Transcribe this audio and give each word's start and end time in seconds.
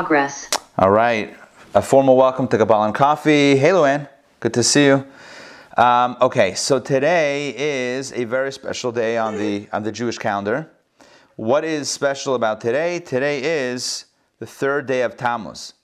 progress. 0.00 0.48
All 0.78 0.90
right. 0.90 1.36
A 1.74 1.82
formal 1.82 2.16
welcome 2.16 2.48
to 2.48 2.56
Kabbalah 2.56 2.86
and 2.86 2.94
Coffee. 2.94 3.54
Hey, 3.54 3.68
Luann. 3.68 4.08
Good 4.40 4.54
to 4.54 4.62
see 4.62 4.86
you. 4.86 5.06
Um, 5.76 6.16
okay, 6.22 6.54
so 6.54 6.80
today 6.80 7.54
is 7.54 8.10
a 8.12 8.24
very 8.24 8.50
special 8.50 8.92
day 8.92 9.18
on 9.18 9.36
the 9.36 9.68
on 9.74 9.82
the 9.82 9.92
Jewish 9.92 10.16
calendar. 10.16 10.70
What 11.36 11.64
is 11.64 11.90
special 11.90 12.34
about 12.34 12.62
today? 12.62 13.00
Today 13.00 13.42
is 13.42 14.06
the 14.38 14.46
third 14.46 14.86
day 14.86 15.02
of 15.02 15.18
Tammuz. 15.18 15.74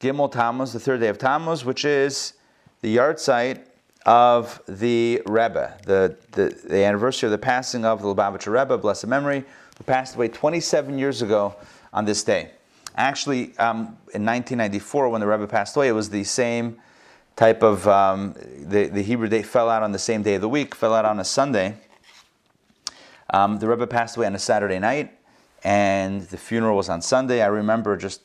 Gimel 0.00 0.32
Tammuz, 0.32 0.72
the 0.72 0.80
third 0.80 1.00
day 1.00 1.08
of 1.08 1.18
Tammuz, 1.18 1.66
which 1.66 1.84
is 1.84 2.32
the 2.80 2.96
yahrzeit 2.96 3.58
of 4.06 4.62
the 4.66 5.20
Rebbe, 5.26 5.76
the, 5.84 6.16
the, 6.32 6.58
the 6.66 6.82
anniversary 6.82 7.26
of 7.26 7.30
the 7.30 7.44
passing 7.52 7.84
of 7.84 8.00
the 8.00 8.08
Lubavitcher 8.08 8.58
Rebbe, 8.58 8.78
blessed 8.78 9.06
memory, 9.06 9.44
who 9.76 9.84
passed 9.84 10.14
away 10.14 10.28
27 10.28 10.98
years 10.98 11.20
ago 11.20 11.54
on 11.92 12.06
this 12.06 12.24
day. 12.24 12.53
Actually, 12.96 13.56
um, 13.58 13.98
in 14.12 14.24
1994, 14.24 15.08
when 15.08 15.20
the 15.20 15.26
Rebbe 15.26 15.48
passed 15.48 15.74
away, 15.76 15.88
it 15.88 15.92
was 15.92 16.10
the 16.10 16.22
same 16.22 16.80
type 17.34 17.62
of, 17.62 17.88
um, 17.88 18.34
the, 18.58 18.86
the 18.86 19.02
Hebrew 19.02 19.28
day 19.28 19.42
fell 19.42 19.68
out 19.68 19.82
on 19.82 19.90
the 19.90 19.98
same 19.98 20.22
day 20.22 20.36
of 20.36 20.40
the 20.40 20.48
week, 20.48 20.76
fell 20.76 20.94
out 20.94 21.04
on 21.04 21.18
a 21.18 21.24
Sunday. 21.24 21.76
Um, 23.30 23.58
the 23.58 23.66
Rebbe 23.66 23.88
passed 23.88 24.16
away 24.16 24.26
on 24.26 24.34
a 24.36 24.38
Saturday 24.38 24.78
night, 24.78 25.12
and 25.64 26.22
the 26.22 26.36
funeral 26.36 26.76
was 26.76 26.88
on 26.88 27.02
Sunday. 27.02 27.42
I 27.42 27.46
remember 27.46 27.96
just 27.96 28.20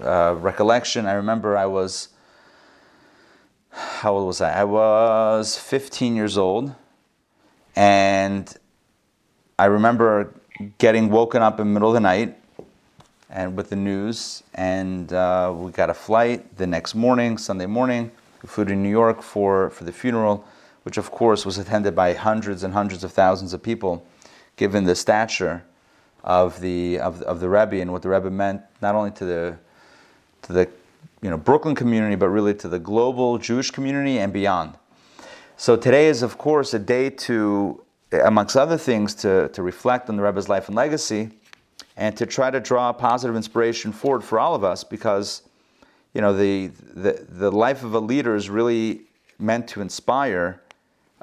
uh, 0.00 0.36
recollection. 0.38 1.06
I 1.06 1.14
remember 1.14 1.56
I 1.56 1.66
was, 1.66 2.10
how 3.70 4.12
old 4.12 4.28
was 4.28 4.40
I? 4.40 4.60
I 4.60 4.64
was 4.64 5.58
15 5.58 6.14
years 6.14 6.38
old, 6.38 6.72
and 7.74 8.56
I 9.58 9.64
remember 9.64 10.34
getting 10.78 11.10
woken 11.10 11.42
up 11.42 11.58
in 11.58 11.66
the 11.66 11.72
middle 11.72 11.88
of 11.88 11.94
the 11.94 12.00
night 12.00 12.39
and 13.30 13.56
with 13.56 13.70
the 13.70 13.76
news, 13.76 14.42
and 14.54 15.12
uh, 15.12 15.52
we 15.56 15.70
got 15.70 15.88
a 15.88 15.94
flight 15.94 16.56
the 16.56 16.66
next 16.66 16.94
morning, 16.94 17.38
Sunday 17.38 17.66
morning. 17.66 18.10
We 18.42 18.48
flew 18.48 18.64
to 18.64 18.74
New 18.74 18.90
York 18.90 19.22
for, 19.22 19.70
for 19.70 19.84
the 19.84 19.92
funeral, 19.92 20.44
which 20.82 20.98
of 20.98 21.10
course 21.10 21.46
was 21.46 21.58
attended 21.58 21.94
by 21.94 22.14
hundreds 22.14 22.64
and 22.64 22.74
hundreds 22.74 23.04
of 23.04 23.12
thousands 23.12 23.52
of 23.52 23.62
people, 23.62 24.04
given 24.56 24.84
the 24.84 24.96
stature 24.96 25.62
of 26.24 26.60
the 26.60 26.98
of, 26.98 27.22
of 27.22 27.40
the 27.40 27.48
Rebbe 27.48 27.80
and 27.80 27.92
what 27.92 28.02
the 28.02 28.08
Rebbe 28.08 28.30
meant 28.30 28.62
not 28.82 28.94
only 28.94 29.10
to 29.12 29.24
the 29.24 29.56
to 30.42 30.52
the 30.52 30.68
you 31.22 31.30
know 31.30 31.36
Brooklyn 31.36 31.74
community, 31.74 32.16
but 32.16 32.28
really 32.28 32.54
to 32.54 32.68
the 32.68 32.78
global 32.78 33.38
Jewish 33.38 33.70
community 33.70 34.18
and 34.18 34.32
beyond. 34.32 34.74
So 35.56 35.76
today 35.76 36.08
is 36.08 36.22
of 36.22 36.38
course 36.38 36.72
a 36.72 36.78
day 36.78 37.10
to, 37.10 37.82
amongst 38.12 38.56
other 38.56 38.78
things, 38.78 39.14
to, 39.16 39.48
to 39.50 39.62
reflect 39.62 40.08
on 40.08 40.16
the 40.16 40.22
Rebbe's 40.22 40.48
life 40.48 40.68
and 40.68 40.74
legacy, 40.74 41.30
and 42.00 42.16
to 42.16 42.26
try 42.26 42.50
to 42.50 42.58
draw 42.58 42.92
positive 42.92 43.36
inspiration 43.36 43.92
forward 43.92 44.24
for 44.24 44.40
all 44.40 44.56
of 44.56 44.64
us, 44.64 44.82
because 44.82 45.42
you 46.14 46.20
know 46.20 46.32
the 46.32 46.72
the, 46.94 47.24
the 47.28 47.52
life 47.52 47.84
of 47.84 47.94
a 47.94 48.00
leader 48.00 48.34
is 48.34 48.50
really 48.50 49.02
meant 49.38 49.68
to 49.68 49.80
inspire 49.80 50.60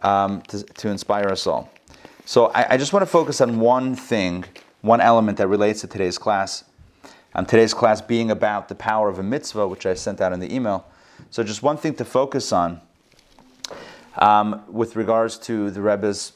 um, 0.03 0.41
to, 0.43 0.63
to 0.63 0.87
inspire 0.87 1.27
us 1.27 1.45
all. 1.45 1.69
So 2.23 2.45
I, 2.47 2.73
I 2.73 2.77
just 2.77 2.93
want 2.93 3.03
to 3.03 3.11
focus 3.11 3.41
on 3.41 3.59
one 3.59 3.95
thing, 3.95 4.45
one 4.81 5.01
element 5.01 5.37
that 5.39 5.47
relates 5.47 5.81
to 5.81 5.87
today's 5.87 6.17
class 6.17 6.63
um, 7.37 7.45
today's 7.45 7.73
class 7.73 8.01
being 8.01 8.31
about 8.31 8.67
the 8.67 8.73
power 8.73 9.09
of 9.09 9.19
a 9.19 9.23
mitzvah, 9.23 9.67
which 9.67 9.85
I 9.85 9.93
sent 9.93 10.21
out 10.21 10.33
in 10.33 10.39
the 10.39 10.53
email. 10.53 10.87
So, 11.29 11.43
just 11.43 11.61
one 11.61 11.77
thing 11.77 11.93
to 11.95 12.05
focus 12.05 12.51
on 12.51 12.81
um, 14.17 14.63
with 14.67 14.95
regards 14.95 15.37
to 15.39 15.69
the 15.69 15.81
Rebbe's 15.81 16.33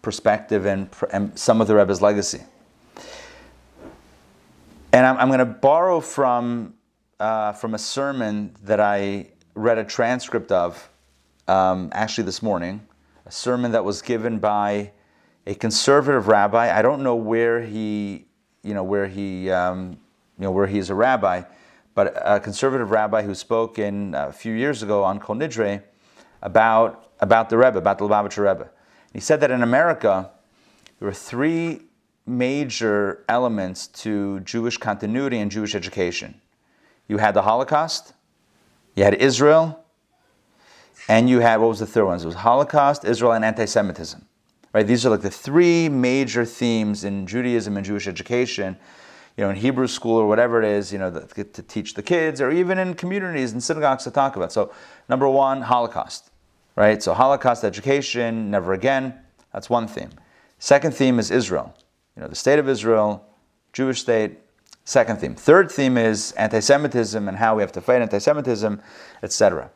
perspective 0.00 0.64
and, 0.64 0.88
and, 1.12 1.38
some 1.38 1.60
of 1.60 1.66
the 1.66 1.74
Rebbe's 1.74 2.00
legacy. 2.00 2.40
And 4.92 5.06
I'm, 5.06 5.16
I'm 5.18 5.28
going 5.28 5.38
to 5.38 5.44
borrow 5.44 6.00
from, 6.00 6.74
uh, 7.18 7.52
from 7.52 7.74
a 7.74 7.78
sermon 7.78 8.56
that 8.64 8.80
I 8.80 9.28
read 9.54 9.78
a 9.78 9.84
transcript 9.84 10.50
of 10.50 10.90
um, 11.46 11.90
actually 11.92 12.24
this 12.24 12.42
morning, 12.42 12.86
a 13.26 13.30
sermon 13.30 13.72
that 13.72 13.84
was 13.84 14.02
given 14.02 14.38
by 14.38 14.92
a 15.46 15.54
conservative 15.54 16.28
rabbi. 16.28 16.76
I 16.76 16.82
don't 16.82 17.02
know 17.02 17.14
where 17.14 17.60
he, 17.62 18.26
you 18.62 18.74
know, 18.74 18.82
where 18.84 19.06
he 19.06 19.50
um, 19.50 19.98
you 20.40 20.44
know, 20.44 20.52
where 20.52 20.66
he 20.66 20.78
is 20.78 20.88
a 20.88 20.94
rabbi, 20.94 21.42
but 21.94 22.14
a 22.16 22.40
conservative 22.40 22.90
rabbi 22.90 23.22
who 23.22 23.34
spoke 23.34 23.78
in 23.78 24.14
a 24.14 24.32
few 24.32 24.54
years 24.54 24.82
ago 24.82 25.04
on 25.04 25.20
Kol 25.20 25.36
Nidre 25.36 25.82
about, 26.40 27.10
about 27.20 27.50
the 27.50 27.58
Rebbe, 27.58 27.76
about 27.76 27.98
the 27.98 28.08
Lubavitcher 28.08 28.48
Rebbe. 28.48 28.70
He 29.12 29.20
said 29.20 29.40
that 29.40 29.50
in 29.50 29.62
America, 29.62 30.30
there 30.98 31.06
were 31.06 31.14
three 31.14 31.82
major 32.38 33.24
elements 33.28 33.86
to 33.86 34.40
Jewish 34.40 34.76
continuity 34.76 35.38
and 35.38 35.50
Jewish 35.50 35.74
education. 35.74 36.40
You 37.08 37.18
had 37.18 37.34
the 37.34 37.42
Holocaust, 37.42 38.14
you 38.94 39.04
had 39.04 39.14
Israel, 39.14 39.84
and 41.08 41.28
you 41.28 41.40
had, 41.40 41.56
what 41.56 41.68
was 41.68 41.80
the 41.80 41.86
third 41.86 42.04
one? 42.04 42.20
It 42.20 42.24
was 42.24 42.36
Holocaust, 42.36 43.04
Israel, 43.04 43.32
and 43.32 43.44
anti 43.44 43.66
Semitism. 43.66 44.24
Right? 44.72 44.86
These 44.86 45.04
are 45.04 45.10
like 45.10 45.22
the 45.22 45.30
three 45.30 45.88
major 45.88 46.44
themes 46.44 47.02
in 47.02 47.26
Judaism 47.26 47.76
and 47.76 47.84
Jewish 47.84 48.06
education 48.06 48.76
you 49.40 49.44
know, 49.44 49.50
in 49.50 49.56
Hebrew 49.56 49.86
school 49.86 50.18
or 50.18 50.26
whatever 50.26 50.62
it 50.62 50.68
is, 50.68 50.92
you 50.92 50.98
know, 50.98 51.08
the, 51.08 51.44
to 51.44 51.62
teach 51.62 51.94
the 51.94 52.02
kids, 52.02 52.42
or 52.42 52.50
even 52.50 52.78
in 52.78 52.92
communities 52.92 53.52
and 53.52 53.62
synagogues 53.62 54.04
to 54.04 54.10
talk 54.10 54.36
about. 54.36 54.52
So, 54.52 54.70
number 55.08 55.26
one, 55.28 55.62
Holocaust, 55.62 56.30
right? 56.76 57.02
So, 57.02 57.14
Holocaust 57.14 57.64
education, 57.64 58.50
never 58.50 58.74
again. 58.74 59.14
That's 59.52 59.70
one 59.70 59.88
theme. 59.88 60.10
Second 60.58 60.94
theme 60.94 61.18
is 61.18 61.30
Israel. 61.30 61.74
You 62.16 62.22
know, 62.22 62.28
the 62.28 62.34
state 62.34 62.58
of 62.58 62.68
Israel, 62.68 63.24
Jewish 63.72 64.00
state. 64.00 64.38
Second 64.84 65.20
theme. 65.20 65.34
Third 65.36 65.70
theme 65.70 65.96
is 65.96 66.32
anti-Semitism 66.32 67.28
and 67.28 67.36
how 67.36 67.54
we 67.54 67.62
have 67.62 67.70
to 67.72 67.80
fight 67.80 68.02
anti-Semitism, 68.02 68.80
etc. 69.22 69.70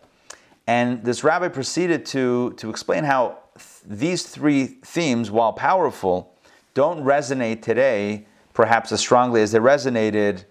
And 0.66 1.04
this 1.04 1.22
rabbi 1.22 1.48
proceeded 1.48 2.04
to 2.06 2.54
to 2.56 2.70
explain 2.70 3.04
how 3.04 3.38
th- 3.54 3.98
these 4.00 4.24
three 4.24 4.66
themes, 4.66 5.30
while 5.30 5.52
powerful, 5.52 6.34
don't 6.72 7.04
resonate 7.04 7.62
today 7.62 8.26
perhaps 8.54 8.92
as 8.92 9.00
strongly 9.00 9.42
as 9.42 9.52
they 9.52 9.58
resonated 9.58 10.44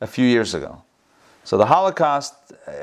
a 0.00 0.06
few 0.06 0.26
years 0.26 0.54
ago. 0.54 0.82
So 1.44 1.56
the 1.56 1.66
Holocaust, 1.66 2.34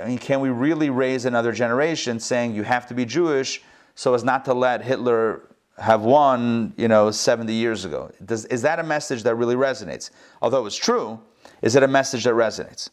I 0.02 0.08
mean, 0.08 0.18
can 0.18 0.40
we 0.40 0.50
really 0.50 0.90
raise 0.90 1.26
another 1.26 1.52
generation 1.52 2.20
saying 2.20 2.56
you 2.56 2.64
have 2.64 2.88
to 2.88 2.94
be 2.94 3.06
Jewish 3.06 3.62
so 3.94 4.14
as 4.16 4.24
not 4.24 4.44
to 4.46 4.54
let 4.54 4.82
Hitler 4.82 5.44
have 5.78 6.02
won, 6.02 6.74
you 6.78 6.88
know, 6.88 7.12
70 7.12 7.54
years 7.54 7.86
ago? 7.86 8.12
Does, 8.24 8.46
is 8.46 8.62
that 8.62 8.80
a 8.80 8.84
message 8.84 9.24
that 9.24 9.36
really 9.36 9.56
resonates? 9.56 10.10
Although 10.42 10.66
it's 10.66 10.76
true, 10.76 11.20
is 11.62 11.76
it 11.76 11.84
a 11.84 11.88
message 11.88 12.24
that 12.24 12.34
resonates? 12.34 12.90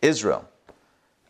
Israel. 0.00 0.48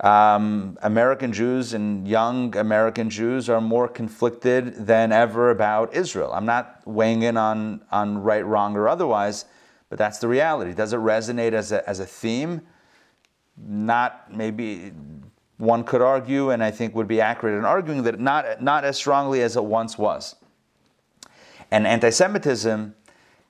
Um, 0.00 0.76
American 0.82 1.32
Jews 1.32 1.72
and 1.72 2.06
young 2.06 2.54
American 2.56 3.08
Jews 3.08 3.48
are 3.48 3.60
more 3.60 3.88
conflicted 3.88 4.86
than 4.86 5.12
ever 5.12 5.50
about 5.50 5.94
Israel. 5.94 6.32
I'm 6.32 6.46
not 6.46 6.82
weighing 6.84 7.22
in 7.22 7.36
on, 7.36 7.80
on 7.92 8.18
right, 8.18 8.44
wrong, 8.44 8.76
or 8.76 8.88
otherwise. 8.88 9.46
But 9.88 9.98
that's 9.98 10.18
the 10.18 10.26
reality. 10.26 10.74
Does 10.74 10.92
it 10.92 10.98
resonate 10.98 11.52
as 11.52 11.70
a, 11.70 11.88
as 11.88 12.00
a 12.00 12.06
theme? 12.06 12.62
Not 13.56 14.34
maybe 14.34 14.92
one 15.58 15.84
could 15.84 16.02
argue, 16.02 16.50
and 16.50 16.64
I 16.64 16.72
think 16.72 16.96
would 16.96 17.06
be 17.06 17.20
accurate 17.20 17.56
in 17.56 17.64
arguing 17.64 18.02
that 18.02 18.18
not, 18.18 18.60
not 18.60 18.84
as 18.84 18.96
strongly 18.96 19.42
as 19.42 19.56
it 19.56 19.64
once 19.64 19.96
was. 19.96 20.34
And 21.74 21.88
anti 21.88 22.10
Semitism, 22.10 22.94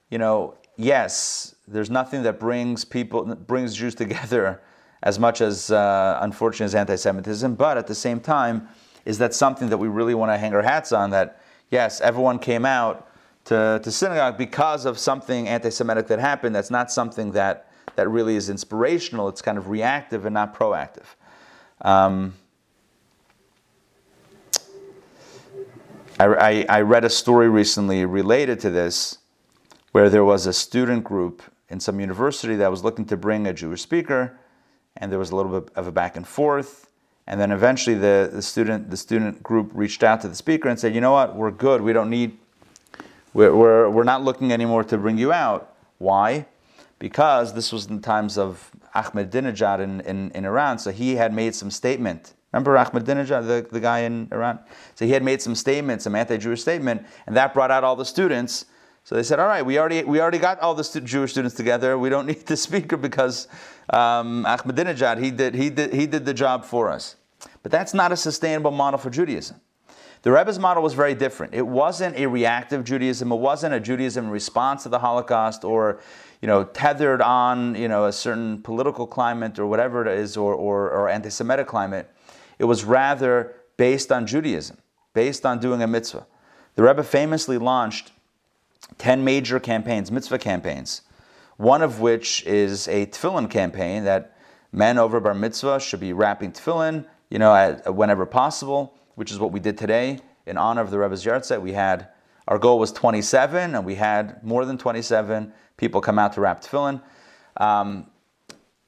you 0.09 0.17
know, 0.17 0.57
yes, 0.79 1.57
there's 1.69 1.91
nothing 1.91 2.23
that 2.23 2.41
brings 2.41 2.83
people, 2.83 3.23
brings 3.35 3.75
Jews 3.75 3.95
together 4.05 4.63
as 5.03 5.19
much 5.19 5.43
as, 5.43 5.71
uh, 5.71 6.19
unfortunately, 6.23 6.65
as 6.65 6.75
anti 6.75 6.97
Semitism, 6.97 7.55
but 7.55 7.77
at 7.77 7.87
the 7.87 7.95
same 7.95 8.21
time, 8.21 8.67
is 9.05 9.19
that 9.19 9.35
something 9.35 9.69
that 9.69 9.77
we 9.77 9.89
really 9.89 10.15
want 10.15 10.33
to 10.33 10.39
hang 10.39 10.55
our 10.55 10.63
hats 10.63 10.91
on? 10.91 11.11
That, 11.11 11.43
yes, 11.71 12.01
everyone 12.01 12.39
came 12.39 12.65
out 12.65 13.11
to, 13.45 13.79
to 13.85 13.93
synagogue 13.93 14.39
because 14.39 14.87
of 14.87 14.99
something 14.99 15.47
anti 15.47 15.69
Semitic 15.69 16.07
that 16.07 16.19
happened. 16.19 16.55
That's 16.55 16.71
not 16.71 16.91
something 16.91 17.33
that, 17.33 17.71
that 17.97 18.09
really 18.09 18.37
is 18.37 18.49
inspirational. 18.49 19.29
It's 19.29 19.43
kind 19.43 19.59
of 19.59 19.69
reactive 19.69 20.25
and 20.25 20.33
not 20.33 20.57
proactive. 20.59 21.05
Um, 21.83 22.33
I, 26.19 26.27
I, 26.27 26.67
I 26.69 26.81
read 26.83 27.05
a 27.05 27.11
story 27.11 27.49
recently 27.49 28.05
related 28.05 28.61
to 28.61 28.71
this 28.71 29.19
where 29.93 30.09
there 30.09 30.25
was 30.25 30.47
a 30.47 30.53
student 30.53 31.05
group 31.05 31.43
in 31.69 31.81
some 31.81 32.01
university 32.01 32.57
that 32.57 32.71
was 32.71 32.85
looking 32.85 33.05
to 33.07 33.17
bring 33.17 33.47
a 33.47 33.53
Jewish 33.53 33.83
speaker, 33.83 34.39
and 34.97 35.11
there 35.11 35.19
was 35.19 35.31
a 35.31 35.37
little 35.37 35.61
bit 35.61 35.73
of 35.75 35.87
a 35.87 35.93
back 35.93 36.17
and 36.17 36.27
forth. 36.27 36.89
And 37.27 37.41
then 37.41 37.51
eventually 37.51 37.97
the, 37.97 38.31
the, 38.33 38.43
student, 38.43 38.91
the 38.91 38.97
student 38.97 39.43
group 39.43 39.71
reached 39.73 40.03
out 40.03 40.21
to 40.21 40.29
the 40.29 40.35
speaker 40.35 40.69
and 40.69 40.79
said, 40.79 40.95
You 40.95 41.01
know 41.01 41.13
what, 41.13 41.35
we're 41.35 41.51
good. 41.51 41.81
We 41.81 41.93
don't 41.93 42.11
need 42.11 42.37
we're, 43.35 43.55
we're, 43.55 43.91
we're 43.91 44.05
not 44.05 44.23
looking 44.23 44.53
anymore 44.53 44.85
to 44.85 44.97
bring 44.97 45.19
you 45.19 45.33
out. 45.33 45.75
Why? 45.99 46.47
Because 47.01 47.55
this 47.55 47.73
was 47.73 47.87
in 47.87 47.97
the 47.97 48.03
times 48.03 48.39
of 48.39 48.71
Ahmadinejad 48.95 49.81
in, 49.81 50.01
in, 50.03 50.31
in 50.31 50.45
Iran, 50.45 50.79
so 50.79 50.93
he 50.93 51.17
had 51.17 51.35
made 51.35 51.55
some 51.55 51.71
statement. 51.71 52.35
Remember 52.55 52.77
Ahmadinejad, 52.77 53.49
the, 53.49 53.67
the 53.69 53.81
guy 53.81 54.01
in 54.01 54.29
Iran? 54.31 54.61
So 54.95 55.05
he 55.05 55.11
had 55.11 55.25
made 55.25 55.43
some 55.43 55.57
statements, 55.57 56.05
some 56.05 56.15
anti-Jewish 56.15 56.61
statement, 56.61 57.05
and 57.27 57.37
that 57.37 57.53
brought 57.53 57.73
out 57.73 57.83
all 57.83 57.97
the 57.97 58.05
students 58.05 58.67
So 59.03 59.17
they 59.17 59.25
said, 59.25 59.41
all 59.41 59.49
right, 59.49 59.67
we 59.67 59.77
already, 59.77 60.05
we 60.05 60.21
already 60.21 60.39
got 60.39 60.61
all 60.61 60.73
the 60.73 60.85
stu- 60.85 61.01
Jewish 61.01 61.33
students 61.33 61.57
together. 61.57 61.99
We 61.99 62.11
don't 62.11 62.27
need 62.33 62.47
the 62.47 62.57
speaker 62.57 62.97
because 62.97 63.49
um, 63.91 64.45
Ahmadinejad, 64.45 65.21
he 65.21 65.33
did, 65.33 65.57
he, 65.57 65.69
did, 65.69 65.93
he 65.93 66.07
did 66.07 66.25
the 66.25 66.33
job 66.33 66.65
for 66.65 66.91
us. 66.91 67.17
But 67.65 67.73
that's 67.73 67.93
not 67.93 68.13
a 68.13 68.17
sustainable 68.17 68.71
model 68.71 68.99
for 68.99 69.11
Judaism. 69.11 69.61
The 70.23 70.31
Rebbe's 70.31 70.61
model 70.61 70.83
was 70.83 70.95
very 70.95 71.15
different. 71.15 71.55
It 71.55 71.67
wasn't 71.67 72.17
a 72.17 72.27
reactive 72.27 72.85
Judaism. 72.85 73.33
It 73.33 73.37
wasn't 73.37 73.75
a 73.75 73.81
Judaism 73.81 74.27
in 74.27 74.31
response 74.31 74.85
to 74.85 74.89
the 74.89 75.01
Holocaust 75.01 75.65
or, 75.65 76.01
you 76.41 76.47
know, 76.47 76.63
tethered 76.63 77.21
on, 77.21 77.75
you 77.75 77.89
know, 77.89 78.07
a 78.07 78.13
certain 78.13 78.63
political 78.63 79.09
climate 79.09 79.59
or 79.59 79.67
whatever 79.67 80.07
it 80.07 80.19
is 80.19 80.37
or, 80.37 80.55
or, 80.55 80.91
or 80.91 81.09
anti-Semitic 81.09 81.67
climate. 81.67 82.14
It 82.59 82.65
was 82.65 82.85
rather 82.85 83.55
based 83.77 84.13
on 84.13 84.27
Judaism, 84.27 84.79
based 85.13 85.45
on 85.45 85.59
doing 85.59 85.83
a 85.83 85.87
mitzvah. 85.87 86.27
The 86.77 86.83
Rebbe 86.83 87.03
famously 87.03 87.59
launched 87.59 88.13
10 88.99 89.25
major 89.25 89.61
campaigns, 89.61 90.11
mitzvah 90.11 90.39
campaigns, 90.39 91.03
one 91.57 91.83
of 91.83 92.01
which 92.01 92.45
is 92.45 92.89
a 92.89 93.07
tefillin 93.07 93.51
campaign 93.51 94.05
that 94.05 94.37
men 94.73 94.99
over 94.99 95.21
bar 95.21 95.35
mitzvah 95.35 95.81
should 95.81 96.01
be 96.01 96.13
wrapping 96.13 96.53
tefillin, 96.53 97.07
you 97.31 97.39
know, 97.39 97.55
at, 97.55 97.95
whenever 97.95 98.27
possible, 98.27 98.95
which 99.15 99.31
is 99.31 99.39
what 99.39 99.53
we 99.53 99.61
did 99.61 99.79
today 99.79 100.19
in 100.47 100.57
honor 100.57 100.81
of 100.81 100.91
the 100.91 100.99
Rebbe's 100.99 101.25
yahrzeit. 101.25 101.61
We 101.61 101.73
had, 101.73 102.09
our 102.49 102.59
goal 102.59 102.79
was 102.79 102.93
27, 102.93 103.75
and 103.75 103.85
we 103.85 103.95
had 103.95 104.43
more 104.45 104.65
than 104.65 104.77
27 104.77 105.53
people 105.77 106.01
come 106.01 106.19
out 106.19 106.35
to 106.35 106.41
wrap 106.41 106.61
tefillin. 106.63 107.01
Um, 107.57 108.07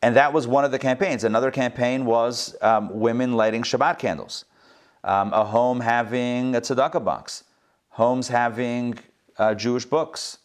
and 0.02 0.16
that 0.16 0.32
was 0.32 0.46
one 0.46 0.64
of 0.64 0.70
the 0.70 0.78
campaigns. 0.78 1.24
Another 1.24 1.50
campaign 1.50 2.04
was 2.04 2.56
um, 2.60 2.98
women 2.98 3.32
lighting 3.32 3.62
Shabbat 3.62 3.98
candles, 3.98 4.44
um, 5.04 5.32
a 5.32 5.44
home 5.44 5.80
having 5.80 6.54
a 6.54 6.60
tzedakah 6.60 7.04
box, 7.04 7.44
homes 7.90 8.28
having 8.28 8.98
uh, 9.38 9.54
Jewish 9.54 9.84
books, 9.84 10.38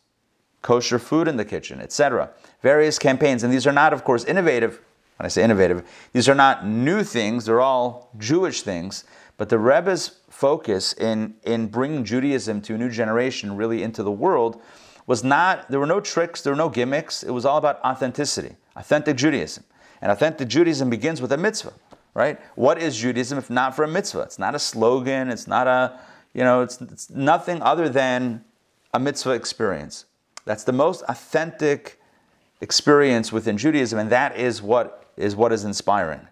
kosher 0.62 1.00
food 1.00 1.28
in 1.28 1.38
the 1.38 1.46
kitchen, 1.46 1.82
etc. 1.82 2.30
Various 2.62 3.00
campaigns, 3.00 3.44
and 3.44 3.54
these 3.54 3.68
are 3.68 3.72
not, 3.72 3.94
of 3.94 4.04
course, 4.04 4.24
innovative. 4.24 4.80
When 5.18 5.26
I 5.26 5.30
say 5.30 5.44
innovative, 5.44 5.84
these 6.14 6.30
are 6.30 6.36
not 6.36 6.66
new 6.66 7.04
things; 7.04 7.46
they're 7.46 7.62
all 7.62 8.10
Jewish 8.18 8.62
things. 8.62 9.04
But 9.38 9.50
the 9.50 9.58
Rebbe's 9.58 10.20
focus 10.30 10.94
in 10.94 11.36
in 11.44 11.68
bringing 11.68 12.06
Judaism 12.06 12.62
to 12.62 12.76
a 12.76 12.78
new 12.78 12.90
generation, 12.90 13.56
really 13.58 13.84
into 13.84 14.04
the 14.04 14.12
world, 14.12 14.62
was 15.08 15.24
not. 15.24 15.70
There 15.70 15.80
were 15.80 15.86
no 15.86 16.00
tricks, 16.00 16.42
there 16.42 16.54
were 16.54 16.58
no 16.58 16.70
gimmicks. 16.70 17.24
It 17.24 17.32
was 17.32 17.46
all 17.46 17.58
about 17.58 17.84
authenticity, 17.84 18.56
authentic 18.76 19.18
Judaism, 19.18 19.64
and 20.02 20.12
authentic 20.12 20.48
Judaism 20.48 20.90
begins 20.90 21.22
with 21.22 21.32
a 21.32 21.38
mitzvah. 21.38 21.74
Right? 22.14 22.40
What 22.56 22.82
is 22.82 22.98
Judaism 22.98 23.38
if 23.38 23.50
not 23.50 23.74
for 23.74 23.84
a 23.84 23.88
mitzvah? 23.88 24.22
It's 24.22 24.38
not 24.38 24.54
a 24.54 24.60
slogan. 24.60 25.30
It's 25.30 25.48
not 25.48 25.68
a 25.68 26.00
you 26.34 26.44
know. 26.44 26.62
It's, 26.62 26.82
it's 26.82 27.10
nothing 27.10 27.62
other 27.62 27.88
than 27.88 28.44
a 28.94 29.00
mitzvah 29.00 29.32
experience. 29.32 30.06
That's 30.46 30.64
the 30.64 30.74
most 30.74 31.04
authentic 31.08 32.02
experience 32.60 33.32
within 33.32 33.58
Judaism, 33.58 33.98
and 34.00 34.10
that 34.10 34.38
is 34.38 34.62
what 34.62 35.12
is 35.18 35.36
what 35.36 35.52
is 35.52 35.64
inspiring. 35.64 36.28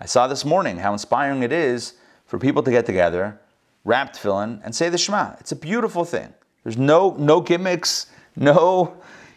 I 0.00 0.06
saw 0.06 0.26
this 0.26 0.44
morning 0.44 0.78
how 0.78 0.92
inspiring 0.92 1.42
it 1.42 1.52
is 1.52 1.94
for 2.26 2.38
people 2.38 2.62
to 2.62 2.70
get 2.70 2.86
together, 2.86 3.40
wrap 3.84 4.14
tefillin, 4.14 4.60
and 4.64 4.74
say 4.74 4.88
the 4.88 4.98
Shema. 4.98 5.34
It's 5.40 5.52
a 5.52 5.56
beautiful 5.56 6.04
thing. 6.04 6.32
There's 6.62 6.76
no 6.76 7.16
no 7.18 7.40
gimmicks, 7.40 8.06
no, 8.36 8.96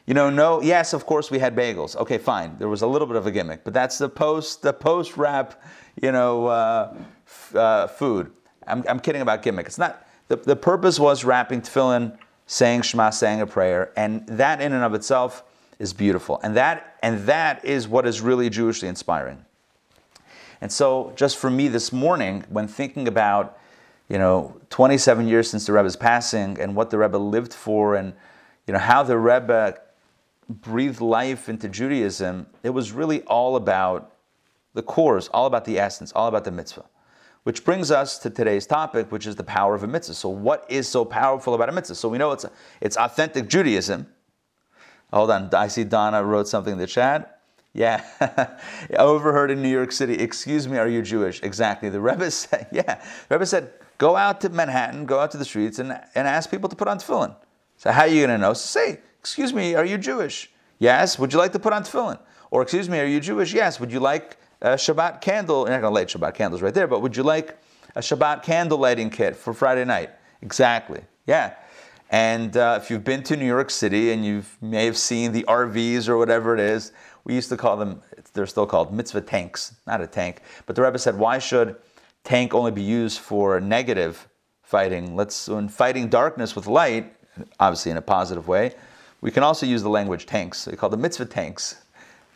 you 0.10 0.16
know, 0.16 0.32
no. 0.32 0.60
Yes, 0.60 0.94
of 0.94 1.06
course 1.06 1.30
we 1.30 1.38
had 1.38 1.56
bagels. 1.56 1.96
Okay, 1.96 2.18
fine. 2.18 2.58
There 2.58 2.68
was 2.68 2.82
a 2.82 2.88
little 2.88 3.06
bit 3.06 3.16
of 3.16 3.28
a 3.28 3.32
gimmick, 3.32 3.64
but 3.64 3.76
that's 3.76 4.00
the 4.00 4.10
post 4.10 4.64
the 4.64 4.74
post 4.74 5.18
wrap, 5.18 5.62
you 6.02 6.12
know, 6.12 6.48
uh, 6.48 6.98
f- 7.28 7.56
uh, 7.56 7.86
food. 7.86 8.32
I'm, 8.66 8.84
I'm 8.90 9.00
kidding 9.00 9.22
about 9.22 9.44
gimmick. 9.44 9.68
It's 9.68 9.78
not. 9.78 10.08
The, 10.28 10.38
the 10.38 10.56
purpose 10.56 11.00
was 11.00 11.24
wrapping 11.24 11.62
tefillin 11.62 12.18
saying 12.48 12.82
Shema, 12.82 13.12
saying 13.12 13.42
a 13.42 13.46
prayer, 13.46 13.92
and 13.96 14.26
that 14.26 14.62
in 14.62 14.74
and 14.74 14.84
of 14.84 14.96
itself 14.96 15.44
is 15.78 15.94
beautiful. 15.94 16.40
And 16.42 16.58
that 16.58 16.98
and 17.04 17.20
that 17.28 17.64
is 17.64 17.88
what 17.88 18.08
is 18.08 18.20
really 18.20 18.50
Jewishly 18.50 18.88
inspiring. 18.88 19.46
And 20.60 20.72
so, 20.72 21.14
just 21.16 21.38
for 21.38 21.52
me 21.52 21.68
this 21.68 21.94
morning, 21.94 22.46
when 22.50 22.68
thinking 22.68 23.08
about, 23.08 23.60
you 24.08 24.18
know, 24.18 24.60
27 24.72 25.28
years 25.28 25.52
since 25.52 25.68
the 25.68 25.74
Rebbe's 25.74 25.96
passing 25.96 26.60
and 26.60 26.76
what 26.76 26.90
the 26.90 26.98
Rebbe 26.98 27.18
lived 27.18 27.54
for, 27.54 27.94
and 27.94 28.14
you 28.66 28.74
know 28.74 28.80
how 28.80 29.04
the 29.04 29.16
Rebbe 29.16 29.80
breathed 30.50 31.00
life 31.00 31.48
into 31.48 31.70
Judaism, 31.70 32.48
it 32.64 32.72
was 32.72 32.92
really 32.92 33.22
all 33.24 33.56
about 33.56 34.14
the 34.74 34.82
cores, 34.82 35.28
all 35.30 35.46
about 35.46 35.66
the 35.66 35.78
essence, 35.80 36.12
all 36.14 36.28
about 36.28 36.44
the 36.44 36.52
mitzvah. 36.52 36.86
Which 37.44 37.64
brings 37.64 37.90
us 37.90 38.20
to 38.20 38.30
today's 38.30 38.68
topic, 38.68 39.12
which 39.12 39.26
is 39.26 39.36
the 39.36 39.44
power 39.44 39.74
of 39.74 39.84
a 39.84 39.88
mitzvah. 39.88 40.14
So, 40.14 40.30
what 40.30 40.66
is 40.70 40.88
so 40.88 41.06
powerful 41.06 41.54
about 41.54 41.70
a 41.70 41.72
mitzvah? 41.72 41.96
So, 41.96 42.10
we 42.10 42.18
know 42.18 42.32
it's, 42.32 42.46
it's 42.82 42.98
authentic 42.98 43.48
Judaism. 43.48 44.08
Hold 45.14 45.32
on, 45.32 45.50
I 45.54 45.68
see 45.68 45.84
Donna 45.84 46.24
wrote 46.24 46.48
something 46.48 46.74
in 46.74 46.80
the 46.80 46.88
chat. 46.88 47.42
Yeah, 47.74 48.04
overheard 48.98 49.52
in 49.52 49.62
New 49.62 49.70
York 49.70 49.92
City. 49.92 50.16
Excuse 50.16 50.68
me, 50.68 50.78
are 50.78 50.88
you 50.88 51.02
Jewish? 51.02 51.42
Exactly. 51.44 51.90
The 51.90 52.02
Rebbe 52.02 52.30
said, 52.32 52.68
yeah, 52.72 53.02
the 53.30 53.36
Rebbe 53.36 53.46
said, 53.46 53.72
go 53.98 54.16
out 54.16 54.42
to 54.42 54.50
Manhattan, 54.50 55.06
go 55.06 55.20
out 55.20 55.32
to 55.32 55.38
the 55.38 55.46
streets, 55.46 55.80
and, 55.80 55.92
and 56.16 56.28
ask 56.28 56.52
people 56.52 56.70
to 56.70 56.76
put 56.76 56.88
on 56.88 56.98
tefillin. 56.98 57.36
So, 57.78 57.92
how 57.92 58.02
are 58.02 58.08
you 58.08 58.26
going 58.28 58.38
to 58.38 58.38
know? 58.38 58.54
So 58.54 58.80
say, 58.80 59.00
excuse 59.20 59.54
me, 59.54 59.76
are 59.76 59.86
you 59.86 59.98
Jewish? 59.98 60.52
Yes. 60.80 61.20
Would 61.20 61.34
you 61.34 61.40
like 61.40 61.52
to 61.54 61.60
put 61.60 61.74
on 61.74 61.84
tefillin? 61.84 62.20
Or, 62.52 62.62
excuse 62.62 62.90
me, 62.90 63.00
are 63.00 63.06
you 63.06 63.20
Jewish? 63.20 63.54
Yes. 63.54 63.80
Would 63.80 63.92
you 63.92 64.00
like 64.00 64.38
a 64.62 64.72
Shabbat 64.72 65.22
candle. 65.22 65.62
You're 65.62 65.70
not 65.70 65.82
going 65.82 65.94
to 65.94 65.96
light 65.96 66.08
Shabbat 66.08 66.36
candles 66.36 66.62
right 66.62 66.74
there, 66.74 66.88
but 66.88 67.02
would 67.02 67.16
you 67.16 67.24
like 67.24 67.58
a 67.96 68.02
Shabbat 68.02 68.44
candle 68.44 68.78
lighting 68.78 69.10
kit 69.10 69.36
for 69.36 69.54
Friday 69.54 69.86
night? 69.86 70.12
Exactly. 70.42 71.02
Yeah. 71.26 71.54
And 72.10 72.58
uh, 72.58 72.80
if 72.82 72.90
you've 72.90 73.04
been 73.04 73.24
to 73.24 73.38
New 73.38 73.46
York 73.46 73.70
City 73.70 74.12
and 74.12 74.26
you 74.26 74.44
may 74.62 74.86
have 74.86 74.98
seen 74.98 75.32
the 75.32 75.44
RVs 75.44 76.10
or 76.10 76.18
whatever 76.18 76.54
it 76.54 76.60
is, 76.60 76.92
we 77.24 77.36
used 77.36 77.50
to 77.50 77.58
call 77.58 77.78
them, 77.78 78.02
they're 78.34 78.48
still 78.48 78.66
called 78.66 78.92
mitzvah 78.92 79.22
tanks, 79.22 79.76
not 79.86 80.02
a 80.02 80.08
tank. 80.08 80.42
But 80.66 80.76
the 80.76 80.82
Rebbe 80.82 80.98
said, 80.98 81.18
why 81.18 81.38
should 81.38 81.76
tank 82.24 82.54
only 82.54 82.72
be 82.72 82.82
used 82.82 83.20
for 83.20 83.60
negative 83.60 84.28
fighting? 84.64 85.16
Let's, 85.16 85.48
when 85.48 85.70
fighting 85.70 86.10
darkness 86.10 86.56
with 86.56 86.66
light, 86.66 87.14
obviously 87.60 87.92
in 87.92 87.98
a 87.98 88.02
positive 88.02 88.48
way, 88.48 88.74
we 89.22 89.32
can 89.32 89.44
also 89.44 89.66
use 89.66 89.84
the 89.84 89.90
language 89.90 90.26
tanks. 90.26 90.66
They 90.66 90.76
call 90.76 90.90
them 90.90 91.02
mitzvah 91.02 91.26
tanks, 91.26 91.76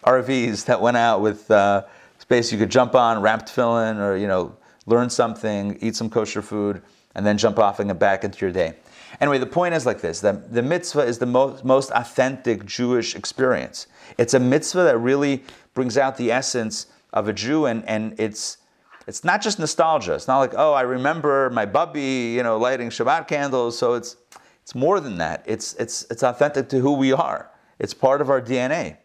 RVs 0.03 0.65
that 0.65 0.81
went 0.81 0.97
out 0.97 1.21
with. 1.21 1.49
Uh, 1.49 1.83
space 2.23 2.53
you 2.53 2.57
could 2.57 2.71
jump 2.71 2.95
on, 2.95 3.21
wrap 3.21 3.45
tefillin, 3.45 3.99
or 3.99 4.15
you 4.15 4.27
know, 4.27 4.55
learn 4.85 5.09
something, 5.09 5.77
eat 5.81 5.95
some 5.95 6.09
kosher 6.09 6.41
food, 6.41 6.81
and 7.15 7.25
then 7.25 7.37
jump 7.37 7.59
off 7.59 7.79
and 7.79 7.89
get 7.89 7.99
back 7.99 8.23
into 8.23 8.39
your 8.45 8.51
day. 8.51 8.73
Anyway, 9.19 9.37
the 9.37 9.45
point 9.45 9.73
is 9.73 9.85
like 9.85 9.99
this: 9.99 10.21
that 10.21 10.53
the 10.53 10.63
mitzvah 10.63 11.01
is 11.01 11.19
the 11.19 11.25
most, 11.25 11.65
most 11.65 11.91
authentic 11.91 12.65
Jewish 12.65 13.13
experience. 13.15 13.87
It's 14.17 14.33
a 14.33 14.39
mitzvah 14.39 14.83
that 14.83 14.97
really 14.97 15.43
brings 15.73 15.97
out 15.97 16.15
the 16.15 16.31
essence 16.31 16.87
of 17.11 17.27
a 17.27 17.33
Jew, 17.33 17.65
and, 17.65 17.87
and 17.87 18.17
it's 18.17 18.57
it's 19.05 19.25
not 19.25 19.41
just 19.41 19.59
nostalgia. 19.59 20.13
It's 20.13 20.29
not 20.29 20.39
like, 20.39 20.53
oh, 20.55 20.71
I 20.71 20.81
remember 20.81 21.49
my 21.49 21.65
bubby, 21.65 22.33
you 22.35 22.41
know, 22.41 22.57
lighting 22.57 22.89
Shabbat 22.89 23.27
candles. 23.27 23.77
So 23.77 23.95
it's 23.95 24.15
it's 24.63 24.73
more 24.73 25.01
than 25.01 25.17
that. 25.17 25.43
It's 25.45 25.73
it's 25.73 26.07
it's 26.09 26.23
authentic 26.23 26.69
to 26.69 26.79
who 26.79 26.93
we 26.93 27.11
are. 27.11 27.51
It's 27.79 27.93
part 27.93 28.21
of 28.21 28.29
our 28.29 28.41
DNA. 28.41 28.97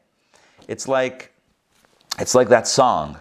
It's 0.68 0.86
like 0.86 1.32
it's 2.18 2.34
like 2.34 2.48
that 2.48 2.68
song 2.68 3.18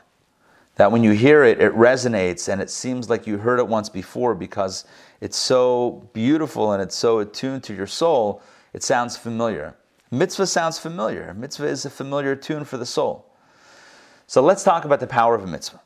that 0.76 0.92
when 0.92 1.04
you 1.04 1.12
hear 1.12 1.44
it, 1.44 1.60
it 1.60 1.74
resonates 1.74 2.48
and 2.48 2.62
it 2.62 2.70
seems 2.70 3.10
like 3.10 3.26
you 3.26 3.38
heard 3.38 3.58
it 3.58 3.68
once 3.68 3.90
before 3.90 4.36
because 4.36 4.86
it's 5.20 5.38
so 5.38 6.08
beautiful 6.14 6.74
and 6.74 6.82
it's 6.82 6.96
so 6.96 7.20
attuned 7.20 7.64
to 7.64 7.74
your 7.74 7.88
soul, 7.88 8.44
it 8.74 8.84
sounds 8.84 9.18
familiar. 9.18 9.76
Mitzvah 10.12 10.46
sounds 10.46 10.78
familiar. 10.78 11.34
Mitzvah 11.34 11.66
is 11.66 11.86
a 11.86 11.90
familiar 11.90 12.36
tune 12.36 12.64
for 12.64 12.78
the 12.78 12.86
soul. 12.86 13.34
So 14.28 14.44
let's 14.44 14.64
talk 14.64 14.86
about 14.86 15.00
the 15.00 15.08
power 15.08 15.34
of 15.34 15.44
a 15.44 15.48
mitzvah. 15.48 15.82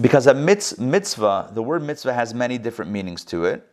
Because 0.00 0.26
a 0.26 0.34
mitzvah, 0.34 1.50
the 1.52 1.62
word 1.62 1.82
mitzvah 1.82 2.14
has 2.14 2.32
many 2.32 2.56
different 2.56 2.90
meanings 2.90 3.22
to 3.26 3.44
it, 3.44 3.68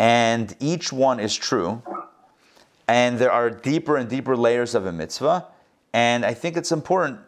and 0.00 0.56
each 0.58 0.92
one 0.92 1.20
is 1.20 1.36
true. 1.36 1.80
And 2.88 3.20
there 3.20 3.30
are 3.30 3.50
deeper 3.50 3.96
and 3.96 4.10
deeper 4.10 4.36
layers 4.36 4.74
of 4.74 4.86
a 4.86 4.92
mitzvah. 4.92 5.46
And 5.92 6.26
I 6.26 6.34
think 6.34 6.56
it's 6.56 6.72
important 6.72 7.20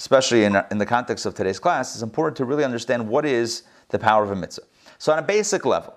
especially 0.00 0.44
in, 0.44 0.56
in 0.70 0.78
the 0.78 0.86
context 0.86 1.26
of 1.26 1.34
today's 1.34 1.58
class, 1.58 1.94
it's 1.94 2.02
important 2.02 2.34
to 2.34 2.46
really 2.46 2.64
understand 2.64 3.06
what 3.06 3.26
is 3.26 3.64
the 3.90 3.98
power 3.98 4.24
of 4.24 4.30
a 4.30 4.34
mitzvah. 4.34 4.64
So, 4.96 5.12
on 5.12 5.18
a 5.18 5.22
basic 5.22 5.66
level, 5.66 5.94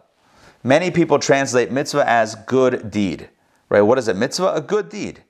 many 0.62 0.92
people 0.92 1.20
translate 1.20 1.72
mitzvah 1.72 2.04
as 2.06 2.36
good 2.36 2.92
deed. 2.92 3.30
Right? 3.70 3.82
What 3.82 3.98
is 3.98 4.10
a 4.10 4.13
mitzvah? 4.13 4.56
A 4.56 4.62
good 4.62 4.90
deed. 4.90 5.24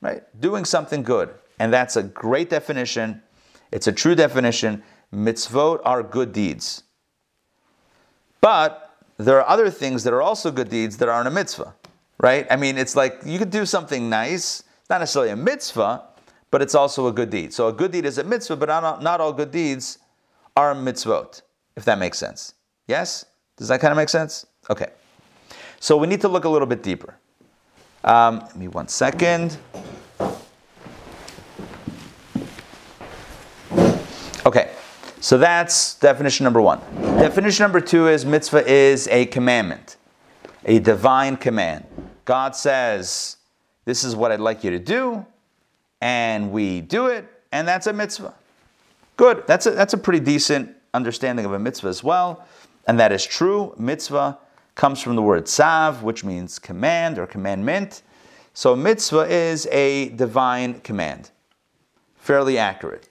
Right? 0.00 0.22
Doing 0.40 0.64
something 0.64 1.02
good. 1.02 1.30
And 1.58 1.72
that's 1.72 1.96
a 1.96 2.04
great 2.04 2.48
definition. 2.48 3.22
It's 3.72 3.88
a 3.88 3.92
true 3.92 4.14
definition. 4.14 4.84
Mitzvot 5.12 5.80
are 5.84 6.04
good 6.04 6.32
deeds. 6.32 6.84
But 8.40 8.89
there 9.26 9.38
are 9.38 9.48
other 9.48 9.70
things 9.70 10.04
that 10.04 10.12
are 10.12 10.22
also 10.22 10.50
good 10.50 10.68
deeds 10.68 10.96
that 10.98 11.08
aren't 11.08 11.28
a 11.28 11.30
mitzvah. 11.30 11.74
Right? 12.18 12.46
I 12.50 12.56
mean, 12.56 12.76
it's 12.76 12.94
like 12.94 13.20
you 13.24 13.38
could 13.38 13.50
do 13.50 13.64
something 13.64 14.10
nice, 14.10 14.62
not 14.90 15.00
necessarily 15.00 15.30
a 15.30 15.36
mitzvah, 15.36 16.02
but 16.50 16.60
it's 16.60 16.74
also 16.74 17.06
a 17.06 17.12
good 17.12 17.30
deed. 17.30 17.54
So 17.54 17.68
a 17.68 17.72
good 17.72 17.92
deed 17.92 18.04
is 18.04 18.18
a 18.18 18.24
mitzvah, 18.24 18.56
but 18.56 18.68
not, 18.68 19.02
not 19.02 19.20
all 19.20 19.32
good 19.32 19.50
deeds 19.50 19.98
are 20.56 20.72
a 20.72 20.74
mitzvot, 20.74 21.42
if 21.76 21.84
that 21.86 21.98
makes 21.98 22.18
sense. 22.18 22.54
Yes? 22.86 23.24
Does 23.56 23.68
that 23.68 23.80
kind 23.80 23.92
of 23.92 23.96
make 23.96 24.08
sense? 24.08 24.46
Okay. 24.68 24.88
So 25.78 25.96
we 25.96 26.06
need 26.06 26.20
to 26.20 26.28
look 26.28 26.44
a 26.44 26.48
little 26.48 26.66
bit 26.66 26.82
deeper. 26.82 27.16
Um, 28.04 28.40
give 28.40 28.56
me 28.56 28.68
one 28.68 28.88
second. 28.88 29.56
Okay, 34.46 34.70
so 35.20 35.36
that's 35.36 35.94
definition 35.96 36.44
number 36.44 36.60
one. 36.60 36.80
Definition 37.18 37.64
number 37.64 37.80
two 37.80 38.08
is 38.08 38.24
mitzvah 38.24 38.66
is 38.66 39.06
a 39.08 39.26
commandment, 39.26 39.96
a 40.64 40.78
divine 40.78 41.36
command. 41.36 41.84
God 42.24 42.56
says, 42.56 43.36
This 43.84 44.02
is 44.02 44.16
what 44.16 44.32
I'd 44.32 44.40
like 44.40 44.64
you 44.64 44.70
to 44.70 44.78
do, 44.78 45.26
and 46.00 46.50
we 46.50 46.80
do 46.80 47.08
it, 47.08 47.26
and 47.52 47.68
that's 47.68 47.86
a 47.86 47.92
mitzvah. 47.92 48.34
Good. 49.18 49.46
That's 49.46 49.66
a, 49.66 49.72
that's 49.72 49.92
a 49.92 49.98
pretty 49.98 50.20
decent 50.20 50.74
understanding 50.94 51.44
of 51.44 51.52
a 51.52 51.58
mitzvah 51.58 51.88
as 51.88 52.02
well. 52.02 52.46
And 52.86 52.98
that 52.98 53.12
is 53.12 53.22
true. 53.26 53.74
Mitzvah 53.76 54.38
comes 54.74 55.02
from 55.02 55.14
the 55.14 55.20
word 55.20 55.44
tzav, 55.44 56.00
which 56.00 56.24
means 56.24 56.58
command 56.58 57.18
or 57.18 57.26
commandment. 57.26 58.00
So 58.54 58.74
mitzvah 58.74 59.26
is 59.28 59.66
a 59.66 60.08
divine 60.08 60.80
command. 60.80 61.30
Fairly 62.16 62.56
accurate. 62.56 63.09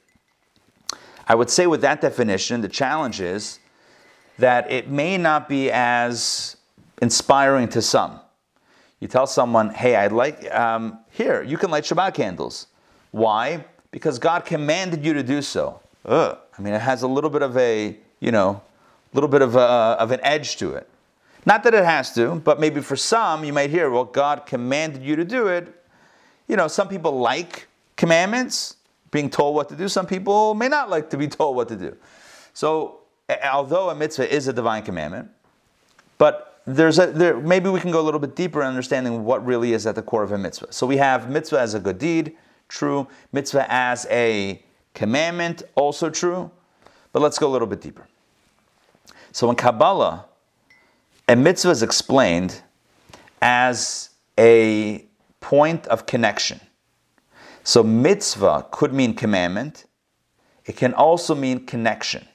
I 1.30 1.36
would 1.36 1.52
say 1.52 1.68
with 1.68 1.82
that 1.82 2.02
definition, 2.02 2.62
the 2.62 2.68
challenge 2.68 3.22
is 3.22 3.60
that 4.40 4.72
it 4.72 4.90
may 4.90 5.16
not 5.18 5.48
be 5.48 5.70
as 5.72 6.58
inspiring 7.02 7.68
to 7.70 7.84
some. 7.84 8.20
You 9.00 9.08
tell 9.08 9.28
someone, 9.28 9.70
hey, 9.70 9.96
I'd 9.96 10.12
like, 10.12 10.52
um, 10.54 11.00
here, 11.12 11.44
you 11.44 11.58
can 11.58 11.70
light 11.70 11.84
Shabbat 11.84 12.16
candles. 12.16 12.66
Why? 13.12 13.64
Because 13.92 14.18
God 14.18 14.44
commanded 14.44 15.06
you 15.06 15.14
to 15.14 15.24
do 15.24 15.42
so. 15.44 15.80
Ugh. 16.06 16.38
I 16.58 16.62
mean, 16.62 16.74
it 16.74 16.82
has 16.82 17.04
a 17.04 17.08
little 17.08 17.30
bit 17.30 17.44
of 17.44 17.56
a, 17.58 17.96
you 18.20 18.32
know, 18.32 18.62
little 19.14 19.30
bit 19.30 19.42
of, 19.42 19.56
a, 19.56 19.60
of 19.60 20.12
an 20.12 20.20
edge 20.24 20.58
to 20.58 20.74
it. 20.74 20.90
Not 21.46 21.64
that 21.64 21.74
it 21.74 21.86
has 21.86 22.14
to, 22.16 22.36
but 22.36 22.60
maybe 22.60 22.82
for 22.82 22.96
some, 22.96 23.46
you 23.46 23.54
might 23.54 23.70
hear, 23.70 23.90
well, 23.90 24.04
God 24.04 24.46
commanded 24.46 25.04
you 25.04 25.16
to 25.16 25.24
do 25.24 25.48
it. 25.48 25.68
You 26.48 26.56
know, 26.56 26.68
some 26.68 26.88
people 26.88 27.20
like 27.20 27.68
commandments, 27.96 28.76
being 29.12 29.30
told 29.30 29.56
what 29.56 29.70
to 29.70 29.76
do. 29.76 29.88
Some 29.88 30.06
people 30.06 30.54
may 30.54 30.68
not 30.68 30.90
like 30.90 31.10
to 31.12 31.18
be 31.18 31.28
told 31.40 31.56
what 31.56 31.68
to 31.70 31.76
do. 31.76 31.96
So, 32.54 33.02
although 33.52 33.90
a 33.90 33.96
mitzvah 33.96 34.34
is 34.34 34.48
a 34.48 34.54
divine 34.54 34.84
commandment, 34.84 35.30
but 36.18 36.62
there's 36.66 37.00
a 37.00 37.08
there, 37.08 37.40
maybe 37.40 37.70
we 37.70 37.80
can 37.80 37.92
go 37.92 38.00
a 38.00 38.04
little 38.04 38.20
bit 38.20 38.36
deeper 38.36 38.62
in 38.62 38.68
understanding 38.68 39.24
what 39.24 39.46
really 39.46 39.74
is 39.74 39.88
at 39.88 39.96
the 39.96 40.02
core 40.02 40.24
of 40.24 40.32
a 40.32 40.38
mitzvah. 40.38 40.72
So 40.72 40.86
we 40.86 40.98
have 40.98 41.30
mitzvah 41.30 41.60
as 41.60 41.74
a 41.74 41.80
good 41.80 41.98
deed, 41.98 42.36
true. 42.68 43.08
Mitzvah 43.32 43.66
as 43.70 44.06
a 44.10 44.64
commandment, 44.94 45.64
also 45.76 46.10
true. 46.10 46.52
But 47.12 47.22
let's 47.22 47.40
go 47.40 47.48
a 47.48 47.52
little 47.52 47.68
bit 47.68 47.82
deeper. 47.82 48.08
So 49.32 49.50
in 49.50 49.56
Kabbalah, 49.56 50.26
a 51.28 51.36
mitzvah 51.36 51.72
is 51.72 51.84
explained 51.84 52.62
as 53.42 54.10
a 54.38 55.06
point 55.40 55.88
of 55.88 56.06
connection. 56.06 56.60
So 57.70 57.84
mitzvah 57.84 58.66
could 58.72 58.96
mean 58.96 59.14
commandment. 59.14 59.86
It 60.66 60.76
can 60.76 60.92
also 60.92 61.36
mean 61.36 61.68
connection. 61.68 62.28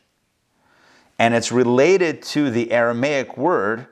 And 1.18 1.34
it's 1.34 1.50
related 1.50 2.22
to 2.34 2.50
the 2.50 2.70
Aramaic 2.70 3.36
word 3.36 3.88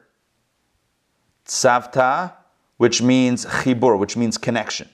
tzavta, 1.45 2.35
which 2.77 3.03
means 3.03 3.45
chibur, 3.45 3.99
which 3.99 4.17
means 4.17 4.39
connection. 4.39 4.89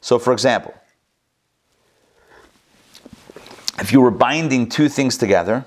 So 0.00 0.18
for 0.18 0.32
example, 0.32 0.72
if 3.80 3.92
you 3.92 4.00
were 4.00 4.10
binding 4.10 4.66
two 4.66 4.88
things 4.88 5.18
together, 5.18 5.66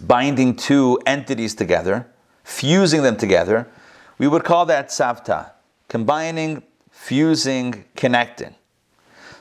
binding 0.00 0.56
two 0.56 0.98
entities 1.04 1.54
together, 1.54 2.10
fusing 2.44 3.02
them 3.02 3.18
together, 3.18 3.68
we 4.16 4.26
would 4.26 4.44
call 4.44 4.64
that 4.64 4.88
tzavta, 4.88 5.50
combining, 5.88 6.62
fusing, 7.00 7.82
connecting. 7.96 8.54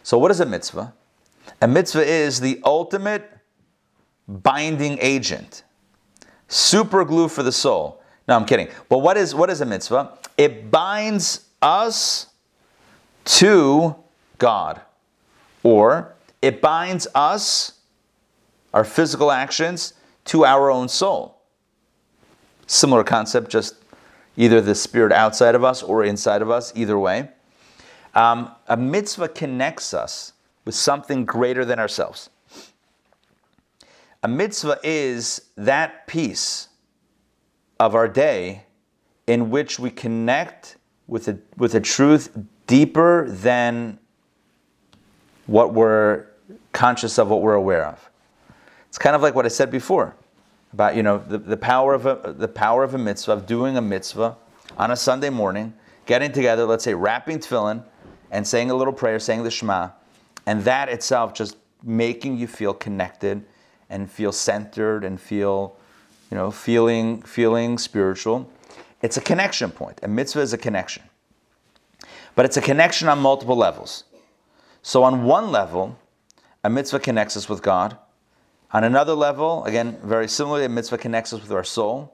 So, 0.01 0.17
what 0.17 0.31
is 0.31 0.39
a 0.39 0.45
mitzvah? 0.45 0.93
A 1.61 1.67
mitzvah 1.67 2.05
is 2.05 2.39
the 2.39 2.61
ultimate 2.63 3.29
binding 4.27 4.97
agent, 5.01 5.63
super 6.47 7.03
glue 7.03 7.27
for 7.27 7.43
the 7.43 7.51
soul. 7.51 8.01
No, 8.27 8.35
I'm 8.37 8.45
kidding. 8.45 8.69
But 8.87 8.99
what 8.99 9.17
is 9.17 9.35
what 9.35 9.49
is 9.49 9.59
a 9.59 9.65
mitzvah? 9.65 10.17
It 10.37 10.71
binds 10.71 11.49
us 11.61 12.27
to 13.25 13.95
God, 14.37 14.79
or 15.61 16.15
it 16.41 16.61
binds 16.61 17.07
us, 17.13 17.73
our 18.73 18.85
physical 18.85 19.31
actions, 19.31 19.93
to 20.25 20.45
our 20.45 20.71
own 20.71 20.87
soul. 20.87 21.41
Similar 22.67 23.03
concept, 23.03 23.51
just 23.51 23.75
either 24.37 24.61
the 24.61 24.75
spirit 24.75 25.11
outside 25.11 25.55
of 25.55 25.63
us 25.65 25.83
or 25.83 26.05
inside 26.05 26.41
of 26.41 26.49
us, 26.49 26.71
either 26.73 26.97
way. 26.97 27.29
Um, 28.15 28.51
a 28.67 28.75
mitzvah 28.75 29.29
connects 29.29 29.93
us 29.93 30.33
with 30.65 30.75
something 30.75 31.25
greater 31.25 31.65
than 31.65 31.79
ourselves. 31.79 32.29
A 34.23 34.27
mitzvah 34.27 34.79
is 34.83 35.41
that 35.55 36.07
piece 36.07 36.67
of 37.79 37.95
our 37.95 38.07
day 38.07 38.63
in 39.27 39.49
which 39.49 39.79
we 39.79 39.89
connect 39.89 40.75
with 41.07 41.27
a, 41.27 41.37
with 41.57 41.75
a 41.75 41.79
truth 41.79 42.37
deeper 42.67 43.29
than 43.29 43.97
what 45.45 45.73
we're 45.73 46.25
conscious 46.73 47.17
of, 47.17 47.29
what 47.29 47.41
we're 47.41 47.53
aware 47.53 47.85
of. 47.85 48.09
It's 48.87 48.97
kind 48.97 49.15
of 49.15 49.21
like 49.21 49.35
what 49.35 49.45
I 49.45 49.49
said 49.49 49.71
before 49.71 50.15
about 50.73 50.95
you 50.95 51.03
know 51.03 51.17
the, 51.17 51.37
the 51.37 51.57
power 51.57 51.93
of 51.93 52.05
a, 52.05 52.33
the 52.37 52.47
power 52.47 52.83
of 52.83 52.93
a 52.93 52.97
mitzvah 52.97 53.31
of 53.31 53.45
doing 53.45 53.77
a 53.77 53.81
mitzvah 53.81 54.35
on 54.77 54.91
a 54.91 54.95
Sunday 54.95 55.29
morning, 55.29 55.73
getting 56.05 56.31
together, 56.31 56.65
let's 56.65 56.83
say 56.83 56.93
wrapping 56.93 57.39
tefillin 57.39 57.83
and 58.31 58.47
saying 58.47 58.71
a 58.71 58.75
little 58.75 58.93
prayer, 58.93 59.19
saying 59.19 59.43
the 59.43 59.51
Shema, 59.51 59.89
and 60.45 60.63
that 60.63 60.89
itself 60.89 61.33
just 61.33 61.57
making 61.83 62.37
you 62.37 62.47
feel 62.47 62.73
connected 62.73 63.43
and 63.89 64.09
feel 64.09 64.31
centered 64.31 65.03
and 65.03 65.19
feel 65.19 65.75
you 66.31 66.37
know 66.37 66.51
feeling 66.51 67.21
feeling 67.21 67.77
spiritual. 67.77 68.49
It's 69.01 69.17
a 69.17 69.21
connection 69.21 69.71
point. 69.71 69.99
A 70.03 70.07
mitzvah 70.07 70.41
is 70.41 70.53
a 70.53 70.57
connection. 70.57 71.03
But 72.35 72.45
it's 72.45 72.57
a 72.57 72.61
connection 72.61 73.07
on 73.07 73.19
multiple 73.19 73.55
levels. 73.55 74.03
So 74.81 75.03
on 75.03 75.23
one 75.23 75.51
level, 75.51 75.97
a 76.63 76.69
mitzvah 76.69 76.99
connects 76.99 77.35
us 77.37 77.49
with 77.49 77.61
God. 77.61 77.97
On 78.71 78.83
another 78.83 79.13
level, 79.13 79.63
again, 79.65 79.97
very 80.03 80.27
similarly, 80.27 80.65
a 80.65 80.69
mitzvah 80.69 80.97
connects 80.97 81.33
us 81.33 81.41
with 81.41 81.51
our 81.51 81.63
soul. 81.63 82.13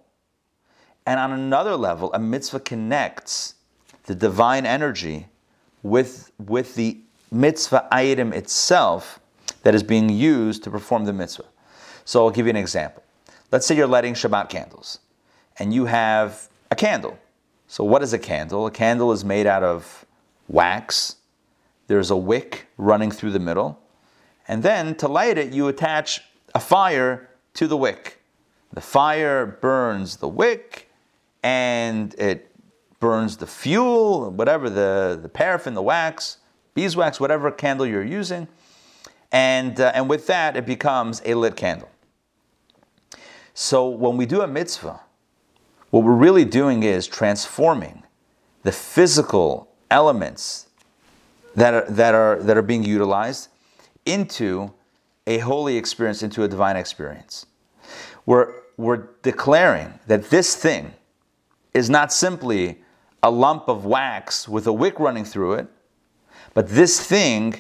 And 1.06 1.20
on 1.20 1.32
another 1.32 1.76
level, 1.76 2.14
a 2.14 2.20
mitzvah 2.20 2.62
connects 2.62 3.56
the 4.06 4.16
divine 4.16 4.66
energy 4.66 5.28
with, 5.86 6.32
with 6.40 6.74
the 6.74 6.98
mitzvah 7.32 7.88
item 7.92 8.34
itself 8.34 9.20
that 9.62 9.76
is 9.76 9.84
being 9.84 10.10
used 10.10 10.64
to 10.64 10.72
perform 10.72 11.06
the 11.06 11.14
mitzvah. 11.14 11.46
So 12.06 12.26
I'll 12.26 12.32
give 12.32 12.48
you 12.48 12.50
an 12.50 12.56
example. 12.56 13.04
Let's 13.52 13.68
say 13.68 13.76
you're 13.78 13.86
lighting 13.86 14.16
Shabbat 14.16 14.50
candles 14.50 14.98
and 15.60 15.72
you 15.72 15.86
have 15.86 16.50
a 16.72 16.76
candle. 16.76 17.20
So, 17.68 17.84
what 17.84 18.02
is 18.02 18.14
a 18.14 18.20
candle? 18.20 18.66
A 18.66 18.72
candle 18.72 19.12
is 19.12 19.24
made 19.24 19.46
out 19.46 19.64
of 19.64 20.06
wax, 20.48 21.18
there's 21.88 22.12
a 22.12 22.18
wick 22.18 22.68
running 22.78 23.12
through 23.12 23.32
the 23.32 23.40
middle, 23.40 23.80
and 24.48 24.64
then 24.64 24.96
to 24.96 25.08
light 25.08 25.38
it, 25.38 25.54
you 25.54 25.68
attach 25.68 26.22
a 26.54 26.60
fire 26.60 27.30
to 27.56 27.68
the 27.68 27.78
wick. 27.78 28.22
The 28.74 28.82
fire 28.82 29.46
burns 29.46 30.18
the 30.18 30.28
wick 30.28 30.90
and 31.44 32.14
it 32.20 32.55
burns 33.00 33.38
the 33.38 33.48
fuel, 33.48 34.32
whatever, 34.32 34.70
the, 34.70 35.20
the 35.22 35.30
paraffin, 35.30 35.74
the 35.74 35.82
wax, 35.82 36.38
beeswax, 36.74 37.20
whatever 37.20 37.52
candle 37.52 37.86
you're 37.86 38.04
using. 38.04 38.48
And, 39.32 39.80
uh, 39.80 39.92
and 39.94 40.10
with 40.10 40.28
that, 40.28 40.56
it 40.56 40.66
becomes 40.66 41.22
a 41.26 41.34
lit 41.34 41.56
candle. 41.56 41.90
So 43.54 43.88
when 43.88 44.18
we 44.18 44.26
do 44.26 44.42
a 44.42 44.48
mitzvah, 44.48 45.00
what 45.90 46.04
we're 46.04 46.14
really 46.14 46.46
doing 46.46 46.84
is 46.84 47.08
transforming 47.08 48.04
the 48.64 48.72
physical 48.72 49.70
elements 49.90 50.68
that 51.56 51.74
are, 51.74 51.86
that 51.90 52.14
are, 52.14 52.42
that 52.44 52.58
are 52.58 52.62
being 52.62 52.84
utilized 52.84 53.50
into 54.06 54.74
a 55.28 55.40
holy 55.40 55.78
experience 55.78 56.22
into 56.22 56.44
a 56.44 56.48
divine 56.48 56.76
experience. 56.76 57.46
We're, 58.26 58.54
we're 58.78 59.08
declaring 59.22 60.00
that 60.08 60.30
this 60.30 60.56
thing 60.56 60.94
is 61.74 61.90
not 61.90 62.12
simply 62.12 62.84
a 63.26 63.32
lump 63.32 63.68
of 63.68 63.86
wax 63.86 64.48
with 64.48 64.68
a 64.68 64.72
wick 64.72 65.00
running 65.00 65.26
through 65.26 65.54
it, 65.54 65.68
but 66.54 66.70
this 66.70 67.02
thing 67.02 67.60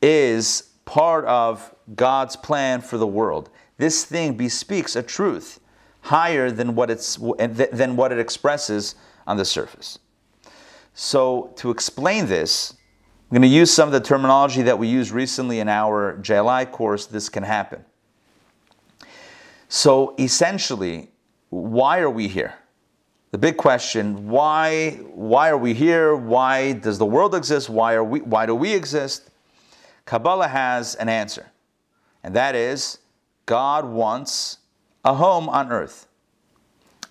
is 0.00 0.70
part 0.84 1.24
of 1.24 1.74
God's 1.96 2.36
plan 2.36 2.80
for 2.80 2.96
the 2.96 3.06
world. 3.06 3.50
This 3.76 4.04
thing 4.04 4.36
bespeaks 4.36 4.94
a 4.94 5.02
truth 5.02 5.58
higher 6.02 6.52
than 6.52 6.76
what, 6.76 6.90
it's, 6.90 7.16
than 7.16 7.96
what 7.96 8.12
it 8.12 8.20
expresses 8.20 8.94
on 9.26 9.36
the 9.36 9.44
surface. 9.44 9.98
So, 10.94 11.52
to 11.56 11.70
explain 11.70 12.26
this, 12.26 12.74
I'm 13.30 13.34
going 13.34 13.42
to 13.42 13.48
use 13.48 13.72
some 13.72 13.88
of 13.88 13.92
the 13.92 14.00
terminology 14.00 14.62
that 14.62 14.78
we 14.78 14.86
used 14.86 15.10
recently 15.10 15.58
in 15.58 15.68
our 15.68 16.18
JLI 16.22 16.70
course, 16.70 17.06
This 17.06 17.28
Can 17.28 17.42
Happen. 17.42 17.84
So 19.68 20.14
essentially, 20.18 21.10
why 21.50 21.98
are 21.98 22.10
we 22.10 22.28
here? 22.28 22.54
The 23.30 23.38
big 23.38 23.56
question, 23.56 24.28
why, 24.28 24.92
why 25.12 25.50
are 25.50 25.58
we 25.58 25.74
here? 25.74 26.16
Why 26.16 26.72
does 26.72 26.98
the 26.98 27.06
world 27.06 27.34
exist? 27.34 27.68
Why, 27.68 27.94
are 27.94 28.04
we, 28.04 28.20
why 28.20 28.46
do 28.46 28.54
we 28.54 28.72
exist? 28.72 29.30
Kabbalah 30.06 30.48
has 30.48 30.94
an 30.94 31.08
answer, 31.10 31.50
and 32.24 32.34
that 32.34 32.54
is 32.54 32.98
God 33.44 33.84
wants 33.84 34.58
a 35.04 35.14
home 35.14 35.48
on 35.48 35.70
earth. 35.70 36.06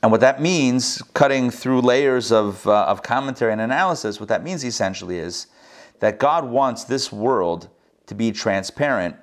And 0.01 0.11
what 0.11 0.21
that 0.21 0.41
means, 0.41 1.01
cutting 1.13 1.49
through 1.49 1.81
layers 1.81 2.31
of, 2.31 2.65
uh, 2.67 2.85
of 2.85 3.03
commentary 3.03 3.51
and 3.51 3.61
analysis, 3.61 4.19
what 4.19 4.29
that 4.29 4.43
means 4.43 4.63
essentially 4.63 5.19
is 5.19 5.47
that 5.99 6.19
God 6.19 6.45
wants 6.45 6.83
this 6.83 7.11
world 7.11 7.69
to 8.05 8.15
be 8.15 8.31
transparent 8.31 9.15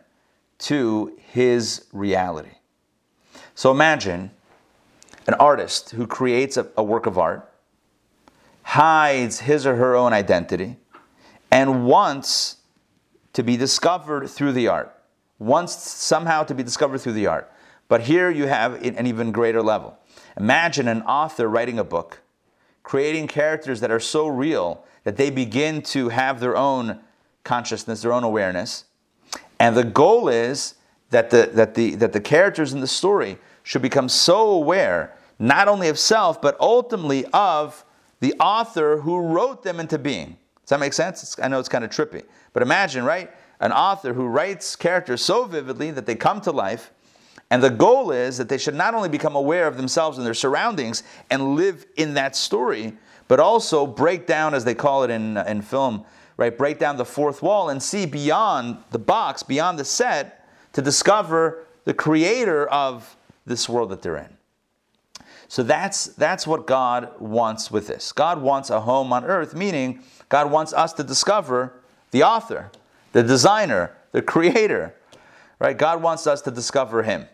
to 0.58 1.16
his 1.18 1.86
reality. 1.92 2.56
So 3.54 3.70
imagine 3.70 4.30
an 5.26 5.34
artist 5.34 5.90
who 5.90 6.06
creates 6.06 6.56
a, 6.56 6.68
a 6.76 6.82
work 6.82 7.06
of 7.06 7.18
art, 7.18 7.50
hides 8.62 9.40
his 9.40 9.66
or 9.66 9.76
her 9.76 9.94
own 9.94 10.12
identity, 10.12 10.76
and 11.50 11.86
wants 11.86 12.56
to 13.32 13.42
be 13.42 13.56
discovered 13.56 14.28
through 14.28 14.52
the 14.52 14.68
art, 14.68 14.94
wants 15.38 15.74
somehow 15.74 16.42
to 16.42 16.54
be 16.54 16.62
discovered 16.62 16.98
through 16.98 17.12
the 17.12 17.26
art. 17.26 17.50
But 17.88 18.02
here 18.02 18.30
you 18.30 18.46
have 18.46 18.82
an 18.82 19.06
even 19.06 19.32
greater 19.32 19.62
level. 19.62 19.98
Imagine 20.36 20.88
an 20.88 21.02
author 21.02 21.48
writing 21.48 21.78
a 21.78 21.84
book, 21.84 22.20
creating 22.82 23.28
characters 23.28 23.80
that 23.80 23.90
are 23.90 24.00
so 24.00 24.26
real 24.26 24.84
that 25.04 25.16
they 25.16 25.30
begin 25.30 25.82
to 25.82 26.08
have 26.08 26.40
their 26.40 26.56
own 26.56 27.00
consciousness, 27.44 28.02
their 28.02 28.12
own 28.12 28.24
awareness. 28.24 28.84
And 29.60 29.76
the 29.76 29.84
goal 29.84 30.28
is 30.28 30.74
that 31.10 31.30
the, 31.30 31.50
that 31.52 31.74
the, 31.74 31.94
that 31.96 32.12
the 32.12 32.20
characters 32.20 32.72
in 32.72 32.80
the 32.80 32.86
story 32.86 33.38
should 33.64 33.82
become 33.82 34.08
so 34.08 34.50
aware, 34.50 35.16
not 35.40 35.66
only 35.66 35.88
of 35.88 35.98
self, 35.98 36.40
but 36.40 36.56
ultimately 36.60 37.24
of 37.32 37.84
the 38.20 38.34
author 38.38 39.00
who 39.00 39.18
wrote 39.18 39.64
them 39.64 39.80
into 39.80 39.98
being. 39.98 40.36
Does 40.62 40.70
that 40.70 40.80
make 40.80 40.92
sense? 40.92 41.22
It's, 41.22 41.38
I 41.40 41.48
know 41.48 41.58
it's 41.58 41.68
kind 41.68 41.84
of 41.84 41.90
trippy. 41.90 42.22
But 42.52 42.62
imagine, 42.62 43.04
right? 43.04 43.30
An 43.60 43.72
author 43.72 44.14
who 44.14 44.26
writes 44.26 44.76
characters 44.76 45.22
so 45.22 45.44
vividly 45.44 45.90
that 45.90 46.06
they 46.06 46.14
come 46.14 46.40
to 46.42 46.52
life. 46.52 46.92
And 47.50 47.62
the 47.62 47.70
goal 47.70 48.10
is 48.10 48.38
that 48.38 48.48
they 48.48 48.58
should 48.58 48.74
not 48.74 48.94
only 48.94 49.08
become 49.08 49.36
aware 49.36 49.66
of 49.66 49.76
themselves 49.76 50.18
and 50.18 50.26
their 50.26 50.34
surroundings 50.34 51.02
and 51.30 51.54
live 51.54 51.86
in 51.96 52.14
that 52.14 52.36
story, 52.36 52.94
but 53.28 53.40
also 53.40 53.86
break 53.86 54.26
down, 54.26 54.54
as 54.54 54.64
they 54.64 54.74
call 54.74 55.04
it 55.04 55.10
in, 55.10 55.36
uh, 55.36 55.44
in 55.46 55.62
film, 55.62 56.04
right? 56.36 56.56
Break 56.56 56.78
down 56.78 56.96
the 56.96 57.04
fourth 57.04 57.42
wall 57.42 57.70
and 57.70 57.82
see 57.82 58.06
beyond 58.06 58.78
the 58.90 58.98
box, 58.98 59.42
beyond 59.42 59.78
the 59.78 59.84
set, 59.84 60.46
to 60.72 60.82
discover 60.82 61.66
the 61.84 61.94
creator 61.94 62.66
of 62.68 63.16
this 63.46 63.68
world 63.68 63.90
that 63.90 64.02
they're 64.02 64.16
in. 64.16 64.36
So 65.48 65.62
that's, 65.62 66.06
that's 66.06 66.46
what 66.46 66.66
God 66.66 67.10
wants 67.20 67.70
with 67.70 67.86
this. 67.86 68.12
God 68.12 68.40
wants 68.40 68.70
a 68.70 68.80
home 68.80 69.12
on 69.12 69.24
earth, 69.24 69.54
meaning 69.54 70.00
God 70.28 70.50
wants 70.50 70.72
us 70.72 70.92
to 70.94 71.04
discover 71.04 71.74
the 72.10 72.22
author, 72.22 72.70
the 73.12 73.22
designer, 73.22 73.96
the 74.12 74.22
creator. 74.22 74.94
Right? 75.58 75.76
God 75.76 76.02
wants 76.02 76.26
us 76.26 76.42
to 76.42 76.50
discover 76.50 77.02
him. 77.02 77.26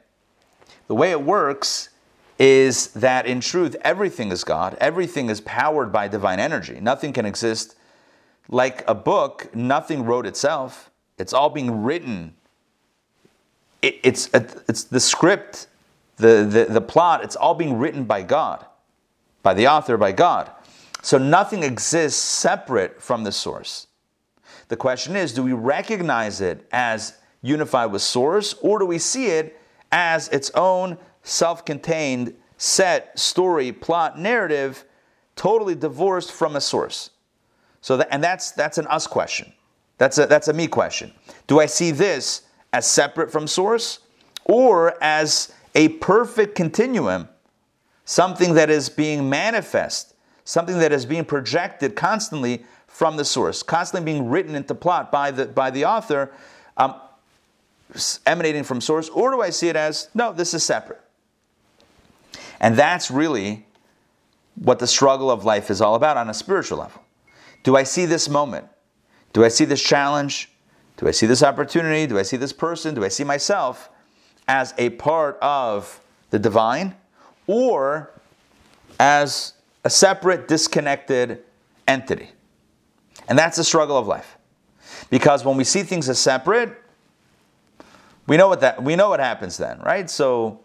The 0.86 0.94
way 0.94 1.12
it 1.12 1.22
works 1.22 1.90
is 2.38 2.88
that 2.88 3.26
in 3.26 3.40
truth, 3.40 3.76
everything 3.82 4.32
is 4.32 4.44
God, 4.44 4.76
everything 4.80 5.28
is 5.28 5.40
powered 5.42 5.92
by 5.92 6.08
divine 6.08 6.40
energy. 6.40 6.80
Nothing 6.80 7.12
can 7.12 7.26
exist 7.26 7.76
like 8.48 8.82
a 8.88 8.94
book, 8.94 9.54
nothing 9.54 10.04
wrote 10.04 10.26
itself. 10.26 10.90
It's 11.18 11.32
all 11.32 11.50
being 11.50 11.82
written. 11.82 12.34
It, 13.82 14.00
it's, 14.02 14.30
it's 14.32 14.84
the 14.84 15.00
script, 15.00 15.68
the, 16.20 16.46
the, 16.48 16.72
the 16.72 16.80
plot, 16.80 17.24
it's 17.24 17.36
all 17.36 17.54
being 17.54 17.78
written 17.78 18.04
by 18.04 18.22
God, 18.22 18.64
by 19.42 19.54
the 19.54 19.68
author, 19.68 19.96
by 19.96 20.12
God. 20.12 20.50
So 21.02 21.18
nothing 21.18 21.62
exists 21.62 22.20
separate 22.20 23.00
from 23.00 23.24
the 23.24 23.32
source. 23.32 23.86
The 24.68 24.76
question 24.76 25.16
is 25.16 25.32
do 25.32 25.42
we 25.42 25.52
recognize 25.52 26.40
it 26.40 26.66
as 26.72 27.14
unified 27.42 27.90
with 27.90 28.02
source, 28.02 28.54
or 28.60 28.78
do 28.78 28.86
we 28.86 28.98
see 28.98 29.26
it 29.26 29.58
as 29.90 30.28
its 30.28 30.50
own 30.54 30.98
self 31.22 31.64
contained 31.64 32.34
set, 32.60 33.18
story, 33.18 33.72
plot, 33.72 34.18
narrative, 34.18 34.84
totally 35.34 35.74
divorced 35.74 36.30
from 36.30 36.56
a 36.56 36.60
source. 36.60 37.10
So 37.80 37.96
that, 37.96 38.08
and 38.10 38.22
that's 38.22 38.50
that's 38.52 38.76
an 38.76 38.86
us 38.88 39.06
question. 39.06 39.52
That's 39.96 40.18
a 40.18 40.26
that's 40.26 40.48
a 40.48 40.52
me 40.52 40.66
question. 40.66 41.12
Do 41.46 41.60
I 41.60 41.66
see 41.66 41.90
this 41.90 42.42
as 42.72 42.86
separate 42.86 43.32
from 43.32 43.46
source 43.46 44.00
or 44.44 45.02
as 45.02 45.52
a 45.74 45.88
perfect 45.88 46.54
continuum, 46.54 47.28
something 48.04 48.54
that 48.54 48.70
is 48.70 48.88
being 48.88 49.28
manifest, 49.28 50.14
something 50.44 50.78
that 50.78 50.92
is 50.92 51.06
being 51.06 51.24
projected 51.24 51.94
constantly 51.94 52.64
from 52.86 53.16
the 53.16 53.24
source, 53.24 53.62
constantly 53.62 54.12
being 54.12 54.28
written 54.28 54.54
into 54.54 54.74
plot 54.74 55.12
by 55.12 55.30
the 55.30 55.46
by 55.46 55.70
the 55.70 55.84
author, 55.84 56.32
um, 56.76 56.94
emanating 58.26 58.64
from 58.64 58.80
source, 58.80 59.08
or 59.08 59.30
do 59.30 59.40
I 59.40 59.50
see 59.50 59.68
it 59.68 59.76
as 59.76 60.08
no, 60.14 60.32
this 60.32 60.54
is 60.54 60.62
separate? 60.64 61.00
And 62.60 62.76
that's 62.76 63.10
really 63.10 63.66
what 64.56 64.78
the 64.78 64.86
struggle 64.86 65.30
of 65.30 65.44
life 65.44 65.70
is 65.70 65.80
all 65.80 65.94
about 65.94 66.16
on 66.16 66.28
a 66.28 66.34
spiritual 66.34 66.78
level. 66.78 67.02
Do 67.62 67.76
I 67.76 67.82
see 67.82 68.06
this 68.06 68.28
moment? 68.28 68.66
Do 69.32 69.44
I 69.44 69.48
see 69.48 69.64
this 69.64 69.82
challenge? 69.82 70.50
Do 70.96 71.08
I 71.08 71.12
see 71.12 71.26
this 71.26 71.42
opportunity? 71.42 72.06
Do 72.06 72.18
I 72.18 72.22
see 72.22 72.36
this 72.36 72.52
person? 72.52 72.94
Do 72.94 73.04
I 73.04 73.08
see 73.08 73.24
myself 73.24 73.88
as 74.50 74.74
a 74.78 74.90
part 74.90 75.38
of 75.40 76.00
the 76.30 76.38
divine 76.38 76.92
or 77.46 78.10
as 78.98 79.52
a 79.84 79.90
separate, 79.90 80.48
disconnected 80.48 81.44
entity? 81.86 82.30
And 83.28 83.38
that's 83.38 83.56
the 83.56 83.62
struggle 83.62 83.96
of 83.96 84.08
life. 84.08 84.36
Because 85.08 85.44
when 85.44 85.56
we 85.56 85.62
see 85.62 85.84
things 85.84 86.08
as 86.08 86.18
separate, 86.18 86.76
we 88.26 88.36
know 88.36 88.48
what 88.48 88.60
that 88.60 88.82
we 88.82 88.96
know 88.96 89.08
what 89.08 89.20
happens 89.20 89.56
then, 89.56 89.78
right? 89.80 90.10
So 90.10 90.60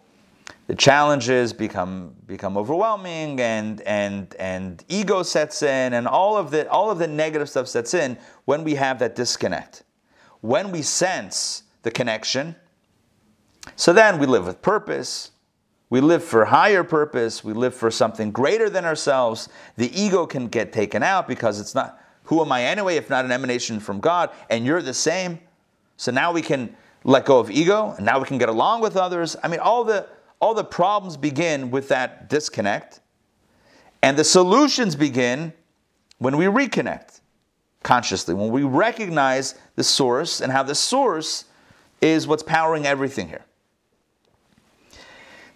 the 0.66 0.76
challenges 0.76 1.54
become 1.54 2.16
become 2.26 2.58
overwhelming 2.58 3.40
and 3.40 3.82
and 3.82 4.34
and 4.40 4.84
ego 4.90 5.22
sets 5.22 5.62
in 5.62 5.94
and 5.94 6.08
all 6.08 6.38
of 6.38 6.50
the 6.50 6.68
all 6.70 6.90
of 6.90 6.98
the 6.98 7.08
negative 7.08 7.50
stuff 7.50 7.68
sets 7.68 7.94
in 7.94 8.18
when 8.46 8.64
we 8.64 8.76
have 8.76 8.98
that 9.00 9.16
disconnect 9.16 9.84
when 10.42 10.72
we 10.72 10.82
sense 10.82 11.64
the 11.84 11.92
connection 11.92 12.56
so 13.76 13.94
then 13.94 14.20
we 14.20 14.26
live 14.26 14.46
with 14.46 14.62
purpose. 14.62 15.32
We 15.90 16.02
live 16.02 16.24
for 16.24 16.46
higher 16.46 16.84
purpose. 16.84 17.44
We 17.44 17.54
live 17.54 17.76
for 17.76 17.92
something 17.92 18.32
greater 18.32 18.70
than 18.70 18.86
ourselves. 18.86 19.50
The 19.78 19.92
ego 20.00 20.26
can 20.26 20.48
get 20.48 20.74
taken 20.74 21.04
out 21.04 21.28
because 21.28 21.60
it's 21.60 21.76
not 21.76 22.00
who 22.24 22.42
am 22.42 22.52
i 22.52 22.64
anyway 22.64 22.96
if 22.96 23.10
not 23.10 23.24
an 23.24 23.32
emanation 23.32 23.80
from 23.80 24.00
god? 24.00 24.32
And 24.50 24.66
you're 24.66 24.82
the 24.82 24.94
same. 24.94 25.40
So 25.98 26.12
now 26.12 26.32
we 26.32 26.42
can 26.42 26.76
let 27.04 27.26
go 27.26 27.40
of 27.40 27.52
ego 27.52 27.94
and 27.98 28.06
now 28.06 28.20
we 28.20 28.26
can 28.26 28.38
get 28.38 28.50
along 28.50 28.82
with 28.82 28.98
others. 28.98 29.36
I 29.44 29.48
mean 29.48 29.60
all 29.60 29.84
the 29.84 30.08
all 30.40 30.54
the 30.54 30.64
problems 30.64 31.18
begin 31.18 31.72
with 31.72 31.88
that 31.88 32.30
disconnect, 32.30 33.00
and 34.02 34.18
the 34.18 34.24
solutions 34.24 34.96
begin 34.96 35.54
when 36.18 36.36
we 36.38 36.46
reconnect 36.46 37.22
consciously, 37.84 38.34
when 38.34 38.50
we 38.52 38.64
recognize 38.64 39.56
the 39.76 39.84
source 39.84 40.42
and 40.42 40.52
how 40.52 40.64
the 40.64 40.76
source 40.76 41.46
is 42.02 42.28
what's 42.28 42.44
powering 42.44 42.86
everything 42.86 43.28
here. 43.28 43.46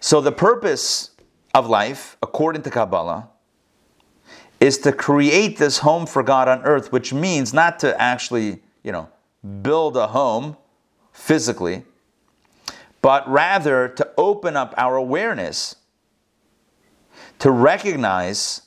So, 0.00 0.22
the 0.22 0.32
purpose 0.32 1.10
of 1.54 1.68
life, 1.68 2.16
according 2.22 2.62
to 2.62 2.70
Kabbalah, 2.70 3.28
is 4.58 4.78
to 4.78 4.92
create 4.92 5.58
this 5.58 5.78
home 5.78 6.06
for 6.06 6.22
God 6.22 6.48
on 6.48 6.62
earth, 6.62 6.90
which 6.90 7.12
means 7.12 7.52
not 7.52 7.78
to 7.80 8.00
actually, 8.00 8.62
you 8.82 8.92
know, 8.92 9.08
build 9.62 9.96
a 9.96 10.08
home 10.08 10.56
physically, 11.12 11.84
but 13.02 13.28
rather 13.28 13.88
to 13.88 14.08
open 14.16 14.56
up 14.56 14.74
our 14.76 14.96
awareness 14.96 15.76
to 17.40 17.50
recognize 17.50 18.62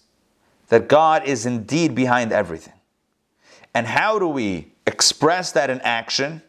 that 0.70 0.88
God 0.88 1.26
is 1.26 1.46
indeed 1.46 1.96
behind 1.96 2.32
everything. 2.32 2.74
And 3.74 3.88
how 3.88 4.20
do 4.20 4.28
we 4.28 4.74
express 4.86 5.52
that 5.54 5.70
in 5.70 5.80
action? 5.82 6.42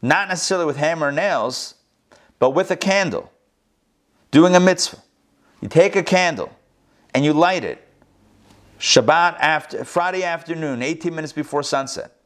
Not 0.00 0.28
necessarily 0.28 0.66
with 0.66 0.76
hammer 0.76 1.08
and 1.08 1.16
nails, 1.16 1.74
but 2.38 2.50
with 2.50 2.70
a 2.70 2.76
candle, 2.76 3.32
doing 4.32 4.56
a 4.56 4.60
mitzvah. 4.60 4.98
You 5.60 5.68
take 5.68 5.94
a 5.94 6.02
candle 6.02 6.50
and 7.14 7.24
you 7.24 7.32
light 7.32 7.62
it. 7.62 7.86
Shabbat 8.80 9.36
after 9.38 9.84
Friday 9.84 10.24
afternoon, 10.24 10.82
18 10.82 11.14
minutes 11.14 11.32
before 11.32 11.62
sunset, 11.62 12.16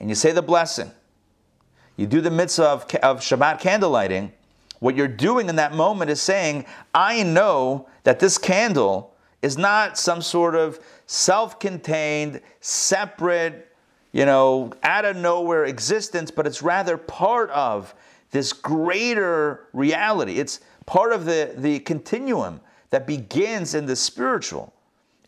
and 0.00 0.08
you 0.08 0.14
say 0.14 0.32
the 0.32 0.40
blessing 0.40 0.90
you 1.96 2.06
do 2.06 2.20
the 2.20 2.30
mitzvah 2.30 2.64
of, 2.64 2.82
of 3.02 3.20
Shabbat 3.20 3.60
candle 3.60 3.90
lighting, 3.90 4.32
what 4.80 4.96
you're 4.96 5.08
doing 5.08 5.48
in 5.48 5.56
that 5.56 5.74
moment 5.74 6.10
is 6.10 6.20
saying, 6.20 6.64
I 6.94 7.22
know 7.22 7.88
that 8.04 8.18
this 8.18 8.38
candle 8.38 9.14
is 9.42 9.56
not 9.58 9.98
some 9.98 10.22
sort 10.22 10.54
of 10.54 10.80
self 11.06 11.60
contained, 11.60 12.40
separate, 12.60 13.68
you 14.12 14.24
know, 14.24 14.72
out 14.82 15.04
of 15.04 15.16
nowhere 15.16 15.64
existence, 15.64 16.30
but 16.30 16.46
it's 16.46 16.62
rather 16.62 16.96
part 16.96 17.50
of 17.50 17.94
this 18.30 18.52
greater 18.52 19.68
reality. 19.72 20.38
It's 20.38 20.60
part 20.86 21.12
of 21.12 21.24
the, 21.24 21.54
the 21.56 21.80
continuum 21.80 22.60
that 22.90 23.06
begins 23.06 23.74
in 23.74 23.86
the 23.86 23.96
spiritual 23.96 24.72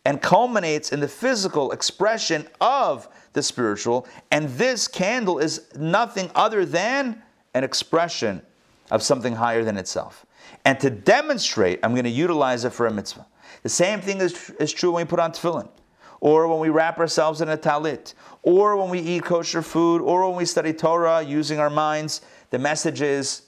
and 0.05 0.21
culminates 0.21 0.91
in 0.91 0.99
the 0.99 1.07
physical 1.07 1.71
expression 1.71 2.47
of 2.61 3.09
the 3.33 3.41
spiritual. 3.41 4.07
And 4.31 4.49
this 4.49 4.87
candle 4.87 5.39
is 5.39 5.67
nothing 5.75 6.29
other 6.35 6.65
than 6.65 7.21
an 7.53 7.63
expression 7.63 8.41
of 8.91 9.01
something 9.01 9.35
higher 9.35 9.63
than 9.63 9.77
itself. 9.77 10.25
And 10.63 10.79
to 10.79 10.89
demonstrate, 10.89 11.79
I'm 11.83 11.93
going 11.93 12.03
to 12.03 12.09
utilize 12.09 12.65
it 12.65 12.71
for 12.71 12.85
a 12.85 12.91
mitzvah. 12.91 13.25
The 13.63 13.69
same 13.69 13.99
thing 13.99 14.19
is, 14.19 14.51
is 14.59 14.71
true 14.71 14.91
when 14.91 15.05
we 15.05 15.09
put 15.09 15.19
on 15.19 15.31
tefillin, 15.31 15.69
or 16.21 16.47
when 16.47 16.59
we 16.59 16.69
wrap 16.69 16.99
ourselves 16.99 17.41
in 17.41 17.49
a 17.49 17.57
talit, 17.57 18.13
or 18.43 18.75
when 18.77 18.89
we 18.89 18.99
eat 18.99 19.23
kosher 19.23 19.63
food, 19.63 20.01
or 20.01 20.27
when 20.27 20.37
we 20.37 20.45
study 20.45 20.71
Torah 20.71 21.23
using 21.23 21.59
our 21.59 21.69
minds. 21.69 22.21
The 22.51 22.59
message 22.59 23.01
is 23.01 23.44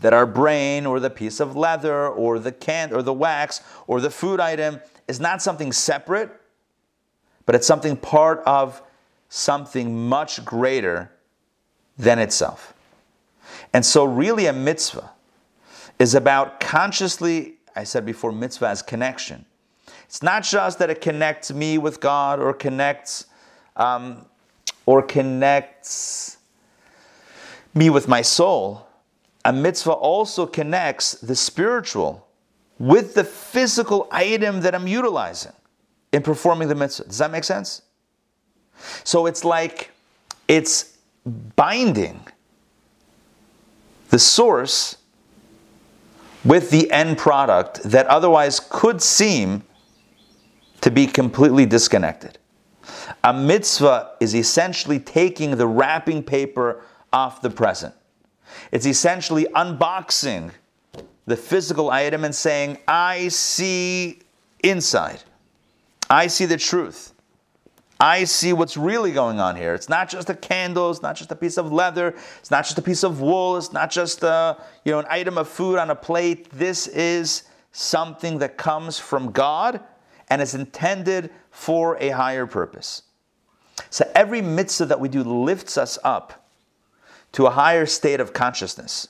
that 0.00 0.12
our 0.12 0.26
brain, 0.26 0.86
or 0.86 1.00
the 1.00 1.10
piece 1.10 1.40
of 1.40 1.56
leather, 1.56 2.08
or 2.08 2.38
the 2.38 2.52
can, 2.52 2.92
or 2.92 3.02
the 3.02 3.12
wax, 3.12 3.62
or 3.86 4.00
the 4.00 4.10
food 4.10 4.40
item 4.40 4.80
is 5.08 5.20
not 5.20 5.40
something 5.40 5.72
separate, 5.72 6.30
but 7.46 7.54
it's 7.54 7.66
something 7.66 7.96
part 7.96 8.42
of 8.46 8.82
something 9.28 10.08
much 10.08 10.44
greater 10.44 11.10
than 11.96 12.18
itself. 12.18 12.74
And 13.72 13.84
so, 13.84 14.04
really, 14.04 14.46
a 14.46 14.52
mitzvah 14.52 15.10
is 15.98 16.14
about 16.14 16.60
consciously, 16.60 17.54
I 17.76 17.84
said 17.84 18.04
before, 18.04 18.32
mitzvah 18.32 18.68
as 18.68 18.82
connection. 18.82 19.44
It's 20.04 20.22
not 20.22 20.42
just 20.44 20.78
that 20.78 20.90
it 20.90 21.00
connects 21.00 21.52
me 21.52 21.78
with 21.78 22.00
God 22.00 22.38
or 22.38 22.52
connects 22.52 23.26
um, 23.76 24.24
or 24.86 25.02
connects 25.02 26.38
me 27.74 27.90
with 27.90 28.06
my 28.06 28.22
soul. 28.22 28.86
A 29.44 29.52
mitzvah 29.52 29.92
also 29.92 30.46
connects 30.46 31.12
the 31.12 31.36
spiritual 31.36 32.26
with 32.78 33.14
the 33.14 33.24
physical 33.24 34.08
item 34.10 34.60
that 34.60 34.74
I'm 34.74 34.86
utilizing 34.86 35.52
in 36.12 36.22
performing 36.22 36.68
the 36.68 36.74
mitzvah. 36.74 37.04
Does 37.04 37.18
that 37.18 37.30
make 37.30 37.44
sense? 37.44 37.82
So 39.04 39.26
it's 39.26 39.44
like 39.44 39.90
it's 40.48 40.96
binding 41.56 42.20
the 44.10 44.18
source 44.18 44.96
with 46.44 46.70
the 46.70 46.90
end 46.90 47.18
product 47.18 47.82
that 47.84 48.06
otherwise 48.06 48.60
could 48.60 49.00
seem 49.00 49.64
to 50.80 50.90
be 50.90 51.06
completely 51.06 51.64
disconnected. 51.64 52.38
A 53.22 53.32
mitzvah 53.32 54.12
is 54.20 54.34
essentially 54.34 54.98
taking 54.98 55.56
the 55.56 55.66
wrapping 55.66 56.22
paper 56.22 56.82
off 57.12 57.40
the 57.40 57.48
present. 57.48 57.94
It's 58.74 58.86
essentially 58.86 59.46
unboxing 59.54 60.50
the 61.26 61.36
physical 61.36 61.90
item 61.90 62.24
and 62.24 62.34
saying, 62.34 62.78
I 62.88 63.28
see 63.28 64.18
inside. 64.64 65.22
I 66.10 66.26
see 66.26 66.44
the 66.44 66.56
truth. 66.56 67.14
I 68.00 68.24
see 68.24 68.52
what's 68.52 68.76
really 68.76 69.12
going 69.12 69.38
on 69.38 69.54
here. 69.54 69.74
It's 69.74 69.88
not 69.88 70.08
just 70.08 70.28
a 70.28 70.34
candle, 70.34 70.90
it's 70.90 71.02
not 71.02 71.14
just 71.14 71.30
a 71.30 71.36
piece 71.36 71.56
of 71.56 71.72
leather, 71.72 72.16
it's 72.40 72.50
not 72.50 72.64
just 72.64 72.76
a 72.76 72.82
piece 72.82 73.04
of 73.04 73.20
wool, 73.20 73.56
it's 73.56 73.72
not 73.72 73.92
just 73.92 74.24
a, 74.24 74.60
you 74.84 74.90
know, 74.90 74.98
an 74.98 75.06
item 75.08 75.38
of 75.38 75.48
food 75.48 75.78
on 75.78 75.90
a 75.90 75.94
plate. 75.94 76.50
This 76.50 76.88
is 76.88 77.44
something 77.70 78.38
that 78.38 78.58
comes 78.58 78.98
from 78.98 79.30
God 79.30 79.80
and 80.28 80.42
is 80.42 80.56
intended 80.56 81.30
for 81.52 81.96
a 82.00 82.08
higher 82.08 82.44
purpose. 82.44 83.04
So 83.90 84.10
every 84.16 84.42
mitzvah 84.42 84.86
that 84.86 84.98
we 84.98 85.08
do 85.08 85.22
lifts 85.22 85.78
us 85.78 85.96
up 86.02 86.43
to 87.34 87.46
a 87.46 87.50
higher 87.50 87.84
state 87.84 88.20
of 88.20 88.32
consciousness 88.32 89.08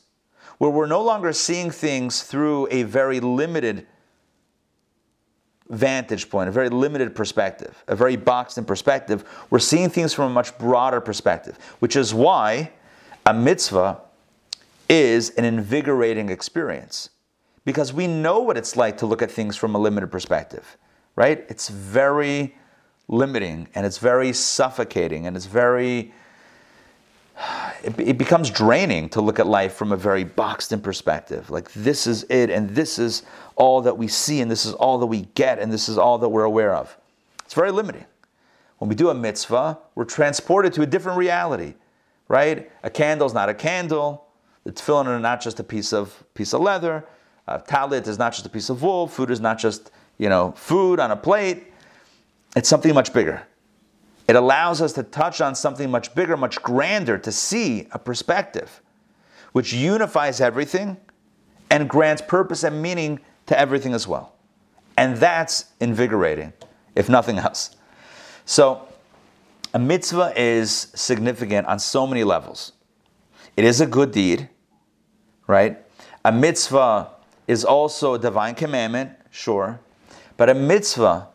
where 0.58 0.70
we're 0.70 0.86
no 0.86 1.02
longer 1.02 1.32
seeing 1.32 1.70
things 1.70 2.22
through 2.22 2.66
a 2.70 2.82
very 2.84 3.20
limited 3.20 3.86
vantage 5.68 6.30
point, 6.30 6.48
a 6.48 6.52
very 6.52 6.68
limited 6.68 7.14
perspective, 7.14 7.84
a 7.86 7.94
very 7.96 8.16
boxed 8.16 8.56
in 8.56 8.64
perspective. 8.64 9.24
We're 9.50 9.58
seeing 9.58 9.90
things 9.90 10.14
from 10.14 10.30
a 10.30 10.34
much 10.34 10.56
broader 10.58 11.00
perspective, 11.00 11.58
which 11.80 11.96
is 11.96 12.14
why 12.14 12.72
a 13.26 13.34
mitzvah 13.34 14.00
is 14.88 15.30
an 15.30 15.44
invigorating 15.44 16.28
experience. 16.30 17.10
Because 17.64 17.92
we 17.92 18.06
know 18.06 18.40
what 18.40 18.56
it's 18.56 18.76
like 18.76 18.98
to 18.98 19.06
look 19.06 19.22
at 19.22 19.30
things 19.30 19.56
from 19.56 19.74
a 19.74 19.78
limited 19.78 20.08
perspective, 20.08 20.76
right? 21.16 21.44
It's 21.48 21.68
very 21.68 22.56
limiting 23.08 23.68
and 23.74 23.84
it's 23.84 23.98
very 23.98 24.32
suffocating 24.32 25.26
and 25.26 25.36
it's 25.36 25.46
very 25.46 26.12
it, 27.84 27.98
it, 27.98 28.18
becomes 28.18 28.50
draining 28.50 29.08
to 29.10 29.20
look 29.20 29.38
at 29.38 29.46
life 29.46 29.74
from 29.74 29.92
a 29.92 29.96
very 29.96 30.24
boxed 30.24 30.72
in 30.72 30.80
perspective. 30.80 31.50
Like, 31.50 31.72
this 31.72 32.06
is 32.06 32.24
it, 32.30 32.50
and 32.50 32.70
this 32.70 32.98
is 32.98 33.22
all 33.56 33.80
that 33.82 33.96
we 33.96 34.08
see, 34.08 34.40
and 34.40 34.50
this 34.50 34.66
is 34.66 34.72
all 34.74 34.98
that 34.98 35.06
we 35.06 35.22
get, 35.34 35.58
and 35.58 35.72
this 35.72 35.88
is 35.88 35.98
all 35.98 36.18
that 36.18 36.28
we're 36.28 36.44
aware 36.44 36.74
of. 36.74 36.96
It's 37.44 37.54
very 37.54 37.70
limiting. 37.70 38.04
When 38.78 38.88
we 38.88 38.94
do 38.94 39.10
a 39.10 39.14
mitzvah, 39.14 39.78
we're 39.94 40.04
transported 40.04 40.72
to 40.74 40.82
a 40.82 40.86
different 40.86 41.18
reality, 41.18 41.74
right? 42.28 42.70
A 42.82 42.90
candle 42.90 43.26
is 43.26 43.34
not 43.34 43.48
a 43.48 43.54
candle. 43.54 44.26
The 44.64 44.72
tefillin 44.72 45.06
are 45.06 45.20
not 45.20 45.40
just 45.40 45.60
a 45.60 45.64
piece 45.64 45.92
of 45.92 46.24
piece 46.34 46.52
of 46.52 46.60
leather. 46.60 47.04
A 47.46 47.58
talit 47.58 48.08
is 48.08 48.18
not 48.18 48.32
just 48.32 48.46
a 48.46 48.48
piece 48.48 48.70
of 48.70 48.82
wool. 48.82 49.06
Food 49.06 49.30
is 49.30 49.40
not 49.40 49.58
just 49.58 49.90
you 50.18 50.28
know 50.28 50.52
food 50.56 50.98
on 50.98 51.10
a 51.10 51.16
plate. 51.16 51.72
It's 52.56 52.68
something 52.68 52.92
much 52.94 53.12
bigger. 53.12 53.46
It 54.26 54.36
allows 54.36 54.80
us 54.80 54.92
to 54.94 55.02
touch 55.02 55.40
on 55.40 55.54
something 55.54 55.90
much 55.90 56.14
bigger, 56.14 56.36
much 56.36 56.62
grander, 56.62 57.18
to 57.18 57.30
see 57.32 57.88
a 57.92 57.98
perspective 57.98 58.80
which 59.52 59.72
unifies 59.72 60.40
everything 60.40 60.96
and 61.70 61.88
grants 61.88 62.22
purpose 62.26 62.64
and 62.64 62.82
meaning 62.82 63.20
to 63.46 63.58
everything 63.58 63.94
as 63.94 64.08
well. 64.08 64.34
And 64.96 65.16
that's 65.16 65.66
invigorating, 65.80 66.52
if 66.94 67.08
nothing 67.08 67.38
else. 67.38 67.76
So, 68.46 68.88
a 69.72 69.78
mitzvah 69.78 70.32
is 70.36 70.88
significant 70.94 71.66
on 71.66 71.78
so 71.78 72.06
many 72.06 72.24
levels. 72.24 72.72
It 73.56 73.64
is 73.64 73.80
a 73.80 73.86
good 73.86 74.12
deed, 74.12 74.48
right? 75.46 75.78
A 76.24 76.32
mitzvah 76.32 77.10
is 77.46 77.64
also 77.64 78.14
a 78.14 78.18
divine 78.18 78.54
commandment, 78.54 79.10
sure. 79.30 79.80
But 80.36 80.48
a 80.48 80.54
mitzvah 80.54 81.28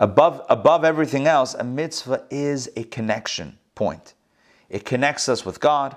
Above, 0.00 0.40
above 0.48 0.82
everything 0.82 1.26
else, 1.26 1.52
a 1.52 1.62
mitzvah 1.62 2.24
is 2.30 2.70
a 2.74 2.84
connection 2.84 3.58
point. 3.74 4.14
It 4.70 4.86
connects 4.86 5.28
us 5.28 5.44
with 5.44 5.60
God, 5.60 5.94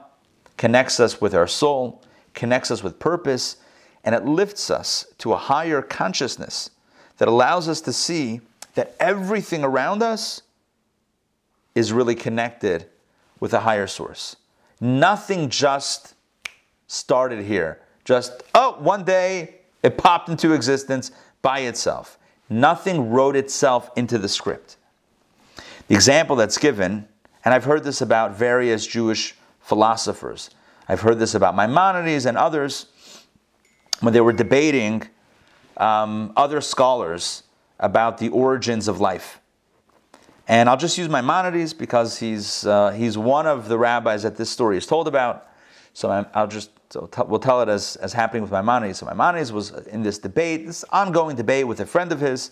connects 0.57 0.99
us 0.99 1.21
with 1.21 1.33
our 1.33 1.47
soul, 1.47 2.03
connects 2.33 2.69
us 2.69 2.83
with 2.83 2.99
purpose, 2.99 3.57
and 4.03 4.13
it 4.13 4.25
lifts 4.25 4.69
us 4.69 5.07
to 5.19 5.31
a 5.31 5.37
higher 5.37 5.81
consciousness 5.81 6.69
that 7.17 7.29
allows 7.29 7.69
us 7.69 7.79
to 7.79 7.93
see 7.93 8.41
that 8.75 8.93
everything 8.99 9.63
around 9.63 10.03
us 10.03 10.41
is 11.73 11.93
really 11.93 12.15
connected 12.15 12.85
with 13.39 13.53
a 13.53 13.61
higher 13.61 13.87
source. 13.87 14.35
Nothing 14.81 15.49
just 15.49 16.13
started 16.87 17.45
here. 17.45 17.79
Just, 18.03 18.43
oh, 18.53 18.75
one 18.79 19.05
day 19.05 19.61
it 19.81 19.97
popped 19.97 20.27
into 20.27 20.51
existence 20.51 21.11
by 21.41 21.59
itself. 21.59 22.17
Nothing 22.53 23.09
wrote 23.09 23.35
itself 23.35 23.89
into 23.95 24.19
the 24.19 24.29
script. 24.29 24.77
The 25.87 25.95
example 25.95 26.35
that's 26.35 26.59
given, 26.59 27.07
and 27.43 27.53
I've 27.53 27.63
heard 27.63 27.83
this 27.83 27.99
about 28.01 28.35
various 28.35 28.85
Jewish 28.85 29.33
philosophers, 29.59 30.51
I've 30.87 31.01
heard 31.01 31.17
this 31.17 31.33
about 31.33 31.55
Maimonides 31.55 32.27
and 32.27 32.37
others 32.37 32.85
when 34.01 34.13
they 34.13 34.21
were 34.21 34.33
debating 34.33 35.07
um, 35.77 36.31
other 36.35 36.61
scholars 36.61 37.41
about 37.79 38.19
the 38.19 38.29
origins 38.29 38.87
of 38.87 38.99
life. 38.99 39.39
And 40.47 40.69
I'll 40.69 40.77
just 40.77 40.97
use 40.97 41.09
Maimonides 41.09 41.73
because 41.73 42.19
he's, 42.19 42.67
uh, 42.67 42.91
he's 42.91 43.17
one 43.17 43.47
of 43.47 43.67
the 43.67 43.79
rabbis 43.79 44.21
that 44.21 44.37
this 44.37 44.51
story 44.51 44.77
is 44.77 44.85
told 44.85 45.07
about. 45.07 45.49
So 45.93 46.27
I'll 46.35 46.47
just 46.47 46.69
so 46.93 47.09
we'll 47.25 47.39
tell 47.39 47.59
it 47.63 47.69
as, 47.69 47.95
as 47.95 48.13
happening 48.13 48.43
with 48.43 48.51
Maimonides. 48.51 48.99
So 48.99 49.07
Maimonides 49.07 49.51
was 49.51 49.71
in 49.87 50.03
this 50.03 50.19
debate, 50.19 50.67
this 50.67 50.83
ongoing 50.91 51.35
debate 51.35 51.67
with 51.67 51.79
a 51.79 51.87
friend 51.87 52.11
of 52.11 52.19
his 52.19 52.51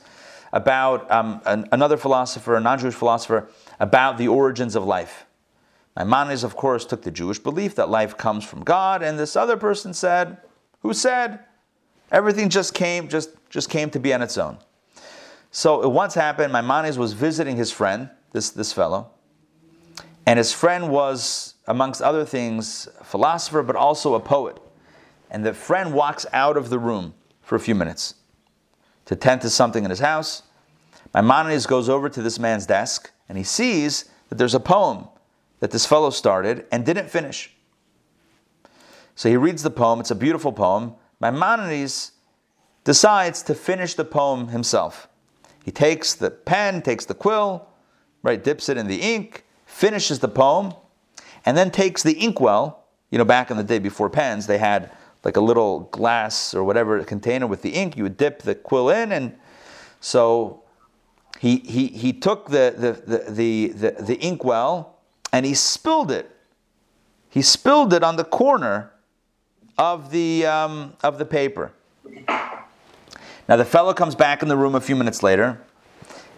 about 0.52 1.10
um, 1.12 1.44
an, 1.46 1.68
another 1.72 1.96
philosopher, 1.96 2.56
a 2.56 2.60
non-Jewish 2.60 2.96
philosopher, 2.96 3.50
about 3.80 4.18
the 4.18 4.28
origins 4.28 4.76
of 4.76 4.84
life. 4.84 5.28
Maimonides, 5.96 6.44
of 6.44 6.56
course, 6.56 6.86
took 6.86 7.04
the 7.04 7.12
Jewish 7.12 7.38
belief 7.38 7.76
that 7.76 7.90
life 7.90 8.18
comes 8.18 8.44
from 8.44 8.64
God, 8.64 9.04
and 9.04 9.20
this 9.20 9.36
other 9.36 9.58
person 9.58 9.94
said, 9.94 10.38
who 10.80 10.92
said, 10.92 11.42
everything 12.12 12.50
just 12.50 12.74
came, 12.74 13.10
just, 13.10 13.30
just 13.52 13.70
came 13.70 13.92
to 13.92 14.00
be 14.00 14.12
on 14.12 14.24
its 14.24 14.40
own. 14.40 14.58
So 15.52 15.84
it 15.84 15.92
once 15.92 16.16
happened, 16.16 16.52
Maimonides 16.52 16.98
was 16.98 17.14
visiting 17.14 17.58
his 17.58 17.72
friend, 17.72 18.10
this, 18.32 18.50
this 18.50 18.74
fellow, 18.74 19.12
and 20.26 20.40
his 20.40 20.52
friend 20.52 20.90
was, 20.90 21.51
amongst 21.68 22.02
other 22.02 22.26
things, 22.26 22.88
philosopher, 23.04 23.64
but 23.64 23.76
also 23.76 24.16
a 24.16 24.20
poet. 24.20 24.60
And 25.30 25.46
the 25.46 25.54
friend 25.54 25.94
walks 25.94 26.26
out 26.34 26.58
of 26.58 26.70
the 26.70 26.80
room 26.80 27.14
for 27.42 27.56
a 27.56 27.60
few 27.60 27.76
minutes 27.76 28.16
to 29.06 29.16
tend 29.16 29.42
to 29.42 29.50
something 29.50 29.84
in 29.84 29.90
his 29.90 30.00
house. 30.00 30.44
Maimonides 31.14 31.66
goes 31.66 31.90
over 31.90 32.10
to 32.10 32.22
this 32.22 32.40
man's 32.40 32.66
desk 32.66 33.12
and 33.28 33.38
he 33.38 33.44
sees 33.44 34.06
that 34.30 34.38
there's 34.38 34.56
a 34.56 34.60
poem 34.60 35.08
that 35.60 35.72
this 35.72 35.86
fellow 35.86 36.10
started 36.10 36.66
and 36.72 36.86
didn't 36.86 37.10
finish. 37.10 37.56
So 39.16 39.30
he 39.30 39.38
reads 39.38 39.64
the 39.64 39.70
poem. 39.70 40.00
It's 40.00 40.12
a 40.12 40.16
beautiful 40.16 40.52
poem. 40.52 40.96
Maimonides 41.20 42.14
decides 42.84 43.44
to 43.44 43.54
finish 43.54 43.94
the 43.94 44.06
poem 44.06 44.48
himself. 44.48 45.08
He 45.64 45.72
takes 45.72 46.14
the 46.16 46.32
pen, 46.32 46.82
takes 46.82 47.06
the 47.06 47.14
quill, 47.14 47.68
right, 48.24 48.44
dips 48.44 48.70
it 48.70 48.78
in 48.78 48.88
the 48.88 49.02
ink, 49.02 49.46
finishes 49.66 50.20
the 50.20 50.28
poem, 50.28 50.74
and 51.46 51.58
then 51.58 51.72
takes 51.72 52.04
the 52.04 52.14
inkwell. 52.14 52.86
You 53.10 53.18
know, 53.18 53.26
back 53.26 53.52
in 53.52 53.58
the 53.58 53.64
day 53.64 53.80
before 53.80 54.10
pens, 54.10 54.48
they 54.48 54.58
had 54.58 54.92
like 55.24 55.38
a 55.38 55.42
little 55.42 55.82
glass 55.92 56.54
or 56.54 56.64
whatever 56.64 57.04
container 57.04 57.48
with 57.48 57.62
the 57.62 57.72
ink. 57.72 57.98
You 57.98 58.04
would 58.04 58.18
dip 58.18 58.42
the 58.42 58.56
quill 58.56 58.90
in, 58.90 59.12
and 59.12 59.36
so 60.00 60.64
he 61.40 61.58
he 61.58 61.88
he 61.88 62.14
took 62.14 62.50
the 62.50 62.74
the 62.78 63.18
the 63.18 63.32
the, 63.32 63.68
the, 63.68 64.04
the 64.04 64.16
inkwell 64.16 64.98
and 65.32 65.46
he 65.46 65.54
spilled 65.54 66.12
it. 66.12 66.36
He 67.30 67.42
spilled 67.42 67.94
it 67.94 68.04
on 68.04 68.18
the 68.18 68.24
corner 68.24 68.92
of 69.78 70.12
the 70.12 70.46
um, 70.46 70.94
of 71.04 71.18
the 71.18 71.26
paper. 71.26 71.72
Now 73.48 73.58
the 73.58 73.66
fellow 73.66 73.94
comes 73.94 74.16
back 74.16 74.42
in 74.42 74.48
the 74.48 74.58
room 74.58 74.76
a 74.76 74.82
few 74.82 74.96
minutes 74.96 75.24
later, 75.24 75.62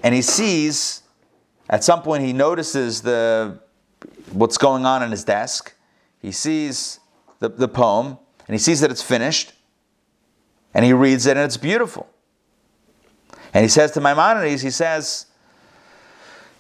and 0.02 0.16
he 0.16 0.22
sees. 0.22 1.02
At 1.70 1.84
some 1.84 2.02
point, 2.02 2.24
he 2.24 2.34
notices 2.34 3.02
the 3.02 3.60
what's 4.32 4.58
going 4.58 4.86
on 4.86 5.04
in 5.04 5.12
his 5.12 5.24
desk. 5.24 5.74
He 6.20 6.32
sees 6.32 7.00
the, 7.40 7.50
the 7.50 7.68
poem, 7.68 8.18
and 8.48 8.54
he 8.54 8.58
sees 8.58 8.82
that 8.82 8.92
it's 8.92 9.04
finished, 9.04 9.54
and 10.74 10.86
he 10.86 10.94
reads 10.94 11.26
it, 11.26 11.38
and 11.38 11.46
it's 11.46 11.58
beautiful. 11.58 12.08
And 13.54 13.64
he 13.64 13.70
says 13.70 13.92
to 13.92 14.02
Maimonides, 14.02 14.62
he 14.62 14.72
says, 14.72 15.28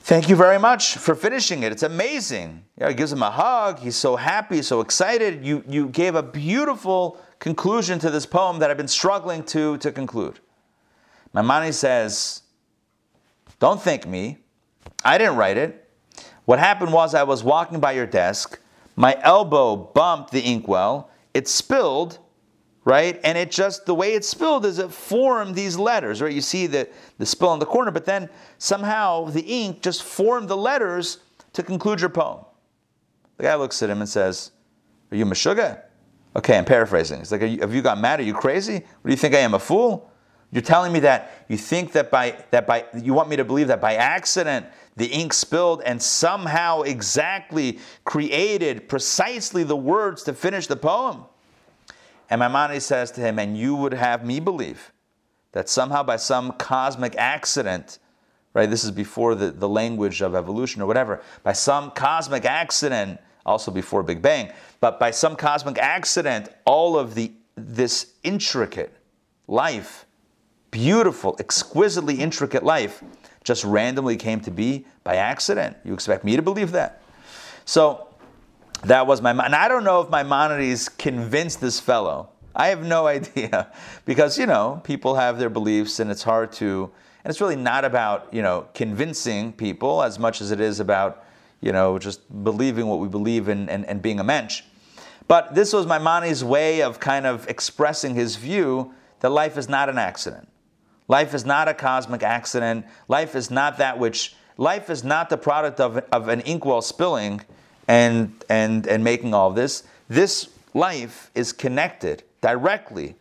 Thank 0.05 0.27
you 0.27 0.35
very 0.35 0.59
much 0.59 0.97
for 0.97 1.15
finishing 1.15 1.63
it. 1.63 1.71
It's 1.71 1.81
amazing. 1.81 2.65
He 2.77 2.93
gives 2.93 3.13
him 3.13 3.23
a 3.23 3.31
hug. 3.31 3.79
He's 3.79 3.95
so 3.95 4.17
happy, 4.17 4.61
so 4.61 4.81
excited. 4.81 5.45
You, 5.45 5.63
you 5.65 5.87
gave 5.87 6.15
a 6.15 6.21
beautiful 6.21 7.17
conclusion 7.39 7.99
to 7.99 8.09
this 8.09 8.25
poem 8.25 8.59
that 8.59 8.69
I've 8.69 8.75
been 8.75 8.89
struggling 8.89 9.45
to, 9.45 9.77
to 9.77 9.93
conclude. 9.93 10.41
Maimonides 11.33 11.77
says, 11.77 12.41
Don't 13.59 13.81
thank 13.81 14.05
me. 14.05 14.39
I 15.05 15.17
didn't 15.17 15.37
write 15.37 15.55
it. 15.55 15.82
What 16.45 16.59
happened 16.59 16.93
was 16.93 17.15
I 17.15 17.23
was 17.23 17.43
walking 17.43 17.79
by 17.79 17.93
your 17.93 18.05
desk. 18.05 18.59
My 18.95 19.17
elbow 19.21 19.75
bumped 19.75 20.31
the 20.31 20.45
inkwell. 20.45 21.09
It 21.33 21.47
spilled, 21.47 22.19
right? 22.85 23.19
And 23.23 23.37
it 23.37 23.49
just, 23.49 23.85
the 23.85 23.95
way 23.95 24.13
it 24.13 24.25
spilled 24.25 24.65
is 24.65 24.77
it 24.77 24.91
formed 24.91 25.55
these 25.55 25.77
letters, 25.77 26.21
right? 26.21 26.33
You 26.33 26.41
see 26.41 26.67
the, 26.67 26.89
the 27.17 27.25
spill 27.25 27.53
in 27.53 27.59
the 27.59 27.65
corner, 27.65 27.91
but 27.91 28.05
then 28.05 28.29
somehow 28.57 29.25
the 29.25 29.41
ink 29.41 29.81
just 29.81 30.03
formed 30.03 30.49
the 30.49 30.57
letters 30.57 31.19
to 31.53 31.63
conclude 31.63 32.01
your 32.01 32.09
poem. 32.09 32.45
The 33.37 33.43
guy 33.43 33.55
looks 33.55 33.81
at 33.81 33.89
him 33.89 33.99
and 33.99 34.09
says, 34.09 34.51
Are 35.11 35.17
you 35.17 35.25
Meshuggah? 35.25 35.81
Okay, 36.35 36.57
I'm 36.57 36.65
paraphrasing. 36.65 37.19
He's 37.19 37.31
like, 37.31 37.41
Have 37.41 37.73
you 37.73 37.81
got 37.81 37.99
mad? 37.99 38.19
Are 38.19 38.23
you 38.23 38.33
crazy? 38.33 38.75
What 38.75 39.05
do 39.05 39.11
you 39.11 39.17
think 39.17 39.33
I 39.33 39.39
am, 39.39 39.53
a 39.53 39.59
fool? 39.59 40.11
You're 40.53 40.61
telling 40.61 40.93
me 40.93 40.99
that 40.99 41.45
you 41.49 41.57
think 41.57 41.93
that 41.93 42.11
by 42.11 42.37
that 42.51 42.67
by 42.67 42.85
you 42.95 43.13
want 43.15 43.27
me 43.27 43.35
to 43.37 43.43
believe 43.43 43.67
that 43.69 43.81
by 43.81 43.95
accident 43.95 44.67
the 44.95 45.07
ink 45.07 45.33
spilled 45.33 45.81
and 45.83 45.99
somehow 45.99 46.83
exactly 46.83 47.79
created 48.03 48.87
precisely 48.87 49.63
the 49.63 49.75
words 49.75 50.21
to 50.23 50.33
finish 50.33 50.67
the 50.67 50.75
poem. 50.75 51.23
And 52.29 52.39
Maimonides 52.39 52.85
says 52.85 53.09
to 53.11 53.21
him, 53.21 53.39
and 53.39 53.57
you 53.57 53.75
would 53.75 53.93
have 53.93 54.23
me 54.23 54.39
believe 54.39 54.91
that 55.53 55.69
somehow 55.69 56.03
by 56.03 56.17
some 56.17 56.51
cosmic 56.53 57.15
accident, 57.15 57.97
right? 58.53 58.69
This 58.69 58.83
is 58.83 58.91
before 58.91 59.33
the, 59.33 59.49
the 59.49 59.69
language 59.69 60.21
of 60.21 60.35
evolution 60.35 60.83
or 60.83 60.85
whatever, 60.85 61.21
by 61.41 61.53
some 61.53 61.89
cosmic 61.91 62.45
accident, 62.45 63.19
also 63.45 63.71
before 63.71 64.03
Big 64.03 64.21
Bang, 64.21 64.51
but 64.79 64.99
by 64.99 65.09
some 65.09 65.35
cosmic 65.35 65.79
accident, 65.79 66.49
all 66.65 66.97
of 66.97 67.15
the 67.15 67.31
this 67.55 68.13
intricate 68.23 68.95
life 69.47 70.05
beautiful, 70.73 71.35
exquisitely 71.39 72.15
intricate 72.15 72.63
life 72.63 73.03
just 73.43 73.63
randomly 73.63 74.17
came 74.17 74.39
to 74.41 74.49
be 74.49 74.85
by 75.03 75.17
accident. 75.17 75.77
You 75.85 75.93
expect 75.93 76.23
me 76.23 76.35
to 76.35 76.41
believe 76.41 76.71
that? 76.71 77.03
So 77.65 78.07
that 78.83 79.05
was 79.05 79.21
my, 79.21 79.31
and 79.31 79.53
I 79.55 79.67
don't 79.67 79.83
know 79.83 80.01
if 80.01 80.09
Maimonides 80.09 80.89
convinced 80.89 81.61
this 81.61 81.79
fellow. 81.79 82.29
I 82.55 82.67
have 82.67 82.83
no 82.83 83.05
idea 83.17 83.71
because, 84.05 84.37
you 84.37 84.47
know, 84.47 84.81
people 84.83 85.15
have 85.15 85.37
their 85.37 85.49
beliefs 85.49 85.99
and 85.99 86.09
it's 86.09 86.23
hard 86.23 86.51
to, 86.53 86.89
and 87.23 87.29
it's 87.29 87.39
really 87.39 87.55
not 87.55 87.85
about, 87.85 88.33
you 88.33 88.41
know, 88.41 88.67
convincing 88.73 89.53
people 89.53 90.01
as 90.01 90.17
much 90.17 90.41
as 90.41 90.49
it 90.49 90.59
is 90.59 90.79
about, 90.79 91.23
you 91.61 91.71
know, 91.71 91.99
just 91.99 92.19
believing 92.43 92.87
what 92.87 92.99
we 92.99 93.07
believe 93.07 93.47
in 93.47 93.69
and, 93.69 93.85
and 93.85 94.01
being 94.01 94.19
a 94.19 94.23
mensch. 94.23 94.63
But 95.27 95.53
this 95.53 95.71
was 95.71 95.85
Maimonides' 95.85 96.43
way 96.43 96.81
of 96.81 96.99
kind 96.99 97.27
of 97.27 97.47
expressing 97.47 98.15
his 98.15 98.37
view 98.37 98.93
that 99.19 99.29
life 99.29 99.55
is 99.55 99.69
not 99.69 99.87
an 99.87 99.99
accident. 99.99 100.49
Life 101.13 101.35
is 101.35 101.45
not 101.45 101.67
a 101.67 101.75
cosmic 101.75 102.23
accident. 102.23 102.87
Life 103.07 103.35
is 103.35 103.51
not 103.51 103.77
that 103.77 103.99
which, 103.99 104.35
life 104.57 104.89
is 104.89 105.03
not 105.03 105.29
the 105.29 105.37
product 105.37 105.79
of, 105.79 105.97
of 106.11 106.27
an 106.27 106.41
inkwell 106.41 106.81
spilling 106.81 107.41
and, 107.87 108.33
and, 108.49 108.87
and 108.87 109.03
making 109.03 109.31
all 109.31 109.51
this. 109.51 109.83
This 110.09 110.49
life 110.73 111.29
is 111.35 111.53
connected 111.53 112.23
directly 112.41 113.13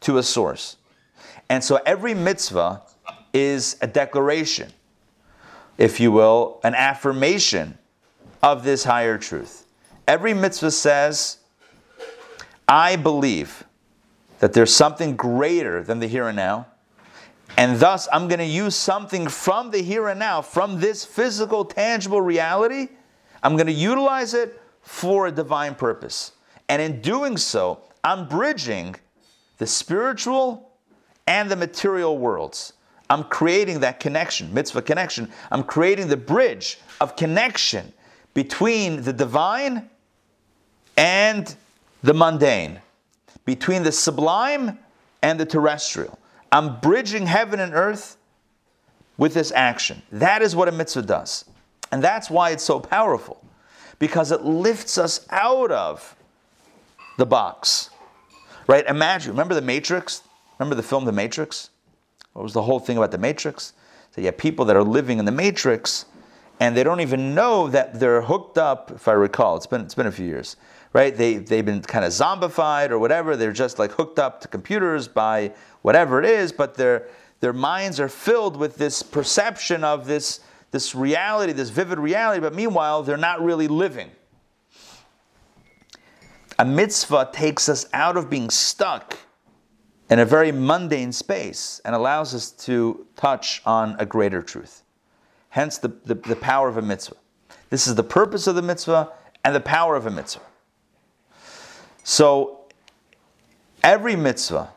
to 0.00 0.18
a 0.18 0.24
source. 0.24 0.76
And 1.48 1.62
so 1.62 1.78
every 1.86 2.14
mitzvah 2.14 2.82
is 3.32 3.76
a 3.80 3.86
declaration, 3.86 4.72
if 5.78 6.00
you 6.00 6.10
will, 6.10 6.58
an 6.64 6.74
affirmation 6.74 7.78
of 8.42 8.64
this 8.64 8.82
higher 8.82 9.18
truth. 9.18 9.66
Every 10.08 10.34
mitzvah 10.34 10.72
says, 10.72 11.38
I 12.66 12.96
believe 12.96 13.62
that 14.40 14.52
there's 14.52 14.74
something 14.74 15.14
greater 15.14 15.84
than 15.84 16.00
the 16.00 16.08
here 16.08 16.26
and 16.26 16.36
now 16.36 16.66
and 17.56 17.80
thus, 17.80 18.08
I'm 18.12 18.28
going 18.28 18.38
to 18.38 18.44
use 18.44 18.74
something 18.74 19.28
from 19.28 19.70
the 19.70 19.82
here 19.82 20.08
and 20.08 20.18
now, 20.18 20.42
from 20.42 20.78
this 20.80 21.04
physical, 21.04 21.64
tangible 21.64 22.20
reality. 22.20 22.88
I'm 23.42 23.56
going 23.56 23.66
to 23.66 23.72
utilize 23.72 24.34
it 24.34 24.60
for 24.82 25.26
a 25.26 25.32
divine 25.32 25.74
purpose. 25.74 26.32
And 26.68 26.82
in 26.82 27.00
doing 27.00 27.36
so, 27.36 27.80
I'm 28.04 28.28
bridging 28.28 28.96
the 29.58 29.66
spiritual 29.66 30.70
and 31.26 31.50
the 31.50 31.56
material 31.56 32.18
worlds. 32.18 32.74
I'm 33.08 33.24
creating 33.24 33.80
that 33.80 34.00
connection, 34.00 34.52
mitzvah 34.52 34.82
connection. 34.82 35.30
I'm 35.50 35.62
creating 35.62 36.08
the 36.08 36.16
bridge 36.16 36.78
of 37.00 37.16
connection 37.16 37.92
between 38.34 39.02
the 39.02 39.12
divine 39.12 39.88
and 40.96 41.54
the 42.02 42.12
mundane, 42.14 42.80
between 43.44 43.82
the 43.82 43.92
sublime 43.92 44.78
and 45.22 45.38
the 45.38 45.46
terrestrial. 45.46 46.18
I'm 46.52 46.80
bridging 46.80 47.26
heaven 47.26 47.60
and 47.60 47.74
earth 47.74 48.16
with 49.16 49.34
this 49.34 49.52
action. 49.52 50.02
That 50.12 50.42
is 50.42 50.54
what 50.54 50.68
a 50.68 50.72
mitzvah 50.72 51.02
does. 51.02 51.44
And 51.92 52.02
that's 52.02 52.30
why 52.30 52.50
it's 52.50 52.64
so 52.64 52.80
powerful, 52.80 53.42
because 53.98 54.32
it 54.32 54.42
lifts 54.42 54.98
us 54.98 55.26
out 55.30 55.70
of 55.70 56.16
the 57.16 57.26
box. 57.26 57.90
Right? 58.66 58.84
Imagine, 58.86 59.32
remember 59.32 59.54
the 59.54 59.62
Matrix? 59.62 60.22
Remember 60.58 60.74
the 60.74 60.82
film 60.82 61.04
The 61.04 61.12
Matrix? 61.12 61.70
What 62.32 62.42
was 62.42 62.52
the 62.52 62.62
whole 62.62 62.80
thing 62.80 62.96
about 62.96 63.12
the 63.12 63.18
Matrix? 63.18 63.72
So 64.10 64.20
you 64.20 64.26
have 64.26 64.38
people 64.38 64.64
that 64.66 64.76
are 64.76 64.82
living 64.82 65.18
in 65.18 65.24
the 65.24 65.32
Matrix 65.32 66.06
and 66.58 66.76
they 66.76 66.82
don't 66.82 67.00
even 67.00 67.34
know 67.34 67.68
that 67.68 68.00
they're 68.00 68.22
hooked 68.22 68.56
up, 68.56 68.90
if 68.90 69.08
I 69.08 69.12
recall, 69.12 69.56
it's 69.56 69.66
been, 69.66 69.82
it's 69.82 69.94
been 69.94 70.06
a 70.06 70.12
few 70.12 70.26
years, 70.26 70.56
right? 70.94 71.14
They, 71.14 71.36
they've 71.36 71.64
been 71.64 71.82
kind 71.82 72.04
of 72.04 72.12
zombified 72.12 72.90
or 72.90 72.98
whatever. 72.98 73.36
They're 73.36 73.52
just 73.52 73.78
like 73.78 73.92
hooked 73.92 74.18
up 74.18 74.40
to 74.40 74.48
computers 74.48 75.06
by 75.06 75.52
whatever 75.86 76.20
it 76.20 76.28
is, 76.28 76.50
but 76.50 76.74
their, 76.74 77.06
their 77.38 77.52
minds 77.52 78.00
are 78.00 78.08
filled 78.08 78.56
with 78.56 78.74
this 78.74 79.04
perception 79.04 79.84
of 79.84 80.04
this, 80.04 80.40
this 80.72 80.96
reality, 80.96 81.52
this 81.52 81.70
vivid 81.70 81.96
reality, 81.96 82.40
but 82.40 82.52
meanwhile, 82.52 83.04
they're 83.04 83.16
not 83.16 83.40
really 83.40 83.68
living. 83.68 84.10
A 86.58 86.64
mitzvah 86.64 87.30
takes 87.32 87.68
us 87.68 87.86
out 87.92 88.16
of 88.16 88.28
being 88.28 88.50
stuck 88.50 89.16
in 90.10 90.18
a 90.18 90.24
very 90.24 90.50
mundane 90.50 91.12
space 91.12 91.80
and 91.84 91.94
allows 91.94 92.34
us 92.34 92.50
to 92.50 93.06
touch 93.14 93.62
on 93.64 93.94
a 94.00 94.04
greater 94.04 94.42
truth. 94.42 94.82
Hence 95.50 95.78
the, 95.78 95.92
the, 96.04 96.16
the, 96.16 96.34
power 96.34 96.68
of 96.68 96.78
a 96.78 96.82
mitzvah. 96.82 97.14
This 97.70 97.86
is 97.86 97.94
the 97.94 98.02
purpose 98.02 98.48
of 98.48 98.56
the 98.56 98.62
mitzvah 98.62 99.12
and 99.44 99.54
the 99.54 99.60
power 99.60 99.94
of 99.94 100.04
a 100.04 100.10
mitzvah. 100.10 100.42
So, 102.02 102.64
every 103.84 104.16
mitzvah 104.16 104.70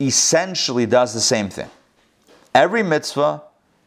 essentially 0.00 0.86
does 0.86 1.14
the 1.14 1.20
same 1.20 1.48
thing. 1.48 1.70
Every 2.54 2.82
mitzvah 2.82 3.42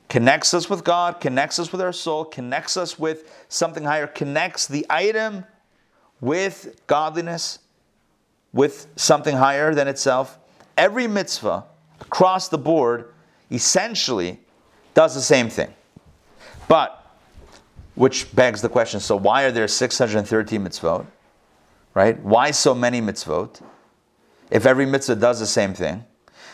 connects 0.10 0.54
us 0.54 0.70
with 0.70 0.84
God, 0.84 1.22
connects 1.22 1.58
us 1.58 1.72
with 1.72 1.82
our 1.82 1.94
soul, 1.94 2.26
connects 2.26 2.76
us 2.76 3.00
with 3.00 3.46
something 3.48 3.84
higher, 3.84 4.08
connects 4.08 4.68
the 4.68 4.86
item 4.90 5.46
with 6.20 6.82
godliness, 6.88 7.60
with 8.54 8.88
something 8.96 9.36
higher 9.36 9.74
than 9.74 9.88
itself. 9.88 10.38
Every 10.78 11.08
mitzvah 11.08 11.64
across 12.02 12.50
the 12.50 12.58
board 12.58 13.14
essentially 13.50 14.40
does 14.94 15.16
the 15.16 15.22
same 15.22 15.50
thing. 15.50 15.74
But, 16.68 16.98
which 17.96 18.34
begs 18.36 18.62
the 18.62 18.70
question 18.70 19.00
so 19.00 19.16
why 19.16 19.44
are 19.44 19.52
there 19.52 19.68
613 19.68 20.62
mitzvot? 20.62 21.06
Right? 21.94 22.20
Why 22.20 22.52
so 22.52 22.74
many 22.74 23.02
mitzvot? 23.02 23.62
If 24.52 24.68
every 24.68 24.86
mitzvah 24.86 25.16
does 25.16 25.40
the 25.40 25.48
same 25.48 25.74
thing? 25.74 26.06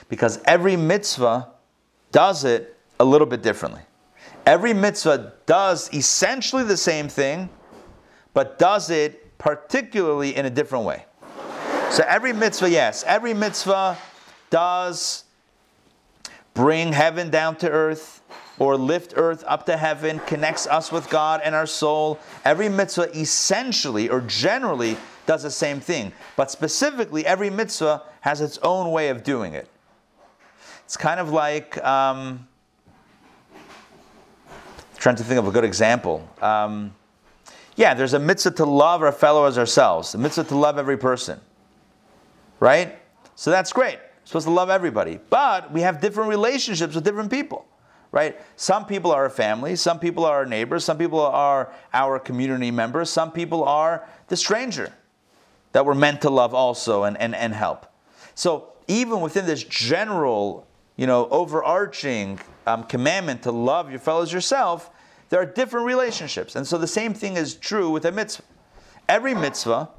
because 0.10 0.40
every 0.46 0.76
mitzvah 0.76 1.50
does 2.12 2.44
it 2.44 2.78
a 3.00 3.06
little 3.06 3.28
bit 3.28 3.42
differently. 3.42 3.82
Every 4.46 4.74
mitzvah 4.74 5.34
does 5.46 5.94
essentially 5.94 6.64
the 6.64 6.78
same 6.78 7.10
thing, 7.10 7.50
but 8.34 8.58
does 8.58 8.90
it 8.90 9.38
particularly 9.38 10.36
in 10.36 10.46
a 10.46 10.50
different 10.50 10.86
way. 10.86 11.06
So 11.92 12.04
every 12.08 12.34
mitzvah, 12.34 12.70
yes, 12.70 13.04
every 13.06 13.34
mitzvah 13.34 13.98
does 14.50 15.26
bring 16.54 16.92
heaven 16.94 17.30
down 17.30 17.56
to 17.58 17.70
earth 17.70 18.22
or 18.58 18.76
lift 18.76 19.14
earth 19.16 19.44
up 19.48 19.66
to 19.68 19.78
heaven, 19.78 20.20
connects 20.26 20.66
us 20.66 20.92
with 20.92 21.10
God 21.10 21.42
and 21.44 21.54
our 21.54 21.68
soul. 21.68 22.20
Every 22.44 22.70
mitzvah 22.70 23.16
essentially 23.18 24.10
or 24.10 24.22
generally 24.22 24.98
does 25.28 25.44
the 25.44 25.52
same 25.52 25.80
thing. 25.80 26.12
But 26.36 26.50
specifically, 26.50 27.24
every 27.26 27.52
mitzvah 27.52 28.02
has 28.22 28.42
its 28.42 28.58
own 28.64 28.92
way 28.92 29.10
of 29.10 29.24
doing 29.24 29.54
it. 29.54 29.70
It's 30.86 30.98
kind 30.98 31.20
of 31.20 31.32
like, 31.32 31.78
um, 31.86 32.48
trying 34.98 35.18
to 35.18 35.24
think 35.24 35.38
of 35.38 35.48
a 35.48 35.52
good 35.52 35.66
example. 35.66 36.28
Um, 36.42 36.96
yeah, 37.76 37.94
there's 37.94 38.14
a 38.14 38.20
mitzvah 38.20 38.52
to 38.52 38.66
love 38.66 39.04
our 39.04 39.12
fellow 39.12 39.46
as 39.46 39.58
ourselves, 39.60 40.16
a 40.16 40.18
mitzvah 40.18 40.46
to 40.46 40.58
love 40.58 40.80
every 40.80 40.98
person. 40.98 41.40
Right? 42.60 42.98
So 43.36 43.52
that's 43.52 43.72
great. 43.72 43.98
We're 43.98 44.26
supposed 44.26 44.48
to 44.48 44.52
love 44.52 44.72
everybody. 44.72 45.20
But 45.30 45.72
we 45.72 45.82
have 45.82 46.02
different 46.02 46.30
relationships 46.30 46.96
with 46.96 47.04
different 47.04 47.30
people 47.30 47.68
right? 48.14 48.40
Some 48.56 48.86
people 48.86 49.12
are 49.12 49.24
our 49.24 49.30
family, 49.30 49.76
some 49.76 50.00
people 50.00 50.26
are 50.26 50.38
our 50.38 50.46
neighbors, 50.46 50.86
some 50.86 50.98
people 50.98 51.20
are 51.20 51.72
our 51.94 52.20
community 52.20 52.72
members, 52.72 53.10
some 53.10 53.34
people 53.34 53.66
are 53.66 54.08
the 54.30 54.38
stranger 54.38 54.94
that 55.78 55.86
we're 55.86 55.94
meant 55.94 56.22
to 56.22 56.30
love 56.32 56.56
also 56.56 57.04
and, 57.04 57.16
and, 57.20 57.36
and 57.36 57.54
help. 57.54 57.86
So 58.34 58.70
even 58.88 59.22
within 59.22 59.46
this 59.46 59.64
general, 59.64 60.66
you 60.96 61.06
know, 61.06 61.28
overarching 61.30 62.40
um, 62.66 62.86
commandment 62.86 63.44
to 63.44 63.52
love 63.52 63.92
your 63.92 64.00
fellows 64.00 64.34
yourself, 64.34 64.90
there 65.30 65.40
are 65.40 65.46
different 65.46 65.86
relationships. 65.86 66.56
And 66.56 66.66
so 66.66 66.80
the 66.80 66.88
same 66.88 67.14
thing 67.14 67.38
is 67.38 67.54
true 67.54 67.92
with 67.92 68.06
a 68.06 68.12
mitzvah. 68.12 68.44
Every 69.08 69.36
mitzvah, 69.36 69.90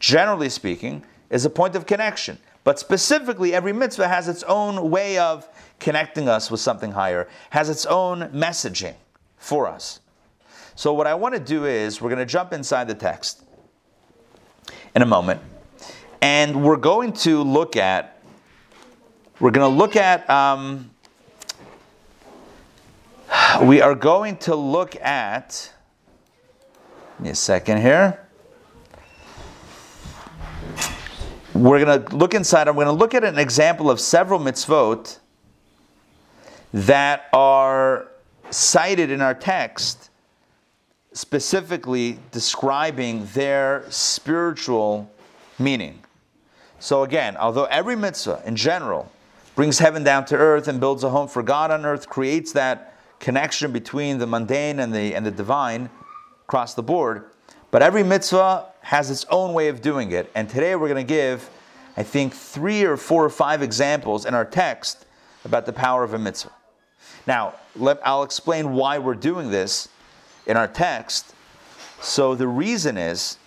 generally 0.00 0.48
speaking, 0.48 1.04
is 1.30 1.44
a 1.44 1.50
point 1.50 1.76
of 1.76 1.86
connection. 1.86 2.36
But 2.64 2.80
specifically, 2.80 3.54
every 3.54 3.72
mitzvah 3.72 4.08
has 4.08 4.26
its 4.26 4.42
own 4.42 4.90
way 4.90 5.16
of 5.18 5.48
connecting 5.78 6.28
us 6.28 6.50
with 6.50 6.58
something 6.58 6.90
higher, 6.90 7.28
has 7.50 7.70
its 7.70 7.86
own 7.86 8.30
messaging 8.30 8.96
for 9.36 9.68
us. 9.68 10.00
So, 10.74 10.92
what 10.92 11.06
I 11.06 11.14
want 11.14 11.36
to 11.36 11.40
do 11.40 11.66
is, 11.66 12.00
we're 12.00 12.10
going 12.10 12.18
to 12.18 12.26
jump 12.26 12.52
inside 12.52 12.88
the 12.88 12.96
text 12.96 13.44
in 14.94 15.02
a 15.02 15.06
moment, 15.06 15.40
and 16.22 16.62
we're 16.62 16.76
going 16.76 17.12
to 17.12 17.42
look 17.42 17.76
at, 17.76 18.22
we're 19.38 19.50
going 19.50 19.70
to 19.70 19.76
look 19.76 19.96
at, 19.96 20.28
um, 20.28 20.90
we 23.62 23.80
are 23.80 23.94
going 23.94 24.36
to 24.38 24.54
look 24.54 24.96
at, 24.96 25.72
give 27.18 27.24
me 27.24 27.30
a 27.30 27.34
second 27.34 27.80
here. 27.80 28.26
we're 31.60 31.84
going 31.84 32.02
to 32.02 32.16
look 32.16 32.34
inside. 32.34 32.68
I'm 32.68 32.74
going 32.74 32.86
to 32.86 32.92
look 32.92 33.14
at 33.14 33.24
an 33.24 33.38
example 33.38 33.90
of 33.90 34.00
several 34.00 34.40
mitzvot 34.40 35.18
that 36.72 37.28
are 37.32 38.08
cited 38.50 39.10
in 39.10 39.20
our 39.20 39.34
text, 39.34 40.09
specifically 41.12 42.18
describing 42.30 43.26
their 43.34 43.84
spiritual 43.90 45.10
meaning. 45.58 46.02
So, 46.78 47.02
again, 47.02 47.36
although 47.36 47.64
every 47.64 47.96
mitzvah 47.96 48.42
in 48.46 48.56
general 48.56 49.10
brings 49.54 49.78
heaven 49.78 50.04
down 50.04 50.24
to 50.26 50.36
earth 50.36 50.68
and 50.68 50.80
builds 50.80 51.04
a 51.04 51.10
home 51.10 51.28
for 51.28 51.42
God 51.42 51.70
on 51.70 51.84
earth, 51.84 52.08
creates 52.08 52.52
that 52.52 52.96
connection 53.18 53.72
between 53.72 54.18
the 54.18 54.26
mundane 54.26 54.78
and 54.80 54.94
the, 54.94 55.14
and 55.14 55.26
the 55.26 55.30
divine 55.30 55.90
across 56.44 56.74
the 56.74 56.82
board, 56.82 57.26
but 57.70 57.82
every 57.82 58.02
mitzvah 58.02 58.66
has 58.80 59.10
its 59.10 59.26
own 59.30 59.52
way 59.52 59.68
of 59.68 59.82
doing 59.82 60.12
it. 60.12 60.30
And 60.34 60.48
today 60.48 60.74
we're 60.74 60.88
going 60.88 61.06
to 61.06 61.12
give, 61.12 61.48
I 61.96 62.02
think, 62.02 62.32
three 62.32 62.84
or 62.84 62.96
four 62.96 63.24
or 63.24 63.30
five 63.30 63.62
examples 63.62 64.24
in 64.24 64.34
our 64.34 64.44
text 64.44 65.06
about 65.44 65.66
the 65.66 65.72
power 65.72 66.02
of 66.02 66.14
a 66.14 66.18
mitzvah. 66.18 66.52
Now, 67.26 67.54
let, 67.76 68.00
I'll 68.04 68.22
explain 68.22 68.72
why 68.72 68.98
we're 68.98 69.14
doing 69.14 69.50
this 69.50 69.88
in 70.46 70.56
our 70.56 70.68
text. 70.68 71.34
So 72.00 72.34
the 72.34 72.48
reason 72.48 72.96
is 72.96 73.38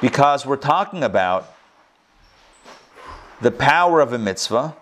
because 0.00 0.46
we're 0.46 0.56
talking 0.56 1.02
about 1.02 1.54
the 3.40 3.50
power 3.50 4.00
of 4.00 4.12
a 4.12 4.18
mitzvah 4.18 4.76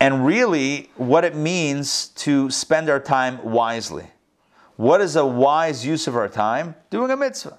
and 0.00 0.26
really 0.26 0.90
what 0.96 1.24
it 1.24 1.36
means 1.36 2.08
to 2.08 2.50
spend 2.50 2.90
our 2.90 2.98
time 2.98 3.42
wisely. 3.44 4.06
What 4.76 5.00
is 5.00 5.14
a 5.14 5.24
wise 5.24 5.86
use 5.86 6.08
of 6.08 6.16
our 6.16 6.28
time? 6.28 6.74
Doing 6.90 7.10
a 7.10 7.16
mitzvah. 7.16 7.58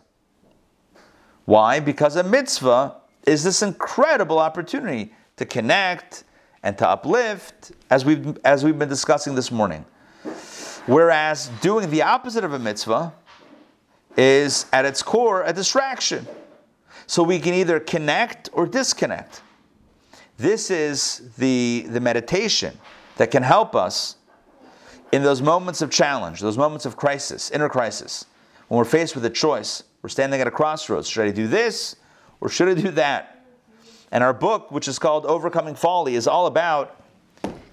Why? 1.46 1.80
Because 1.80 2.16
a 2.16 2.24
mitzvah 2.24 2.96
is 3.26 3.44
this 3.44 3.62
incredible 3.62 4.40
opportunity 4.40 5.14
to 5.38 5.46
connect 5.46 6.24
and 6.64 6.78
to 6.78 6.88
uplift, 6.88 7.72
as 7.90 8.06
we've, 8.06 8.38
as 8.44 8.64
we've 8.64 8.78
been 8.78 8.90
discussing 8.90 9.36
this 9.36 9.52
morning. 9.52 9.86
Whereas 10.86 11.50
doing 11.62 11.90
the 11.90 12.02
opposite 12.02 12.44
of 12.44 12.54
a 12.54 12.60
mitzvah 12.60 13.14
is 14.18 14.66
at 14.74 14.86
its 14.86 15.02
core 15.02 15.44
a 15.44 15.54
distraction. 15.54 16.28
So 17.08 17.24
we 17.24 17.40
can 17.40 17.54
either 17.54 17.80
connect 17.80 18.50
or 18.54 18.66
disconnect. 18.66 19.42
This 20.38 20.72
is 20.72 21.30
the, 21.38 21.86
the 21.90 22.00
meditation 22.00 22.78
that 23.18 23.32
can 23.32 23.44
help 23.44 23.76
us 23.76 24.18
in 25.12 25.22
those 25.22 25.42
moments 25.42 25.82
of 25.82 25.92
challenge, 25.92 26.42
those 26.42 26.58
moments 26.58 26.86
of 26.86 26.98
crisis, 26.98 27.52
inner 27.52 27.70
crisis, 27.70 28.26
when 28.68 28.80
we're 28.80 28.86
faced 28.86 29.14
with 29.14 29.24
a 29.26 29.30
choice, 29.30 29.84
we're 30.02 30.10
standing 30.10 30.42
at 30.42 30.48
a 30.48 30.52
crossroads. 30.52 31.08
Should 31.08 31.28
I 31.28 31.32
do 31.32 31.48
this 31.48 31.96
or 32.42 32.50
should 32.50 32.68
I 32.68 32.74
do 32.74 32.90
that? 32.92 33.46
And 34.12 34.24
our 34.24 34.34
book, 34.34 34.72
which 34.72 34.88
is 34.88 34.98
called 34.98 35.26
Overcoming 35.28 35.76
Folly, 35.76 36.16
is 36.16 36.28
all 36.28 36.48
about 36.48 37.00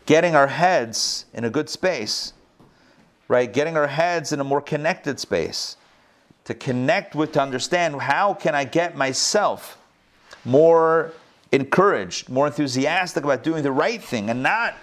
getting 0.05 0.35
our 0.35 0.47
heads 0.47 1.25
in 1.33 1.45
a 1.45 1.51
good 1.51 1.71
space, 1.71 2.35
right? 3.31 3.53
Getting 3.53 3.77
our 3.77 3.87
heads 3.87 4.33
in 4.33 4.41
a 4.41 4.45
more 4.45 4.61
connected 4.61 5.21
space 5.21 5.77
to 6.47 6.53
connect 6.53 7.15
with, 7.15 7.31
to 7.33 7.41
understand 7.41 8.03
how 8.03 8.35
can 8.35 8.57
I 8.57 8.65
get 8.65 8.97
myself 8.97 9.79
more 10.45 11.13
encouraged, 11.53 12.29
more 12.29 12.49
enthusiastic 12.49 13.23
about 13.23 13.45
doing 13.45 13.63
the 13.63 13.71
right 13.71 14.03
thing 14.03 14.31
and 14.31 14.43
not 14.43 14.75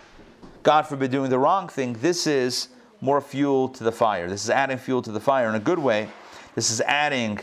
God 0.64 0.84
forbid, 0.84 1.12
doing 1.12 1.30
the 1.30 1.40
wrong 1.40 1.68
thing, 1.68 1.94
this 1.94 2.26
is 2.26 2.70
more 3.02 3.20
fuel 3.20 3.68
to 3.70 3.84
the 3.84 3.92
fire. 3.92 4.30
This 4.30 4.46
is 4.46 4.50
adding 4.50 4.78
fuel 4.78 5.02
to 5.02 5.12
the 5.12 5.20
fire 5.20 5.50
in 5.50 5.56
a 5.56 5.60
good 5.60 5.80
way. 5.80 6.08
This 6.56 6.72
is 6.72 6.80
adding 6.82 7.40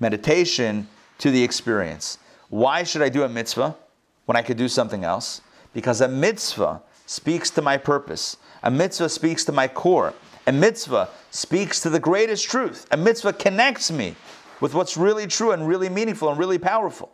meditation 0.00 0.88
to 1.18 1.30
the 1.30 1.42
experience. 1.42 2.18
Why 2.48 2.82
should 2.82 3.02
I 3.02 3.10
do 3.10 3.24
a 3.24 3.28
mitzvah 3.28 3.76
when 4.24 4.36
I 4.36 4.42
could 4.42 4.56
do 4.56 4.68
something 4.68 5.04
else? 5.04 5.42
Because 5.74 6.00
a 6.00 6.08
mitzvah 6.08 6.80
speaks 7.04 7.50
to 7.50 7.62
my 7.62 7.76
purpose. 7.76 8.38
A 8.62 8.70
mitzvah 8.70 9.10
speaks 9.10 9.44
to 9.44 9.52
my 9.52 9.68
core. 9.68 10.14
A 10.46 10.52
mitzvah 10.52 11.08
speaks 11.30 11.80
to 11.80 11.90
the 11.90 11.98
greatest 11.98 12.48
truth. 12.48 12.86
A 12.90 12.96
mitzvah 12.96 13.32
connects 13.32 13.90
me 13.90 14.14
with 14.60 14.74
what's 14.74 14.96
really 14.96 15.26
true 15.26 15.52
and 15.52 15.66
really 15.66 15.88
meaningful 15.88 16.28
and 16.28 16.38
really 16.38 16.58
powerful. 16.58 17.12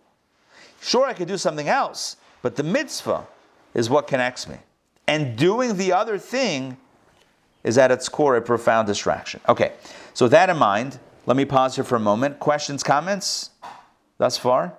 Sure, 0.80 1.06
I 1.06 1.14
could 1.14 1.28
do 1.28 1.38
something 1.38 1.68
else, 1.68 2.16
but 2.42 2.56
the 2.56 2.62
mitzvah 2.62 3.26
is 3.74 3.88
what 3.88 4.06
connects 4.06 4.48
me. 4.48 4.56
And 5.06 5.36
doing 5.36 5.76
the 5.76 5.92
other 5.92 6.18
thing 6.18 6.76
is 7.64 7.78
at 7.78 7.90
its 7.90 8.08
core 8.08 8.36
a 8.36 8.42
profound 8.42 8.86
distraction. 8.86 9.40
Okay, 9.48 9.72
so 10.14 10.26
with 10.26 10.32
that 10.32 10.50
in 10.50 10.56
mind, 10.56 10.98
let 11.26 11.36
me 11.36 11.44
pause 11.44 11.76
here 11.76 11.84
for 11.84 11.96
a 11.96 12.00
moment. 12.00 12.38
Questions, 12.38 12.82
comments 12.82 13.50
thus 14.18 14.36
far? 14.36 14.74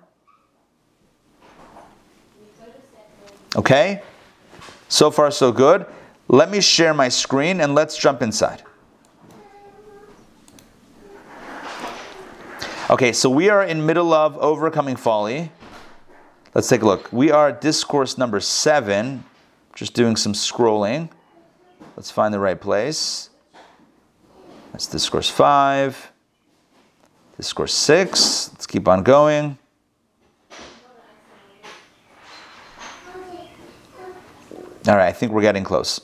Okay, 3.56 4.02
so 4.88 5.10
far 5.10 5.30
so 5.30 5.52
good. 5.52 5.86
Let 6.28 6.50
me 6.50 6.60
share 6.60 6.94
my 6.94 7.08
screen 7.08 7.60
and 7.60 7.74
let's 7.74 7.96
jump 7.96 8.22
inside. 8.22 8.62
Okay, 12.90 13.12
so 13.12 13.30
we 13.30 13.48
are 13.48 13.62
in 13.62 13.86
middle 13.86 14.12
of 14.12 14.36
overcoming 14.38 14.96
folly. 14.96 15.50
Let's 16.54 16.68
take 16.68 16.82
a 16.82 16.84
look. 16.84 17.12
We 17.12 17.30
are 17.30 17.50
discourse 17.50 18.18
number 18.18 18.40
seven. 18.40 19.24
Just 19.74 19.94
doing 19.94 20.16
some 20.16 20.32
scrolling. 20.32 21.08
Let's 21.96 22.10
find 22.10 22.32
the 22.32 22.38
right 22.38 22.60
place. 22.60 23.30
That's 24.72 24.86
discourse 24.86 25.30
5. 25.30 26.12
Discourse 27.36 27.74
6. 27.74 28.50
Let's 28.52 28.66
keep 28.66 28.88
on 28.88 29.02
going. 29.02 29.58
All 34.86 34.96
right, 34.96 35.08
I 35.08 35.12
think 35.12 35.32
we're 35.32 35.42
getting 35.42 35.64
close. 35.64 36.00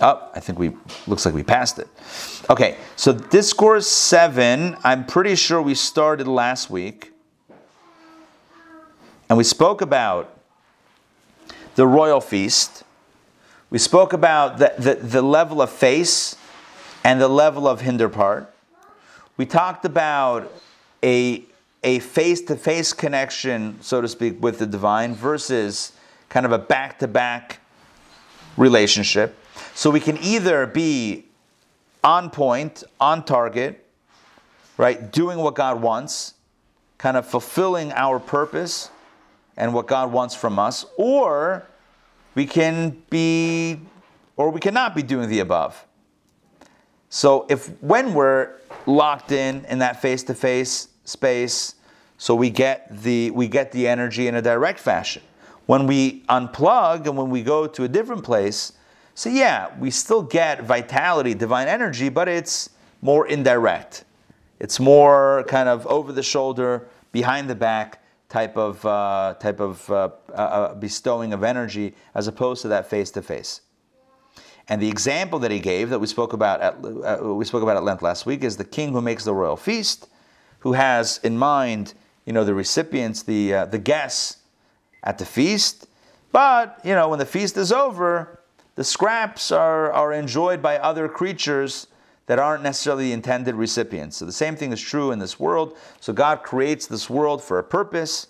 Oh, 0.00 0.30
I 0.34 0.40
think 0.40 0.58
we 0.58 0.76
looks 1.06 1.24
like 1.24 1.34
we 1.34 1.42
passed 1.42 1.78
it. 1.78 1.88
Okay, 2.50 2.76
so 2.96 3.12
discourse 3.12 3.88
7, 3.88 4.76
I'm 4.84 5.06
pretty 5.06 5.34
sure 5.36 5.62
we 5.62 5.74
started 5.74 6.28
last 6.28 6.68
week. 6.68 7.12
And 9.28 9.38
we 9.38 9.44
spoke 9.44 9.80
about 9.80 10.38
the 11.74 11.86
royal 11.86 12.20
feast. 12.20 12.84
We 13.70 13.78
spoke 13.78 14.12
about 14.12 14.58
the, 14.58 14.74
the, 14.78 14.94
the 14.94 15.22
level 15.22 15.60
of 15.62 15.70
face 15.70 16.36
and 17.02 17.20
the 17.20 17.28
level 17.28 17.66
of 17.66 17.80
hinder 17.80 18.08
part. 18.08 18.52
We 19.36 19.46
talked 19.46 19.84
about 19.84 20.52
a 21.02 21.44
a 21.86 22.00
face 22.00 22.40
to 22.40 22.56
face 22.56 22.92
connection, 22.92 23.78
so 23.80 24.00
to 24.00 24.08
speak, 24.08 24.42
with 24.42 24.58
the 24.58 24.66
divine 24.66 25.14
versus 25.14 25.92
kind 26.28 26.44
of 26.44 26.50
a 26.50 26.58
back 26.58 26.98
to 26.98 27.06
back 27.06 27.60
relationship. 28.56 29.36
So 29.76 29.90
we 29.90 30.00
can 30.00 30.16
either 30.22 30.66
be 30.66 31.26
on 32.02 32.30
point, 32.30 32.82
on 32.98 33.22
target, 33.26 33.84
right, 34.78 35.12
doing 35.12 35.36
what 35.36 35.54
God 35.54 35.82
wants, 35.82 36.32
kind 36.96 37.14
of 37.14 37.26
fulfilling 37.26 37.92
our 37.92 38.18
purpose 38.18 38.88
and 39.54 39.74
what 39.74 39.86
God 39.86 40.12
wants 40.12 40.34
from 40.34 40.58
us, 40.58 40.86
or 40.96 41.66
we 42.34 42.46
can 42.46 43.02
be, 43.10 43.78
or 44.38 44.48
we 44.48 44.60
cannot 44.60 44.94
be 44.94 45.02
doing 45.02 45.28
the 45.28 45.40
above. 45.40 45.84
So 47.10 47.44
if 47.50 47.68
when 47.82 48.14
we're 48.14 48.52
locked 48.86 49.30
in 49.30 49.66
in 49.66 49.80
that 49.80 50.00
face 50.00 50.22
to 50.22 50.34
face 50.34 50.88
space, 51.04 51.74
so 52.16 52.34
we 52.34 52.48
get 52.48 52.88
the 53.02 53.30
we 53.32 53.46
get 53.46 53.72
the 53.72 53.86
energy 53.86 54.26
in 54.26 54.36
a 54.36 54.42
direct 54.42 54.80
fashion. 54.80 55.22
When 55.66 55.86
we 55.86 56.22
unplug 56.30 57.04
and 57.04 57.18
when 57.18 57.28
we 57.28 57.42
go 57.42 57.66
to 57.66 57.84
a 57.84 57.88
different 57.88 58.24
place, 58.24 58.72
so 59.16 59.28
yeah, 59.28 59.76
we 59.80 59.90
still 59.90 60.22
get 60.22 60.62
vitality, 60.62 61.34
divine 61.34 61.66
energy, 61.66 62.08
but 62.08 62.28
it's 62.28 62.70
more 63.02 63.26
indirect. 63.26 64.04
It's 64.60 64.78
more 64.78 65.44
kind 65.48 65.68
of 65.68 65.84
over 65.88 66.12
the 66.12 66.22
shoulder, 66.22 66.86
behind 67.10 67.50
the 67.50 67.56
back 67.56 68.00
type 68.28 68.56
of 68.56 68.86
uh, 68.86 69.34
type 69.40 69.58
of 69.58 69.90
uh, 69.90 70.10
uh, 70.32 70.74
bestowing 70.74 71.32
of 71.32 71.42
energy, 71.42 71.94
as 72.14 72.28
opposed 72.28 72.62
to 72.62 72.68
that 72.68 72.88
face 72.88 73.10
to 73.10 73.22
face. 73.22 73.62
And 74.68 74.80
the 74.80 74.88
example 74.88 75.40
that 75.40 75.50
he 75.50 75.58
gave 75.58 75.90
that 75.90 75.98
we 75.98 76.06
spoke 76.06 76.32
about 76.32 76.60
at 76.60 76.74
uh, 76.84 77.34
we 77.34 77.44
spoke 77.44 77.64
about 77.64 77.76
at 77.76 77.82
length 77.82 78.02
last 78.02 78.26
week 78.26 78.44
is 78.44 78.56
the 78.56 78.64
king 78.64 78.92
who 78.92 79.00
makes 79.00 79.24
the 79.24 79.34
royal 79.34 79.56
feast, 79.56 80.08
who 80.60 80.74
has 80.74 81.18
in 81.24 81.36
mind 81.36 81.94
you 82.26 82.32
know, 82.32 82.44
the 82.44 82.54
recipients, 82.54 83.22
the, 83.22 83.54
uh, 83.54 83.64
the 83.66 83.78
guests 83.78 84.38
at 85.02 85.16
the 85.16 85.24
feast. 85.24 85.86
But, 86.32 86.80
you 86.84 86.92
know, 86.92 87.08
when 87.08 87.18
the 87.18 87.24
feast 87.26 87.56
is 87.56 87.72
over, 87.72 88.35
the 88.76 88.84
scraps 88.84 89.50
are, 89.50 89.92
are 89.92 90.12
enjoyed 90.12 90.62
by 90.62 90.78
other 90.78 91.08
creatures 91.08 91.88
that 92.26 92.38
aren't 92.38 92.62
necessarily 92.62 93.06
the 93.06 93.12
intended 93.12 93.54
recipients. 93.54 94.16
So 94.16 94.24
the 94.24 94.32
same 94.32 94.56
thing 94.56 94.72
is 94.72 94.80
true 94.80 95.10
in 95.10 95.18
this 95.18 95.38
world. 95.38 95.76
So 96.00 96.12
God 96.12 96.42
creates 96.42 96.86
this 96.86 97.10
world 97.10 97.42
for 97.42 97.58
a 97.58 97.64
purpose. 97.64 98.28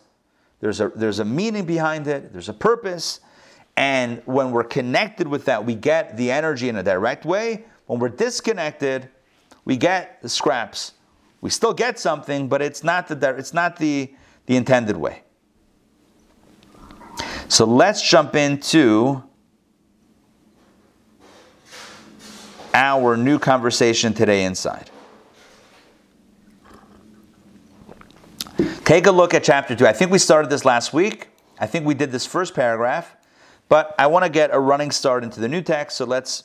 There's 0.61 0.80
a, 0.80 0.88
there's 0.88 1.18
a 1.18 1.24
meaning 1.24 1.64
behind 1.64 2.07
it, 2.07 2.32
there's 2.32 2.49
a 2.49 2.55
purpose. 2.55 3.20
And 3.76 4.22
when 4.24 4.51
we're 4.51 4.64
connected 4.64 5.28
with 5.28 5.44
that, 5.44 5.64
we 5.64 5.74
get 5.74 6.16
the 6.16 6.30
energy 6.30 6.68
in 6.68 6.76
a 6.76 6.82
direct 6.82 7.26
way. 7.26 7.64
When 7.86 7.99
we're 7.99 8.09
disconnected, 8.09 9.11
we 9.66 9.76
get 9.76 10.22
the 10.22 10.28
scraps 10.28 10.92
we 11.40 11.51
still 11.51 11.74
get 11.74 11.97
something, 11.99 12.49
but 12.49 12.62
it's 12.62 12.82
not 12.82 13.09
the, 13.09 13.36
it's 13.36 13.55
not 13.55 13.76
the, 13.76 14.12
the 14.47 14.57
intended 14.57 14.97
way. 14.97 15.22
So 17.49 17.64
let's 17.64 18.03
jump 18.03 18.34
into 18.34 19.22
our 22.77 23.16
new 23.16 23.39
conversation 23.39 24.12
today 24.12 24.45
inside. 24.45 24.91
Take 28.85 29.07
a 29.07 29.11
look 29.11 29.33
at 29.33 29.43
chapter 29.43 29.74
2. 29.74 29.87
I 29.87 29.95
think 29.95 30.11
we 30.11 30.18
started 30.18 30.51
this 30.51 30.66
last 30.66 30.93
week. 30.93 31.29
I 31.59 31.66
think 31.66 31.87
we 31.87 31.95
did 31.95 32.12
this 32.12 32.27
first 32.27 32.55
paragraph, 32.55 33.16
but 33.70 33.95
I 33.99 34.09
want 34.09 34.27
to 34.27 34.31
get 34.31 34.51
a 34.53 34.61
running 34.61 34.91
start 34.91 35.24
into 35.24 35.41
the 35.41 35.49
new 35.49 35.62
text, 35.62 35.97
so 35.97 36.05
let's 36.05 36.45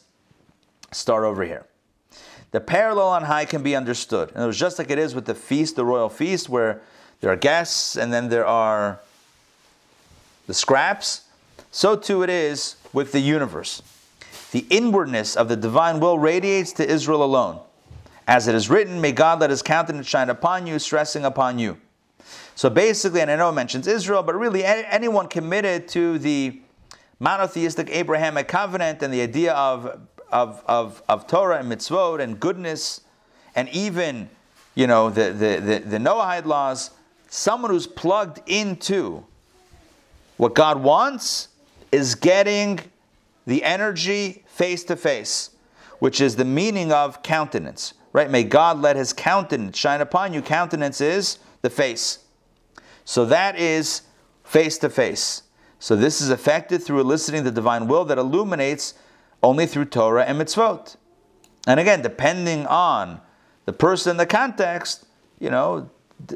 start 0.92 1.26
over 1.26 1.44
here. 1.44 1.66
The 2.52 2.62
parallel 2.62 3.10
on 3.10 3.24
high 3.24 3.44
can 3.44 3.62
be 3.62 3.76
understood. 3.76 4.32
And 4.34 4.42
it 4.42 4.48
was 4.48 4.58
just 4.58 4.80
like 4.80 4.90
it 4.90 5.00
is 5.00 5.14
with 5.14 5.26
the 5.26 5.36
feast, 5.36 5.76
the 5.76 5.84
royal 5.84 6.08
feast, 6.08 6.48
where 6.48 6.82
there 7.20 7.30
are 7.30 7.36
guests 7.36 7.98
and 7.98 8.14
then 8.14 8.30
there 8.30 8.46
are 8.46 9.02
the 10.48 10.54
scraps. 10.54 11.26
So 11.72 11.98
too 11.98 12.24
it 12.24 12.30
is 12.30 12.78
with 12.94 13.12
the 13.12 13.20
universe. 13.20 13.82
The 14.52 14.66
inwardness 14.70 15.36
of 15.36 15.48
the 15.48 15.56
divine 15.56 16.00
will 16.00 16.20
radiates 16.20 16.74
to 16.74 16.90
Israel 16.90 17.24
alone. 17.24 17.60
As 18.28 18.48
it 18.48 18.56
is 18.56 18.70
written, 18.70 19.02
may 19.02 19.12
God 19.12 19.40
let 19.40 19.50
his 19.50 19.62
countenance 19.62 20.08
shine 20.08 20.30
upon 20.30 20.68
you, 20.68 20.78
stressing 20.80 21.26
upon 21.26 21.58
you. 21.58 21.78
So 22.56 22.70
basically, 22.70 23.22
and 23.22 23.32
I 23.32 23.36
know 23.36 23.50
it 23.50 23.54
mentions 23.54 23.88
Israel, 23.88 24.24
but 24.24 24.36
really 24.36 24.64
anyone 24.64 25.28
committed 25.28 25.88
to 25.90 26.20
the 26.20 26.62
monotheistic 27.20 27.90
Abrahamic 27.90 28.48
covenant 28.48 29.02
and 29.02 29.14
the 29.14 29.22
idea 29.22 29.54
of 29.54 30.02
of, 30.32 30.64
of, 30.66 31.04
of 31.08 31.28
Torah 31.28 31.60
and 31.60 31.72
mitzvot 31.72 32.20
and 32.20 32.40
goodness, 32.40 33.02
and 33.56 33.70
even, 33.70 34.30
you 34.76 34.88
know, 34.88 35.10
the, 35.10 35.32
the, 35.32 35.60
the, 35.60 35.80
the 35.80 35.98
Noahide 35.98 36.46
laws, 36.46 36.92
someone 37.30 37.72
who's 37.72 37.88
plugged 37.88 38.42
into 38.48 39.26
what 40.38 40.56
God 40.56 40.82
wants 40.82 41.50
is 41.92 42.16
getting 42.16 42.80
the 43.46 43.64
energy 43.64 44.44
face 44.48 44.84
to 44.86 44.96
face, 44.96 45.52
which 46.00 46.22
is 46.22 46.36
the 46.36 46.46
meaning 46.46 46.92
of 46.92 47.24
countenance, 47.24 47.94
right? 48.14 48.30
May 48.30 48.44
God 48.44 48.80
let 48.80 48.96
his 48.96 49.14
countenance 49.14 49.78
shine 49.78 50.02
upon 50.02 50.34
you. 50.34 50.42
Countenance 50.42 51.02
is 51.02 51.40
the 51.62 51.70
face. 51.70 52.20
So 53.06 53.26
that 53.26 53.60
is 53.60 54.04
face 54.44 54.78
to 54.80 54.90
face. 54.90 55.44
So 55.80 55.96
this 55.96 56.22
is 56.22 56.30
affected 56.30 56.84
through 56.84 57.02
eliciting 57.02 57.44
the 57.44 57.52
divine 57.52 57.88
will 57.88 58.06
that 58.06 58.18
illuminates 58.18 58.94
only 59.42 59.66
through 59.66 59.86
Torah 59.86 60.26
and 60.26 60.40
mitzvot. 60.40 60.96
And 61.68 61.80
again, 61.80 62.02
depending 62.02 62.68
on 62.68 63.22
the 63.66 63.74
person, 63.74 64.18
the 64.18 64.26
context, 64.26 65.06
you 65.40 65.50
know, 65.50 65.90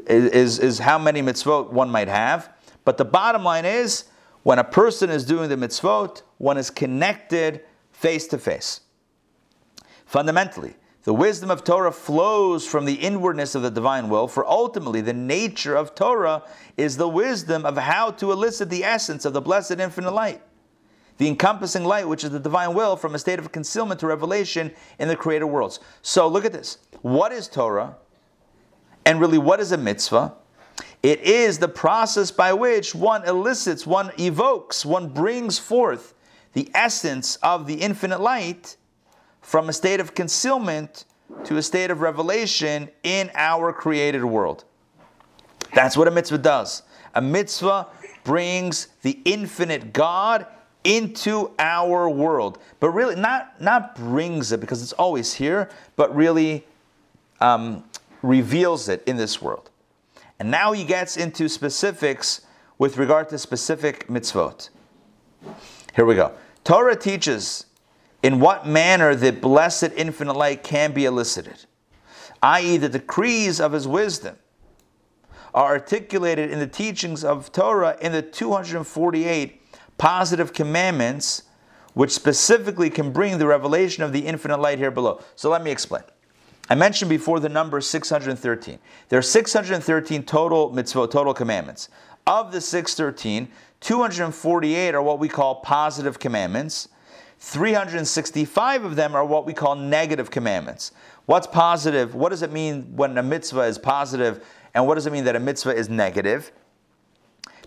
is, 0.06 0.58
is 0.58 0.78
how 0.78 0.98
many 0.98 1.22
mitzvot 1.22 1.70
one 1.70 1.90
might 1.90 2.08
have. 2.08 2.50
But 2.84 2.96
the 2.96 3.04
bottom 3.04 3.44
line 3.44 3.64
is, 3.64 4.04
when 4.46 4.60
a 4.60 4.64
person 4.64 5.10
is 5.10 5.24
doing 5.24 5.48
the 5.48 5.56
mitzvot, 5.56 6.22
one 6.38 6.56
is 6.56 6.70
connected 6.70 7.62
face 7.90 8.28
to 8.28 8.38
face. 8.38 8.82
Fundamentally, 10.04 10.76
the 11.02 11.12
wisdom 11.12 11.50
of 11.50 11.64
Torah 11.64 11.90
flows 11.90 12.64
from 12.64 12.84
the 12.84 12.94
inwardness 12.94 13.56
of 13.56 13.62
the 13.62 13.72
divine 13.72 14.08
will, 14.08 14.28
for 14.28 14.46
ultimately 14.46 15.00
the 15.00 15.12
nature 15.12 15.74
of 15.74 15.96
Torah 15.96 16.44
is 16.76 16.96
the 16.96 17.08
wisdom 17.08 17.66
of 17.66 17.76
how 17.76 18.12
to 18.12 18.30
elicit 18.30 18.70
the 18.70 18.84
essence 18.84 19.24
of 19.24 19.32
the 19.32 19.40
blessed 19.40 19.80
infinite 19.80 20.12
light 20.12 20.40
the 21.18 21.26
encompassing 21.26 21.82
light, 21.82 22.06
which 22.06 22.22
is 22.22 22.30
the 22.30 22.38
divine 22.38 22.72
will, 22.72 22.94
from 22.94 23.16
a 23.16 23.18
state 23.18 23.40
of 23.40 23.50
concealment 23.50 23.98
to 23.98 24.06
revelation 24.06 24.70
in 25.00 25.08
the 25.08 25.16
created 25.16 25.46
worlds. 25.46 25.80
So 26.02 26.28
look 26.28 26.44
at 26.44 26.52
this. 26.52 26.78
What 27.00 27.32
is 27.32 27.48
Torah? 27.48 27.96
And 29.04 29.18
really, 29.18 29.38
what 29.38 29.58
is 29.58 29.72
a 29.72 29.78
mitzvah? 29.78 30.34
It 31.06 31.20
is 31.20 31.60
the 31.60 31.68
process 31.68 32.32
by 32.32 32.52
which 32.52 32.92
one 32.92 33.24
elicits, 33.28 33.86
one 33.86 34.10
evokes, 34.18 34.84
one 34.84 35.08
brings 35.08 35.56
forth 35.56 36.14
the 36.52 36.68
essence 36.74 37.36
of 37.44 37.68
the 37.68 37.74
infinite 37.74 38.20
light 38.20 38.76
from 39.40 39.68
a 39.68 39.72
state 39.72 40.00
of 40.00 40.16
concealment 40.16 41.04
to 41.44 41.58
a 41.58 41.62
state 41.62 41.92
of 41.92 42.00
revelation 42.00 42.88
in 43.04 43.30
our 43.36 43.72
created 43.72 44.24
world. 44.24 44.64
That's 45.72 45.96
what 45.96 46.08
a 46.08 46.10
mitzvah 46.10 46.38
does. 46.38 46.82
A 47.14 47.22
mitzvah 47.22 47.86
brings 48.24 48.88
the 49.02 49.20
infinite 49.24 49.92
God 49.92 50.44
into 50.82 51.52
our 51.60 52.10
world. 52.10 52.58
But 52.80 52.90
really, 52.90 53.14
not, 53.14 53.60
not 53.60 53.94
brings 53.94 54.50
it 54.50 54.58
because 54.58 54.82
it's 54.82 54.94
always 54.94 55.34
here, 55.34 55.70
but 55.94 56.12
really 56.16 56.66
um, 57.40 57.84
reveals 58.22 58.88
it 58.88 59.04
in 59.06 59.16
this 59.16 59.40
world. 59.40 59.70
And 60.38 60.50
now 60.50 60.72
he 60.72 60.84
gets 60.84 61.16
into 61.16 61.48
specifics 61.48 62.42
with 62.78 62.98
regard 62.98 63.28
to 63.30 63.38
specific 63.38 64.06
mitzvot. 64.08 64.68
Here 65.94 66.04
we 66.04 66.14
go. 66.14 66.32
Torah 66.62 66.96
teaches 66.96 67.66
in 68.22 68.40
what 68.40 68.66
manner 68.66 69.14
the 69.14 69.32
blessed 69.32 69.90
infinite 69.96 70.34
light 70.34 70.62
can 70.62 70.92
be 70.92 71.04
elicited, 71.04 71.64
i.e., 72.42 72.76
the 72.76 72.88
decrees 72.88 73.60
of 73.60 73.72
his 73.72 73.86
wisdom 73.86 74.36
are 75.54 75.72
articulated 75.72 76.50
in 76.50 76.58
the 76.58 76.66
teachings 76.66 77.24
of 77.24 77.50
Torah 77.50 77.96
in 78.00 78.12
the 78.12 78.20
248 78.20 79.62
positive 79.96 80.52
commandments 80.52 81.44
which 81.94 82.10
specifically 82.10 82.90
can 82.90 83.10
bring 83.10 83.38
the 83.38 83.46
revelation 83.46 84.02
of 84.02 84.12
the 84.12 84.26
infinite 84.26 84.58
light 84.58 84.76
here 84.76 84.90
below. 84.90 85.22
So 85.34 85.48
let 85.48 85.64
me 85.64 85.70
explain. 85.70 86.02
I 86.68 86.74
mentioned 86.74 87.08
before 87.08 87.40
the 87.40 87.48
number 87.48 87.80
613. 87.80 88.78
There 89.08 89.18
are 89.18 89.22
613 89.22 90.22
total 90.24 90.70
mitzvot, 90.70 91.10
total 91.10 91.34
commandments. 91.34 91.88
Of 92.26 92.52
the 92.52 92.60
613, 92.60 93.48
248 93.80 94.94
are 94.94 95.02
what 95.02 95.18
we 95.18 95.28
call 95.28 95.56
positive 95.56 96.18
commandments. 96.18 96.88
365 97.38 98.84
of 98.84 98.96
them 98.96 99.14
are 99.14 99.24
what 99.24 99.46
we 99.46 99.52
call 99.52 99.76
negative 99.76 100.30
commandments. 100.30 100.92
What's 101.26 101.46
positive? 101.46 102.14
What 102.14 102.30
does 102.30 102.42
it 102.42 102.52
mean 102.52 102.96
when 102.96 103.16
a 103.16 103.22
mitzvah 103.22 103.62
is 103.62 103.78
positive? 103.78 104.44
And 104.74 104.86
what 104.86 104.96
does 104.96 105.06
it 105.06 105.12
mean 105.12 105.24
that 105.24 105.36
a 105.36 105.40
mitzvah 105.40 105.74
is 105.74 105.88
negative? 105.88 106.50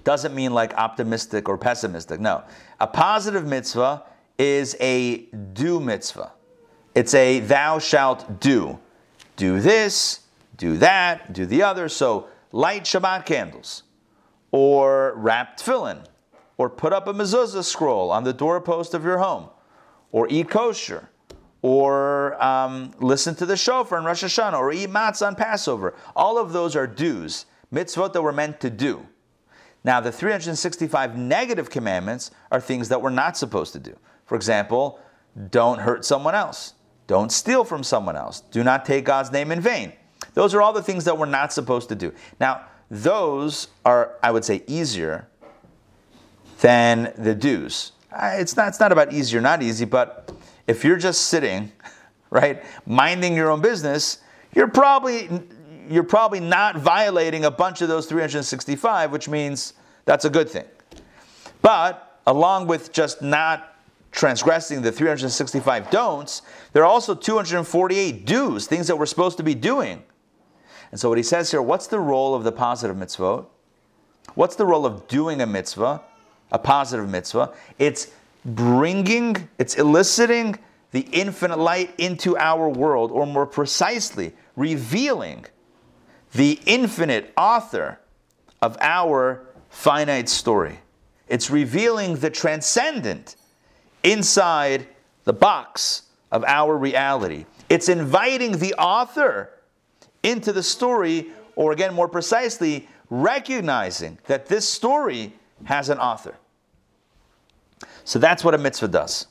doesn't 0.03 0.33
mean 0.33 0.53
like 0.53 0.73
optimistic 0.73 1.47
or 1.47 1.57
pessimistic. 1.57 2.19
No. 2.19 2.43
A 2.79 2.87
positive 2.87 3.45
mitzvah 3.45 4.03
is 4.37 4.75
a 4.79 5.17
do 5.53 5.79
mitzvah. 5.79 6.31
It's 6.95 7.13
a 7.13 7.39
thou 7.41 7.79
shalt 7.79 8.39
do. 8.39 8.79
Do 9.39 9.61
this, 9.61 10.19
do 10.57 10.75
that, 10.79 11.31
do 11.31 11.45
the 11.45 11.63
other. 11.63 11.87
So 11.87 12.27
light 12.51 12.83
Shabbat 12.83 13.25
candles, 13.25 13.83
or 14.51 15.13
wrap 15.15 15.57
tefillin, 15.57 16.03
or 16.57 16.69
put 16.69 16.91
up 16.91 17.07
a 17.07 17.13
mezuzah 17.13 17.63
scroll 17.63 18.11
on 18.11 18.25
the 18.25 18.33
doorpost 18.33 18.93
of 18.93 19.05
your 19.05 19.19
home, 19.19 19.47
or 20.11 20.27
eat 20.29 20.49
kosher, 20.49 21.07
or 21.61 22.43
um, 22.43 22.91
listen 22.99 23.33
to 23.35 23.45
the 23.45 23.55
shofar 23.55 23.99
in 23.99 24.03
Rosh 24.03 24.25
Hashanah, 24.25 24.59
or 24.59 24.73
eat 24.73 24.89
matzah 24.89 25.27
on 25.27 25.35
Passover. 25.35 25.95
All 26.17 26.37
of 26.37 26.51
those 26.51 26.75
are 26.75 26.85
do's, 26.85 27.45
mitzvot 27.73 28.11
that 28.11 28.21
we're 28.21 28.33
meant 28.33 28.59
to 28.59 28.69
do. 28.69 29.07
Now, 29.85 30.01
the 30.01 30.11
365 30.11 31.17
negative 31.17 31.69
commandments 31.69 32.31
are 32.51 32.59
things 32.59 32.89
that 32.89 33.01
we're 33.01 33.09
not 33.09 33.37
supposed 33.37 33.71
to 33.71 33.79
do. 33.79 33.97
For 34.25 34.35
example, 34.35 34.99
don't 35.49 35.79
hurt 35.79 36.03
someone 36.03 36.35
else. 36.35 36.73
Don't 37.09 37.31
steal 37.31 37.63
from 37.63 37.81
someone 37.81 38.15
else. 38.15 38.41
Do 38.51 38.63
not 38.63 38.85
take 38.85 39.03
God's 39.03 39.31
name 39.31 39.51
in 39.51 39.61
vain. 39.61 39.93
Those 40.35 40.53
are 40.53 40.61
all 40.61 40.71
the 40.71 40.83
things 40.83 41.05
that 41.05 41.17
we're 41.17 41.25
not 41.25 41.51
supposed 41.51 41.89
to 41.89 41.95
do. 41.95 42.13
Now, 42.39 42.65
those 42.91 43.69
are, 43.83 44.17
I 44.21 44.29
would 44.29 44.45
say, 44.45 44.61
easier 44.67 45.27
than 46.61 47.11
the 47.17 47.33
do's. 47.33 47.93
It's 48.15 48.55
not, 48.55 48.67
it's 48.67 48.79
not 48.79 48.91
about 48.91 49.11
easy 49.11 49.35
or 49.35 49.41
not 49.41 49.63
easy, 49.63 49.85
but 49.85 50.31
if 50.67 50.85
you're 50.85 50.97
just 50.97 51.21
sitting, 51.21 51.71
right, 52.29 52.63
minding 52.85 53.35
your 53.35 53.49
own 53.49 53.61
business, 53.61 54.19
you're 54.53 54.67
probably 54.67 55.41
you're 55.89 56.03
probably 56.03 56.39
not 56.39 56.77
violating 56.77 57.43
a 57.43 57.49
bunch 57.49 57.81
of 57.81 57.87
those 57.87 58.05
365, 58.05 59.11
which 59.11 59.27
means 59.27 59.73
that's 60.05 60.25
a 60.25 60.29
good 60.29 60.47
thing. 60.47 60.65
But 61.63 62.19
along 62.27 62.67
with 62.67 62.91
just 62.93 63.23
not 63.23 63.68
transgressing 64.11 64.81
the 64.81 64.91
365 64.91 65.89
don'ts, 65.89 66.41
there 66.73 66.83
are 66.83 66.89
also 66.89 67.15
248 67.15 68.25
do's, 68.25 68.67
things 68.67 68.87
that 68.87 68.97
we're 68.97 69.05
supposed 69.05 69.37
to 69.37 69.43
be 69.43 69.55
doing. 69.55 70.03
And 70.91 70.99
so 70.99 71.09
what 71.09 71.17
he 71.17 71.23
says 71.23 71.51
here, 71.51 71.61
what's 71.61 71.87
the 71.87 71.99
role 71.99 72.33
of 72.33 72.43
the 72.43 72.51
positive 72.51 72.95
mitzvot? 72.95 73.45
What's 74.35 74.55
the 74.55 74.65
role 74.65 74.85
of 74.85 75.07
doing 75.07 75.41
a 75.41 75.45
mitzvah, 75.45 76.01
a 76.51 76.59
positive 76.59 77.09
mitzvah? 77.09 77.53
It's 77.77 78.11
bringing, 78.45 79.49
it's 79.57 79.75
eliciting 79.75 80.57
the 80.91 81.01
infinite 81.11 81.59
light 81.59 81.93
into 81.99 82.35
our 82.37 82.67
world, 82.67 83.11
or 83.11 83.27
more 83.27 83.45
precisely, 83.45 84.33
revealing 84.55 85.45
the 86.33 86.59
infinite 86.65 87.31
author 87.37 87.99
of 88.61 88.77
our 88.81 89.45
finite 89.69 90.29
story. 90.29 90.79
It's 91.27 91.51
revealing 91.51 92.15
the 92.15 92.31
transcendent 92.31 93.35
inside 94.03 94.87
the 95.23 95.33
box 95.33 96.03
of 96.31 96.43
our 96.45 96.77
reality. 96.77 97.45
It's 97.69 97.89
inviting 97.89 98.53
the 98.57 98.73
author 98.75 99.51
into 100.23 100.51
the 100.51 100.63
story, 100.63 101.27
or 101.55 101.71
again, 101.71 101.93
more 101.93 102.07
precisely, 102.07 102.87
recognizing 103.09 104.17
that 104.27 104.47
this 104.47 104.67
story 104.67 105.33
has 105.65 105.89
an 105.89 105.97
author. 105.97 106.35
So 108.03 108.19
that's 108.19 108.43
what 108.43 108.53
a 108.53 108.57
mitzvah 108.57 108.87
does. 108.87 109.27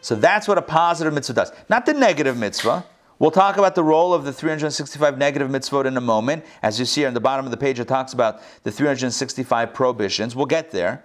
So 0.00 0.14
that's 0.14 0.48
what 0.48 0.58
a 0.58 0.62
positive 0.62 1.14
mitzvah 1.14 1.34
does. 1.34 1.52
Not 1.68 1.86
the 1.86 1.94
negative 1.94 2.36
mitzvah. 2.36 2.84
We'll 3.18 3.30
talk 3.30 3.56
about 3.56 3.76
the 3.76 3.84
role 3.84 4.12
of 4.12 4.24
the 4.24 4.32
365 4.32 5.16
negative 5.16 5.48
mitzvot 5.48 5.84
in 5.86 5.96
a 5.96 6.00
moment. 6.00 6.44
As 6.60 6.80
you 6.80 6.84
see 6.84 7.02
here 7.02 7.08
on 7.08 7.14
the 7.14 7.20
bottom 7.20 7.44
of 7.44 7.52
the 7.52 7.56
page, 7.56 7.78
it 7.78 7.86
talks 7.86 8.12
about 8.12 8.40
the 8.64 8.72
365 8.72 9.72
prohibitions. 9.72 10.34
We'll 10.34 10.46
get 10.46 10.72
there. 10.72 11.04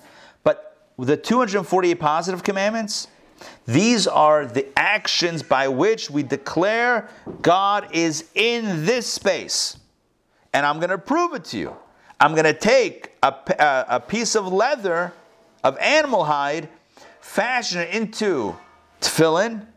The 1.00 1.18
248 1.18 2.00
positive 2.00 2.44
commandments, 2.44 3.08
these 3.66 4.08
are 4.08 4.46
the 4.46 4.68
actions 4.78 5.44
by 5.44 5.68
which 5.68 6.10
we 6.10 6.24
declare 6.24 7.10
God 7.42 7.90
is 7.94 8.26
in 8.34 8.86
this 8.86 9.06
space. 9.06 9.78
And 10.54 10.66
I'm 10.66 10.78
going 10.78 10.90
to 10.90 10.98
prove 10.98 11.34
it 11.34 11.46
to 11.46 11.58
you. 11.58 11.76
I'm 12.20 12.32
going 12.32 12.46
to 12.46 12.54
take 12.54 13.12
a, 13.22 13.28
a, 13.28 13.62
uh, 13.62 13.86
a 13.90 14.00
piece 14.00 14.36
of 14.36 14.52
leather, 14.52 15.14
of 15.64 15.78
animal 15.78 16.24
hide, 16.24 16.68
fashion 17.22 17.82
it 17.82 17.94
into 17.94 18.58
tefillin, 19.00 19.68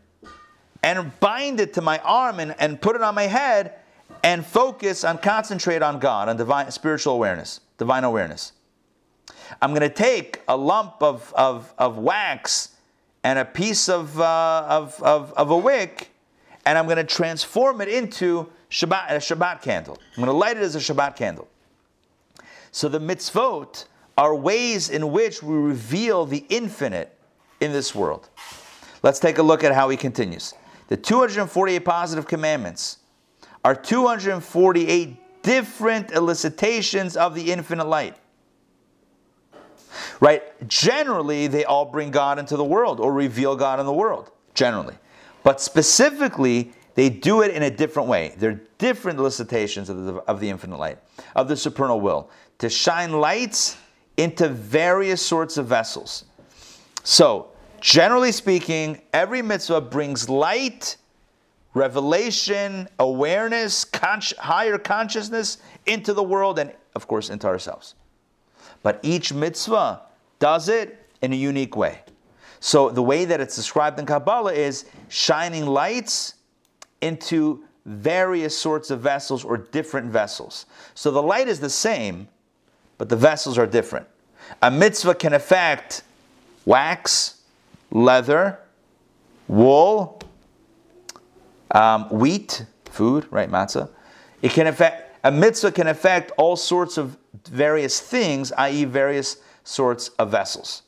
and 0.81 1.19
bind 1.19 1.59
it 1.59 1.73
to 1.73 1.81
my 1.81 1.99
arm 1.99 2.39
and, 2.39 2.55
and 2.59 2.81
put 2.81 2.95
it 2.95 3.03
on 3.03 3.13
my 3.13 3.23
head 3.27 3.75
and 4.23 4.43
focus 4.43 5.03
and 5.03 5.21
concentrate 5.21 5.83
on 5.83 5.99
God, 5.99 6.29
on 6.29 6.37
divine 6.37 6.71
spiritual 6.71 7.13
awareness, 7.13 7.59
divine 7.77 8.03
awareness. 8.03 8.53
I'm 9.61 9.71
going 9.71 9.81
to 9.81 9.89
take 9.89 10.41
a 10.47 10.55
lump 10.55 11.01
of, 11.01 11.33
of, 11.35 11.73
of 11.77 11.97
wax 11.97 12.75
and 13.23 13.39
a 13.39 13.45
piece 13.45 13.89
of, 13.89 14.19
uh, 14.19 14.65
of, 14.67 15.01
of, 15.03 15.33
of 15.33 15.51
a 15.51 15.57
wick, 15.57 16.11
and 16.65 16.77
I'm 16.77 16.85
going 16.85 16.97
to 16.97 17.03
transform 17.03 17.81
it 17.81 17.89
into 17.89 18.49
Shabbat, 18.69 19.09
a 19.09 19.15
Shabbat 19.15 19.61
candle. 19.61 19.97
I'm 20.15 20.23
going 20.23 20.27
to 20.27 20.37
light 20.37 20.57
it 20.57 20.63
as 20.63 20.75
a 20.75 20.79
Shabbat 20.79 21.15
candle. 21.15 21.47
So 22.71 22.87
the 22.87 22.99
mitzvot 22.99 23.85
are 24.17 24.35
ways 24.35 24.89
in 24.89 25.11
which 25.11 25.43
we 25.43 25.55
reveal 25.55 26.25
the 26.25 26.45
infinite 26.49 27.17
in 27.59 27.71
this 27.71 27.93
world. 27.93 28.29
Let's 29.03 29.19
take 29.19 29.37
a 29.37 29.43
look 29.43 29.63
at 29.63 29.73
how 29.73 29.89
he 29.89 29.97
continues. 29.97 30.53
The 30.87 30.97
248 30.97 31.79
positive 31.85 32.27
commandments 32.27 32.97
are 33.63 33.75
248 33.75 35.43
different 35.43 36.11
elicitations 36.11 37.17
of 37.17 37.35
the 37.35 37.51
infinite 37.51 37.87
light. 37.87 38.15
Right? 40.21 40.43
Generally, 40.69 41.47
they 41.47 41.65
all 41.65 41.83
bring 41.83 42.11
God 42.11 42.39
into 42.39 42.55
the 42.55 42.63
world 42.63 43.01
or 43.01 43.11
reveal 43.11 43.57
God 43.57 43.81
in 43.81 43.85
the 43.85 43.93
world, 43.93 44.31
generally. 44.53 44.95
But 45.43 45.59
specifically, 45.59 46.71
they 46.95 47.09
do 47.09 47.41
it 47.41 47.51
in 47.51 47.63
a 47.63 47.69
different 47.69 48.07
way. 48.07 48.35
They're 48.37 48.61
different 48.77 49.19
elicitations 49.19 49.89
of 49.89 50.05
the, 50.05 50.13
of 50.29 50.39
the 50.39 50.49
infinite 50.49 50.77
light, 50.77 50.99
of 51.35 51.49
the 51.49 51.57
supernal 51.57 51.99
will, 51.99 52.29
to 52.59 52.69
shine 52.69 53.19
lights 53.19 53.75
into 54.15 54.47
various 54.47 55.25
sorts 55.25 55.57
of 55.57 55.65
vessels. 55.65 56.23
So, 57.03 57.51
Generally 57.81 58.31
speaking, 58.33 59.01
every 59.11 59.41
mitzvah 59.41 59.81
brings 59.81 60.29
light, 60.29 60.97
revelation, 61.73 62.87
awareness, 62.99 63.87
higher 64.37 64.77
consciousness 64.77 65.57
into 65.87 66.13
the 66.13 66.21
world 66.21 66.59
and, 66.59 66.71
of 66.93 67.07
course, 67.07 67.31
into 67.31 67.47
ourselves. 67.47 67.95
But 68.83 68.99
each 69.01 69.33
mitzvah 69.33 70.03
does 70.41 70.67
it 70.67 71.07
in 71.21 71.31
a 71.31 71.35
unique 71.35 71.77
way. 71.77 72.01
So 72.59 72.89
the 72.89 73.01
way 73.01 73.23
that 73.23 73.39
it's 73.39 73.55
described 73.55 73.97
in 73.99 74.05
Kabbalah 74.05 74.53
is 74.53 74.85
shining 75.07 75.65
lights 75.65 76.33
into 76.99 77.63
various 77.85 78.57
sorts 78.57 78.91
of 78.91 78.99
vessels 78.99 79.45
or 79.45 79.57
different 79.57 80.11
vessels. 80.11 80.65
So 80.93 81.11
the 81.11 81.21
light 81.21 81.47
is 81.47 81.59
the 81.59 81.69
same, 81.69 82.27
but 82.97 83.07
the 83.07 83.15
vessels 83.15 83.57
are 83.57 83.65
different. 83.65 84.07
A 84.61 84.69
mitzvah 84.69 85.15
can 85.15 85.33
affect 85.33 86.03
wax, 86.65 87.41
leather, 87.89 88.59
wool, 89.47 90.21
um, 91.71 92.09
wheat, 92.09 92.65
food, 92.85 93.27
right, 93.31 93.49
matzah. 93.49 93.89
It 94.41 94.51
can 94.51 94.67
affect, 94.67 95.17
a 95.23 95.31
mitzvah 95.31 95.71
can 95.71 95.87
affect 95.87 96.31
all 96.37 96.55
sorts 96.55 96.97
of 96.97 97.17
various 97.45 97.99
things, 97.99 98.51
i.e., 98.53 98.85
various 98.85 99.37
sorts 99.63 100.09
of 100.09 100.31
vessels. 100.31 100.83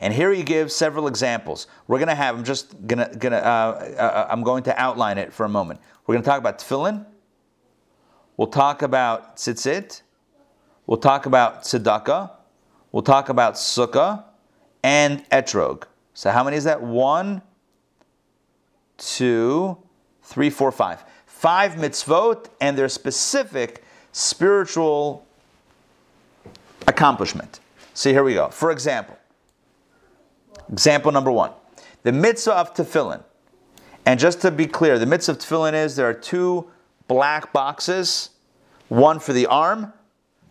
And 0.00 0.14
here 0.14 0.32
he 0.32 0.42
gives 0.42 0.74
several 0.74 1.08
examples. 1.08 1.66
We're 1.88 1.98
going 1.98 2.08
to 2.08 2.14
have, 2.14 2.36
I'm 2.36 2.44
just 2.44 2.86
going 2.86 2.98
to, 2.98 3.16
gonna, 3.16 3.36
uh, 3.36 3.94
uh, 3.98 4.26
I'm 4.30 4.42
going 4.42 4.62
to 4.64 4.80
outline 4.80 5.18
it 5.18 5.32
for 5.32 5.44
a 5.44 5.48
moment. 5.48 5.80
We're 6.06 6.14
going 6.14 6.22
to 6.22 6.28
talk 6.28 6.38
about 6.38 6.58
tefillin. 6.58 7.04
We'll 8.36 8.48
talk 8.48 8.82
about 8.82 9.36
tzitzit. 9.36 10.02
We'll 10.86 10.98
talk 10.98 11.26
about 11.26 11.64
tzedakah. 11.64 12.30
We'll 12.92 13.02
talk 13.02 13.28
about 13.28 13.54
sukkah 13.54 14.24
and 14.84 15.28
etrog. 15.30 15.84
So 16.14 16.30
how 16.30 16.44
many 16.44 16.56
is 16.56 16.64
that? 16.64 16.80
One, 16.80 17.42
two, 18.96 19.76
three, 20.22 20.50
four, 20.50 20.70
five. 20.70 21.04
Five 21.26 21.72
mitzvot 21.72 22.46
and 22.60 22.78
their 22.78 22.88
specific 22.88 23.84
spiritual 24.12 25.27
accomplishment. 26.88 27.60
See, 27.94 28.10
here 28.10 28.24
we 28.24 28.34
go. 28.34 28.48
For 28.48 28.70
example, 28.70 29.16
example 30.72 31.12
number 31.12 31.30
one, 31.30 31.52
the 32.02 32.12
mitzvah 32.12 32.54
of 32.54 32.74
tefillin. 32.74 33.22
And 34.06 34.18
just 34.18 34.40
to 34.40 34.50
be 34.50 34.66
clear, 34.66 34.98
the 34.98 35.06
mitzvah 35.06 35.32
of 35.32 35.38
tefillin 35.38 35.74
is 35.74 35.94
there 35.96 36.08
are 36.08 36.14
two 36.14 36.70
black 37.06 37.52
boxes, 37.52 38.30
one 38.88 39.18
for 39.18 39.32
the 39.32 39.46
arm 39.46 39.92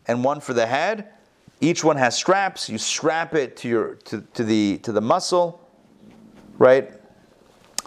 and 0.08 0.24
one 0.24 0.40
for 0.40 0.54
the 0.54 0.68
head. 0.68 1.10
Each 1.60 1.84
one 1.84 1.98
has 1.98 2.16
straps. 2.16 2.70
You 2.70 2.78
strap 2.78 3.34
it 3.34 3.58
to 3.58 3.68
your 3.68 3.96
to, 4.06 4.22
to 4.36 4.44
the 4.44 4.78
to 4.84 4.92
the 4.92 5.02
muscle, 5.02 5.60
right? 6.60 6.92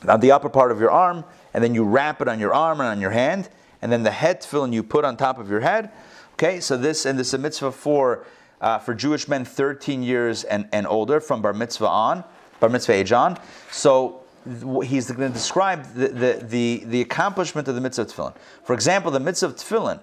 On 0.09 0.19
the 0.19 0.33
upper 0.33 0.49
part 0.49 0.73
of 0.73 0.81
your 0.81 0.91
arm, 0.91 1.25
and 1.55 1.63
then 1.63 1.75
you 1.75 1.85
wrap 1.85 2.21
it 2.21 2.27
on 2.27 2.41
your 2.41 2.53
arm 2.53 2.81
and 2.81 2.89
on 2.89 3.01
your 3.01 3.11
hand, 3.11 3.49
and 3.81 3.93
then 3.93 4.03
the 4.03 4.11
head 4.11 4.41
tefillin 4.41 4.73
you 4.73 4.83
put 4.83 5.05
on 5.05 5.17
top 5.17 5.39
of 5.39 5.49
your 5.49 5.61
head. 5.61 5.93
Okay, 6.33 6.59
so 6.59 6.77
this 6.77 7.07
and 7.07 7.19
this 7.19 7.29
is 7.29 7.35
a 7.35 7.39
mitzvah 7.39 7.71
for 7.71 8.25
uh, 8.61 8.79
for 8.79 8.95
Jewish 8.95 9.29
men 9.29 9.45
13 9.45 10.03
years 10.03 10.45
and, 10.45 10.69
and 10.73 10.87
older 10.87 11.21
from 11.21 11.43
bar 11.43 11.53
mitzvah 11.53 11.89
on, 11.89 12.25
bar 12.61 12.71
mitzvah 12.71 12.93
age 12.93 13.13
on. 13.13 13.39
So 13.71 14.23
he's 14.85 15.11
going 15.11 15.29
to 15.29 15.35
describe 15.35 15.85
the, 15.95 16.09
the, 16.09 16.45
the, 16.45 16.83
the 16.87 17.01
accomplishment 17.01 17.69
of 17.69 17.75
the 17.75 17.81
mitzvah 17.81 18.07
tefillin. 18.07 18.35
For 18.65 18.75
example, 18.75 19.11
the 19.11 19.21
mitzvah 19.21 19.55
tefillin 19.55 20.01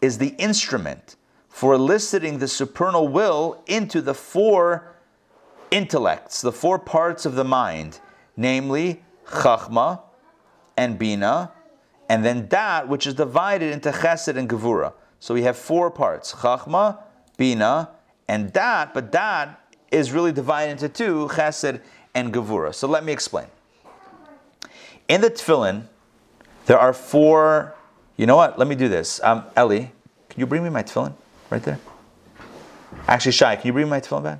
is 0.00 0.18
the 0.18 0.34
instrument 0.38 1.16
for 1.48 1.74
eliciting 1.74 2.38
the 2.38 2.48
supernal 2.48 3.08
will 3.08 3.62
into 3.66 4.00
the 4.00 4.14
four 4.14 4.94
intellects, 5.70 6.40
the 6.40 6.52
four 6.52 6.78
parts 6.78 7.26
of 7.26 7.34
the 7.34 7.44
mind, 7.44 8.00
namely 8.36 9.02
chachma 9.26 10.00
and 10.76 10.98
bina, 10.98 11.52
and 12.08 12.24
then 12.24 12.48
that 12.48 12.88
which 12.88 13.06
is 13.06 13.14
divided 13.14 13.72
into 13.72 13.90
chesed 13.90 14.36
and 14.36 14.48
gevura. 14.48 14.92
So 15.20 15.34
we 15.34 15.42
have 15.42 15.56
four 15.56 15.90
parts: 15.90 16.32
chachma, 16.32 16.98
bina, 17.36 17.90
and 18.28 18.52
dat. 18.52 18.94
But 18.94 19.10
dat 19.10 19.60
is 19.90 20.12
really 20.12 20.32
divided 20.32 20.72
into 20.72 20.88
two: 20.88 21.28
chesed 21.32 21.80
and 22.14 22.32
gevura. 22.32 22.74
So 22.74 22.86
let 22.86 23.04
me 23.04 23.12
explain. 23.12 23.46
In 25.08 25.20
the 25.20 25.30
tefillin, 25.30 25.84
there 26.66 26.78
are 26.78 26.92
four. 26.92 27.74
You 28.16 28.26
know 28.26 28.36
what? 28.36 28.58
Let 28.58 28.68
me 28.68 28.74
do 28.74 28.88
this. 28.88 29.20
Um, 29.22 29.44
Ellie, 29.56 29.90
can 30.28 30.40
you 30.40 30.46
bring 30.46 30.62
me 30.62 30.70
my 30.70 30.82
tefillin 30.82 31.14
right 31.50 31.62
there? 31.62 31.78
Actually, 33.06 33.32
Shai, 33.32 33.56
can 33.56 33.66
you 33.66 33.72
bring 33.72 33.86
me 33.86 33.90
my 33.90 34.00
tefillin 34.00 34.24
back? 34.24 34.38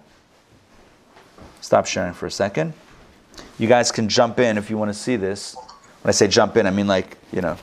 Stop 1.60 1.86
sharing 1.86 2.12
for 2.12 2.26
a 2.26 2.30
second. 2.30 2.72
You 3.58 3.68
guys 3.68 3.90
can 3.92 4.08
jump 4.08 4.38
in 4.38 4.58
if 4.58 4.70
you 4.70 4.78
want 4.78 4.90
to 4.90 4.98
see 4.98 5.16
this. 5.16 5.54
When 6.02 6.08
I 6.08 6.12
say 6.12 6.28
jump 6.28 6.56
in, 6.56 6.66
I 6.66 6.70
mean 6.70 6.86
like, 6.86 7.18
you 7.32 7.40
know, 7.40 7.56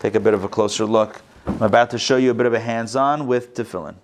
take 0.00 0.14
a 0.14 0.20
bit 0.20 0.34
of 0.34 0.44
a 0.44 0.48
closer 0.48 0.84
look. 0.84 1.22
I'm 1.46 1.62
about 1.62 1.90
to 1.90 1.98
show 1.98 2.16
you 2.16 2.30
a 2.30 2.34
bit 2.34 2.46
of 2.46 2.54
a 2.54 2.60
hands 2.60 2.96
on 2.96 3.26
with 3.26 3.54
tefillin. 3.54 3.94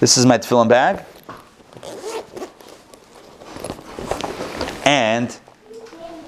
This 0.00 0.18
is 0.18 0.26
my 0.26 0.38
tefillin 0.38 0.68
bag. 0.68 1.04
And 4.84 5.36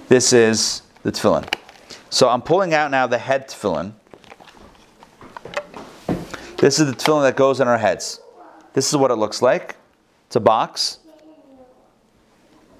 this 0.09 0.33
is 0.33 0.83
the 1.03 1.13
tefillin. 1.13 1.53
So 2.11 2.29
I'm 2.29 2.43
pulling 2.43 2.73
out 2.73 2.91
now 2.91 3.07
the 3.07 3.19
head 3.19 3.49
tefillin. 3.49 3.93
This 6.59 6.79
is 6.79 6.87
the 6.87 6.97
tefillin 6.97 7.23
that 7.23 7.37
goes 7.37 7.61
on 7.61 7.69
our 7.69 7.79
heads. 7.79 8.21
This 8.73 8.89
is 8.89 8.97
what 8.97 9.11
it 9.11 9.17
looks 9.17 9.43
like. 9.43 9.77
It's 10.27 10.37
a 10.37 10.41
box. 10.41 10.99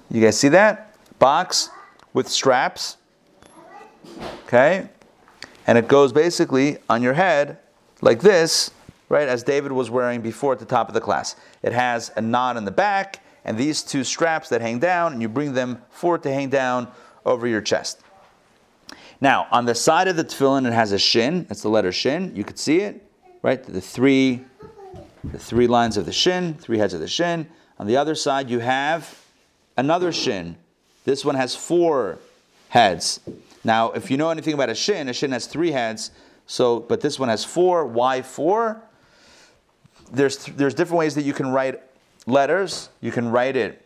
You 0.09 0.21
guys 0.21 0.39
see 0.39 0.49
that? 0.49 0.95
Box 1.19 1.69
with 2.13 2.27
straps. 2.27 2.97
Okay? 4.45 4.89
And 5.67 5.77
it 5.77 5.87
goes 5.87 6.13
basically 6.13 6.77
on 6.89 7.03
your 7.03 7.13
head 7.13 7.59
like 8.01 8.21
this, 8.21 8.71
right, 9.09 9.27
as 9.27 9.43
David 9.43 9.71
was 9.71 9.89
wearing 9.89 10.21
before 10.21 10.53
at 10.53 10.59
the 10.59 10.65
top 10.65 10.87
of 10.87 10.93
the 10.93 11.01
class. 11.01 11.35
It 11.63 11.73
has 11.73 12.11
a 12.15 12.21
knot 12.21 12.57
in 12.57 12.65
the 12.65 12.71
back 12.71 13.21
and 13.47 13.57
these 13.57 13.81
two 13.81 14.03
straps 14.03 14.49
that 14.49 14.59
hang 14.59 14.77
down, 14.77 15.13
and 15.13 15.21
you 15.21 15.29
bring 15.29 15.53
them 15.53 15.81
forward 15.89 16.21
to 16.23 16.33
hang 16.33 16.49
down 16.49 16.91
over 17.25 17.47
your 17.47 17.61
chest. 17.61 18.01
Now, 19.21 19.47
on 19.51 19.65
the 19.65 19.73
side 19.73 20.09
of 20.09 20.17
the 20.17 20.25
tefillin, 20.25 20.67
it 20.67 20.73
has 20.73 20.91
a 20.91 20.99
shin. 20.99 21.45
That's 21.47 21.61
the 21.61 21.69
letter 21.69 21.93
shin. 21.93 22.35
You 22.35 22.43
could 22.43 22.59
see 22.59 22.81
it, 22.81 23.09
right? 23.41 23.63
The 23.63 23.79
three, 23.79 24.43
the 25.23 25.39
three 25.39 25.65
lines 25.65 25.95
of 25.95 26.05
the 26.05 26.11
shin, 26.11 26.55
three 26.55 26.77
heads 26.77 26.93
of 26.93 26.99
the 26.99 27.07
shin. 27.07 27.47
On 27.79 27.87
the 27.87 27.95
other 27.95 28.15
side, 28.15 28.49
you 28.49 28.59
have 28.59 29.17
another 29.77 30.11
shin. 30.11 30.57
This 31.05 31.23
one 31.23 31.35
has 31.35 31.55
four 31.55 32.19
heads. 32.67 33.21
Now, 33.63 33.91
if 33.91 34.11
you 34.11 34.17
know 34.17 34.29
anything 34.29 34.53
about 34.53 34.69
a 34.69 34.75
shin, 34.75 35.07
a 35.07 35.13
shin 35.13 35.31
has 35.31 35.47
three 35.47 35.71
heads. 35.71 36.11
So, 36.47 36.81
but 36.81 36.99
this 36.99 37.17
one 37.17 37.29
has 37.29 37.45
four. 37.45 37.85
Why 37.85 38.21
four? 38.21 38.81
There's 40.11 40.45
there's 40.45 40.73
different 40.73 40.99
ways 40.99 41.15
that 41.15 41.23
you 41.23 41.33
can 41.33 41.51
write 41.51 41.81
letters, 42.25 42.89
you 43.01 43.11
can 43.11 43.29
write 43.29 43.55
it 43.55 43.83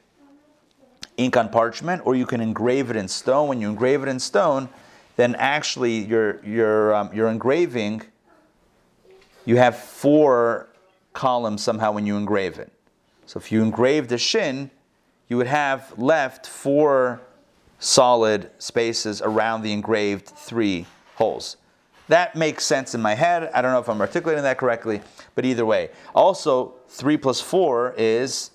ink 1.17 1.37
on 1.37 1.49
parchment, 1.49 2.01
or 2.05 2.15
you 2.15 2.25
can 2.25 2.41
engrave 2.41 2.89
it 2.89 2.95
in 2.95 3.07
stone. 3.07 3.47
When 3.47 3.61
you 3.61 3.69
engrave 3.69 4.01
it 4.03 4.09
in 4.09 4.19
stone, 4.19 4.69
then 5.15 5.35
actually 5.35 5.99
your 5.99 6.43
your 6.43 6.95
um, 6.95 7.13
your 7.13 7.27
engraving, 7.27 8.03
you 9.45 9.57
have 9.57 9.77
four 9.77 10.67
columns 11.13 11.61
somehow 11.61 11.91
when 11.91 12.05
you 12.05 12.17
engrave 12.17 12.57
it. 12.57 12.71
So 13.25 13.37
if 13.37 13.51
you 13.51 13.61
engrave 13.61 14.07
the 14.07 14.17
shin, 14.17 14.71
you 15.27 15.37
would 15.37 15.47
have 15.47 15.97
left 15.97 16.47
four 16.47 17.21
solid 17.79 18.49
spaces 18.59 19.21
around 19.21 19.61
the 19.61 19.73
engraved 19.73 20.27
three 20.27 20.85
holes. 21.15 21.57
That 22.11 22.35
makes 22.35 22.65
sense 22.65 22.93
in 22.93 23.01
my 23.01 23.15
head. 23.15 23.49
I 23.53 23.61
don't 23.61 23.71
know 23.71 23.79
if 23.79 23.87
I'm 23.87 24.01
articulating 24.01 24.43
that 24.43 24.57
correctly, 24.57 24.99
but 25.33 25.45
either 25.45 25.65
way. 25.65 25.91
Also, 26.13 26.73
3 26.89 27.15
plus 27.15 27.39
4 27.39 27.95
is 27.97 28.51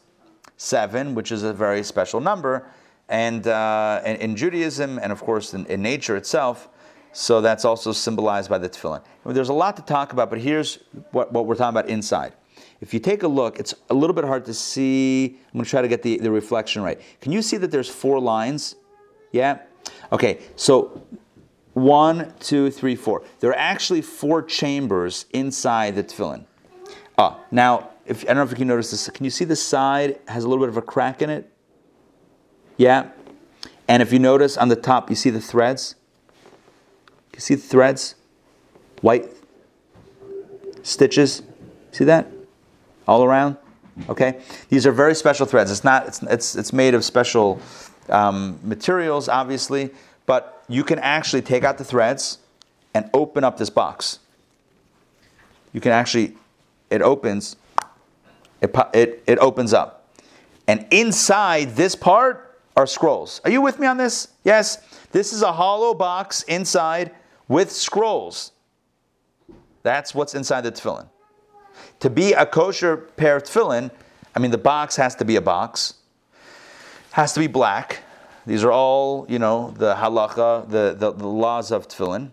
7, 0.59 1.14
which 1.14 1.32
is 1.32 1.42
a 1.42 1.54
very 1.54 1.82
special 1.82 2.20
number. 2.20 2.70
And 3.09 3.46
uh, 3.46 4.02
in, 4.04 4.36
Judaism, 4.36 4.98
and 4.98 5.11
of 5.11 5.22
course 5.22 5.54
in, 5.54 5.64
in, 5.66 5.80
nature 5.80 6.16
itself, 6.16 6.68
so 7.14 7.40
that's 7.40 7.64
also 7.64 7.92
symbolized 7.92 8.50
by 8.50 8.59
the 8.59 8.68
tefillin. 8.68 9.02
There's 9.24 9.48
a 9.48 9.54
lot 9.54 9.74
to 9.76 9.82
talk 9.82 10.12
about, 10.12 10.28
but 10.28 10.38
here's 10.38 10.80
what, 11.12 11.32
what 11.32 11.46
we're 11.46 11.54
talking 11.54 11.78
about 11.78 11.88
inside. 11.88 12.34
If 12.82 12.92
you 12.92 13.00
take 13.00 13.22
a 13.22 13.28
look, 13.28 13.59
it's 13.59 13.74
a 13.88 13.94
little 13.94 14.12
bit 14.12 14.24
hard 14.24 14.44
to 14.44 14.52
see. 14.52 15.38
I'm 15.46 15.52
going 15.54 15.64
to 15.64 15.70
try 15.70 15.80
to 15.80 15.88
get 15.88 16.02
the, 16.02 16.18
the 16.18 16.30
reflection 16.30 16.82
right. 16.82 17.00
Can 17.22 17.32
you 17.32 17.40
see 17.40 17.57
that 17.57 17.70
there's 17.70 17.88
four 17.88 18.20
lines? 18.20 18.74
Yeah? 19.32 19.61
Okay, 20.12 20.40
so 20.57 21.07
one, 21.76 22.32
two, 22.40 22.70
three, 22.70 22.96
four. 22.96 23.22
There 23.40 23.50
are 23.50 23.58
actually 23.58 24.00
four 24.00 24.42
chambers 24.42 25.26
inside 25.34 25.94
the 25.94 26.02
tefillin. 26.02 26.46
Ah, 27.18 27.38
now, 27.50 27.90
if, 28.06 28.24
I 28.24 28.28
don't 28.28 28.36
know 28.36 28.42
if 28.44 28.50
you 28.50 28.56
can 28.56 28.68
notice 28.68 28.92
this. 28.92 29.10
Can 29.10 29.24
you 29.24 29.30
see 29.30 29.44
the 29.44 29.56
side 29.56 30.18
has 30.26 30.44
a 30.44 30.48
little 30.48 30.64
bit 30.64 30.70
of 30.70 30.78
a 30.78 30.82
crack 30.82 31.20
in 31.20 31.28
it? 31.28 31.52
Yeah? 32.78 33.10
And 33.88 34.02
if 34.02 34.10
you 34.10 34.18
notice 34.18 34.56
on 34.56 34.68
the 34.68 34.76
top, 34.76 35.10
you 35.10 35.16
see 35.16 35.28
the 35.28 35.40
threads? 35.40 35.96
You 37.34 37.40
see 37.40 37.56
the 37.56 37.60
threads? 37.60 38.14
White 39.02 39.28
stitches? 40.82 41.42
See 41.92 42.04
that? 42.04 42.26
All 43.06 43.22
around? 43.22 43.58
Okay? 44.08 44.40
These 44.70 44.86
are 44.86 44.92
very 44.92 45.14
special 45.14 45.44
threads. 45.44 45.70
It's 45.70 45.84
not, 45.84 46.06
it's, 46.06 46.22
it's, 46.22 46.56
it's 46.56 46.72
made 46.72 46.94
of 46.94 47.04
special 47.04 47.60
um, 48.08 48.58
materials, 48.62 49.28
obviously, 49.28 49.90
but 50.24 50.55
you 50.68 50.84
can 50.84 50.98
actually 50.98 51.42
take 51.42 51.64
out 51.64 51.78
the 51.78 51.84
threads 51.84 52.38
and 52.94 53.08
open 53.12 53.44
up 53.44 53.58
this 53.58 53.70
box. 53.70 54.18
You 55.72 55.80
can 55.80 55.92
actually, 55.92 56.36
it 56.90 57.02
opens, 57.02 57.56
it, 58.60 58.74
it, 58.94 59.22
it 59.26 59.38
opens 59.38 59.72
up. 59.72 60.08
And 60.66 60.86
inside 60.90 61.76
this 61.76 61.94
part 61.94 62.60
are 62.76 62.86
scrolls. 62.86 63.40
Are 63.44 63.50
you 63.50 63.60
with 63.60 63.78
me 63.78 63.86
on 63.86 63.96
this? 63.96 64.28
Yes? 64.44 64.78
This 65.12 65.32
is 65.32 65.42
a 65.42 65.52
hollow 65.52 65.94
box 65.94 66.42
inside 66.44 67.12
with 67.48 67.70
scrolls. 67.70 68.52
That's 69.82 70.14
what's 70.14 70.34
inside 70.34 70.62
the 70.62 70.72
tefillin. 70.72 71.08
To 72.00 72.10
be 72.10 72.32
a 72.32 72.44
kosher 72.44 72.96
pair 72.96 73.36
of 73.36 73.44
tefillin, 73.44 73.90
I 74.34 74.38
mean, 74.38 74.50
the 74.50 74.58
box 74.58 74.96
has 74.96 75.14
to 75.16 75.24
be 75.24 75.36
a 75.36 75.40
box, 75.40 75.94
has 77.12 77.32
to 77.34 77.40
be 77.40 77.46
black, 77.46 78.00
these 78.47 78.62
are 78.62 78.72
all, 78.72 79.26
you 79.28 79.38
know, 79.38 79.74
the 79.76 79.94
halacha, 79.94 80.68
the, 80.70 80.94
the, 80.99 81.12
the 81.12 81.26
laws 81.26 81.72
of 81.72 81.88
tefillin. 81.88 82.30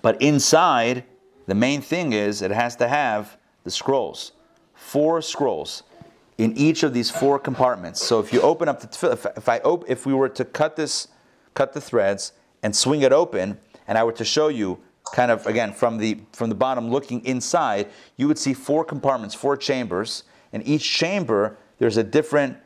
But 0.00 0.20
inside, 0.22 1.04
the 1.46 1.54
main 1.54 1.80
thing 1.80 2.12
is 2.12 2.42
it 2.42 2.50
has 2.50 2.76
to 2.76 2.88
have 2.88 3.36
the 3.64 3.70
scrolls. 3.70 4.32
Four 4.74 5.22
scrolls 5.22 5.82
in 6.38 6.56
each 6.56 6.82
of 6.82 6.94
these 6.94 7.10
four 7.10 7.38
compartments. 7.38 8.02
So 8.02 8.20
if 8.20 8.32
you 8.32 8.40
open 8.40 8.68
up 8.68 8.80
the 8.80 8.86
tefillin, 8.86 9.36
if, 9.36 9.48
I 9.48 9.58
op- 9.58 9.88
if 9.88 10.06
we 10.06 10.14
were 10.14 10.28
to 10.30 10.44
cut 10.44 10.76
this, 10.76 11.08
cut 11.54 11.72
the 11.72 11.80
threads 11.80 12.32
and 12.62 12.74
swing 12.74 13.02
it 13.02 13.12
open, 13.12 13.58
and 13.86 13.98
I 13.98 14.04
were 14.04 14.12
to 14.12 14.24
show 14.24 14.48
you 14.48 14.78
kind 15.12 15.30
of 15.30 15.46
again 15.46 15.72
from 15.72 15.98
the 15.98 16.18
from 16.32 16.48
the 16.48 16.54
bottom 16.54 16.90
looking 16.90 17.24
inside, 17.24 17.88
you 18.16 18.26
would 18.26 18.38
see 18.38 18.54
four 18.54 18.84
compartments, 18.84 19.34
four 19.34 19.56
chambers, 19.56 20.24
and 20.52 20.66
each 20.66 20.90
chamber 20.90 21.58
there's 21.78 21.96
a 21.96 22.02
different 22.04 22.56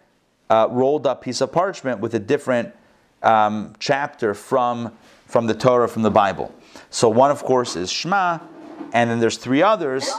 uh, 0.51 0.69
rolled 0.71 1.07
up 1.07 1.23
piece 1.23 1.41
of 1.41 1.53
parchment 1.53 2.01
with 2.01 2.15
a 2.15 2.19
different 2.19 2.75
um, 3.23 3.75
chapter 3.79 4.35
from, 4.35 4.93
from 5.27 5.47
the 5.47 5.55
Torah, 5.55 5.89
from 5.89 6.03
the 6.03 6.11
Bible. 6.11 6.55
So 6.91 7.09
one, 7.09 7.31
of 7.31 7.43
course, 7.43 7.77
is 7.77 7.91
Shema, 7.91 8.39
and 8.93 9.11
then 9.11 9.21
there's 9.21 9.37
three 9.37 9.63
others 9.63 10.11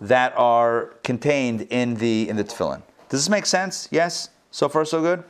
that 0.00 0.34
are 0.36 0.94
contained 1.02 1.62
in 1.70 1.94
the 1.94 2.28
in 2.28 2.36
the 2.36 2.44
tefillin. 2.44 2.82
Does 3.08 3.20
this 3.20 3.28
make 3.28 3.46
sense? 3.46 3.88
Yes. 3.90 4.30
So 4.50 4.68
far, 4.68 4.84
so 4.84 5.00
good. 5.00 5.22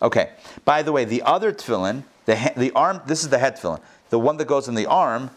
Okay. 0.00 0.30
By 0.64 0.82
the 0.82 0.92
way, 0.92 1.04
the 1.04 1.22
other 1.22 1.52
tefillin, 1.52 2.04
the 2.26 2.52
the 2.56 2.70
arm. 2.72 3.00
This 3.06 3.22
is 3.22 3.28
the 3.28 3.38
head 3.38 3.56
tefillin. 3.56 3.80
The 4.10 4.18
one 4.18 4.36
that 4.38 4.46
goes 4.46 4.68
in 4.68 4.74
the 4.74 4.86
arm 4.86 5.30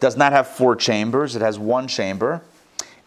does 0.00 0.16
not 0.16 0.32
have 0.32 0.48
four 0.48 0.76
chambers. 0.76 1.36
It 1.36 1.42
has 1.42 1.58
one 1.58 1.88
chamber. 1.88 2.42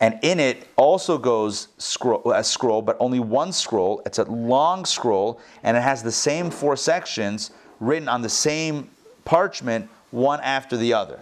And 0.01 0.17
in 0.21 0.39
it 0.39 0.67
also 0.77 1.17
goes 1.17 1.67
scroll, 1.77 2.31
a 2.31 2.43
scroll, 2.43 2.81
but 2.81 2.95
only 2.99 3.19
one 3.19 3.51
scroll. 3.51 4.01
It's 4.05 4.17
a 4.17 4.23
long 4.23 4.85
scroll, 4.85 5.41
and 5.63 5.75
it 5.75 5.81
has 5.81 6.03
the 6.03 6.11
same 6.11 6.49
four 6.49 6.77
sections 6.77 7.51
written 7.79 8.07
on 8.07 8.21
the 8.21 8.29
same 8.29 8.89
parchment 9.25 9.89
one 10.11 10.39
after 10.41 10.77
the 10.77 10.93
other. 10.93 11.19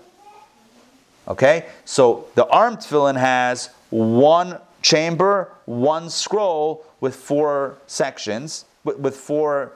Okay? 1.27 1.65
So 1.85 2.27
the 2.35 2.47
arm 2.47 2.77
tefillin 2.77 3.17
has 3.17 3.69
one 3.89 4.59
chamber, 4.81 5.51
one 5.65 6.09
scroll 6.09 6.85
with 7.01 7.15
four 7.15 7.77
sections, 7.87 8.65
with, 8.83 8.99
with 8.99 9.15
four 9.15 9.73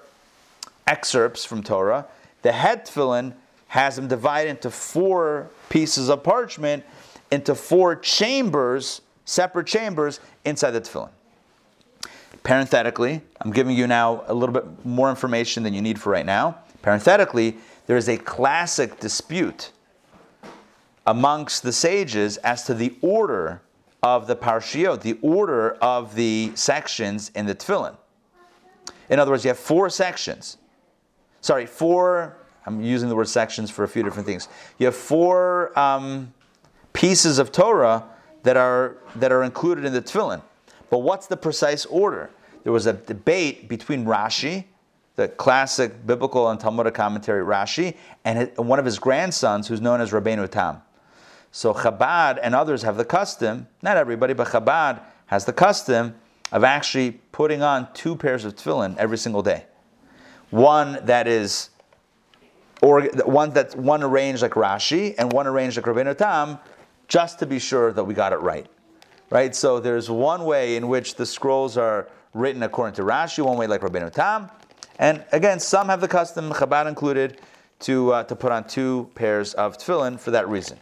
excerpts 0.88 1.44
from 1.44 1.64
Torah. 1.64 2.06
The 2.44 2.52
head 2.52 2.86
tefillin 2.86 3.34
has 3.68 3.96
them 3.96 4.08
divided 4.08 4.50
into 4.50 4.70
four 4.70 5.50
pieces 5.70 6.10
of 6.10 6.24
parchment, 6.24 6.84
into 7.32 7.56
four 7.56 7.96
chambers, 7.96 9.02
separate 9.26 9.68
chambers 9.68 10.20
inside 10.46 10.72
the 10.72 10.82
tefillin. 10.82 11.10
Parenthetically, 12.44 13.22
I'm 13.40 13.52
giving 13.52 13.76
you 13.76 13.88
now 13.88 14.24
a 14.28 14.34
little 14.34 14.54
bit 14.54 14.86
more 14.86 15.10
information 15.10 15.64
than 15.64 15.74
you 15.74 15.82
need 15.82 16.00
for 16.00 16.12
right 16.12 16.26
now. 16.26 16.58
Parenthetically, 16.82 17.58
there 17.86 17.98
is 17.98 18.10
a 18.10 18.18
classic 18.18 19.00
dispute 19.00 19.72
amongst 21.06 21.64
the 21.64 21.72
sages 21.72 22.38
as 22.38 22.64
to 22.66 22.74
the 22.74 22.96
order 23.02 23.62
of 24.04 24.28
the 24.28 24.36
parshiot, 24.36 25.02
the 25.02 25.18
order 25.22 25.72
of 25.82 26.16
the 26.16 26.52
sections 26.56 27.32
in 27.36 27.46
the 27.46 27.56
tefillin. 27.56 27.96
In 29.10 29.20
other 29.20 29.32
words, 29.32 29.44
you 29.44 29.50
have 29.50 29.60
four 29.60 29.90
sections. 29.90 30.58
Sorry, 31.42 31.66
four. 31.66 32.38
I'm 32.66 32.82
using 32.82 33.10
the 33.10 33.16
word 33.16 33.28
sections 33.28 33.70
for 33.70 33.84
a 33.84 33.88
few 33.88 34.04
different 34.04 34.26
things. 34.26 34.48
You 34.78 34.86
have 34.88 34.96
four 34.96 35.78
um, 35.78 36.34
pieces 36.94 37.40
of 37.40 37.52
Torah 37.52 38.04
that 38.44 38.58
are 38.58 38.98
that 39.16 39.32
are 39.32 39.44
included 39.44 39.86
in 39.86 39.94
the 39.94 40.02
tefillin. 40.02 40.42
But 40.90 41.00
what's 41.00 41.28
the 41.28 41.38
precise 41.38 41.86
order? 41.86 42.30
There 42.64 42.74
was 42.74 42.86
a 42.86 42.94
debate 42.94 43.68
between 43.70 44.06
Rashi, 44.06 44.66
the 45.16 45.28
classic 45.28 46.06
biblical 46.06 46.50
and 46.50 46.60
Talmudic 46.60 46.94
commentary 46.94 47.44
Rashi, 47.44 47.96
and 48.26 48.52
one 48.58 48.80
of 48.80 48.86
his 48.86 49.00
grandsons, 49.00 49.68
who's 49.68 49.82
known 49.82 50.02
as 50.02 50.12
Rabbeinu 50.12 50.50
Tam. 50.50 50.82
So 51.52 51.74
Chabad 51.74 52.40
and 52.42 52.56
others 52.56 52.84
have 52.84 52.98
the 52.98 53.06
custom, 53.06 53.68
not 53.82 53.98
everybody, 53.98 54.34
but 54.34 54.48
Chabad 54.48 55.02
has 55.28 55.46
the 55.46 55.54
custom 55.54 56.16
of 56.52 56.64
actually 56.64 57.20
putting 57.32 57.62
on 57.62 57.92
two 57.94 58.16
pairs 58.16 58.46
of 58.46 58.56
tefillin 58.56 58.98
every 58.98 59.18
single 59.18 59.42
day. 59.42 59.66
One 60.50 61.00
that 61.06 61.28
is, 61.28 61.70
or 62.82 63.04
one 63.26 63.52
that's 63.52 63.76
one 63.76 64.04
arranged 64.04 64.42
like 64.42 64.52
Rashi 64.52 65.16
and 65.18 65.32
one 65.32 65.48
arranged 65.48 65.78
like 65.78 65.86
Rabbeinu 65.86 66.18
Tam, 66.18 66.60
just 67.12 67.40
to 67.40 67.46
be 67.46 67.60
sure 67.60 67.92
that 67.92 68.06
we 68.06 68.14
got 68.14 68.32
it 68.32 68.38
right. 68.38 68.66
Right? 69.30 69.54
So 69.54 69.82
there's 69.82 70.10
one 70.10 70.46
way 70.46 70.78
in 70.78 70.88
which 70.88 71.16
the 71.16 71.26
scrolls 71.26 71.76
are 71.78 72.08
written 72.34 72.64
according 72.64 72.96
to 72.96 73.02
Rashi, 73.02 73.44
one 73.44 73.58
way 73.58 73.68
like 73.68 73.82
Rabbeinu 73.82 74.14
Tam. 74.14 74.50
And 74.98 75.26
again, 75.34 75.60
some 75.60 75.90
have 75.90 76.00
the 76.00 76.08
custom, 76.08 76.52
Chabad 76.52 76.88
included, 76.88 77.42
to, 77.82 78.14
uh, 78.14 78.24
to 78.24 78.36
put 78.36 78.54
on 78.54 78.64
two 78.64 79.10
pairs 79.14 79.54
of 79.56 79.78
tefillin 79.78 80.18
for 80.18 80.32
that 80.32 80.48
reason. 80.48 80.78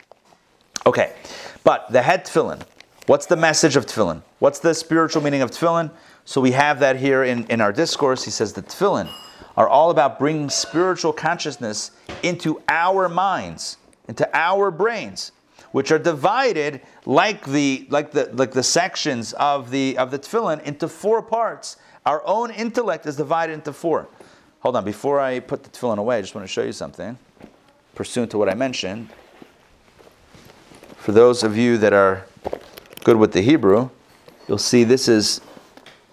Okay, 0.86 1.14
but 1.64 1.92
the 1.92 2.04
head 2.04 2.26
tefillin. 2.26 2.62
What's 3.08 3.26
the 3.26 3.36
message 3.36 3.76
of 3.76 3.88
tefillin? 3.88 4.22
What's 4.38 4.60
the 4.60 4.76
spiritual 4.76 5.24
meaning 5.24 5.42
of 5.42 5.50
tefillin? 5.50 5.90
So 6.26 6.42
we 6.42 6.52
have 6.52 6.80
that 6.82 6.98
here 6.98 7.24
in, 7.24 7.48
in 7.48 7.60
our 7.60 7.72
discourse. 7.72 8.24
He 8.24 8.30
says 8.30 8.54
the 8.54 8.62
tefillin 8.62 9.10
are 9.58 9.68
all 9.68 9.90
about 9.90 10.20
bringing 10.20 10.52
spiritual 10.52 11.12
consciousness 11.12 11.90
into 12.22 12.62
our 12.68 13.10
minds, 13.10 13.78
into 14.08 14.30
our 14.38 14.70
brains, 14.70 15.32
which 15.72 15.92
are 15.92 16.00
divided 16.00 16.82
like 17.06 17.46
the 17.46 17.86
like 17.90 18.12
the 18.12 18.30
like 18.34 18.52
the 18.52 18.64
sections 18.64 19.34
of 19.34 19.72
the 19.72 19.98
of 19.98 20.12
the 20.12 20.20
tefillin 20.20 20.62
into 20.64 20.88
four 20.88 21.22
parts. 21.22 21.78
Our 22.06 22.26
own 22.26 22.52
intellect 22.52 23.06
is 23.06 23.16
divided 23.16 23.54
into 23.54 23.74
four. 23.74 24.08
Hold 24.62 24.76
on, 24.76 24.84
before 24.84 25.20
I 25.20 25.40
put 25.40 25.64
the 25.64 25.70
tefillin 25.70 25.98
away, 25.98 26.18
I 26.18 26.22
just 26.22 26.36
want 26.36 26.46
to 26.46 26.52
show 26.52 26.64
you 26.64 26.72
something, 26.74 27.18
pursuant 27.96 28.32
to 28.32 28.38
what 28.38 28.50
I 28.50 28.56
mentioned. 28.56 29.10
For 30.98 31.12
those 31.12 31.44
of 31.44 31.56
you 31.56 31.78
that 31.78 31.94
are 31.94 32.26
good 33.04 33.16
with 33.16 33.32
the 33.32 33.42
Hebrew, 33.42 33.90
you'll 34.48 34.58
see 34.58 34.84
this 34.84 35.08
is 35.08 35.42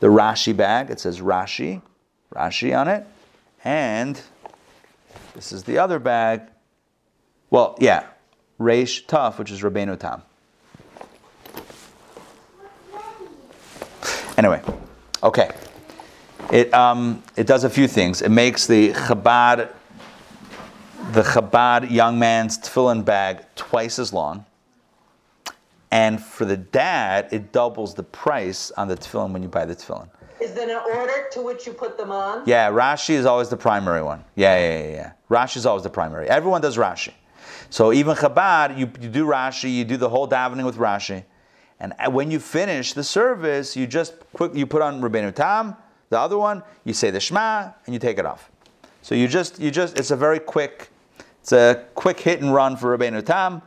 the 0.00 0.06
Rashi 0.06 0.56
bag. 0.56 0.90
It 0.90 1.00
says 1.00 1.20
Rashi, 1.20 1.82
Rashi 2.34 2.78
on 2.78 2.88
it. 2.88 3.06
And 3.64 4.20
this 5.34 5.50
is 5.52 5.64
the 5.64 5.78
other 5.78 5.98
bag. 5.98 6.42
Well, 7.50 7.76
yeah, 7.80 8.06
Reish 8.58 9.04
Tuf, 9.06 9.38
which 9.38 9.50
is 9.50 9.62
Rabbeinu 9.62 9.98
Tam. 9.98 10.22
Anyway, 14.38 14.62
okay. 15.22 15.50
It, 16.52 16.72
um, 16.74 17.22
it 17.36 17.46
does 17.46 17.64
a 17.64 17.70
few 17.70 17.88
things. 17.88 18.22
It 18.22 18.28
makes 18.28 18.66
the 18.66 18.92
Chabad, 18.92 19.70
the 21.12 21.22
Chabad 21.22 21.90
young 21.90 22.18
man's 22.18 22.58
tefillin 22.58 23.04
bag 23.04 23.44
twice 23.56 23.98
as 23.98 24.12
long. 24.12 24.44
And 25.90 26.22
for 26.22 26.44
the 26.44 26.56
dad, 26.56 27.28
it 27.32 27.52
doubles 27.52 27.94
the 27.94 28.02
price 28.02 28.70
on 28.72 28.88
the 28.88 28.96
tefillin 28.96 29.32
when 29.32 29.42
you 29.42 29.48
buy 29.48 29.64
the 29.64 29.74
tefillin. 29.74 30.08
Is 30.40 30.52
there 30.52 30.68
an 30.68 30.82
order 30.94 31.28
to 31.32 31.40
which 31.40 31.66
you 31.66 31.72
put 31.72 31.96
them 31.96 32.12
on? 32.12 32.42
Yeah, 32.46 32.70
Rashi 32.70 33.14
is 33.14 33.24
always 33.24 33.48
the 33.48 33.56
primary 33.56 34.02
one. 34.02 34.22
Yeah, 34.34 34.58
yeah, 34.58 34.78
yeah. 34.78 34.90
yeah. 34.90 35.12
Rashi 35.30 35.56
is 35.56 35.64
always 35.64 35.82
the 35.82 35.90
primary. 35.90 36.28
Everyone 36.28 36.60
does 36.60 36.76
Rashi. 36.76 37.12
So 37.70 37.92
even 37.92 38.16
Chabad, 38.16 38.78
you, 38.78 38.90
you 39.00 39.08
do 39.08 39.26
Rashi, 39.26 39.74
you 39.74 39.84
do 39.84 39.96
the 39.96 40.08
whole 40.08 40.28
davening 40.28 40.64
with 40.64 40.76
Rashi. 40.76 41.24
And 41.78 41.92
when 42.12 42.30
you 42.30 42.38
finish 42.38 42.94
the 42.94 43.04
service, 43.04 43.76
you 43.76 43.86
just 43.86 44.14
quick 44.32 44.54
you 44.54 44.66
put 44.66 44.80
on 44.80 45.00
Rabbeinu 45.00 45.34
Tam, 45.34 45.76
the 46.08 46.18
other 46.18 46.38
one, 46.38 46.62
you 46.84 46.94
say 46.94 47.10
the 47.10 47.20
Shema, 47.20 47.72
and 47.84 47.94
you 47.94 47.98
take 47.98 48.18
it 48.18 48.24
off. 48.24 48.50
So 49.02 49.14
you 49.14 49.28
just 49.28 49.60
you 49.60 49.70
just 49.70 49.98
it's 49.98 50.10
a 50.10 50.16
very 50.16 50.38
quick, 50.38 50.88
it's 51.42 51.52
a 51.52 51.84
quick 51.94 52.18
hit 52.18 52.40
and 52.40 52.54
run 52.54 52.76
for 52.76 52.96
Rabbeinu 52.96 53.24
Tam. 53.24 53.60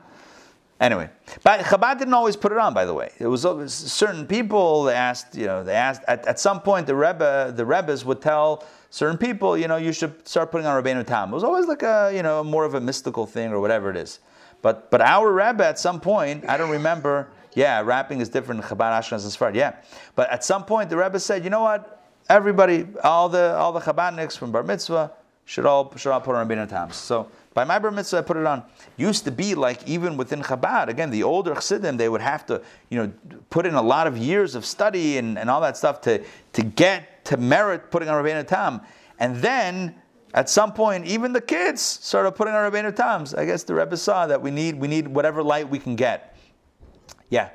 Anyway, 0.80 1.10
but 1.44 1.60
Chabad 1.60 2.00
didn't 2.00 2.14
always 2.14 2.38
put 2.38 2.54
it 2.54 2.58
on. 2.58 2.74
By 2.74 2.86
the 2.86 2.94
way, 2.94 3.12
it 3.20 3.28
was, 3.28 3.46
certain 3.74 4.26
people. 4.26 4.86
They 4.86 4.94
asked, 4.94 5.36
you 5.36 5.46
know, 5.46 5.62
they 5.62 5.74
asked 5.74 6.02
at, 6.08 6.26
at 6.26 6.40
some 6.40 6.62
point 6.62 6.88
the 6.88 6.96
Rebbe, 6.96 7.54
the 7.56 7.66
Rebbes 7.66 8.06
would 8.06 8.22
tell 8.22 8.66
certain 8.90 9.18
people, 9.18 9.58
you 9.58 9.68
know, 9.68 9.78
you 9.78 9.92
should 9.92 10.28
start 10.28 10.52
putting 10.52 10.68
on 10.68 10.82
Rabbeinu 10.82 11.06
Tam. 11.06 11.32
It 11.32 11.34
was 11.34 11.44
always 11.44 11.68
like 11.68 11.84
a, 11.84 12.12
you 12.14 12.24
know, 12.24 12.44
more 12.44 12.66
of 12.66 12.74
a 12.74 12.82
mystical 12.82 13.26
thing 13.26 13.52
or 13.52 13.60
whatever 13.60 13.90
it 13.90 13.98
is. 13.98 14.20
But 14.62 14.92
but 14.92 15.02
our 15.02 15.32
Rebbe 15.32 15.66
at 15.66 15.80
some 15.80 16.00
point, 16.00 16.48
I 16.48 16.58
don't 16.58 16.72
remember. 16.72 17.30
Yeah, 17.56 17.82
wrapping 17.82 18.22
is 18.22 18.30
different 18.30 18.62
in 18.62 18.68
Chabad, 18.68 19.00
Ashkenaz, 19.00 19.24
and 19.24 19.34
Sfard. 19.34 19.56
Yeah, 19.56 19.76
but 20.16 20.30
at 20.30 20.44
some 20.44 20.66
point 20.66 20.90
the 20.90 20.98
Rebbe 20.98 21.20
said, 21.20 21.44
you 21.44 21.50
know 21.50 21.62
what, 21.62 22.04
everybody, 22.30 22.88
all 23.04 23.30
the 23.30 23.56
all 23.58 23.72
the 23.72 23.80
Chabadniks 23.80 24.38
from 24.38 24.52
Bar 24.52 24.64
Mitzvah 24.64 25.12
should 25.46 25.66
all 25.66 25.92
should 25.96 26.12
all 26.12 26.22
put 26.22 26.36
on 26.36 26.48
Rabbeinu 26.48 26.70
Tam. 26.70 26.92
So 26.92 27.30
by 27.54 27.64
my 27.64 27.80
bar 27.80 27.92
mitzvah, 27.92 28.20
I 28.20 28.22
put 28.22 28.38
it 28.38 28.46
on. 28.46 28.64
Used 28.96 29.26
to 29.26 29.32
be 29.32 29.56
like 29.56 29.88
even 29.88 30.16
within 30.16 30.42
Chabad, 30.42 30.88
again, 30.88 31.10
the 31.10 31.24
older 31.24 31.54
Chassidim, 31.56 31.98
they 31.98 32.08
would 32.08 32.22
have 32.22 32.46
to, 32.46 32.62
you 32.90 33.00
know, 33.00 33.12
put 33.50 33.66
in 33.66 33.74
a 33.74 33.82
lot 33.82 34.08
of 34.08 34.18
years 34.18 34.56
of 34.56 34.66
study 34.66 35.18
and, 35.18 35.38
and 35.38 35.50
all 35.50 35.60
that 35.62 35.76
stuff 35.76 36.00
to, 36.02 36.24
to 36.54 36.62
get 36.62 37.19
to 37.30 37.38
merit 37.38 37.92
putting 37.92 38.10
on 38.10 38.24
Rabbeinu 38.24 38.46
Tam. 38.46 38.82
And 39.20 39.36
then 39.38 39.96
at 40.34 40.50
some 40.50 40.74
point, 40.74 41.06
even 41.06 41.32
the 41.32 41.42
kids 41.42 41.82
started 41.82 42.32
putting 42.34 42.54
on 42.54 42.72
Rabbeinu 42.72 42.96
Tams. 42.96 43.34
I 43.34 43.46
guess 43.46 43.64
the 43.64 43.76
Rebbe 43.76 43.98
saw 43.98 44.28
that 44.28 44.42
we 44.42 44.52
need 44.52 44.80
we 44.80 44.88
need 44.88 45.08
whatever 45.08 45.42
light 45.44 45.70
we 45.70 45.80
can 45.80 45.96
get. 45.96 46.36
Yeah. 47.30 47.50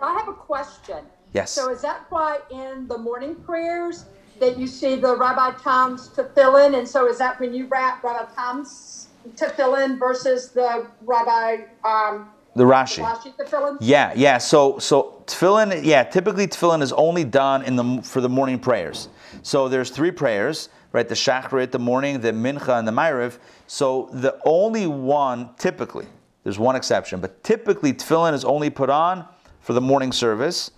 I 0.00 0.12
have 0.18 0.28
a 0.28 0.32
question. 0.32 0.98
Yes. 1.32 1.50
So 1.50 1.70
is 1.70 1.82
that 1.82 2.06
why 2.10 2.40
in 2.50 2.86
the 2.88 2.98
morning 2.98 3.36
prayers 3.36 4.04
that 4.40 4.58
you 4.58 4.66
see 4.66 4.96
the 4.96 5.16
Rabbi 5.16 5.52
Tams 5.58 6.08
tefillin, 6.08 6.76
and 6.76 6.88
so 6.88 7.08
is 7.08 7.18
that 7.18 7.38
when 7.38 7.54
you 7.54 7.66
wrap 7.66 8.02
Rabbi 8.02 8.32
Tams 8.34 9.08
tefillin 9.36 9.98
versus 9.98 10.50
the 10.50 10.88
Rabbi 11.02 11.64
um, 11.84 12.30
the 12.54 12.64
Rashi. 12.64 13.04
Rashi? 13.04 13.76
Yeah, 13.80 14.12
yeah. 14.14 14.38
So 14.38 14.78
so 14.78 15.22
tefillin, 15.26 15.84
yeah. 15.84 16.04
Typically 16.04 16.46
tefillin 16.46 16.82
is 16.82 16.92
only 16.92 17.24
done 17.24 17.62
in 17.62 17.76
the 17.76 18.02
for 18.02 18.20
the 18.20 18.28
morning 18.28 18.58
prayers. 18.58 19.08
So 19.42 19.68
there's 19.68 19.90
three 19.90 20.10
prayers, 20.10 20.68
right? 20.92 21.08
The 21.08 21.14
Shacharit, 21.14 21.70
the 21.70 21.78
morning, 21.78 22.20
the 22.20 22.32
Mincha, 22.32 22.78
and 22.78 22.86
the 22.86 22.92
Ma'ariv. 22.92 23.38
So 23.66 24.08
the 24.12 24.40
only 24.44 24.86
one, 24.86 25.50
typically, 25.58 26.06
there's 26.44 26.58
one 26.58 26.76
exception, 26.76 27.20
but 27.20 27.42
typically 27.42 27.92
tefillin 27.92 28.32
is 28.34 28.44
only 28.44 28.70
put 28.70 28.90
on 28.90 29.26
for 29.60 29.72
the 29.72 29.80
morning 29.80 30.12
service. 30.12 30.70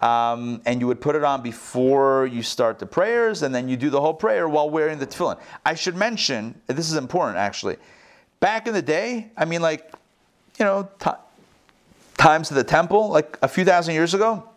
Um, 0.00 0.62
and 0.64 0.80
you 0.80 0.86
would 0.86 1.00
put 1.00 1.16
it 1.16 1.24
on 1.24 1.42
before 1.42 2.26
you 2.26 2.40
start 2.40 2.78
the 2.78 2.86
prayers, 2.86 3.42
and 3.42 3.52
then 3.52 3.68
you 3.68 3.76
do 3.76 3.90
the 3.90 4.00
whole 4.00 4.14
prayer 4.14 4.48
while 4.48 4.70
wearing 4.70 5.00
the 5.00 5.06
tefillin. 5.08 5.40
I 5.66 5.74
should 5.74 5.96
mention, 5.96 6.54
this 6.68 6.88
is 6.88 6.94
important 6.94 7.36
actually. 7.36 7.78
Back 8.38 8.68
in 8.68 8.74
the 8.74 8.82
day, 8.82 9.32
I 9.36 9.44
mean, 9.44 9.60
like, 9.60 9.92
you 10.58 10.64
know, 10.64 10.88
t- 10.98 11.10
times 12.16 12.50
of 12.50 12.56
the 12.56 12.64
temple, 12.64 13.08
like 13.08 13.38
a 13.42 13.48
few 13.48 13.64
thousand 13.64 13.94
years 13.94 14.14
ago, 14.14 14.48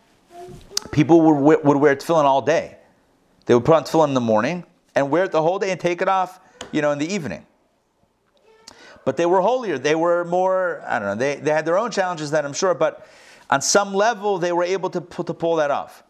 people 0.90 1.20
would, 1.20 1.64
would 1.64 1.76
wear 1.76 1.94
tefillin 1.96 2.24
all 2.24 2.42
day. 2.42 2.76
They 3.46 3.54
would 3.54 3.64
put 3.64 3.74
on 3.74 3.84
tefillin 3.84 4.08
in 4.08 4.14
the 4.14 4.20
morning 4.20 4.64
and 4.94 5.10
wear 5.10 5.24
it 5.24 5.32
the 5.32 5.42
whole 5.42 5.58
day 5.58 5.70
and 5.70 5.80
take 5.80 6.02
it 6.02 6.08
off, 6.08 6.40
you 6.72 6.82
know, 6.82 6.90
in 6.90 6.98
the 6.98 7.12
evening. 7.12 7.46
But 9.04 9.16
they 9.16 9.26
were 9.26 9.40
holier. 9.40 9.78
They 9.78 9.94
were 9.94 10.24
more, 10.24 10.82
I 10.86 10.98
don't 10.98 11.08
know, 11.08 11.14
they, 11.14 11.36
they 11.36 11.50
had 11.50 11.64
their 11.64 11.78
own 11.78 11.90
challenges 11.90 12.30
that 12.32 12.44
I'm 12.44 12.52
sure, 12.52 12.74
but 12.74 13.06
on 13.50 13.60
some 13.60 13.94
level, 13.94 14.38
they 14.38 14.52
were 14.52 14.64
able 14.64 14.90
to, 14.90 15.00
pull, 15.00 15.24
to 15.24 15.34
pull 15.34 15.56
that 15.56 15.70
off. 15.70 16.04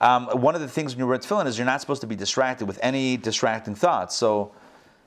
Um, 0.00 0.28
one 0.28 0.54
of 0.54 0.60
the 0.60 0.68
things 0.68 0.94
when 0.94 1.00
you 1.00 1.06
wear 1.06 1.18
tefillin 1.18 1.46
is 1.46 1.58
you're 1.58 1.66
not 1.66 1.80
supposed 1.80 2.00
to 2.00 2.06
be 2.06 2.16
distracted 2.16 2.66
with 2.66 2.78
any 2.82 3.16
distracting 3.16 3.74
thoughts. 3.74 4.16
So, 4.16 4.52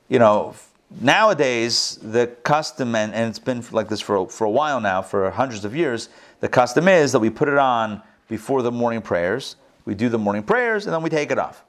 you 0.07 0.20
know, 0.20 0.55
nowadays, 0.89 1.97
the 2.01 2.27
custom, 2.43 2.95
and, 2.95 3.13
and 3.13 3.29
it's 3.29 3.39
been 3.39 3.63
like 3.71 3.89
this 3.89 4.01
for, 4.01 4.27
for 4.29 4.45
a 4.45 4.49
while 4.49 4.79
now, 4.79 5.01
for 5.01 5.29
hundreds 5.31 5.65
of 5.65 5.75
years, 5.75 6.09
the 6.39 6.49
custom 6.49 6.88
is 6.88 7.11
that 7.11 7.19
we 7.19 7.29
put 7.29 7.47
it 7.47 7.57
on 7.57 8.01
before 8.27 8.61
the 8.61 8.71
morning 8.71 9.01
prayers. 9.01 9.55
We 9.86 9.95
do 9.95 10.09
the 10.09 10.17
morning 10.17 10.43
prayers 10.43 10.86
and 10.86 10.93
then 10.93 11.01
we 11.01 11.09
take 11.09 11.31
it 11.31 11.39
off. 11.39 11.63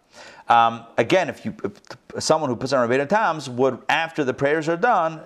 Um, 0.49 0.85
again, 0.99 1.29
if 1.29 1.45
you 1.45 1.55
if 1.65 2.23
someone 2.23 2.51
who 2.51 2.57
puts 2.57 2.73
on 2.73 2.89
Rebbeinu 2.89 3.09
Tams 3.09 3.49
would, 3.49 3.79
after 3.89 4.25
the 4.25 4.35
prayers 4.35 4.69
are 4.69 4.77
done, 4.77 5.21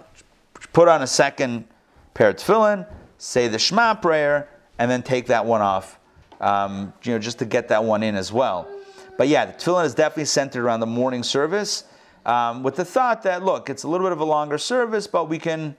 put 0.72 0.88
on 0.88 1.02
a 1.02 1.06
second 1.06 1.66
pair 2.14 2.30
of 2.30 2.36
tefillin, 2.36 2.86
say 3.18 3.48
the 3.48 3.58
Shema 3.58 3.94
prayer, 3.94 4.48
and 4.78 4.90
then 4.90 5.02
take 5.02 5.26
that 5.26 5.44
one 5.44 5.60
off, 5.60 5.98
um, 6.40 6.92
you 7.02 7.12
know, 7.12 7.18
just 7.18 7.38
to 7.40 7.44
get 7.44 7.68
that 7.68 7.82
one 7.82 8.02
in 8.02 8.14
as 8.14 8.32
well. 8.32 8.68
But 9.16 9.28
yeah, 9.28 9.46
the 9.46 9.52
tefillin 9.52 9.84
is 9.84 9.94
definitely 9.94 10.26
centered 10.26 10.64
around 10.64 10.80
the 10.80 10.86
morning 10.86 11.22
service, 11.22 11.84
um, 12.28 12.62
with 12.62 12.76
the 12.76 12.84
thought 12.84 13.22
that 13.22 13.42
look, 13.42 13.70
it's 13.70 13.84
a 13.84 13.88
little 13.88 14.06
bit 14.06 14.12
of 14.12 14.20
a 14.20 14.24
longer 14.24 14.58
service, 14.58 15.06
but 15.06 15.28
we 15.28 15.38
can 15.38 15.74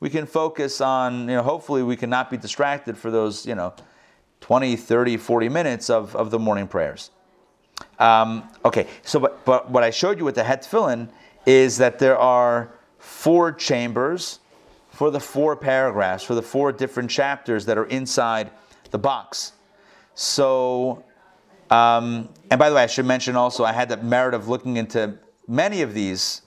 we 0.00 0.10
can 0.10 0.26
focus 0.26 0.80
on, 0.80 1.20
you 1.20 1.36
know, 1.36 1.42
hopefully 1.42 1.82
we 1.82 1.96
can 1.96 2.10
not 2.10 2.30
be 2.30 2.36
distracted 2.36 2.98
for 2.98 3.10
those, 3.10 3.46
you 3.46 3.54
know, 3.54 3.72
20, 4.40 4.76
30, 4.76 5.16
40 5.16 5.48
minutes 5.48 5.88
of, 5.88 6.14
of 6.16 6.30
the 6.30 6.38
morning 6.38 6.66
prayers. 6.66 7.10
Um, 7.98 8.48
okay, 8.64 8.88
so 9.02 9.20
but, 9.20 9.44
but 9.44 9.70
what 9.70 9.82
I 9.84 9.90
showed 9.90 10.18
you 10.18 10.24
with 10.24 10.34
the 10.34 10.44
head 10.44 10.62
tefillin 10.62 11.08
is 11.46 11.78
that 11.78 12.00
there 12.00 12.18
are 12.18 12.72
four 12.98 13.52
chambers 13.52 14.40
for 14.90 15.10
the 15.10 15.20
four 15.20 15.56
paragraphs, 15.56 16.24
for 16.24 16.34
the 16.34 16.42
four 16.42 16.72
different 16.72 17.08
chapters 17.08 17.66
that 17.66 17.78
are 17.78 17.86
inside 17.86 18.50
the 18.90 18.98
box. 18.98 19.52
So, 20.14 21.04
um, 21.70 22.28
and 22.50 22.58
by 22.58 22.68
the 22.68 22.74
way, 22.74 22.82
I 22.82 22.86
should 22.86 23.06
mention 23.06 23.36
also, 23.36 23.64
I 23.64 23.72
had 23.72 23.88
the 23.88 23.96
merit 23.98 24.34
of 24.34 24.48
looking 24.48 24.76
into 24.76 25.18
many 25.46 25.82
of 25.82 25.94
these 25.94 26.42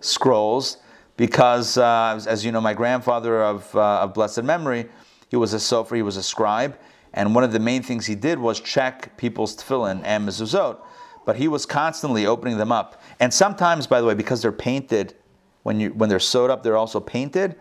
scrolls 0.00 0.78
because, 1.16 1.76
uh, 1.76 2.20
as 2.26 2.44
you 2.44 2.52
know, 2.52 2.60
my 2.60 2.74
grandfather 2.74 3.42
of, 3.42 3.74
uh, 3.74 4.00
of 4.00 4.14
blessed 4.14 4.44
memory, 4.44 4.86
he 5.28 5.36
was 5.36 5.52
a 5.52 5.58
sofer, 5.58 5.96
he 5.96 6.02
was 6.02 6.16
a 6.16 6.22
scribe, 6.22 6.78
and 7.12 7.34
one 7.34 7.44
of 7.44 7.52
the 7.52 7.58
main 7.58 7.82
things 7.82 8.06
he 8.06 8.14
did 8.14 8.38
was 8.38 8.60
check 8.60 9.16
people's 9.16 9.56
tefillin 9.56 10.00
and 10.04 10.28
mezuzot. 10.28 10.78
But 11.26 11.36
he 11.36 11.48
was 11.48 11.66
constantly 11.66 12.24
opening 12.24 12.56
them 12.56 12.72
up. 12.72 13.02
And 13.20 13.34
sometimes, 13.34 13.86
by 13.86 14.00
the 14.00 14.06
way, 14.06 14.14
because 14.14 14.40
they're 14.40 14.52
painted, 14.52 15.14
when, 15.62 15.80
you, 15.80 15.90
when 15.90 16.08
they're 16.08 16.20
sewed 16.20 16.50
up, 16.50 16.62
they're 16.62 16.76
also 16.76 17.00
painted. 17.00 17.56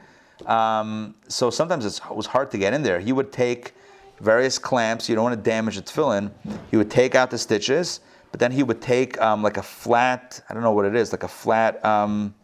Um, 0.46 1.16
so 1.28 1.50
sometimes 1.50 1.86
it 1.86 2.00
was 2.10 2.28
hard 2.28 2.52
to 2.52 2.58
get 2.58 2.74
in 2.74 2.84
there. 2.84 3.00
He 3.00 3.12
would 3.12 3.32
take 3.32 3.74
various 4.22 4.58
clamps. 4.58 5.10
You 5.10 5.16
don't 5.16 5.24
want 5.24 5.36
to 5.36 5.50
damage 5.50 5.76
the 5.76 5.82
tefillin. 5.82 6.32
He 6.72 6.78
would 6.78 6.92
take 6.92 7.16
out 7.16 7.30
the 7.30 7.38
stitches, 7.38 8.00
but 8.38 8.42
then 8.42 8.52
he 8.52 8.62
would 8.62 8.80
take 8.80 9.20
um, 9.20 9.42
like 9.42 9.58
a 9.58 9.64
flat, 9.64 10.40
I 10.48 10.54
don't 10.54 10.62
know 10.62 10.72
what 10.72 10.86
it 10.86 10.96
is, 10.96 11.12
like 11.12 11.24
a 11.24 11.28
flat, 11.28 11.84
um, 11.84 12.36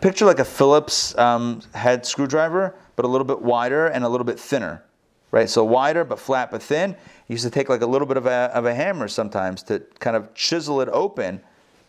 picture 0.00 0.24
like 0.24 0.38
a 0.38 0.46
Phillips 0.46 1.14
um, 1.18 1.60
head 1.74 2.06
screwdriver, 2.06 2.74
but 2.94 3.04
a 3.04 3.08
little 3.08 3.26
bit 3.26 3.42
wider 3.42 3.88
and 3.88 4.02
a 4.02 4.08
little 4.08 4.24
bit 4.24 4.40
thinner, 4.40 4.82
right? 5.30 5.50
So 5.50 5.62
wider 5.62 6.04
but 6.04 6.18
flat 6.18 6.50
but 6.50 6.62
thin. 6.62 6.96
He 7.28 7.34
used 7.34 7.44
to 7.44 7.50
take 7.50 7.68
like 7.68 7.82
a 7.82 7.86
little 7.86 8.06
bit 8.06 8.16
of 8.16 8.24
a, 8.24 8.50
of 8.54 8.64
a 8.64 8.74
hammer 8.74 9.08
sometimes 9.08 9.62
to 9.64 9.80
kind 9.98 10.16
of 10.16 10.32
chisel 10.32 10.80
it 10.80 10.88
open, 10.88 11.42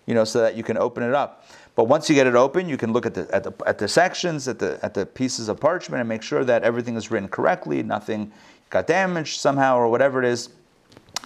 you 0.08 0.14
know, 0.14 0.26
so 0.26 0.42
that 0.42 0.58
you 0.58 0.64
can 0.64 0.78
open 0.78 1.04
it 1.04 1.14
up. 1.14 1.46
But 1.76 1.86
once 1.86 2.10
you 2.10 2.16
get 2.16 2.28
it 2.28 2.36
open, 2.36 2.68
you 2.68 2.76
can 2.76 2.92
look 2.92 3.06
at 3.06 3.14
the, 3.14 3.34
at 3.34 3.46
the, 3.46 3.54
at 3.66 3.78
the 3.78 3.88
sections, 3.88 4.50
at 4.50 4.60
the, 4.60 4.78
at 4.84 4.94
the 4.94 5.06
pieces 5.06 5.48
of 5.48 5.62
parchment, 5.62 6.02
and 6.02 6.10
make 6.10 6.22
sure 6.22 6.44
that 6.44 6.64
everything 6.64 6.98
is 6.98 7.12
written 7.12 7.30
correctly, 7.30 7.82
nothing 7.82 8.34
got 8.72 8.88
damaged 8.88 9.40
somehow 9.40 9.78
or 9.78 9.88
whatever 9.88 10.22
it 10.22 10.28
is, 10.28 10.50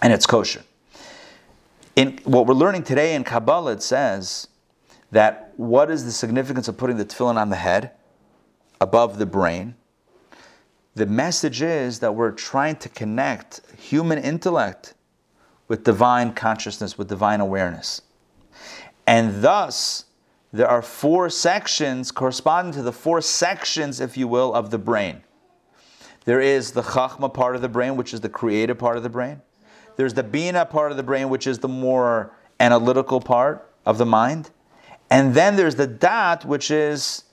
and 0.02 0.14
it's 0.14 0.26
kosher. 0.26 0.64
In 1.96 2.20
what 2.24 2.48
we're 2.48 2.54
learning 2.54 2.84
today 2.84 3.16
in 3.16 3.24
Kabbalah, 3.24 3.74
it 3.74 3.84
says 3.84 4.48
that 5.12 5.54
what 5.58 5.92
is 5.92 6.06
the 6.06 6.12
significance 6.12 6.68
of 6.68 6.78
putting 6.78 6.98
the 6.98 7.06
tefillin 7.06 7.36
on 7.36 7.50
the 7.50 7.58
head, 7.58 7.92
above 8.80 9.20
the 9.20 9.26
brain? 9.26 9.76
The 10.96 11.06
message 11.06 11.62
is 11.62 12.00
that 12.00 12.16
we're 12.16 12.32
trying 12.32 12.78
to 12.78 12.90
connect 12.90 13.62
human 13.78 14.18
intellect 14.18 14.94
with 15.68 15.84
divine 15.84 16.34
consciousness, 16.34 16.98
with 16.98 17.08
divine 17.08 17.40
awareness. 17.40 18.02
And 19.08 19.42
thus, 19.42 20.06
there 20.52 20.68
are 20.68 20.82
four 20.82 21.30
sections 21.30 22.12
corresponding 22.12 22.74
to 22.74 22.82
the 22.82 22.92
four 22.92 23.22
sections, 23.22 24.02
if 24.02 24.18
you 24.18 24.28
will, 24.28 24.54
of 24.54 24.70
the 24.70 24.78
brain. 24.78 25.24
There 26.26 26.42
is 26.42 26.72
the 26.72 26.82
chachma 26.82 27.34
part 27.34 27.56
of 27.56 27.62
the 27.62 27.70
brain, 27.70 27.96
which 27.96 28.14
is 28.14 28.22
the 28.22 28.30
creative 28.30 28.78
part 28.78 28.98
of 28.98 29.04
the 29.04 29.10
brain. 29.10 29.42
There's 30.02 30.16
the 30.16 30.24
bina 30.24 30.66
part 30.66 30.90
of 30.90 30.98
the 30.98 31.04
brain, 31.04 31.30
which 31.30 31.46
is 31.46 31.60
the 31.60 31.68
more 31.68 32.34
analytical 32.60 33.22
part 33.22 33.72
of 33.86 34.00
the 34.00 34.06
mind. 34.08 34.50
And 35.12 35.36
then 35.36 35.56
there's 35.56 35.76
the 35.76 35.86
dat, 35.86 36.44
which 36.44 36.72
is 36.72 37.26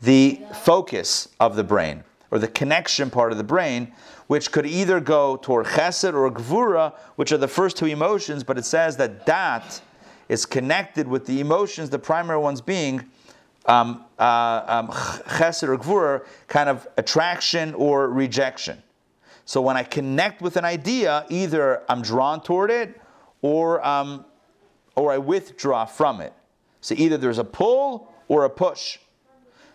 the 0.00 0.40
focus 0.62 1.28
of 1.40 1.56
the 1.56 1.62
brain, 1.62 2.02
or 2.30 2.38
the 2.38 2.48
connection 2.48 3.10
part 3.10 3.32
of 3.32 3.36
the 3.36 3.44
brain, 3.44 3.92
which 4.28 4.50
could 4.50 4.64
either 4.64 4.98
go 4.98 5.36
toward 5.36 5.66
chesed 5.66 6.14
or 6.14 6.30
gvura, 6.30 6.94
which 7.16 7.32
are 7.32 7.36
the 7.36 7.46
first 7.46 7.76
two 7.76 7.84
emotions, 7.84 8.42
but 8.42 8.56
it 8.56 8.64
says 8.64 8.96
that 8.96 9.26
dat 9.26 9.82
is 10.30 10.46
connected 10.46 11.06
with 11.06 11.26
the 11.26 11.38
emotions, 11.38 11.90
the 11.90 11.98
primary 11.98 12.40
ones 12.40 12.62
being 12.62 13.04
um, 13.66 14.06
uh, 14.18 14.62
um, 14.66 14.88
chesed 14.88 15.68
or 15.68 15.76
gvura, 15.76 16.24
kind 16.48 16.70
of 16.70 16.88
attraction 16.96 17.74
or 17.74 18.08
rejection. 18.08 18.82
So 19.50 19.60
when 19.60 19.76
I 19.76 19.82
connect 19.82 20.42
with 20.42 20.56
an 20.56 20.64
idea, 20.64 21.26
either 21.28 21.82
I'm 21.88 22.02
drawn 22.02 22.40
toward 22.40 22.70
it 22.70 23.00
or, 23.42 23.84
um, 23.84 24.24
or 24.94 25.10
I 25.10 25.18
withdraw 25.18 25.86
from 25.86 26.20
it. 26.20 26.32
So 26.80 26.94
either 26.96 27.16
there's 27.16 27.38
a 27.38 27.42
pull 27.42 28.14
or 28.28 28.44
a 28.44 28.48
push. 28.48 28.98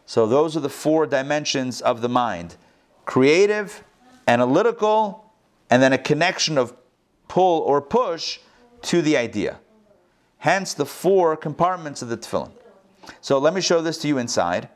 So 0.05 0.27
those 0.27 0.55
are 0.55 0.61
the 0.61 0.69
four 0.69 1.05
dimensions 1.05 1.81
of 1.81 1.99
the 1.99 2.07
mind 2.07 2.55
creative, 3.03 3.83
analytical, 4.29 5.33
and 5.69 5.83
then 5.83 5.91
a 5.91 5.97
connection 5.97 6.57
of 6.57 6.73
pull 7.27 7.59
or 7.63 7.81
push 7.81 8.39
to 8.83 9.01
the 9.01 9.17
idea. 9.17 9.59
Hence 10.37 10.73
the 10.73 10.85
four 10.85 11.35
compartments 11.35 12.01
of 12.01 12.07
the 12.07 12.15
tefillin. 12.15 12.53
So 13.19 13.39
let 13.39 13.53
me 13.53 13.59
show 13.59 13.81
this 13.81 13.97
to 13.97 14.07
you 14.07 14.19
inside, 14.19 14.69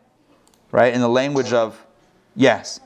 right? 0.73 0.93
In 0.93 0.99
the 0.99 1.07
language 1.07 1.53
of, 1.53 1.85
yes. 2.35 2.81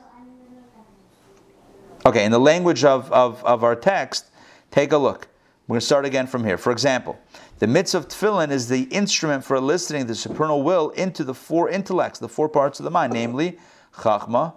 Okay, 2.06 2.26
in 2.26 2.32
the 2.32 2.38
language 2.38 2.84
of, 2.84 3.10
of, 3.12 3.42
of 3.44 3.64
our 3.64 3.74
text, 3.74 4.26
take 4.70 4.92
a 4.92 4.98
look. 4.98 5.26
We're 5.66 5.74
going 5.74 5.80
to 5.80 5.86
start 5.86 6.04
again 6.04 6.26
from 6.26 6.44
here. 6.44 6.58
For 6.58 6.70
example, 6.70 7.18
the 7.60 7.66
mitzvah 7.66 7.96
of 7.96 8.08
tefillin 8.08 8.50
is 8.50 8.68
the 8.68 8.82
instrument 8.84 9.42
for 9.42 9.56
eliciting 9.56 10.06
the 10.06 10.14
supernal 10.14 10.62
will 10.62 10.90
into 10.90 11.24
the 11.24 11.32
four 11.32 11.70
intellects, 11.70 12.18
the 12.18 12.28
four 12.28 12.50
parts 12.50 12.78
of 12.78 12.84
the 12.84 12.90
mind, 12.90 13.14
namely 13.14 13.58
chachma, 13.94 14.52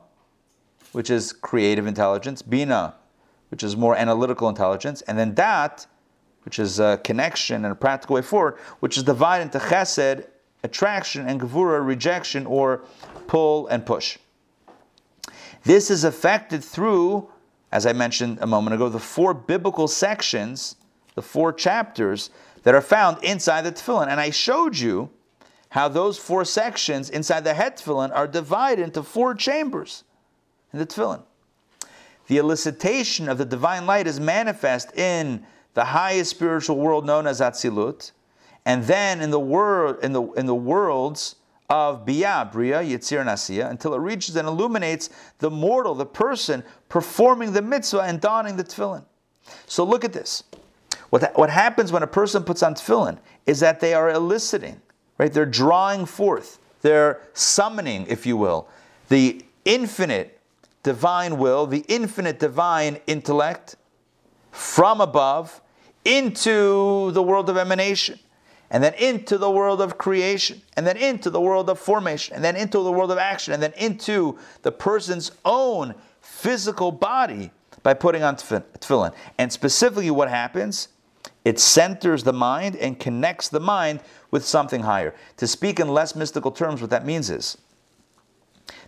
which 0.92 1.10
is 1.10 1.32
creative 1.32 1.88
intelligence, 1.88 2.42
bina, 2.42 2.96
which 3.50 3.64
is 3.64 3.78
more 3.78 3.96
analytical 3.96 4.50
intelligence, 4.50 5.02
and 5.04 5.18
then 5.18 5.34
dat, 5.34 5.88
which 6.44 6.60
is 6.60 6.82
a 6.82 7.00
connection 7.06 7.64
and 7.64 7.72
a 7.72 7.76
practical 7.76 8.16
way 8.16 8.22
forward, 8.22 8.58
which 8.82 8.98
is 8.98 9.04
divided 9.04 9.44
into 9.44 9.60
chesed, 9.60 10.26
attraction, 10.64 11.26
and 11.26 11.40
gevura, 11.40 11.86
rejection, 11.86 12.46
or 12.46 12.84
pull 13.28 13.68
and 13.68 13.86
push. 13.86 14.18
This 15.64 15.90
is 15.90 16.04
affected 16.04 16.62
through, 16.62 17.30
as 17.72 17.86
I 17.86 17.94
mentioned 17.94 18.40
a 18.42 18.48
moment 18.48 18.76
ago, 18.76 18.90
the 18.90 19.00
four 19.00 19.34
biblical 19.34 19.88
sections, 19.88 20.76
the 21.16 21.22
four 21.22 21.52
chapters 21.52 22.30
that 22.64 22.76
are 22.76 22.82
found 22.82 23.24
inside 23.24 23.62
the 23.62 23.72
tefillin. 23.72 24.08
And 24.08 24.20
I 24.20 24.30
showed 24.30 24.78
you 24.78 25.10
how 25.70 25.88
those 25.88 26.18
four 26.18 26.46
sections 26.46 27.10
inside 27.10 27.44
the 27.44 27.54
head 27.54 27.78
tefillin 27.78 28.16
are 28.16 28.28
divided 28.28 28.84
into 28.84 29.04
four 29.04 29.36
chambers 29.36 30.04
in 30.72 30.80
the 30.80 30.86
tefillin. 30.86 31.24
The 32.28 32.38
elicitation 32.38 33.30
of 33.30 33.38
the 33.38 33.46
divine 33.46 33.86
light 33.86 34.08
is 34.08 34.20
manifest 34.20 34.96
in 34.98 35.46
the 35.74 35.86
highest 35.86 36.32
spiritual 36.32 36.78
world 36.78 37.06
known 37.06 37.28
as 37.28 37.40
Atzilut, 37.40 38.12
and 38.66 38.84
then 38.84 39.22
in 39.22 39.32
the 39.32 39.40
world 39.40 39.98
in 40.04 40.12
the 40.12 40.24
in 40.34 40.46
the 40.46 40.56
worlds 40.56 41.36
of 41.70 42.06
Biyah, 42.06 42.52
Bria, 42.52 42.82
Yitzir, 42.82 43.20
and 43.20 43.30
Asiya, 43.30 43.70
until 43.70 43.94
it 43.94 44.00
reaches 44.00 44.36
and 44.36 44.48
illuminates 44.48 45.10
the 45.40 45.50
mortal, 45.50 45.96
the 45.96 46.06
person 46.06 46.64
performing 46.88 47.54
the 47.54 47.62
mitzvah 47.62 48.02
and 48.02 48.22
donning 48.22 48.56
the 48.56 48.64
tefillin. 48.64 49.04
So 49.66 49.84
look 49.84 50.06
at 50.06 50.14
this. 50.14 50.44
What, 51.10 51.38
what 51.38 51.50
happens 51.50 51.92
when 51.92 52.04
a 52.04 52.08
person 52.08 52.44
puts 52.44 52.64
on 52.64 52.76
tefillin 52.76 53.18
is 53.46 53.60
that 53.60 53.80
they 53.80 53.94
are 53.94 54.10
eliciting, 54.10 54.82
right? 55.18 55.32
They're 55.32 55.46
drawing 55.46 56.06
forth, 56.06 56.60
they're 56.82 57.22
summoning, 57.34 58.06
if 58.08 58.26
you 58.26 58.38
will, 58.38 58.68
the 59.10 59.44
infinite 59.66 60.40
divine 60.84 61.38
will, 61.38 61.66
the 61.66 61.84
infinite 61.88 62.40
divine 62.40 63.00
intellect 63.08 63.76
from 64.52 65.02
above 65.02 65.62
into 66.06 67.12
the 67.12 67.22
world 67.22 67.50
of 67.50 67.58
emanation, 67.58 68.20
and 68.70 68.84
then 68.84 68.94
into 68.96 69.38
the 69.38 69.50
world 69.50 69.82
of 69.82 69.98
creation, 69.98 70.62
and 70.76 70.86
then 70.86 70.98
into 70.98 71.30
the 71.30 71.40
world 71.40 71.70
of 71.70 71.80
formation, 71.80 72.36
and 72.36 72.44
then 72.44 72.56
into 72.56 72.80
the 72.84 72.92
world 72.92 73.12
of 73.12 73.18
action, 73.18 73.54
and 73.54 73.64
then 73.64 73.74
into 73.78 74.38
the 74.62 74.72
person's 74.72 75.32
own 75.46 75.96
physical 76.22 76.92
body 76.92 77.52
by 77.84 77.94
putting 77.94 78.24
on 78.24 78.36
tefillin. 78.36 79.14
And 79.38 79.54
specifically, 79.54 80.12
what 80.12 80.30
happens 80.30 80.90
It 81.48 81.60
centers 81.60 82.24
the 82.24 82.34
mind 82.34 82.76
and 82.76 83.00
connects 83.00 83.48
the 83.48 83.62
mind 83.62 84.02
with 84.32 84.46
something 84.46 84.82
higher. 84.82 85.16
To 85.38 85.48
speak 85.48 85.80
in 85.80 85.88
less 85.88 86.14
mystical 86.14 86.52
terms, 86.52 86.82
what 86.82 86.90
that 86.90 87.06
means 87.06 87.30
is 87.30 87.58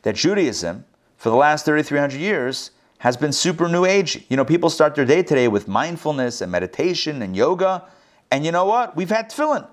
that 0.02 0.16
Judaism, 0.16 0.84
for 1.16 1.30
the 1.30 1.38
last 1.38 1.64
3,300 1.64 2.20
years, 2.20 2.72
has 2.98 3.16
been 3.16 3.32
super 3.32 3.70
new 3.70 3.86
age. 3.86 4.26
You 4.28 4.36
know, 4.36 4.44
people 4.44 4.70
start 4.70 4.94
their 4.96 5.06
day 5.06 5.24
today 5.24 5.48
with 5.48 5.70
mindfulness 5.70 6.42
and 6.42 6.52
meditation 6.52 7.22
and 7.22 7.34
yoga. 7.34 7.86
And 8.32 8.46
you 8.46 8.52
know 8.52 8.66
what? 8.66 8.96
We've 8.96 9.10
had 9.10 9.30
tefillin. 9.30 9.68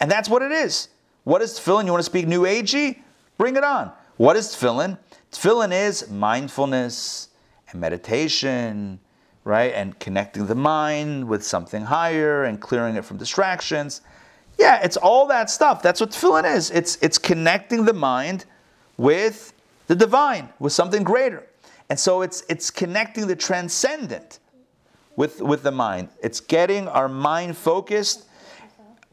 And 0.00 0.10
that's 0.10 0.28
what 0.28 0.42
it 0.42 0.52
is. 0.52 0.88
What 1.24 1.42
is 1.42 1.52
tefillin? 1.52 1.86
You 1.86 1.92
want 1.92 2.00
to 2.00 2.10
speak 2.10 2.26
new 2.26 2.42
agey? 2.42 2.98
Bring 3.38 3.56
it 3.56 3.64
on. 3.64 3.92
What 4.16 4.36
is 4.36 4.48
tefillin? 4.48 4.98
Tefillin 5.32 5.72
is 5.72 6.10
mindfulness 6.10 7.28
and 7.70 7.80
meditation, 7.80 9.00
right? 9.44 9.72
And 9.74 9.98
connecting 9.98 10.46
the 10.46 10.54
mind 10.54 11.26
with 11.26 11.44
something 11.44 11.82
higher 11.82 12.44
and 12.44 12.60
clearing 12.60 12.96
it 12.96 13.04
from 13.04 13.16
distractions. 13.16 14.00
Yeah, 14.58 14.80
it's 14.82 14.96
all 14.96 15.26
that 15.28 15.50
stuff. 15.50 15.82
That's 15.82 16.00
what 16.00 16.10
tefillin 16.10 16.44
is. 16.52 16.70
It's, 16.70 16.96
it's 17.02 17.18
connecting 17.18 17.84
the 17.84 17.92
mind 17.92 18.44
with 18.96 19.52
the 19.86 19.96
divine, 19.96 20.48
with 20.58 20.72
something 20.72 21.02
greater. 21.02 21.46
And 21.90 21.98
so 21.98 22.22
it's, 22.22 22.44
it's 22.48 22.70
connecting 22.70 23.26
the 23.26 23.36
transcendent 23.36 24.38
with, 25.16 25.40
with 25.40 25.62
the 25.62 25.70
mind. 25.70 26.08
It's 26.22 26.40
getting 26.40 26.88
our 26.88 27.08
mind 27.08 27.56
focused 27.56 28.26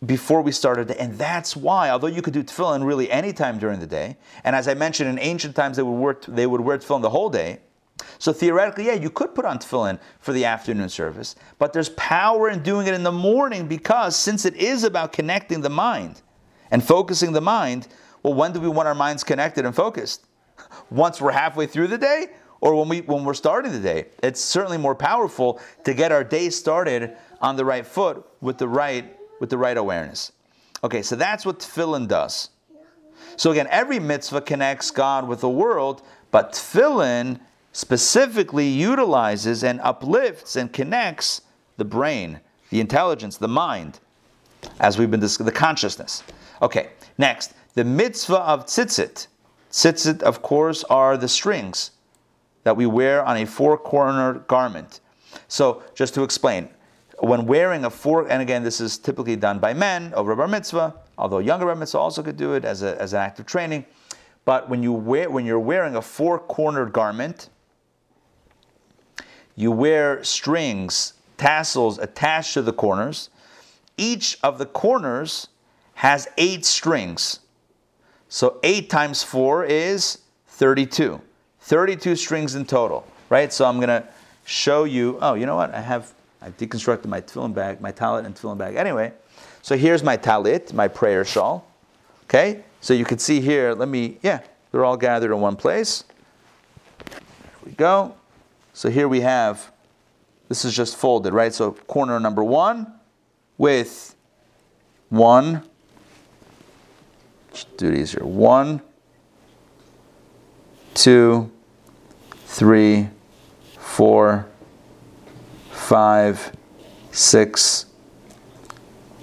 before 0.05 0.41
we 0.41 0.51
started. 0.51 0.91
And 0.91 1.17
that's 1.17 1.55
why, 1.55 1.89
although 1.89 2.07
you 2.07 2.21
could 2.21 2.33
do 2.33 2.43
tefillin 2.43 2.85
really 2.85 3.09
any 3.11 3.33
time 3.33 3.59
during 3.59 3.79
the 3.79 3.87
day, 3.87 4.17
and 4.43 4.55
as 4.55 4.67
I 4.67 4.73
mentioned, 4.73 5.09
in 5.09 5.19
ancient 5.19 5.55
times 5.55 5.77
they 5.77 5.83
would 5.83 5.91
wear, 5.91 6.17
they 6.27 6.47
would 6.47 6.61
wear 6.61 6.77
tefillin 6.77 7.01
the 7.01 7.09
whole 7.09 7.29
day. 7.29 7.59
So 8.17 8.33
theoretically, 8.33 8.87
yeah, 8.87 8.93
you 8.93 9.11
could 9.11 9.35
put 9.35 9.45
on 9.45 9.59
tefillin 9.59 9.99
for 10.19 10.33
the 10.33 10.45
afternoon 10.45 10.89
service, 10.89 11.35
but 11.59 11.71
there's 11.71 11.89
power 11.89 12.49
in 12.49 12.63
doing 12.63 12.87
it 12.87 12.95
in 12.95 13.03
the 13.03 13.11
morning 13.11 13.67
because 13.67 14.15
since 14.15 14.45
it 14.45 14.55
is 14.55 14.83
about 14.83 15.13
connecting 15.13 15.61
the 15.61 15.69
mind 15.69 16.21
and 16.71 16.83
focusing 16.83 17.33
the 17.33 17.41
mind, 17.41 17.87
well, 18.23 18.33
when 18.33 18.53
do 18.53 18.59
we 18.59 18.69
want 18.69 18.87
our 18.87 18.95
minds 18.95 19.23
connected 19.23 19.65
and 19.65 19.75
focused? 19.75 20.25
Once 20.89 21.21
we're 21.21 21.31
halfway 21.31 21.67
through 21.67 21.87
the 21.87 21.97
day 21.97 22.27
or 22.61 22.75
when, 22.75 22.87
we, 22.87 23.01
when 23.01 23.25
we're 23.25 23.33
starting 23.33 23.71
the 23.71 23.79
day. 23.79 24.05
It's 24.23 24.39
certainly 24.39 24.77
more 24.77 24.95
powerful 24.95 25.59
to 25.83 25.93
get 25.93 26.11
our 26.11 26.23
day 26.23 26.49
started 26.49 27.17
on 27.41 27.55
the 27.55 27.65
right 27.65 27.85
foot 27.85 28.25
with 28.39 28.59
the 28.59 28.67
right, 28.67 29.17
with 29.39 29.49
the 29.49 29.57
right 29.57 29.75
awareness. 29.75 30.31
Okay, 30.83 31.01
so 31.01 31.15
that's 31.15 31.45
what 31.45 31.59
tefillin 31.59 32.07
does. 32.07 32.49
So 33.35 33.51
again, 33.51 33.67
every 33.69 33.99
mitzvah 33.99 34.41
connects 34.41 34.91
God 34.91 35.27
with 35.27 35.41
the 35.41 35.49
world, 35.49 36.03
but 36.29 36.53
tefillin 36.53 37.39
specifically 37.73 38.67
utilizes 38.67 39.63
and 39.63 39.79
uplifts 39.81 40.55
and 40.55 40.71
connects 40.71 41.41
the 41.77 41.85
brain, 41.85 42.39
the 42.69 42.79
intelligence, 42.79 43.37
the 43.37 43.47
mind, 43.47 43.99
as 44.79 44.99
we've 44.99 45.09
been 45.09 45.19
discussing, 45.19 45.45
the 45.45 45.51
consciousness. 45.51 46.23
Okay, 46.61 46.89
next, 47.17 47.53
the 47.73 47.83
mitzvah 47.83 48.41
of 48.41 48.65
tzitzit. 48.67 49.27
Tzitzit, 49.71 50.21
of 50.21 50.41
course, 50.41 50.83
are 50.85 51.17
the 51.17 51.27
strings 51.27 51.91
that 52.63 52.75
we 52.75 52.85
wear 52.85 53.23
on 53.23 53.37
a 53.37 53.45
four 53.45 53.77
cornered 53.77 54.47
garment. 54.47 54.99
So, 55.47 55.83
just 55.95 56.13
to 56.15 56.23
explain, 56.23 56.69
when 57.19 57.45
wearing 57.45 57.85
a 57.85 57.89
four, 57.89 58.27
and 58.27 58.41
again, 58.41 58.63
this 58.63 58.81
is 58.81 58.97
typically 58.97 59.35
done 59.35 59.59
by 59.59 59.73
men 59.73 60.13
over 60.15 60.35
bar 60.35 60.47
mitzvah, 60.47 60.95
although 61.17 61.39
younger 61.39 61.65
bar 61.65 61.75
mitzvah 61.75 61.99
also 61.99 62.23
could 62.23 62.37
do 62.37 62.53
it 62.53 62.65
as, 62.65 62.81
a, 62.81 62.99
as 63.01 63.13
an 63.13 63.19
act 63.19 63.39
of 63.39 63.45
training. 63.45 63.85
But 64.43 64.69
when, 64.69 64.81
you 64.81 64.91
wear, 64.91 65.29
when 65.29 65.45
you're 65.45 65.59
wearing 65.59 65.95
a 65.95 66.01
four 66.01 66.39
cornered 66.39 66.93
garment, 66.93 67.49
you 69.55 69.71
wear 69.71 70.23
strings, 70.23 71.13
tassels 71.37 71.99
attached 71.99 72.55
to 72.55 72.61
the 72.61 72.73
corners. 72.73 73.29
Each 73.97 74.37
of 74.41 74.57
the 74.57 74.65
corners 74.65 75.47
has 75.95 76.27
eight 76.37 76.65
strings. 76.65 77.41
So 78.29 78.59
8 78.63 78.89
times 78.89 79.23
4 79.23 79.65
is 79.65 80.19
32. 80.47 81.21
32 81.71 82.17
strings 82.17 82.55
in 82.55 82.65
total, 82.65 83.07
right? 83.29 83.53
So 83.53 83.63
I'm 83.63 83.77
going 83.77 83.87
to 83.87 84.05
show 84.43 84.83
you. 84.83 85.17
Oh, 85.21 85.35
you 85.35 85.45
know 85.45 85.55
what? 85.55 85.73
I 85.73 85.79
have, 85.79 86.13
I 86.41 86.49
deconstructed 86.49 87.05
my 87.05 87.21
tefillin 87.21 87.53
bag, 87.53 87.79
my 87.79 87.93
talit 87.93 88.25
and 88.25 88.35
tefillin 88.35 88.57
bag. 88.57 88.75
Anyway, 88.75 89.13
so 89.61 89.77
here's 89.77 90.03
my 90.03 90.17
talit, 90.17 90.73
my 90.73 90.89
prayer 90.89 91.23
shawl. 91.23 91.65
Okay? 92.25 92.65
So 92.81 92.93
you 92.93 93.05
can 93.05 93.19
see 93.19 93.39
here, 93.39 93.73
let 93.73 93.87
me, 93.87 94.17
yeah, 94.21 94.41
they're 94.73 94.83
all 94.83 94.97
gathered 94.97 95.31
in 95.31 95.39
one 95.39 95.55
place. 95.55 96.03
There 97.05 97.21
we 97.65 97.71
go. 97.71 98.15
So 98.73 98.89
here 98.89 99.07
we 99.07 99.21
have, 99.21 99.71
this 100.49 100.65
is 100.65 100.75
just 100.75 100.97
folded, 100.97 101.31
right? 101.31 101.53
So 101.53 101.71
corner 101.71 102.19
number 102.19 102.43
one 102.43 102.95
with 103.57 104.13
one, 105.07 105.63
let's 107.49 107.63
do 107.77 107.91
these 107.91 108.11
here. 108.11 108.25
One, 108.25 108.81
two, 110.95 111.49
three, 112.51 113.07
four, 113.77 114.45
five, 115.71 116.51
six, 117.11 117.85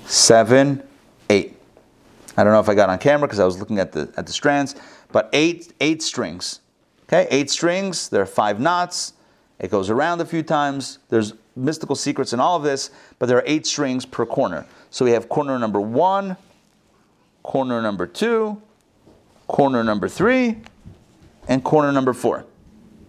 seven, 0.06 0.82
eight. 1.28 1.54
I 2.38 2.44
don't 2.44 2.54
know 2.54 2.60
if 2.60 2.70
I 2.70 2.74
got 2.74 2.88
on 2.88 2.98
camera 2.98 3.28
because 3.28 3.38
I 3.38 3.44
was 3.44 3.58
looking 3.58 3.78
at 3.78 3.92
the 3.92 4.10
at 4.16 4.26
the 4.26 4.32
strands, 4.32 4.74
but 5.12 5.28
eight 5.34 5.74
eight 5.80 6.02
strings. 6.02 6.60
Okay, 7.04 7.28
eight 7.30 7.50
strings. 7.50 8.08
There 8.08 8.22
are 8.22 8.26
five 8.26 8.60
knots. 8.60 9.12
It 9.58 9.70
goes 9.70 9.90
around 9.90 10.22
a 10.22 10.24
few 10.24 10.42
times. 10.42 10.98
There's 11.10 11.34
mystical 11.54 11.96
secrets 11.96 12.32
in 12.32 12.40
all 12.40 12.56
of 12.56 12.62
this, 12.62 12.90
but 13.18 13.26
there 13.26 13.36
are 13.36 13.44
eight 13.46 13.66
strings 13.66 14.06
per 14.06 14.24
corner. 14.24 14.64
So 14.88 15.04
we 15.04 15.10
have 15.10 15.28
corner 15.28 15.58
number 15.58 15.80
one, 15.80 16.38
corner 17.42 17.82
number 17.82 18.06
two, 18.06 18.62
corner 19.48 19.84
number 19.84 20.08
three, 20.08 20.62
and 21.46 21.62
corner 21.62 21.92
number 21.92 22.14
four. 22.14 22.46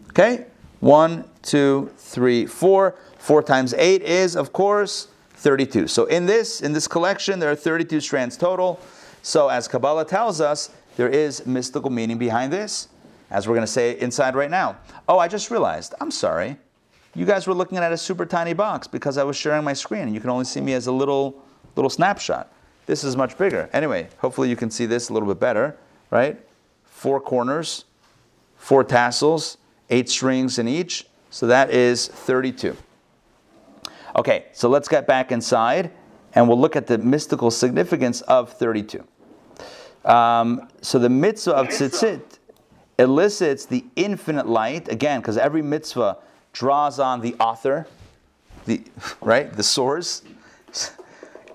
Okay? 0.09 0.45
One, 0.79 1.25
two, 1.41 1.91
three, 1.97 2.45
four. 2.45 2.95
Four 3.17 3.43
times 3.43 3.73
eight 3.73 4.01
is, 4.01 4.35
of 4.35 4.53
course, 4.53 5.09
32. 5.35 5.87
So 5.87 6.05
in 6.05 6.25
this, 6.25 6.61
in 6.61 6.73
this 6.73 6.87
collection, 6.87 7.39
there 7.39 7.51
are 7.51 7.55
32 7.55 8.01
strands 8.01 8.37
total. 8.37 8.79
So 9.21 9.49
as 9.49 9.67
Kabbalah 9.67 10.05
tells 10.05 10.41
us, 10.41 10.71
there 10.95 11.09
is 11.09 11.45
mystical 11.45 11.89
meaning 11.89 12.17
behind 12.17 12.51
this, 12.51 12.89
as 13.29 13.47
we're 13.47 13.55
going 13.55 13.65
to 13.65 13.71
say 13.71 13.99
inside 13.99 14.35
right 14.35 14.49
now. 14.49 14.77
Oh, 15.07 15.19
I 15.19 15.27
just 15.27 15.51
realized. 15.51 15.93
I'm 16.01 16.11
sorry. 16.11 16.57
You 17.15 17.25
guys 17.25 17.47
were 17.47 17.53
looking 17.53 17.77
at 17.77 17.91
a 17.91 17.97
super 17.97 18.25
tiny 18.25 18.53
box 18.53 18.87
because 18.87 19.17
I 19.17 19.23
was 19.23 19.35
sharing 19.35 19.63
my 19.63 19.73
screen, 19.73 20.03
and 20.03 20.13
you 20.13 20.19
can 20.19 20.29
only 20.29 20.45
see 20.45 20.61
me 20.61 20.73
as 20.73 20.87
a 20.87 20.91
little 20.91 21.41
little 21.75 21.89
snapshot. 21.89 22.51
This 22.85 23.03
is 23.03 23.15
much 23.15 23.37
bigger. 23.37 23.69
Anyway, 23.71 24.09
hopefully 24.17 24.49
you 24.49 24.55
can 24.55 24.69
see 24.69 24.85
this 24.85 25.09
a 25.09 25.13
little 25.13 25.27
bit 25.27 25.39
better, 25.39 25.77
right? 26.11 26.39
Four 26.83 27.21
corners, 27.21 27.85
four 28.57 28.83
tassels, 28.83 29.57
eight 29.89 30.09
strings 30.09 30.59
in 30.59 30.67
each. 30.67 31.05
So 31.29 31.47
that 31.47 31.71
is 31.71 32.07
32. 32.07 32.75
Okay, 34.15 34.45
so 34.53 34.69
let's 34.69 34.87
get 34.87 35.07
back 35.07 35.31
inside 35.31 35.91
and 36.33 36.47
we'll 36.47 36.59
look 36.59 36.75
at 36.75 36.87
the 36.87 36.97
mystical 36.97 37.51
significance 37.51 38.21
of 38.21 38.51
32. 38.53 39.03
Um, 40.05 40.67
so 40.81 40.99
the 40.99 41.09
mitzvah 41.09 41.53
of 41.53 41.67
tzitzit 41.67 42.39
elicits 42.97 43.65
the 43.65 43.85
infinite 43.95 44.47
light, 44.47 44.89
again, 44.89 45.21
because 45.21 45.37
every 45.37 45.61
mitzvah 45.61 46.17
draws 46.53 46.99
on 46.99 47.21
the 47.21 47.35
author, 47.35 47.87
the, 48.65 48.83
right, 49.21 49.51
the 49.53 49.63
source. 49.63 50.23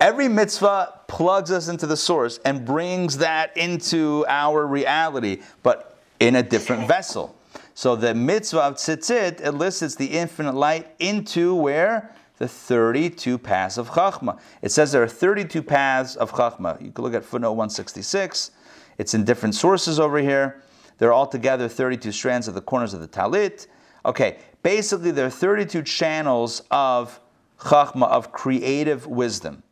Every 0.01 0.29
mitzvah 0.29 1.01
plugs 1.07 1.51
us 1.51 1.69
into 1.69 1.87
the 1.87 1.97
source 1.97 2.39
and 2.45 2.65
brings 2.65 3.19
that 3.19 3.57
into 3.57 4.25
our 4.29 4.67
reality, 4.67 5.43
but 5.63 5.99
in 6.21 6.37
a 6.37 6.43
different 6.43 6.89
vessel. 6.89 7.37
So 7.75 7.97
the 7.97 8.15
mitzvah 8.15 8.61
of 8.61 8.75
tzitzit 8.75 9.41
elicits 9.41 9.97
the 9.97 10.07
infinite 10.07 10.55
light 10.55 10.95
into 11.01 11.55
where? 11.57 12.15
The 12.39 12.47
32 12.47 13.37
paths 13.39 13.79
of 13.79 13.91
Chachma. 13.91 14.39
It 14.63 14.71
says 14.71 14.93
there 14.93 15.03
are 15.03 15.09
32 15.09 15.63
paths 15.63 16.15
of 16.15 16.33
Chachma. 16.33 16.81
You 16.81 16.93
can 16.93 17.05
look 17.05 17.15
at 17.15 17.25
footnote 17.25 17.53
166. 17.53 18.53
It's 18.99 19.15
in 19.15 19.25
different 19.25 19.57
sources 19.57 19.99
over 19.99 20.19
here. 20.19 20.63
There 20.99 21.09
are 21.09 21.15
altogether 21.15 21.69
32 21.69 22.13
strands 22.13 22.47
of 22.47 22.55
the 22.55 22.61
corners 22.61 22.95
of 22.95 23.01
the 23.01 23.09
talit. 23.09 23.67
Okay, 24.07 24.39
basically 24.63 25.11
there 25.11 25.27
are 25.27 25.31
32 25.31 25.83
channels 25.83 26.63
of 26.71 27.21
Chachma, 27.59 28.07
of 28.09 28.31
creative 28.31 29.07
wisdom. 29.07 29.63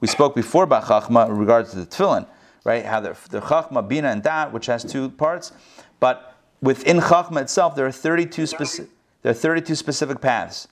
We 0.00 0.08
spoke 0.08 0.34
before 0.34 0.64
about 0.64 0.84
Chachma 0.84 1.28
in 1.28 1.36
regards 1.36 1.70
to 1.70 1.76
the 1.76 1.86
tefillin, 1.86 2.26
right? 2.64 2.84
How 2.84 2.98
the, 2.98 3.16
the 3.30 3.40
Chachma, 3.40 3.86
Bina, 3.86 4.08
and 4.08 4.22
Dat, 4.22 4.52
which 4.52 4.66
has 4.66 4.82
two 4.82 5.10
parts. 5.10 5.52
But 6.00 6.31
within 6.62 6.98
Chachma 7.00 7.42
itself, 7.42 7.74
there 7.74 7.84
are 7.84 7.92
32 7.92 8.46
specific, 8.46 8.90
there 9.22 9.32
are 9.32 9.34
32 9.34 9.74
specific 9.74 10.20
paths. 10.20 10.68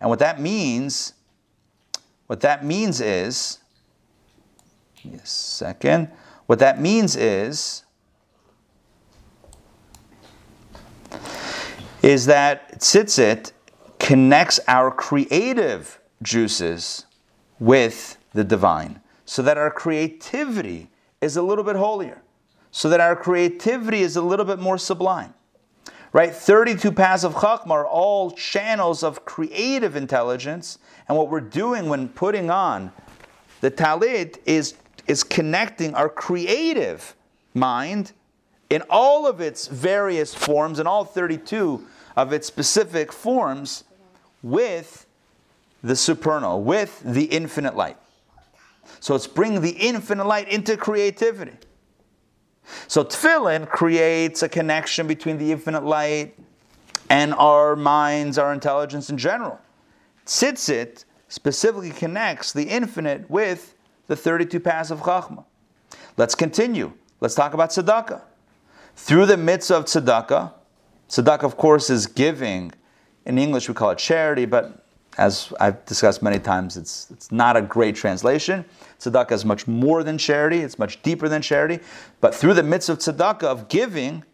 And 0.00 0.10
what 0.10 0.18
that 0.18 0.40
means, 0.40 1.14
what 2.26 2.40
that 2.40 2.64
means 2.64 3.00
is, 3.00 3.58
yes, 5.02 5.30
second, 5.30 6.10
what 6.46 6.58
that 6.58 6.80
means 6.80 7.16
is, 7.16 7.84
is 12.02 12.26
that 12.26 12.80
tzitzit 12.80 13.52
connects 13.98 14.60
our 14.68 14.90
creative 14.90 16.00
juices 16.22 17.06
with 17.58 18.16
the 18.32 18.44
divine, 18.44 19.00
so 19.24 19.42
that 19.42 19.58
our 19.58 19.70
creativity 19.70 20.90
is 21.20 21.36
a 21.36 21.42
little 21.42 21.64
bit 21.64 21.76
holier, 21.76 22.22
so 22.70 22.88
that 22.88 23.00
our 23.00 23.16
creativity 23.16 24.00
is 24.00 24.16
a 24.16 24.22
little 24.22 24.44
bit 24.44 24.58
more 24.58 24.78
sublime. 24.78 25.34
Right? 26.12 26.34
32 26.34 26.92
paths 26.92 27.24
of 27.24 27.34
Chachma 27.34 27.70
are 27.70 27.86
all 27.86 28.30
channels 28.30 29.02
of 29.02 29.24
creative 29.24 29.94
intelligence, 29.94 30.78
and 31.08 31.16
what 31.18 31.28
we're 31.28 31.40
doing 31.40 31.88
when 31.88 32.08
putting 32.08 32.50
on 32.50 32.92
the 33.60 33.70
talit 33.70 34.38
is, 34.46 34.74
is 35.06 35.22
connecting 35.22 35.94
our 35.94 36.08
creative 36.08 37.14
mind 37.54 38.12
in 38.70 38.82
all 38.88 39.26
of 39.26 39.40
its 39.40 39.66
various 39.66 40.34
forms, 40.34 40.78
in 40.78 40.86
all 40.86 41.04
32 41.04 41.86
of 42.16 42.32
its 42.32 42.46
specific 42.46 43.12
forms, 43.12 43.84
with 44.42 45.06
the 45.82 45.96
supernal, 45.96 46.62
with 46.62 47.00
the 47.04 47.24
infinite 47.24 47.76
light. 47.76 47.96
So 49.00 49.14
it's 49.14 49.26
bringing 49.26 49.60
the 49.60 49.70
infinite 49.70 50.26
light 50.26 50.48
into 50.48 50.76
creativity. 50.76 51.56
So 52.86 53.04
tefillin 53.04 53.68
creates 53.68 54.42
a 54.42 54.48
connection 54.48 55.06
between 55.06 55.38
the 55.38 55.52
infinite 55.52 55.84
light 55.84 56.38
and 57.10 57.34
our 57.34 57.76
minds, 57.76 58.38
our 58.38 58.52
intelligence 58.52 59.10
in 59.10 59.18
general. 59.18 59.58
Tzitzit 60.26 61.04
specifically 61.28 61.90
connects 61.90 62.52
the 62.52 62.64
infinite 62.64 63.30
with 63.30 63.74
the 64.06 64.16
32 64.16 64.60
paths 64.60 64.90
of 64.90 65.00
Chachma. 65.00 65.44
Let's 66.16 66.34
continue. 66.34 66.92
Let's 67.20 67.34
talk 67.34 67.54
about 67.54 67.70
tzedakah. 67.70 68.22
Through 68.96 69.26
the 69.26 69.36
mitzvah 69.36 69.76
of 69.76 69.84
tzedakah, 69.84 70.52
tzedakah, 71.08 71.44
of 71.44 71.56
course, 71.56 71.90
is 71.90 72.06
giving. 72.06 72.72
In 73.24 73.38
English, 73.38 73.68
we 73.68 73.74
call 73.74 73.90
it 73.90 73.98
charity, 73.98 74.44
but 74.44 74.84
as 75.18 75.52
I've 75.58 75.84
discussed 75.84 76.22
many 76.22 76.38
times, 76.38 76.76
it's, 76.76 77.10
it's 77.10 77.32
not 77.32 77.56
a 77.56 77.62
great 77.62 77.96
translation. 77.96 78.64
Tzedakah 79.00 79.32
is 79.32 79.44
much 79.44 79.66
more 79.66 80.04
than 80.04 80.16
charity, 80.16 80.58
it's 80.60 80.78
much 80.78 81.02
deeper 81.02 81.28
than 81.28 81.42
charity. 81.42 81.80
But 82.20 82.34
through 82.34 82.54
the 82.54 82.62
mitzvah 82.62 82.92
of 82.92 82.98
tzedakah, 83.00 83.42
of 83.42 83.68
giving, 83.68 84.24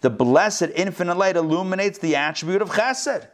the 0.00 0.10
blessed 0.10 0.68
infinite 0.74 1.18
light 1.18 1.36
illuminates 1.36 1.98
the 1.98 2.16
attribute 2.16 2.62
of 2.62 2.70
chesed. 2.70 3.28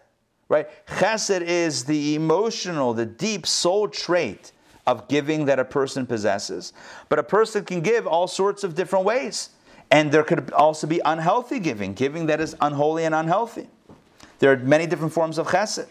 Right? 0.48 0.68
Chesed 0.86 1.42
is 1.42 1.84
the 1.84 2.16
emotional, 2.16 2.94
the 2.94 3.06
deep 3.06 3.46
soul 3.46 3.88
trait 3.88 4.52
of 4.86 5.06
giving 5.06 5.44
that 5.44 5.58
a 5.58 5.64
person 5.64 6.04
possesses. 6.04 6.72
But 7.08 7.18
a 7.18 7.22
person 7.22 7.64
can 7.64 7.80
give 7.80 8.06
all 8.06 8.26
sorts 8.26 8.64
of 8.64 8.74
different 8.74 9.04
ways. 9.04 9.50
And 9.90 10.10
there 10.10 10.24
could 10.24 10.50
also 10.52 10.86
be 10.86 11.00
unhealthy 11.04 11.60
giving, 11.60 11.94
giving 11.94 12.26
that 12.26 12.40
is 12.40 12.56
unholy 12.60 13.04
and 13.04 13.14
unhealthy. 13.14 13.68
There 14.38 14.52
are 14.52 14.56
many 14.56 14.86
different 14.86 15.12
forms 15.12 15.38
of 15.38 15.46
chesed. 15.48 15.88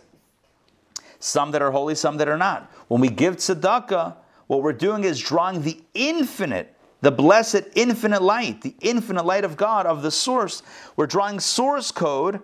Some 1.20 1.52
that 1.52 1.62
are 1.62 1.72
holy, 1.72 1.96
some 1.96 2.18
that 2.18 2.28
are 2.28 2.38
not. 2.38 2.72
When 2.88 3.02
we 3.02 3.10
give 3.10 3.38
tzedakah, 3.38 4.16
what 4.48 4.62
we're 4.62 4.74
doing 4.74 5.04
is 5.04 5.20
drawing 5.20 5.62
the 5.62 5.80
infinite, 5.94 6.76
the 7.02 7.12
blessed 7.12 7.64
infinite 7.76 8.22
light, 8.22 8.62
the 8.62 8.76
infinite 8.82 9.26
light 9.26 9.44
of 9.44 9.58
God, 9.58 9.86
of 9.86 10.02
the 10.02 10.12
source. 10.12 10.64
We're 10.96 11.08
drawing 11.08 11.40
source 11.40 11.92
code 11.92 12.42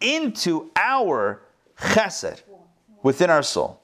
into 0.00 0.70
our 0.76 1.42
chesed 1.78 2.42
within 3.02 3.30
our 3.30 3.42
soul. 3.42 3.80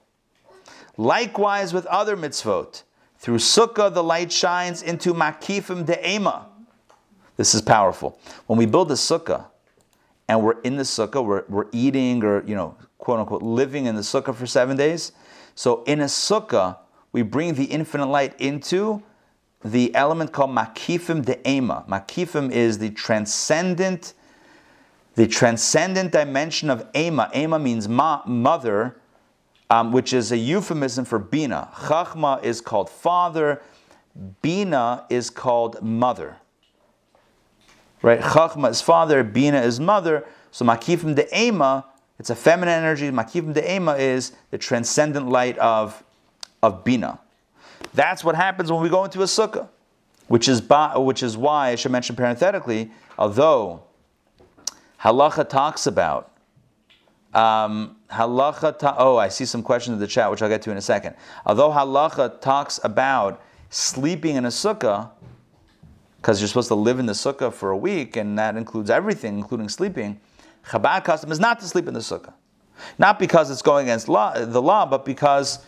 Likewise 0.97 1.73
with 1.73 1.87
other 1.87 2.17
mitzvot. 2.17 2.83
Through 3.19 3.39
sukkah, 3.39 3.93
the 3.93 4.03
light 4.03 4.33
shines 4.33 4.83
into 4.83 5.13
makifim 5.13 5.85
de'ema, 5.85 6.47
this 7.41 7.55
is 7.55 7.63
powerful. 7.63 8.19
When 8.49 8.59
we 8.59 8.67
build 8.67 8.91
a 8.91 8.95
sukkah 8.97 9.47
and 10.29 10.43
we're 10.43 10.61
in 10.61 10.77
the 10.77 10.83
sukkah, 10.83 11.25
we're, 11.25 11.45
we're 11.49 11.69
eating 11.73 12.23
or, 12.23 12.45
you 12.47 12.55
know, 12.55 12.77
quote 13.01 13.21
unquote, 13.21 13.43
living 13.43 13.87
in 13.87 13.97
the 13.97 14.03
sukkah 14.03 14.35
for 14.35 14.47
seven 14.47 14.77
days. 14.77 15.13
So 15.55 15.83
in 15.85 16.01
a 16.01 16.05
sukkah, 16.05 16.79
we 17.13 17.23
bring 17.23 17.55
the 17.55 17.65
infinite 17.65 18.07
light 18.07 18.39
into 18.41 19.03
the 19.65 19.95
element 19.95 20.33
called 20.33 20.51
makifim 20.51 21.25
de'ema. 21.25 21.87
Makifim 21.89 22.51
is 22.51 22.79
the 22.79 22.91
transcendent, 22.91 24.15
the 25.17 25.27
transcendent 25.27 26.13
dimension 26.13 26.71
of 26.71 26.87
ema. 26.95 27.31
Ema 27.35 27.59
means 27.59 27.89
ma, 27.89 28.23
mother, 28.27 28.97
um, 29.69 29.93
which 29.93 30.13
is 30.13 30.33
a 30.33 30.37
euphemism 30.37 31.05
for 31.05 31.19
bina. 31.19 31.69
Chachma 31.75 32.43
is 32.43 32.61
called 32.61 32.89
father. 32.89 33.61
Bina 34.41 35.07
is 35.11 35.31
called 35.31 35.83
mother 35.83 36.37
right? 38.03 38.21
Chachma 38.21 38.71
is 38.71 38.81
father, 38.81 39.23
Bina 39.23 39.61
is 39.61 39.81
mother. 39.81 40.27
So 40.51 40.65
Makifim 40.65 41.15
De'ema, 41.15 41.85
it's 42.21 42.29
a 42.29 42.37
feminine 42.37 42.75
energy. 42.75 43.11
Makifim 43.11 43.55
De'ema 43.55 43.99
is 43.99 44.33
the 44.51 44.59
transcendent 44.59 45.31
light 45.31 45.57
of, 45.57 46.05
of 46.63 46.85
Bina. 46.85 47.19
That's 47.95 48.23
what 48.23 48.37
happens 48.37 48.71
when 48.71 48.83
we 48.83 48.91
go 48.91 49.07
into 49.07 49.23
a 49.23 49.25
sukkah, 49.25 49.69
which 50.29 50.47
is, 50.47 50.63
which 50.97 51.23
is 51.23 51.39
why 51.39 51.71
I 51.71 51.77
should 51.77 51.93
mention 51.93 52.15
parenthetically, 52.17 52.91
although 53.19 53.85
halacha 55.01 55.49
talks 55.49 55.87
about 55.87 56.31
um, 57.33 57.97
halacha. 58.11 58.79
Ta- 58.79 58.97
oh, 58.99 59.17
I 59.17 59.29
see 59.29 59.47
some 59.47 59.63
questions 59.63 59.95
in 59.95 60.01
the 60.01 60.07
chat, 60.07 60.31
which 60.31 60.43
I'll 60.43 60.49
get 60.51 60.61
to 60.63 60.71
in 60.71 60.77
a 60.77 60.83
second. 60.83 61.17
Although 61.47 61.71
halacha 61.71 62.43
talks 62.43 62.79
about 62.85 63.43
sleeping 63.71 64.37
in 64.37 64.45
a 64.45 64.49
sukkah, 64.49 65.11
because 66.19 66.39
you're 66.43 66.49
supposed 66.49 66.69
to 66.69 66.75
live 66.75 66.99
in 66.99 67.07
the 67.07 67.15
sukkah 67.15 67.51
for 67.51 67.71
a 67.71 67.77
week, 67.79 68.17
and 68.17 68.39
that 68.39 68.59
includes 68.59 68.91
everything, 68.91 69.39
including 69.39 69.71
sleeping. 69.71 70.21
Chabad 70.67 71.05
custom 71.05 71.33
is 71.33 71.41
not 71.41 71.61
to 71.61 71.67
sleep 71.67 71.89
in 71.89 71.95
the 71.95 72.01
sukkah, 72.01 72.35
not 72.99 73.19
because 73.19 73.51
it's 73.51 73.63
going 73.63 73.87
against 73.87 74.09
law, 74.09 74.33
the 74.39 74.63
law, 74.63 74.87
but 74.87 75.05
because 75.05 75.65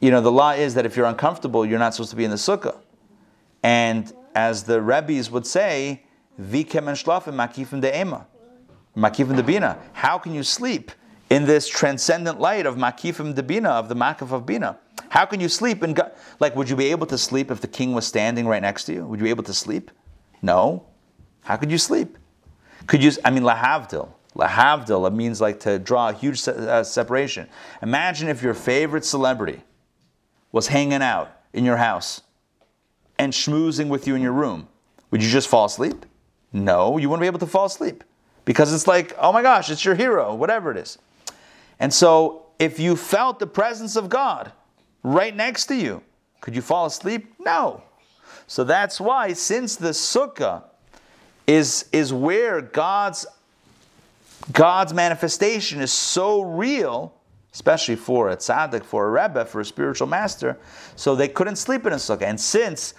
you 0.00 0.10
know 0.10 0.20
the 0.20 0.32
law 0.32 0.52
is 0.52 0.74
that 0.74 0.86
if 0.86 0.96
you're 0.96 1.06
uncomfortable, 1.06 1.64
you're 1.64 1.78
not 1.78 1.94
supposed 1.94 2.10
to 2.10 2.16
be 2.16 2.24
in 2.24 2.30
the 2.30 2.36
sukkah. 2.36 2.78
And 3.62 4.12
as 4.34 4.64
the 4.64 4.80
rabbis 4.80 5.30
would 5.30 5.46
say, 5.46 6.04
"Vikem 6.40 6.88
and 6.88 6.96
shlafim 6.96 7.34
makifim 7.34 7.82
de'ema, 7.82 8.26
makifim 8.96 9.40
debina." 9.40 9.78
How 9.92 10.18
can 10.18 10.34
you 10.34 10.42
sleep 10.42 10.92
in 11.28 11.44
this 11.44 11.68
transcendent 11.68 12.40
light 12.40 12.66
of 12.66 12.76
makifim 12.76 13.34
debina 13.34 13.70
of 13.70 13.88
the 13.88 13.96
makif 13.96 14.32
of 14.32 14.46
bina? 14.46 14.78
How 15.10 15.24
can 15.26 15.40
you 15.40 15.48
sleep 15.48 15.82
and 15.82 16.00
like 16.38 16.54
would 16.54 16.70
you 16.70 16.76
be 16.76 16.86
able 16.86 17.06
to 17.08 17.18
sleep 17.18 17.50
if 17.50 17.60
the 17.60 17.68
king 17.68 17.94
was 17.94 18.06
standing 18.06 18.46
right 18.46 18.62
next 18.62 18.84
to 18.84 18.92
you? 18.92 19.04
Would 19.06 19.18
you 19.18 19.24
be 19.24 19.30
able 19.30 19.44
to 19.44 19.54
sleep? 19.54 19.90
No. 20.40 20.86
How 21.42 21.56
could 21.56 21.70
you 21.70 21.78
sleep? 21.78 22.16
Could 22.90 23.04
you 23.04 23.12
I 23.24 23.30
mean 23.30 23.44
lahavdil. 23.44 24.08
Lahavdil 24.34 25.06
it 25.06 25.12
means 25.12 25.40
like 25.40 25.60
to 25.60 25.78
draw 25.78 26.08
a 26.08 26.12
huge 26.12 26.40
se- 26.40 26.56
uh, 26.56 26.82
separation. 26.82 27.48
Imagine 27.82 28.26
if 28.26 28.42
your 28.42 28.52
favorite 28.52 29.04
celebrity 29.04 29.62
was 30.50 30.66
hanging 30.66 31.00
out 31.00 31.30
in 31.52 31.64
your 31.64 31.76
house 31.76 32.22
and 33.16 33.32
schmoozing 33.32 33.86
with 33.86 34.08
you 34.08 34.16
in 34.16 34.22
your 34.22 34.32
room. 34.32 34.66
Would 35.12 35.22
you 35.22 35.30
just 35.30 35.46
fall 35.46 35.66
asleep? 35.66 36.04
No, 36.52 36.98
you 36.98 37.08
wouldn't 37.08 37.20
be 37.20 37.28
able 37.28 37.38
to 37.38 37.46
fall 37.46 37.66
asleep 37.66 38.02
because 38.44 38.72
it's 38.72 38.88
like, 38.88 39.14
oh 39.20 39.30
my 39.32 39.42
gosh, 39.42 39.70
it's 39.70 39.84
your 39.84 39.94
hero, 39.94 40.34
whatever 40.34 40.72
it 40.72 40.76
is. 40.76 40.98
And 41.78 41.94
so, 41.94 42.46
if 42.58 42.80
you 42.80 42.96
felt 42.96 43.38
the 43.38 43.46
presence 43.46 43.94
of 43.94 44.08
God, 44.08 44.50
right 45.04 45.36
next 45.36 45.66
to 45.66 45.76
you. 45.76 46.02
Could 46.40 46.56
you 46.56 46.62
fall 46.62 46.86
asleep? 46.86 47.34
No. 47.38 47.84
So 48.48 48.64
that's 48.64 49.00
why, 49.00 49.32
since 49.34 49.76
the 49.76 49.90
sukkah 49.90 50.64
is, 51.50 51.86
is 51.92 52.12
where 52.12 52.60
God's, 52.60 53.26
God's 54.52 54.94
manifestation 54.94 55.80
is 55.80 55.92
so 55.92 56.42
real, 56.42 57.12
especially 57.52 57.96
for 57.96 58.30
a 58.30 58.36
tzaddik, 58.36 58.84
for 58.84 59.08
a 59.08 59.10
rebbe, 59.10 59.44
for 59.44 59.60
a 59.60 59.64
spiritual 59.64 60.06
master, 60.06 60.56
so 60.94 61.16
they 61.16 61.26
couldn't 61.26 61.56
sleep 61.56 61.86
in 61.86 61.92
a 61.92 61.96
sukkah. 61.96 62.22
And 62.22 62.40
since, 62.40 62.94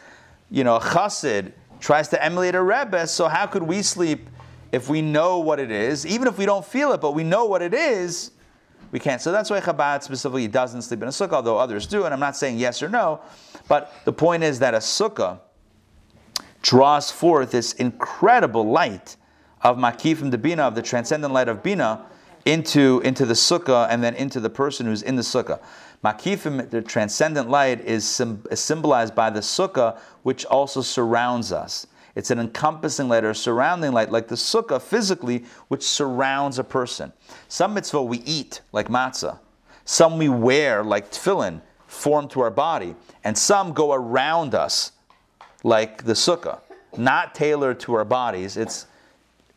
you 0.49 0.65
know, 0.65 0.75
a 0.75 0.81
chassid 0.81 1.53
tries 1.79 2.09
to 2.09 2.21
emulate 2.21 2.53
a 2.53 2.61
rebbe, 2.61 3.07
so 3.07 3.29
how 3.29 3.45
could 3.45 3.63
we 3.63 3.81
sleep 3.81 4.27
if 4.73 4.89
we 4.89 5.01
know 5.01 5.39
what 5.39 5.57
it 5.57 5.71
is? 5.71 6.05
Even 6.05 6.27
if 6.27 6.37
we 6.37 6.45
don't 6.45 6.65
feel 6.65 6.91
it, 6.91 6.99
but 6.99 7.13
we 7.13 7.23
know 7.23 7.45
what 7.45 7.61
it 7.61 7.73
is, 7.73 8.31
we 8.91 8.99
can't. 8.99 9.21
So 9.21 9.31
that's 9.31 9.49
why 9.49 9.61
Chabad 9.61 10.03
specifically 10.03 10.49
doesn't 10.49 10.81
sleep 10.81 11.01
in 11.01 11.07
a 11.07 11.11
sukkah, 11.11 11.35
although 11.35 11.57
others 11.57 11.87
do. 11.87 12.03
And 12.03 12.13
I'm 12.13 12.19
not 12.19 12.35
saying 12.35 12.57
yes 12.57 12.83
or 12.83 12.89
no, 12.89 13.21
but 13.69 13.93
the 14.03 14.11
point 14.11 14.43
is 14.43 14.59
that 14.59 14.73
a 14.73 14.79
sukkah 14.79 15.39
draws 16.61 17.11
forth 17.11 17.51
this 17.51 17.73
incredible 17.73 18.69
light 18.69 19.17
of 19.61 19.77
Makifim 19.77 20.31
debina, 20.31 20.59
of 20.59 20.75
the 20.75 20.81
transcendent 20.81 21.33
light 21.33 21.47
of 21.47 21.63
Bina, 21.63 22.05
into, 22.45 23.01
into 23.01 23.25
the 23.25 23.33
sukkah 23.33 23.87
and 23.89 24.03
then 24.03 24.15
into 24.15 24.39
the 24.39 24.49
person 24.49 24.85
who's 24.85 25.03
in 25.03 25.15
the 25.15 25.21
sukkah. 25.21 25.59
Makifim, 26.03 26.69
the 26.69 26.81
transcendent 26.81 27.49
light, 27.49 27.81
is, 27.81 28.19
is 28.49 28.59
symbolized 28.59 29.13
by 29.13 29.29
the 29.29 29.41
sukkah, 29.41 29.99
which 30.23 30.45
also 30.45 30.81
surrounds 30.81 31.51
us. 31.51 31.85
It's 32.15 32.31
an 32.31 32.39
encompassing 32.39 33.07
light 33.07 33.23
or 33.23 33.33
surrounding 33.33 33.93
light, 33.93 34.11
like 34.11 34.27
the 34.27 34.35
sukkah 34.35 34.81
physically, 34.81 35.45
which 35.67 35.83
surrounds 35.83 36.59
a 36.59 36.63
person. 36.63 37.13
Some 37.47 37.73
mitzvah 37.73 38.01
we 38.03 38.17
eat, 38.19 38.61
like 38.71 38.87
matzah. 38.89 39.39
Some 39.85 40.17
we 40.17 40.27
wear, 40.27 40.83
like 40.83 41.11
tefillin, 41.11 41.61
formed 41.87 42.31
to 42.31 42.41
our 42.41 42.51
body. 42.51 42.95
And 43.23 43.37
some 43.37 43.73
go 43.73 43.93
around 43.93 44.55
us, 44.55 44.91
like 45.63 46.03
the 46.03 46.13
sukkah. 46.13 46.59
Not 46.97 47.35
tailored 47.35 47.79
to 47.81 47.93
our 47.93 48.05
bodies, 48.05 48.57
it 48.57 48.85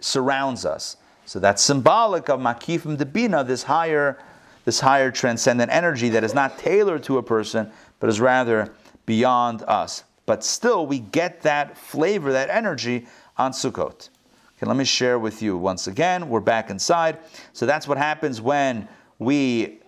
surrounds 0.01 0.65
us. 0.65 0.97
So 1.27 1.39
that's 1.39 1.63
symbolic 1.63 2.29
of 2.29 2.41
makifim 2.41 2.97
debina, 2.97 3.47
this 3.47 3.65
higher, 3.65 4.19
this 4.65 4.81
higher 4.81 5.11
transcendent 5.11 5.73
energy 5.73 6.11
that 6.11 6.23
is 6.23 6.35
not 6.35 6.59
tailored 6.59 7.03
to 7.05 7.19
a 7.19 7.23
person, 7.23 7.71
but 7.99 8.09
is 8.09 8.21
rather 8.21 8.73
beyond 9.07 9.63
us. 9.63 10.05
But 10.27 10.45
still, 10.45 10.87
we 10.87 11.01
get 11.01 11.43
that 11.43 11.77
flavor, 11.77 12.33
that 12.33 12.51
energy 12.51 13.07
on 13.37 13.53
Sukkot. 13.53 14.09
Okay, 14.57 14.67
let 14.67 14.77
me 14.77 14.85
share 14.85 15.19
with 15.19 15.43
you 15.43 15.57
once 15.57 15.87
again. 15.87 16.29
We're 16.29 16.41
back 16.41 16.71
inside. 16.71 17.19
So 17.53 17.67
that's 17.67 17.89
what 17.89 17.99
happens 17.99 18.41
when 18.41 18.89
we 19.19 19.81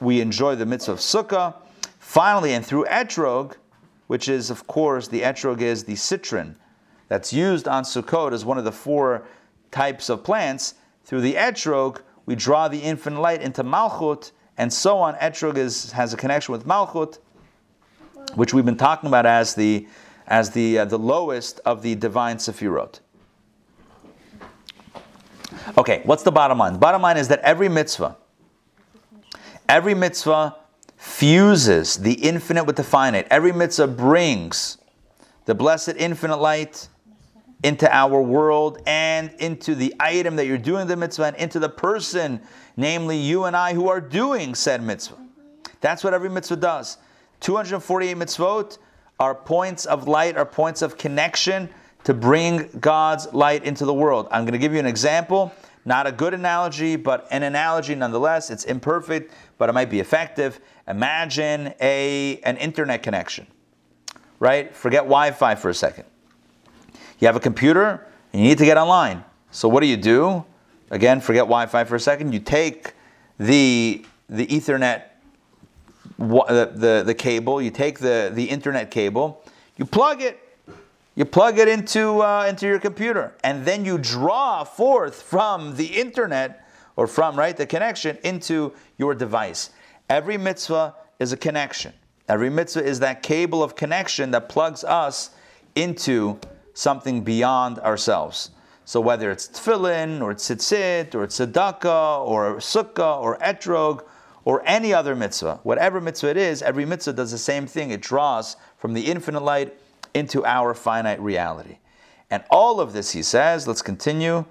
we 0.00 0.20
enjoy 0.20 0.54
the 0.54 0.64
mitzvah 0.64 0.92
of 0.92 0.98
Sukkah. 0.98 1.54
Finally, 1.98 2.52
and 2.54 2.64
through 2.64 2.84
etrog, 2.86 3.54
which 4.08 4.28
is, 4.28 4.50
of 4.50 4.66
course, 4.66 5.06
the 5.06 5.20
etrog 5.20 5.60
is 5.60 5.84
the 5.84 5.94
citron 5.94 6.56
that's 7.06 7.32
used 7.32 7.68
on 7.68 7.84
Sukkot 7.84 8.32
as 8.32 8.44
one 8.44 8.58
of 8.58 8.64
the 8.64 8.72
four 8.72 9.24
types 9.70 10.08
of 10.08 10.24
plants. 10.24 10.74
Through 11.04 11.20
the 11.20 11.34
etrog, 11.34 12.00
we 12.26 12.34
draw 12.34 12.68
the 12.68 12.80
infinite 12.80 13.20
light 13.20 13.40
into 13.40 13.62
Malchut, 13.62 14.32
and 14.56 14.72
so 14.72 14.98
on. 14.98 15.14
Etrog 15.16 15.56
is, 15.56 15.92
has 15.92 16.12
a 16.12 16.16
connection 16.16 16.52
with 16.52 16.66
Malchut, 16.66 17.18
which 18.34 18.52
we've 18.52 18.64
been 18.64 18.76
talking 18.76 19.08
about 19.08 19.24
as 19.24 19.54
the 19.54 19.86
as 20.26 20.50
the 20.50 20.80
uh, 20.80 20.84
the 20.84 20.98
lowest 20.98 21.60
of 21.64 21.80
the 21.80 21.94
divine 21.94 22.36
sefirot. 22.36 23.00
Okay, 25.78 26.02
what's 26.04 26.22
the 26.22 26.32
bottom 26.32 26.58
line? 26.58 26.74
The 26.74 26.78
bottom 26.78 27.00
line 27.00 27.16
is 27.16 27.28
that 27.28 27.40
every 27.40 27.68
mitzvah, 27.68 28.16
every 29.68 29.94
mitzvah 29.94 30.56
fuses 30.98 31.96
the 31.96 32.14
infinite 32.14 32.64
with 32.64 32.76
the 32.76 32.84
finite. 32.84 33.26
Every 33.30 33.52
mitzvah 33.52 33.86
brings 33.86 34.78
the 35.46 35.54
blessed 35.54 35.94
infinite 35.96 36.36
light 36.36 36.88
into 37.62 37.92
our 37.94 38.20
world 38.20 38.82
and 38.86 39.30
into 39.38 39.74
the 39.74 39.94
item 39.98 40.36
that 40.36 40.46
you're 40.46 40.58
doing 40.58 40.86
the 40.86 40.96
mitzvah 40.96 41.26
and 41.26 41.36
into 41.36 41.58
the 41.58 41.68
person, 41.68 42.40
namely 42.76 43.16
you 43.16 43.44
and 43.44 43.56
I 43.56 43.74
who 43.74 43.88
are 43.88 44.00
doing 44.00 44.54
said 44.54 44.82
mitzvah. 44.82 45.16
That's 45.80 46.04
what 46.04 46.14
every 46.14 46.28
mitzvah 46.28 46.56
does. 46.56 46.98
248 47.40 48.16
mitzvot 48.16 48.78
are 49.20 49.34
points 49.34 49.86
of 49.86 50.08
light, 50.08 50.36
are 50.36 50.46
points 50.46 50.82
of 50.82 50.98
connection 50.98 51.68
to 52.04 52.14
bring 52.14 52.68
God's 52.80 53.32
light 53.32 53.64
into 53.64 53.84
the 53.84 53.94
world. 53.94 54.28
I'm 54.30 54.42
going 54.42 54.52
to 54.52 54.58
give 54.58 54.72
you 54.72 54.78
an 54.78 54.86
example, 54.86 55.52
not 55.84 56.06
a 56.06 56.12
good 56.12 56.34
analogy, 56.34 56.96
but 56.96 57.26
an 57.30 57.42
analogy 57.42 57.94
nonetheless. 57.94 58.50
It's 58.50 58.64
imperfect, 58.64 59.32
but 59.58 59.68
it 59.68 59.72
might 59.72 59.90
be 59.90 60.00
effective. 60.00 60.60
Imagine 60.86 61.74
a, 61.80 62.40
an 62.44 62.56
internet 62.56 63.02
connection, 63.02 63.46
right? 64.38 64.74
Forget 64.74 65.02
Wi 65.02 65.30
Fi 65.32 65.54
for 65.54 65.70
a 65.70 65.74
second. 65.74 66.04
You 67.18 67.26
have 67.26 67.36
a 67.36 67.40
computer 67.40 68.06
and 68.32 68.42
you 68.42 68.48
need 68.48 68.58
to 68.58 68.64
get 68.64 68.76
online. 68.76 69.24
So 69.50 69.68
what 69.68 69.80
do 69.80 69.86
you 69.86 69.96
do? 69.96 70.44
Again, 70.90 71.20
forget 71.20 71.42
Wi-Fi 71.42 71.84
for 71.84 71.96
a 71.96 72.00
second. 72.00 72.32
You 72.32 72.40
take 72.40 72.94
the 73.38 74.04
the 74.28 74.46
Ethernet 74.46 75.04
the, 76.18 76.72
the, 76.74 77.02
the 77.06 77.14
cable, 77.14 77.62
you 77.62 77.70
take 77.70 78.00
the, 78.00 78.30
the 78.34 78.44
internet 78.44 78.90
cable, 78.90 79.44
you 79.76 79.84
plug 79.84 80.20
it, 80.20 80.40
you 81.18 81.24
plug 81.24 81.58
it 81.58 81.66
into, 81.66 82.22
uh, 82.22 82.46
into 82.48 82.64
your 82.68 82.78
computer, 82.78 83.34
and 83.42 83.64
then 83.64 83.84
you 83.84 83.98
draw 83.98 84.62
forth 84.62 85.20
from 85.20 85.74
the 85.74 85.84
internet 85.84 86.64
or 86.94 87.08
from 87.08 87.34
right 87.34 87.56
the 87.56 87.66
connection 87.66 88.16
into 88.22 88.72
your 88.98 89.16
device. 89.16 89.70
Every 90.08 90.38
mitzvah 90.38 90.94
is 91.18 91.32
a 91.32 91.36
connection. 91.36 91.92
Every 92.28 92.50
mitzvah 92.50 92.84
is 92.84 93.00
that 93.00 93.24
cable 93.24 93.64
of 93.64 93.74
connection 93.74 94.30
that 94.30 94.48
plugs 94.48 94.84
us 94.84 95.30
into 95.74 96.38
something 96.72 97.24
beyond 97.24 97.80
ourselves. 97.80 98.50
So 98.84 99.00
whether 99.00 99.32
it's 99.32 99.48
tefillin 99.48 100.22
or 100.22 100.34
tzitzit 100.34 101.16
or 101.16 101.26
tzedakah 101.26 102.24
or 102.24 102.58
sukkah 102.58 103.20
or 103.20 103.38
etrog 103.38 104.04
or 104.44 104.62
any 104.64 104.94
other 104.94 105.16
mitzvah, 105.16 105.58
whatever 105.64 106.00
mitzvah 106.00 106.28
it 106.28 106.36
is, 106.36 106.62
every 106.62 106.84
mitzvah 106.84 107.14
does 107.14 107.32
the 107.32 107.38
same 107.38 107.66
thing. 107.66 107.90
It 107.90 108.02
draws 108.02 108.54
from 108.76 108.94
the 108.94 109.04
infinite 109.04 109.42
light 109.42 109.76
into 110.14 110.44
our 110.44 110.74
finite 110.74 111.20
reality. 111.20 111.78
And 112.30 112.44
all 112.50 112.80
of 112.80 112.92
this, 112.92 113.12
he 113.12 113.22
says, 113.22 113.66
let's 113.66 113.82
continue. 113.82 114.44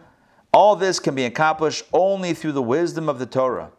All 0.51 0.75
this 0.75 0.99
can 0.99 1.15
be 1.15 1.25
accomplished 1.25 1.85
only 1.93 2.33
through 2.33 2.53
the 2.53 2.61
wisdom 2.61 3.09
of 3.09 3.19
the 3.19 3.25
Torah 3.25 3.71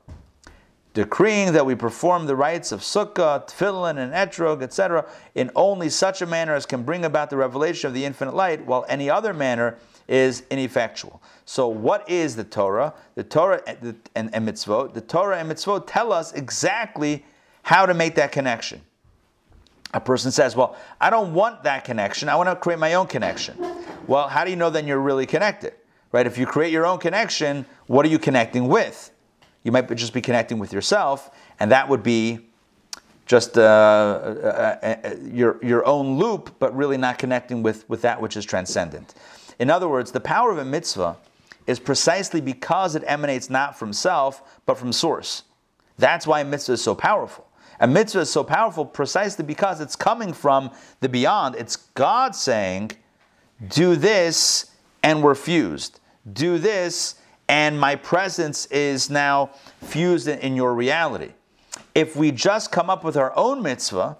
decreeing 0.99 1.53
that 1.53 1.65
we 1.65 1.77
perform 1.77 2.27
the 2.27 2.35
rites 2.35 2.73
of 2.73 2.81
sukkah, 2.81 3.47
tefillin, 3.47 3.99
and 3.99 4.13
etrog, 4.13 4.63
etc., 4.63 5.07
in 5.37 5.49
only 5.55 5.89
such 5.89 6.23
a 6.23 6.27
manner 6.27 6.57
as 6.57 6.67
can 6.67 6.83
bring 6.83 7.05
about 7.05 7.31
the 7.31 7.37
revelation 7.37 7.87
of 7.87 7.95
the 7.95 8.05
infinite 8.05 8.35
light, 8.35 8.67
while 8.67 8.85
any 8.89 9.09
other 9.09 9.33
manner 9.33 9.79
is 10.09 10.43
ineffectual. 10.51 11.23
So, 11.45 11.69
what 11.69 12.09
is 12.11 12.35
the 12.35 12.43
Torah? 12.43 12.95
The 13.15 13.23
Torah 13.23 13.63
eh, 13.69 13.77
and, 13.81 14.09
and, 14.17 14.35
and 14.35 14.49
mitzvot. 14.49 14.93
The 14.93 15.01
Torah 15.01 15.39
and 15.39 15.49
mitzvot 15.49 15.85
tell 15.87 16.13
us 16.13 16.33
exactly 16.33 17.25
how 17.63 17.87
to 17.87 17.95
make 17.95 18.17
that 18.17 18.33
connection. 18.33 18.81
A 19.95 20.01
person 20.01 20.31
says, 20.31 20.55
Well, 20.55 20.77
I 21.01 21.11
don't 21.11 21.33
want 21.33 21.63
that 21.65 21.85
connection. 21.85 22.29
I 22.29 22.37
want 22.37 22.49
to 22.49 22.57
create 22.57 22.79
my 22.79 22.95
own 22.95 23.07
connection. 23.07 23.57
Well, 24.07 24.29
how 24.29 24.45
do 24.45 24.51
you 24.51 24.57
know 24.57 24.71
then 24.71 24.87
you're 24.87 25.01
really 25.01 25.27
connected? 25.27 25.75
Right? 26.13 26.27
If 26.27 26.39
you 26.39 26.47
create 26.47 26.73
your 26.73 26.87
own 26.87 26.99
connection, 26.99 27.67
what 27.87 28.05
are 28.07 28.09
you 28.09 28.19
connecting 28.19 28.69
with? 28.69 29.11
You 29.63 29.73
might 29.73 29.95
just 29.95 30.15
be 30.15 30.21
connecting 30.21 30.59
with 30.59 30.73
yourself, 30.73 31.31
and 31.61 31.71
that 31.71 31.89
would 31.89 32.03
be 32.03 32.49
just 33.27 33.59
uh, 33.59 33.61
uh, 33.61 34.79
uh, 34.83 35.15
your, 35.23 35.63
your 35.63 35.87
own 35.87 36.19
loop, 36.19 36.55
but 36.59 36.75
really 36.75 36.97
not 36.97 37.19
connecting 37.19 37.63
with, 37.63 37.89
with 37.89 38.01
that 38.03 38.21
which 38.21 38.37
is 38.37 38.45
transcendent. 38.47 39.15
In 39.59 39.69
other 39.69 39.89
words, 39.89 40.13
the 40.13 40.21
power 40.21 40.51
of 40.51 40.59
a 40.59 40.65
mitzvah 40.65 41.17
is 41.67 41.79
precisely 41.79 42.41
because 42.41 42.95
it 42.95 43.05
emanates 43.07 43.51
not 43.51 43.79
from 43.79 43.93
self, 43.93 44.43
but 44.65 44.79
from 44.79 44.93
source. 44.93 45.43
That's 45.99 46.27
why 46.27 46.41
a 46.41 46.45
mitzvah 46.45 46.73
is 46.73 46.83
so 46.83 46.95
powerful. 46.95 47.47
A 47.81 47.87
mitzvah 47.87 48.21
is 48.21 48.31
so 48.31 48.43
powerful 48.43 48.85
precisely 48.85 49.45
because 49.45 49.81
it's 49.81 49.95
coming 49.95 50.33
from 50.33 50.71
the 51.01 51.09
beyond. 51.09 51.55
It's 51.57 51.77
God 51.77 52.35
saying, 52.35 52.93
Do 53.69 53.95
this, 53.95 54.73
and 55.03 55.23
we're 55.23 55.37
fused. 55.37 56.01
Do 56.33 56.59
this, 56.59 57.15
and 57.49 57.79
my 57.79 57.95
presence 57.97 58.67
is 58.67 59.09
now 59.09 59.51
fused 59.83 60.29
in, 60.29 60.57
your 60.57 60.75
reality. 60.75 61.33
If 61.95 62.17
we 62.17 62.33
just 62.33 62.73
come 62.73 62.91
up 62.91 63.05
with 63.05 63.17
our 63.17 63.35
own 63.37 63.63
mitzvah, 63.63 64.19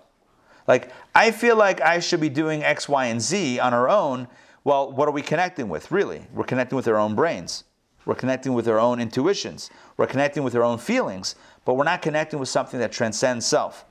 like 0.67 0.91
I 1.15 1.31
feel 1.31 1.57
like 1.57 1.81
I 1.81 1.99
should 1.99 2.21
be 2.21 2.29
doing 2.29 2.63
X, 2.63 2.89
Y, 2.89 3.07
and 3.07 3.21
Z 3.21 3.59
on 3.59 3.75
our 3.75 3.89
own, 3.89 4.29
well, 4.65 4.93
what 4.93 5.09
are 5.09 5.13
we 5.13 5.23
connecting 5.23 5.69
with, 5.69 5.91
really? 5.91 6.27
We're 6.33 6.45
connecting 6.45 6.77
with 6.77 6.89
our 6.89 6.97
own 6.97 7.15
brains. 7.15 7.65
We're 8.05 8.15
connecting 8.15 8.55
with 8.55 8.67
our 8.69 8.79
own 8.79 9.01
intuitions. 9.01 9.69
We're 9.97 10.07
connecting 10.07 10.43
with 10.43 10.55
our 10.55 10.63
own 10.63 10.79
feelings, 10.79 11.35
but 11.65 11.75
we're 11.75 11.85
not 11.85 12.03
connecting 12.03 12.39
with 12.39 12.49
something 12.49 12.81
that 12.81 12.93
transcends 12.93 13.47
self. 13.47 13.85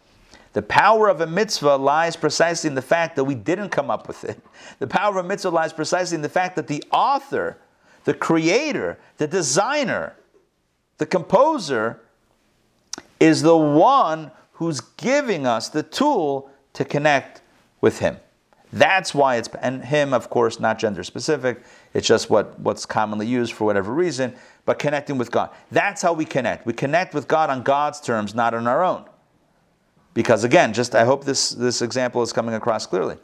The 0.54 0.62
power 0.62 1.08
of 1.08 1.22
a 1.22 1.28
mitzvah 1.28 1.76
lies 1.76 2.16
precisely 2.16 2.68
in 2.68 2.76
the 2.76 2.82
fact 2.82 3.16
that 3.16 3.26
we 3.26 3.36
didn't 3.36 3.70
come 3.70 3.92
up 3.92 4.08
with 4.08 4.24
it. 4.24 4.40
The 4.80 4.88
power 4.88 5.18
of 5.18 5.26
a 5.26 5.28
mitzvah 5.28 5.50
lies 5.50 5.74
precisely 5.74 6.16
in 6.16 6.22
the 6.22 6.30
fact 6.30 6.56
that 6.56 6.68
the 6.68 6.84
author 6.92 7.58
the 8.08 8.14
creator, 8.14 8.98
the 9.18 9.28
designer, 9.28 10.16
the 10.98 11.06
composer 11.06 12.00
is 13.20 13.42
the 13.42 13.58
one 13.58 14.32
who's 14.54 14.80
giving 14.80 15.46
us 15.46 15.68
the 15.68 15.84
tool 15.84 16.50
to 16.72 16.86
connect 16.86 17.42
with 17.82 18.00
him. 18.00 18.16
That's 18.72 19.14
why 19.14 19.36
it's 19.36 19.50
and 19.62 19.84
him, 19.84 20.14
of 20.14 20.30
course, 20.30 20.58
not 20.58 20.80
gender 20.80 21.04
specific. 21.04 21.62
It's 21.94 22.08
just 22.08 22.30
what, 22.30 22.58
what's 22.62 22.86
commonly 22.86 23.28
used 23.28 23.52
for 23.52 23.66
whatever 23.66 23.94
reason, 23.94 24.34
but 24.68 24.80
connecting 24.80 25.18
with 25.18 25.32
God. 25.32 25.50
That's 25.72 26.02
how 26.02 26.12
we 26.12 26.26
connect. 26.26 26.66
We 26.66 26.74
connect 26.74 27.14
with 27.14 27.26
God 27.26 27.50
on 27.50 27.64
God's 27.64 28.02
terms, 28.02 28.36
not 28.36 28.54
on 28.54 28.68
our 28.68 28.84
own. 28.84 29.06
Because 30.14 30.44
again, 30.44 30.74
just 30.74 30.94
I 30.94 31.06
hope 31.06 31.24
this, 31.24 31.52
this 31.52 31.82
example 31.82 32.22
is 32.22 32.34
coming 32.34 32.54
across 32.54 32.86
clearly. 32.86 33.16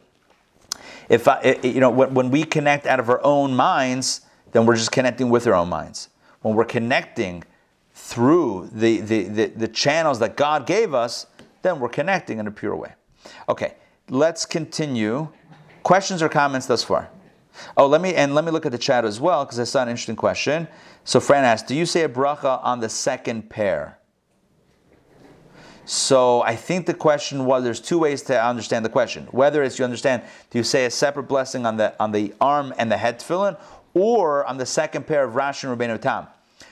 If 1.10 1.28
I, 1.28 1.58
you 1.62 1.80
know, 1.80 1.90
when, 1.90 2.14
when 2.14 2.30
we 2.30 2.44
connect 2.44 2.86
out 2.86 2.98
of 2.98 3.10
our 3.10 3.22
own 3.22 3.54
minds, 3.54 4.22
then 4.52 4.64
we're 4.64 4.76
just 4.76 4.90
connecting 4.90 5.28
with 5.28 5.46
our 5.46 5.52
own 5.52 5.68
minds. 5.68 6.08
When 6.40 6.54
we're 6.54 6.64
connecting 6.64 7.44
through 7.92 8.70
the, 8.72 9.02
the, 9.02 9.24
the, 9.24 9.46
the 9.48 9.68
channels 9.68 10.20
that 10.20 10.38
God 10.38 10.66
gave 10.66 10.94
us, 10.94 11.26
then 11.60 11.78
we're 11.78 11.90
connecting 11.90 12.38
in 12.38 12.46
a 12.46 12.50
pure 12.50 12.74
way. 12.74 12.94
Okay, 13.50 13.74
let's 14.08 14.46
continue. 14.46 15.28
Questions 15.82 16.22
or 16.22 16.30
comments 16.30 16.66
thus 16.66 16.82
far? 16.82 17.10
Oh, 17.76 17.86
let 17.86 18.00
me 18.00 18.14
and 18.14 18.34
let 18.34 18.44
me 18.44 18.50
look 18.50 18.66
at 18.66 18.72
the 18.72 18.78
chat 18.78 19.04
as 19.04 19.20
well 19.20 19.44
because 19.44 19.60
I 19.60 19.64
saw 19.64 19.82
an 19.82 19.88
interesting 19.88 20.16
question. 20.16 20.68
So 21.04 21.20
Fran 21.20 21.44
asked, 21.44 21.66
"Do 21.66 21.74
you 21.74 21.86
say 21.86 22.02
a 22.02 22.08
bracha 22.08 22.60
on 22.62 22.80
the 22.80 22.88
second 22.88 23.50
pair?" 23.50 23.98
So 25.86 26.42
I 26.42 26.56
think 26.56 26.86
the 26.86 26.94
question 26.94 27.44
was 27.44 27.62
there's 27.62 27.80
two 27.80 27.98
ways 27.98 28.22
to 28.22 28.42
understand 28.42 28.84
the 28.84 28.88
question. 28.88 29.28
Whether 29.32 29.62
it's 29.62 29.78
you 29.78 29.84
understand, 29.84 30.22
do 30.50 30.58
you 30.58 30.64
say 30.64 30.86
a 30.86 30.90
separate 30.90 31.24
blessing 31.24 31.66
on 31.66 31.76
the 31.76 31.94
on 32.00 32.12
the 32.12 32.34
arm 32.40 32.72
and 32.78 32.90
the 32.90 32.96
head 32.96 33.20
tefillin, 33.20 33.58
or 33.94 34.44
on 34.46 34.58
the 34.58 34.66
second 34.66 35.06
pair 35.06 35.24
of 35.24 35.34
Rashi 35.34 35.70
and 35.70 35.78
Rabbeinu 35.78 36.00
Tam. 36.00 36.26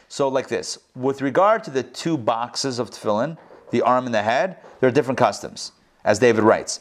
So 0.09 0.29
like 0.29 0.49
this, 0.49 0.79
with 0.95 1.23
regard 1.23 1.65
to 1.65 1.71
the 1.71 1.83
two 1.83 2.19
boxes 2.19 2.79
of 2.79 2.91
tefillin, 2.91 3.39
the 3.71 3.81
arm 3.83 4.07
and 4.07 4.15
the 4.15 4.23
head, 4.23 4.59
there 4.81 4.89
are 4.89 4.93
different 4.93 5.19
customs, 5.19 5.73
as 6.05 6.19
David 6.19 6.45
writes. 6.45 6.81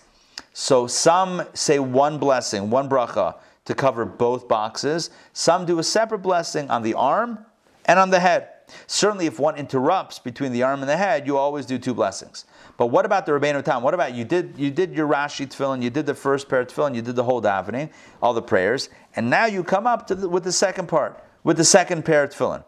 So 0.53 0.87
some 0.87 1.43
say 1.53 1.79
one 1.79 2.17
blessing, 2.17 2.69
one 2.69 2.89
bracha, 2.89 3.35
to 3.65 3.75
cover 3.75 4.05
both 4.05 4.47
boxes. 4.47 5.09
Some 5.33 5.65
do 5.65 5.79
a 5.79 5.83
separate 5.83 6.19
blessing 6.19 6.69
on 6.69 6.81
the 6.81 6.93
arm 6.93 7.45
and 7.85 7.99
on 7.99 8.09
the 8.09 8.19
head. 8.19 8.49
Certainly, 8.87 9.25
if 9.25 9.39
one 9.39 9.55
interrupts 9.55 10.19
between 10.19 10.51
the 10.51 10.63
arm 10.63 10.81
and 10.81 10.89
the 10.89 10.97
head, 10.97 11.27
you 11.27 11.37
always 11.37 11.65
do 11.65 11.77
two 11.77 11.93
blessings. 11.93 12.45
But 12.77 12.87
what 12.87 13.05
about 13.05 13.25
the 13.25 13.33
Rabbeinu 13.33 13.63
Tam? 13.63 13.83
What 13.83 13.93
about 13.93 14.13
you 14.13 14.23
did 14.23 14.53
you 14.57 14.71
did 14.71 14.95
your 14.95 15.07
Rashi 15.07 15.45
tefillin, 15.45 15.83
you 15.83 15.89
did 15.89 16.05
the 16.05 16.15
first 16.15 16.49
pair 16.49 16.61
of 16.61 16.67
tefillin, 16.67 16.95
you 16.95 17.01
did 17.01 17.15
the 17.15 17.23
whole 17.23 17.41
davening, 17.41 17.91
all 18.21 18.33
the 18.33 18.41
prayers, 18.41 18.89
and 19.15 19.29
now 19.29 19.45
you 19.45 19.63
come 19.63 19.85
up 19.85 20.07
the, 20.07 20.27
with 20.27 20.43
the 20.43 20.51
second 20.51 20.87
part, 20.87 21.23
with 21.43 21.57
the 21.57 21.63
second 21.63 22.05
pair 22.05 22.25
tefillin. 22.27 22.63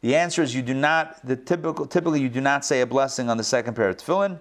The 0.00 0.16
answer 0.16 0.42
is 0.42 0.54
you 0.54 0.62
do 0.62 0.74
not. 0.74 1.24
The 1.26 1.36
typical 1.36 1.86
typically 1.86 2.20
you 2.20 2.28
do 2.28 2.40
not 2.40 2.64
say 2.64 2.80
a 2.80 2.86
blessing 2.86 3.28
on 3.28 3.36
the 3.36 3.44
second 3.44 3.74
pair 3.74 3.88
of 3.88 3.96
tefillin. 3.96 4.38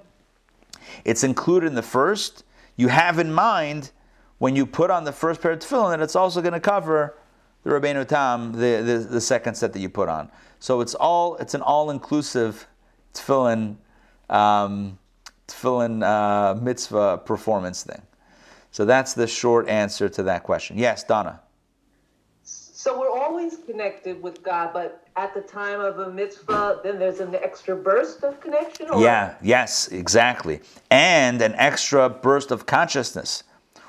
It's 1.03 1.23
included 1.23 1.67
in 1.67 1.75
the 1.75 1.81
first. 1.81 2.43
You 2.75 2.87
have 2.87 3.19
in 3.19 3.33
mind 3.33 3.91
when 4.39 4.55
you 4.55 4.65
put 4.65 4.89
on 4.89 5.03
the 5.03 5.11
first 5.11 5.41
pair 5.41 5.51
of 5.51 5.59
tefillin 5.59 5.97
that 5.97 6.01
it's 6.01 6.15
also 6.15 6.41
going 6.41 6.53
to 6.53 6.59
cover 6.59 7.15
the 7.63 7.69
Rabbeinu 7.69 8.07
Tam, 8.07 8.53
the, 8.53 8.81
the, 8.83 8.97
the 9.09 9.21
second 9.21 9.55
set 9.55 9.73
that 9.73 9.79
you 9.79 9.89
put 9.89 10.09
on. 10.09 10.29
So 10.59 10.81
it's 10.81 10.95
all 10.95 11.35
it's 11.37 11.53
an 11.53 11.61
all 11.61 11.89
inclusive 11.89 12.67
tefillin 13.13 13.77
um, 14.29 14.97
tefillin 15.47 16.03
uh, 16.03 16.55
mitzvah 16.55 17.19
performance 17.25 17.83
thing. 17.83 18.01
So 18.71 18.85
that's 18.85 19.13
the 19.13 19.27
short 19.27 19.67
answer 19.67 20.09
to 20.09 20.23
that 20.23 20.43
question. 20.43 20.77
Yes, 20.77 21.03
Donna. 21.03 21.41
So 22.43 22.97
we're 22.97 23.09
always 23.09 23.57
connected 23.65 24.21
with 24.21 24.43
God, 24.43 24.71
but 24.71 25.07
at 25.17 25.33
the 25.33 25.41
time 25.41 25.81
of 25.81 25.99
a 25.99 26.09
mitzvah, 26.09 26.79
then 26.83 26.99
there's 26.99 27.19
an 27.19 27.35
extra 27.35 27.75
burst 27.75 28.23
of 28.23 28.39
connection? 28.39 28.89
Or? 28.91 29.01
Yeah, 29.01 29.35
yes, 29.41 29.89
exactly. 29.89 30.61
And 30.89 31.41
an 31.41 31.53
extra 31.55 32.07
burst 32.07 32.51
of 32.51 32.65
consciousness 32.65 33.43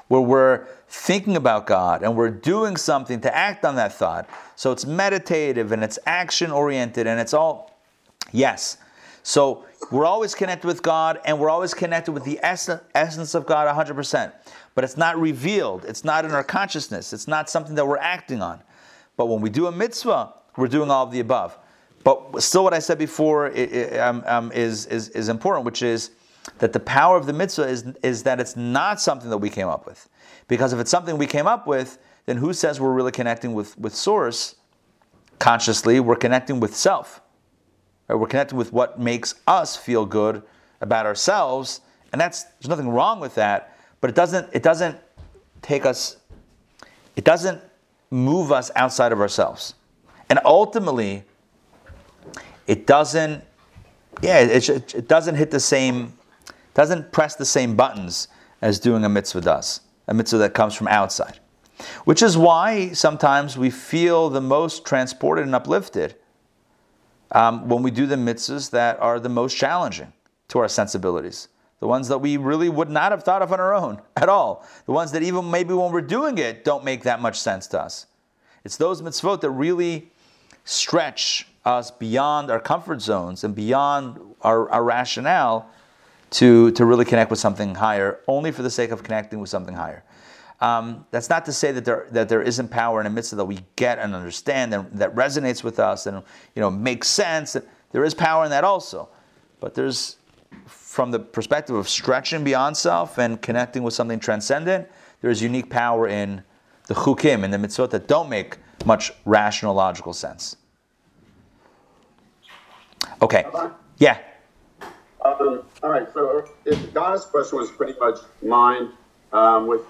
where 0.08 0.20
we're 0.20 0.66
thinking 0.88 1.36
about 1.36 1.66
God 1.66 2.02
and 2.02 2.16
we're 2.16 2.30
doing 2.30 2.76
something 2.76 3.20
to 3.20 3.34
act 3.34 3.64
on 3.64 3.76
that 3.76 3.92
thought. 3.92 4.28
So 4.56 4.72
it's 4.72 4.86
meditative 4.86 5.70
and 5.72 5.84
it's 5.84 5.98
action 6.06 6.50
oriented 6.50 7.06
and 7.06 7.20
it's 7.20 7.34
all, 7.34 7.78
yes. 8.32 8.78
So 9.22 9.66
we're 9.90 10.06
always 10.06 10.34
connected 10.34 10.66
with 10.66 10.82
God 10.82 11.20
and 11.24 11.38
we're 11.38 11.50
always 11.50 11.74
connected 11.74 12.12
with 12.12 12.24
the 12.24 12.40
essence 12.42 13.34
of 13.34 13.46
God 13.46 13.74
100%. 13.74 14.32
But 14.74 14.84
it's 14.84 14.96
not 14.96 15.20
revealed, 15.20 15.84
it's 15.84 16.04
not 16.04 16.24
in 16.24 16.30
our 16.30 16.44
consciousness, 16.44 17.12
it's 17.12 17.28
not 17.28 17.50
something 17.50 17.74
that 17.74 17.86
we're 17.86 17.98
acting 17.98 18.40
on. 18.40 18.60
But 19.16 19.26
when 19.26 19.40
we 19.40 19.50
do 19.50 19.66
a 19.66 19.72
mitzvah, 19.72 20.32
we're 20.56 20.68
doing 20.68 20.90
all 20.90 21.04
of 21.04 21.12
the 21.12 21.20
above. 21.20 21.58
But 22.04 22.40
still, 22.42 22.64
what 22.64 22.72
I 22.72 22.78
said 22.78 22.96
before 22.96 23.48
um, 24.00 24.22
um, 24.26 24.52
is, 24.52 24.86
is, 24.86 25.08
is 25.10 25.28
important, 25.28 25.66
which 25.66 25.82
is 25.82 26.12
that 26.58 26.72
the 26.72 26.80
power 26.80 27.16
of 27.16 27.26
the 27.26 27.32
mitzvah 27.32 27.68
is, 27.68 27.84
is 28.02 28.22
that 28.24 28.40
it's 28.40 28.56
not 28.56 29.00
something 29.00 29.30
that 29.30 29.38
we 29.38 29.50
came 29.50 29.68
up 29.68 29.86
with. 29.86 30.08
Because 30.48 30.72
if 30.72 30.80
it's 30.80 30.90
something 30.90 31.18
we 31.18 31.26
came 31.26 31.46
up 31.46 31.66
with, 31.66 31.98
then 32.26 32.36
who 32.36 32.52
says 32.52 32.80
we're 32.80 32.92
really 32.92 33.12
connecting 33.12 33.54
with, 33.54 33.78
with 33.78 33.94
source 33.94 34.56
consciously? 35.38 36.00
We're 36.00 36.16
connecting 36.16 36.60
with 36.60 36.74
self. 36.74 37.20
Right? 38.08 38.16
We're 38.16 38.26
connecting 38.26 38.58
with 38.58 38.72
what 38.72 38.98
makes 38.98 39.34
us 39.46 39.76
feel 39.76 40.06
good 40.06 40.42
about 40.80 41.06
ourselves. 41.06 41.80
And 42.12 42.20
that's 42.20 42.44
there's 42.44 42.68
nothing 42.68 42.88
wrong 42.88 43.20
with 43.20 43.34
that, 43.34 43.76
but 44.00 44.08
it 44.08 44.16
doesn't 44.16 44.48
it 44.54 44.62
doesn't 44.62 44.96
take 45.60 45.84
us 45.84 46.16
it 47.16 47.24
doesn't 47.24 47.60
move 48.10 48.52
us 48.52 48.70
outside 48.76 49.12
of 49.12 49.20
ourselves. 49.20 49.74
And 50.30 50.38
ultimately, 50.44 51.24
it 52.66 52.86
doesn't, 52.86 53.42
yeah, 54.22 54.40
it, 54.40 54.94
it 54.94 55.08
doesn't 55.08 55.34
hit 55.34 55.50
the 55.50 55.60
same, 55.60 56.12
doesn't 56.78 57.10
press 57.10 57.34
the 57.34 57.44
same 57.44 57.74
buttons 57.74 58.28
as 58.62 58.78
doing 58.78 59.04
a 59.04 59.08
mitzvah 59.08 59.40
does, 59.40 59.80
a 60.06 60.14
mitzvah 60.14 60.38
that 60.38 60.54
comes 60.54 60.76
from 60.76 60.86
outside. 60.86 61.40
Which 62.04 62.22
is 62.22 62.38
why 62.38 62.90
sometimes 62.90 63.58
we 63.58 63.68
feel 63.68 64.30
the 64.30 64.40
most 64.40 64.84
transported 64.84 65.44
and 65.44 65.56
uplifted 65.56 66.14
um, 67.32 67.68
when 67.68 67.82
we 67.82 67.90
do 67.90 68.06
the 68.06 68.14
mitzvahs 68.14 68.70
that 68.70 68.96
are 69.00 69.18
the 69.18 69.28
most 69.28 69.56
challenging 69.56 70.12
to 70.46 70.60
our 70.60 70.68
sensibilities. 70.68 71.48
The 71.80 71.88
ones 71.88 72.06
that 72.06 72.18
we 72.18 72.36
really 72.36 72.68
would 72.68 72.90
not 72.90 73.10
have 73.10 73.24
thought 73.24 73.42
of 73.42 73.52
on 73.52 73.58
our 73.58 73.74
own 73.74 74.00
at 74.16 74.28
all. 74.28 74.64
The 74.86 74.92
ones 74.92 75.10
that 75.10 75.24
even 75.24 75.50
maybe 75.50 75.74
when 75.74 75.90
we're 75.90 76.00
doing 76.00 76.38
it 76.38 76.64
don't 76.64 76.84
make 76.84 77.02
that 77.02 77.20
much 77.20 77.40
sense 77.40 77.66
to 77.68 77.80
us. 77.80 78.06
It's 78.64 78.76
those 78.76 79.02
mitzvot 79.02 79.40
that 79.40 79.50
really 79.50 80.12
stretch 80.62 81.48
us 81.64 81.90
beyond 81.90 82.52
our 82.52 82.60
comfort 82.60 83.02
zones 83.02 83.42
and 83.42 83.52
beyond 83.52 84.20
our, 84.42 84.70
our 84.70 84.84
rationale 84.84 85.68
to, 86.30 86.70
to 86.72 86.84
really 86.84 87.04
connect 87.04 87.30
with 87.30 87.40
something 87.40 87.74
higher, 87.74 88.20
only 88.28 88.52
for 88.52 88.62
the 88.62 88.70
sake 88.70 88.90
of 88.90 89.02
connecting 89.02 89.40
with 89.40 89.50
something 89.50 89.74
higher. 89.74 90.04
Um, 90.60 91.06
that's 91.10 91.30
not 91.30 91.44
to 91.44 91.52
say 91.52 91.70
that 91.70 91.84
there 91.84 92.08
that 92.10 92.28
there 92.28 92.42
isn't 92.42 92.68
power 92.68 93.00
in 93.00 93.14
the 93.14 93.20
mitzvot 93.20 93.36
that 93.36 93.44
we 93.44 93.60
get 93.76 94.00
and 94.00 94.12
understand 94.12 94.74
and 94.74 94.90
that 94.98 95.14
resonates 95.14 95.62
with 95.62 95.78
us 95.78 96.06
and 96.06 96.20
you 96.56 96.60
know 96.60 96.68
makes 96.68 97.06
sense. 97.06 97.56
There 97.92 98.04
is 98.04 98.12
power 98.12 98.44
in 98.44 98.50
that 98.50 98.64
also, 98.64 99.08
but 99.60 99.74
there's 99.74 100.16
from 100.66 101.12
the 101.12 101.20
perspective 101.20 101.76
of 101.76 101.88
stretching 101.88 102.42
beyond 102.42 102.76
self 102.76 103.18
and 103.18 103.40
connecting 103.40 103.84
with 103.84 103.94
something 103.94 104.18
transcendent. 104.18 104.88
There 105.20 105.30
is 105.30 105.40
unique 105.40 105.70
power 105.70 106.08
in 106.08 106.42
the 106.88 106.94
chukim 106.94 107.44
and 107.44 107.52
the 107.52 107.58
mitzvot 107.58 107.90
that 107.90 108.08
don't 108.08 108.28
make 108.28 108.58
much 108.84 109.12
rational, 109.24 109.74
logical 109.74 110.12
sense. 110.12 110.56
Okay. 113.22 113.46
Yeah. 113.98 114.18
Um, 115.24 115.62
all 115.82 115.90
right. 115.90 116.06
So 116.14 116.48
if 116.64 116.94
Donna's 116.94 117.24
question 117.24 117.58
was 117.58 117.70
pretty 117.70 117.98
much 117.98 118.18
mine, 118.42 118.92
um, 119.32 119.66
with 119.66 119.82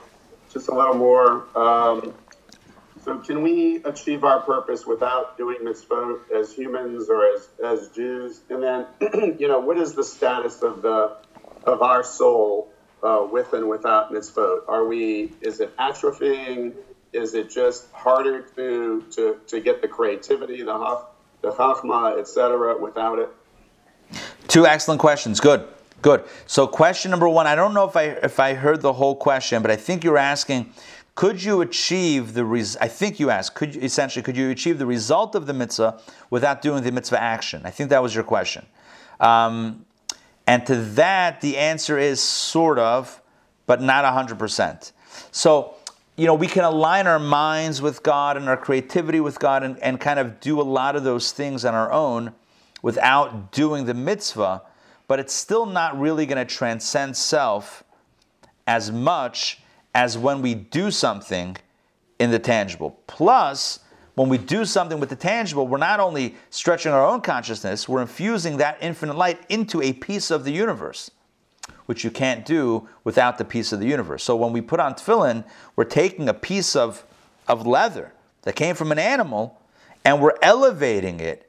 just 0.53 0.69
a 0.69 0.75
little 0.75 0.95
more. 0.95 1.45
Um, 1.57 2.15
so 3.05 3.19
can 3.19 3.43
we 3.43 3.77
achieve 3.85 4.25
our 4.25 4.41
purpose 4.41 4.87
without 4.87 5.39
doing 5.39 5.59
mitzvot 5.63 6.31
as 6.31 6.53
humans 6.53 7.09
or 7.09 7.25
as, 7.35 7.49
as 7.65 7.89
Jews? 7.89 8.41
And 8.51 8.63
then, 8.63 8.87
you 9.39 9.49
know, 9.49 9.61
what 9.61 9.79
is 9.79 9.95
the 9.95 10.05
status 10.05 10.63
of 10.63 10.83
the 10.83 11.17
of 11.65 11.83
our 11.83 12.03
soul 12.03 12.69
uh, 13.03 13.27
with 13.31 13.53
and 13.53 13.69
without 13.69 14.13
mitzvot? 14.13 14.69
Are 14.69 14.85
we? 14.87 15.33
Is 15.41 15.61
it 15.61 15.77
atrophying? 15.77 16.75
Is 17.13 17.35
it 17.35 17.51
just 17.51 17.91
harder 17.93 18.43
to 18.57 19.05
to, 19.13 19.41
to 19.47 19.61
get 19.61 19.81
the 19.81 19.89
creativity, 19.89 20.63
the 20.63 20.77
haf, 20.77 21.05
the 21.41 21.53
chachma, 21.53 22.19
etc., 22.19 22.79
without 22.79 23.19
it? 23.19 23.31
Two 24.49 24.67
excellent 24.67 25.01
questions. 25.01 25.41
Good, 25.41 25.67
good. 26.03 26.25
So, 26.47 26.67
question 26.67 27.11
number 27.11 27.29
one. 27.29 27.47
I 27.47 27.55
don't 27.55 27.75
know 27.75 27.89
if 27.89 27.97
I 27.97 28.05
if 28.05 28.41
I 28.41 28.55
heard 28.55 28.81
the 28.81 28.95
whole 28.95 29.17
question, 29.17 29.63
but 29.63 29.71
I 29.71 29.77
think 29.77 30.05
you're 30.05 30.19
asking. 30.19 30.73
Could 31.15 31.43
you 31.43 31.63
achieve 31.63 32.35
the 32.35 32.45
res- 32.45 32.77
I 32.77 32.87
think 32.87 33.19
you 33.19 33.29
asked, 33.29 33.57
could 33.57 33.75
you, 33.75 33.81
essentially, 33.81 34.23
could 34.23 34.37
you 34.37 34.51
achieve 34.51 34.79
the 34.79 34.87
result 34.87 35.35
of 35.35 35.47
the 35.47 35.53
mitzvah 35.53 36.01
without 36.31 36.63
doing 36.63 36.85
the 36.85 36.93
mitzvah 36.93 37.21
action? 37.21 37.63
I 37.65 37.71
think 37.71 37.91
that 37.91 38.01
was 38.01 38.15
your 38.15 38.23
question. 38.23 38.65
Um, 39.19 39.85
and 40.47 40.65
to 40.67 40.77
that, 40.77 41.41
the 41.41 41.57
answer 41.57 41.99
is 41.99 42.23
sort 42.23 42.79
of, 42.79 43.21
but 43.67 43.83
not 43.83 44.05
100%. 44.05 44.93
So, 45.33 45.75
you 46.17 46.27
know, 46.27 46.35
we 46.35 46.47
can 46.47 46.65
align 46.65 47.07
our 47.07 47.19
minds 47.19 47.83
with 47.83 48.03
God 48.03 48.37
and 48.37 48.49
our 48.49 48.57
creativity 48.57 49.19
with 49.21 49.39
God 49.41 49.63
and, 49.63 49.79
and 49.81 50.01
kind 50.01 50.19
of 50.19 50.41
do 50.41 50.61
a 50.61 50.63
lot 50.63 50.97
of 50.97 51.05
those 51.05 51.33
things 51.33 51.65
on 51.65 51.75
our 51.75 51.91
own 51.93 52.33
without 52.83 53.53
doing 53.53 53.85
the 53.85 53.95
mitzvah, 53.95 54.63
but 55.07 55.19
it's 55.19 55.33
still 55.33 55.67
not 55.67 55.99
really 55.99 56.27
going 56.27 56.45
to 56.45 56.55
transcend 56.55 57.17
self 57.17 57.85
as 58.67 58.93
much 58.93 59.61
as 59.95 60.19
when 60.19 60.43
we 60.43 60.55
do 60.55 60.91
something 60.91 61.57
in 62.19 62.31
the 62.31 62.39
tangible. 62.39 63.01
Plus, 63.07 63.81
when 64.15 64.29
we 64.29 64.37
do 64.37 64.65
something 64.65 65.01
with 65.01 65.09
the 65.09 65.17
tangible, 65.17 65.67
we're 65.67 65.79
not 65.79 66.01
only 66.01 66.35
stretching 66.51 66.93
our 66.93 67.05
own 67.05 67.21
consciousness, 67.21 67.89
we're 67.89 68.03
infusing 68.03 68.57
that 68.59 68.77
infinite 68.81 69.17
light 69.17 69.41
into 69.49 69.81
a 69.81 69.93
piece 69.93 70.31
of 70.31 70.45
the 70.45 70.53
universe 70.53 71.11
which 71.89 72.05
you 72.05 72.11
can't 72.11 72.45
do 72.45 72.87
without 73.03 73.39
the 73.39 73.45
piece 73.45 73.73
of 73.73 73.81
the 73.81 73.87
universe. 73.87 74.23
So 74.23 74.37
when 74.37 74.53
we 74.53 74.61
put 74.61 74.79
on 74.79 74.93
tefillin, 74.93 75.43
we're 75.75 75.85
taking 75.85 76.29
a 76.29 76.35
piece 76.35 76.77
of, 76.77 77.03
of 77.47 77.67
leather 77.67 78.13
that 78.43 78.57
came 78.57 78.75
from 78.75 78.93
an 78.93 78.99
animal 78.99 79.59
and 80.05 80.21
we're 80.21 80.37
elevating 80.43 81.19
it 81.19 81.48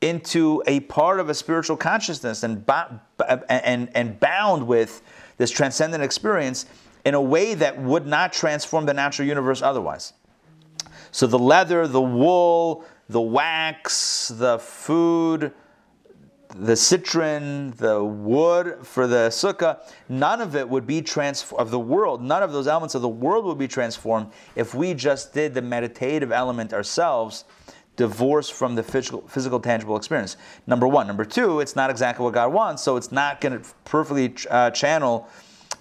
into 0.00 0.62
a 0.66 0.80
part 0.80 1.18
of 1.18 1.28
a 1.28 1.34
spiritual 1.34 1.76
consciousness 1.76 2.42
and, 2.42 2.64
and, 3.48 3.90
and 3.94 4.20
bound 4.20 4.66
with 4.66 5.02
this 5.38 5.50
transcendent 5.50 6.02
experience 6.02 6.66
in 7.04 7.14
a 7.14 7.20
way 7.20 7.54
that 7.54 7.80
would 7.80 8.06
not 8.06 8.32
transform 8.32 8.86
the 8.86 8.94
natural 8.94 9.26
universe 9.26 9.62
otherwise. 9.62 10.12
So 11.10 11.26
the 11.26 11.38
leather, 11.38 11.86
the 11.88 12.02
wool, 12.02 12.84
the 13.08 13.20
wax, 13.20 14.28
the 14.28 14.58
food, 14.58 15.52
the 16.54 16.76
citron, 16.76 17.72
the 17.72 18.02
wood 18.02 18.78
for 18.82 19.06
the 19.06 19.28
sukkah, 19.28 19.80
none 20.08 20.40
of 20.40 20.56
it 20.56 20.68
would 20.68 20.86
be 20.86 21.02
transformed, 21.02 21.60
of 21.60 21.70
the 21.70 21.78
world, 21.78 22.22
none 22.22 22.42
of 22.42 22.52
those 22.52 22.66
elements 22.66 22.94
of 22.94 23.02
the 23.02 23.08
world 23.08 23.44
would 23.44 23.58
be 23.58 23.68
transformed 23.68 24.30
if 24.54 24.74
we 24.74 24.94
just 24.94 25.32
did 25.32 25.54
the 25.54 25.62
meditative 25.62 26.32
element 26.32 26.72
ourselves, 26.72 27.44
divorced 27.98 28.54
from 28.54 28.76
the 28.76 28.82
physical, 28.82 29.20
physical 29.28 29.60
tangible 29.60 29.96
experience. 29.96 30.38
Number 30.66 30.88
one. 30.88 31.06
Number 31.06 31.24
two, 31.24 31.60
it's 31.60 31.76
not 31.76 31.90
exactly 31.90 32.24
what 32.24 32.32
God 32.32 32.52
wants, 32.52 32.82
so 32.82 32.96
it's 32.96 33.12
not 33.12 33.42
going 33.42 33.60
to 33.60 33.68
perfectly 33.84 34.34
uh, 34.48 34.70
channel 34.70 35.28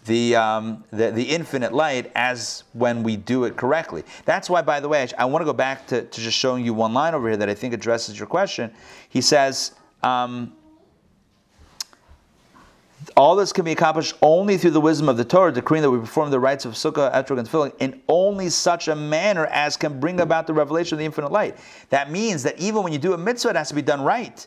the, 0.06 0.36
um, 0.36 0.84
the, 0.92 1.12
the 1.12 1.24
infinite 1.24 1.74
light 1.74 2.12
as 2.16 2.64
when 2.74 3.04
we 3.04 3.18
do 3.18 3.44
it 3.44 3.56
correctly. 3.56 4.04
That's 4.26 4.50
why, 4.50 4.64
by 4.64 4.80
the 4.80 4.90
way, 4.90 5.04
I, 5.04 5.24
I 5.24 5.26
want 5.26 5.42
to 5.42 5.46
go 5.46 5.54
back 5.54 5.86
to, 5.88 6.02
to 6.02 6.22
just 6.22 6.38
showing 6.38 6.66
you 6.66 6.74
one 6.74 6.94
line 6.94 7.14
over 7.14 7.28
here 7.28 7.38
that 7.38 7.50
I 7.50 7.54
think 7.54 7.74
addresses 7.74 8.18
your 8.18 8.28
question. 8.28 8.72
He 9.10 9.22
says, 9.22 9.74
um, 10.02 10.54
all 13.16 13.36
this 13.36 13.54
can 13.54 13.66
be 13.66 13.72
accomplished 13.72 14.16
only 14.22 14.58
through 14.58 14.72
the 14.72 14.82
wisdom 14.82 15.10
of 15.10 15.18
the 15.18 15.26
Torah, 15.26 15.52
decreeing 15.52 15.82
that 15.82 15.92
we 15.92 16.00
perform 16.00 16.32
the 16.32 16.40
rites 16.40 16.66
of 16.66 16.74
Sukkah, 16.74 17.14
Etrog, 17.14 17.40
and 17.40 17.48
Tefillin 17.48 17.74
in 17.80 18.02
only 18.08 18.50
such 18.50 18.88
a 18.88 18.96
manner 18.96 19.46
as 19.48 19.78
can 19.78 20.00
bring 20.00 20.20
about 20.20 20.48
the 20.48 20.54
revelation 20.54 20.96
of 20.96 21.00
the 21.00 21.06
infinite 21.06 21.32
light. 21.32 21.58
That 21.90 22.12
means 22.12 22.44
that 22.44 22.60
even 22.60 22.84
when 22.84 22.94
you 22.94 23.00
do 23.00 23.14
a 23.14 23.18
mitzvah, 23.18 23.50
it 23.50 23.56
has 23.56 23.70
to 23.70 23.76
be 23.76 23.82
done 23.82 24.02
right. 24.02 24.46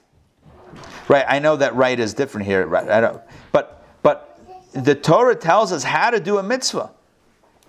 Right? 1.08 1.24
I 1.28 1.38
know 1.38 1.56
that 1.56 1.74
right 1.74 1.98
is 1.98 2.14
different 2.14 2.46
here, 2.46 2.66
right? 2.66 2.88
I 2.88 3.00
don't, 3.00 3.22
but 3.52 3.84
but 4.02 4.40
the 4.72 4.94
Torah 4.94 5.34
tells 5.34 5.72
us 5.72 5.82
how 5.82 6.10
to 6.10 6.20
do 6.20 6.38
a 6.38 6.42
mitzvah 6.42 6.90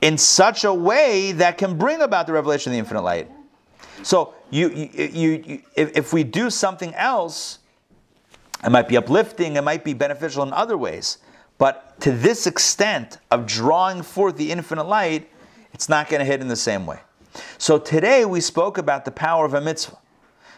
in 0.02 0.18
such 0.18 0.64
a 0.64 0.74
way 0.74 1.32
that 1.34 1.58
can 1.58 1.78
bring 1.78 2.02
about 2.02 2.28
the 2.28 2.34
revelation 2.34 2.72
of 2.72 2.74
the 2.74 2.80
infinite 2.80 3.02
light. 3.02 3.30
So 4.04 4.34
you, 4.50 4.70
you, 4.70 4.90
you, 4.94 5.30
you 5.46 5.62
if, 5.76 5.98
if 5.98 6.14
we 6.14 6.24
do 6.24 6.50
something 6.50 6.94
else 6.96 7.60
it 8.64 8.70
might 8.70 8.88
be 8.88 8.98
uplifting, 8.98 9.56
it 9.56 9.64
might 9.64 9.84
be 9.84 9.94
beneficial 9.94 10.44
in 10.44 10.54
other 10.54 10.78
ways. 10.78 11.18
But 11.58 12.00
to 12.02 12.12
this 12.12 12.48
extent 12.48 13.20
of 13.30 13.46
drawing 13.46 14.02
forth 14.02 14.38
the 14.38 14.52
infinite 14.52 14.86
light, 14.88 15.30
it's 15.74 15.90
not 15.90 16.10
going 16.10 16.20
to 16.20 16.26
hit 16.26 16.42
in 16.42 16.48
the 16.48 16.56
same 16.56 16.86
way. 16.86 17.00
So 17.58 17.78
today 17.78 18.26
we 18.26 18.42
spoke 18.42 18.78
about 18.78 19.06
the 19.06 19.12
power 19.12 19.46
of 19.46 19.54
a 19.54 19.62
mitzvah. 19.62 19.98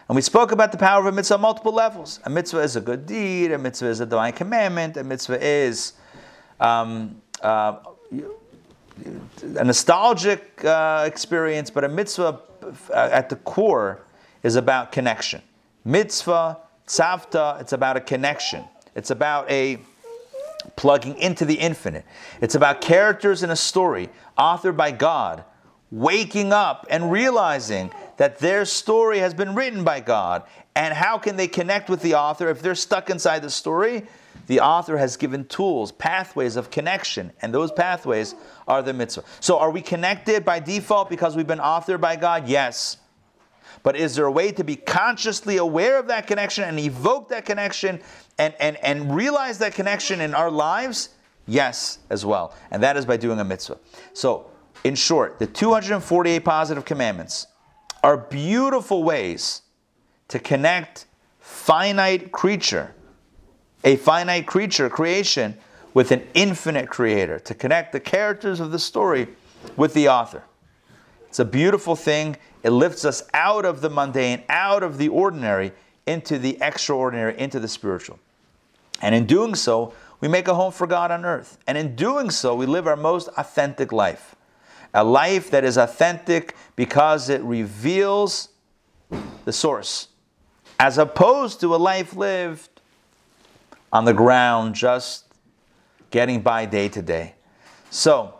And 0.08 0.16
we 0.16 0.22
spoke 0.22 0.52
about 0.52 0.70
the 0.72 0.78
power 0.78 1.00
of 1.00 1.06
a 1.06 1.12
mitzvah 1.12 1.34
on 1.34 1.40
multiple 1.40 1.72
levels. 1.72 2.20
A 2.24 2.30
mitzvah 2.30 2.60
is 2.60 2.76
a 2.76 2.80
good 2.80 3.06
deed, 3.06 3.52
a 3.52 3.58
mitzvah 3.58 3.88
is 3.88 4.00
a 4.00 4.06
divine 4.06 4.32
commandment, 4.32 4.96
a 4.96 5.04
mitzvah 5.04 5.42
is 5.42 5.94
um, 6.60 7.20
uh, 7.42 7.76
a 9.56 9.64
nostalgic 9.64 10.62
uh, 10.64 11.04
experience, 11.06 11.70
but 11.70 11.84
a 11.84 11.88
mitzvah 11.88 12.40
uh, 12.62 13.08
at 13.12 13.28
the 13.28 13.36
core 13.36 14.02
is 14.42 14.56
about 14.56 14.92
connection. 14.92 15.42
Mitzvah 15.84 16.58
Tzavta, 16.86 17.60
it's 17.60 17.72
about 17.72 17.96
a 17.96 18.00
connection. 18.00 18.64
It's 18.94 19.10
about 19.10 19.50
a 19.50 19.78
plugging 20.76 21.16
into 21.18 21.44
the 21.44 21.54
infinite. 21.54 22.04
It's 22.40 22.54
about 22.54 22.80
characters 22.80 23.42
in 23.42 23.50
a 23.50 23.56
story 23.56 24.08
authored 24.38 24.76
by 24.76 24.90
God 24.90 25.44
waking 25.90 26.52
up 26.52 26.86
and 26.90 27.12
realizing 27.12 27.90
that 28.16 28.38
their 28.38 28.64
story 28.64 29.18
has 29.20 29.32
been 29.32 29.54
written 29.54 29.84
by 29.84 30.00
God. 30.00 30.42
And 30.74 30.92
how 30.92 31.18
can 31.18 31.36
they 31.36 31.46
connect 31.46 31.88
with 31.88 32.02
the 32.02 32.14
author 32.14 32.48
if 32.48 32.60
they're 32.62 32.74
stuck 32.74 33.10
inside 33.10 33.42
the 33.42 33.50
story? 33.50 34.04
The 34.46 34.60
author 34.60 34.98
has 34.98 35.16
given 35.16 35.44
tools, 35.46 35.92
pathways 35.92 36.56
of 36.56 36.70
connection, 36.70 37.32
and 37.40 37.54
those 37.54 37.70
pathways 37.70 38.34
are 38.66 38.82
the 38.82 38.92
mitzvah. 38.92 39.24
So, 39.40 39.58
are 39.58 39.70
we 39.70 39.80
connected 39.80 40.44
by 40.44 40.60
default 40.60 41.08
because 41.08 41.36
we've 41.36 41.46
been 41.46 41.60
authored 41.60 42.00
by 42.00 42.16
God? 42.16 42.48
Yes. 42.48 42.98
But 43.84 43.96
is 43.96 44.16
there 44.16 44.24
a 44.24 44.32
way 44.32 44.50
to 44.50 44.64
be 44.64 44.76
consciously 44.76 45.58
aware 45.58 45.98
of 45.98 46.08
that 46.08 46.26
connection 46.26 46.64
and 46.64 46.80
evoke 46.80 47.28
that 47.28 47.44
connection 47.44 48.00
and, 48.38 48.54
and, 48.58 48.76
and 48.78 49.14
realize 49.14 49.58
that 49.58 49.74
connection 49.74 50.20
in 50.22 50.34
our 50.34 50.50
lives? 50.50 51.10
Yes, 51.46 51.98
as 52.08 52.24
well. 52.24 52.54
And 52.70 52.82
that 52.82 52.96
is 52.96 53.04
by 53.04 53.18
doing 53.18 53.38
a 53.38 53.44
mitzvah. 53.44 53.78
So, 54.14 54.50
in 54.84 54.94
short, 54.94 55.38
the 55.38 55.46
248 55.46 56.40
positive 56.40 56.86
commandments 56.86 57.46
are 58.02 58.16
beautiful 58.16 59.04
ways 59.04 59.62
to 60.28 60.38
connect 60.38 61.04
finite 61.38 62.32
creature, 62.32 62.94
a 63.84 63.96
finite 63.96 64.46
creature, 64.46 64.88
creation, 64.88 65.58
with 65.92 66.10
an 66.10 66.26
infinite 66.32 66.88
creator, 66.88 67.38
to 67.38 67.54
connect 67.54 67.92
the 67.92 68.00
characters 68.00 68.60
of 68.60 68.72
the 68.72 68.78
story 68.78 69.28
with 69.76 69.92
the 69.92 70.08
author. 70.08 70.42
It's 71.28 71.38
a 71.38 71.44
beautiful 71.44 71.96
thing. 71.96 72.36
It 72.64 72.70
lifts 72.70 73.04
us 73.04 73.22
out 73.34 73.64
of 73.64 73.82
the 73.82 73.90
mundane, 73.90 74.42
out 74.48 74.82
of 74.82 74.98
the 74.98 75.08
ordinary, 75.08 75.72
into 76.06 76.38
the 76.38 76.60
extraordinary, 76.60 77.38
into 77.38 77.60
the 77.60 77.68
spiritual. 77.68 78.18
And 79.02 79.14
in 79.14 79.26
doing 79.26 79.54
so, 79.54 79.92
we 80.20 80.28
make 80.28 80.48
a 80.48 80.54
home 80.54 80.72
for 80.72 80.86
God 80.86 81.10
on 81.10 81.26
earth. 81.26 81.58
And 81.66 81.76
in 81.76 81.94
doing 81.94 82.30
so, 82.30 82.54
we 82.54 82.64
live 82.64 82.86
our 82.86 82.96
most 82.96 83.28
authentic 83.36 83.92
life. 83.92 84.34
A 84.94 85.04
life 85.04 85.50
that 85.50 85.62
is 85.62 85.76
authentic 85.76 86.56
because 86.74 87.28
it 87.28 87.42
reveals 87.42 88.48
the 89.44 89.52
source, 89.52 90.08
as 90.80 90.96
opposed 90.96 91.60
to 91.60 91.74
a 91.74 91.76
life 91.76 92.16
lived 92.16 92.80
on 93.92 94.06
the 94.06 94.14
ground, 94.14 94.74
just 94.74 95.26
getting 96.10 96.40
by 96.40 96.64
day 96.64 96.88
to 96.88 97.02
day. 97.02 97.34
So, 97.90 98.34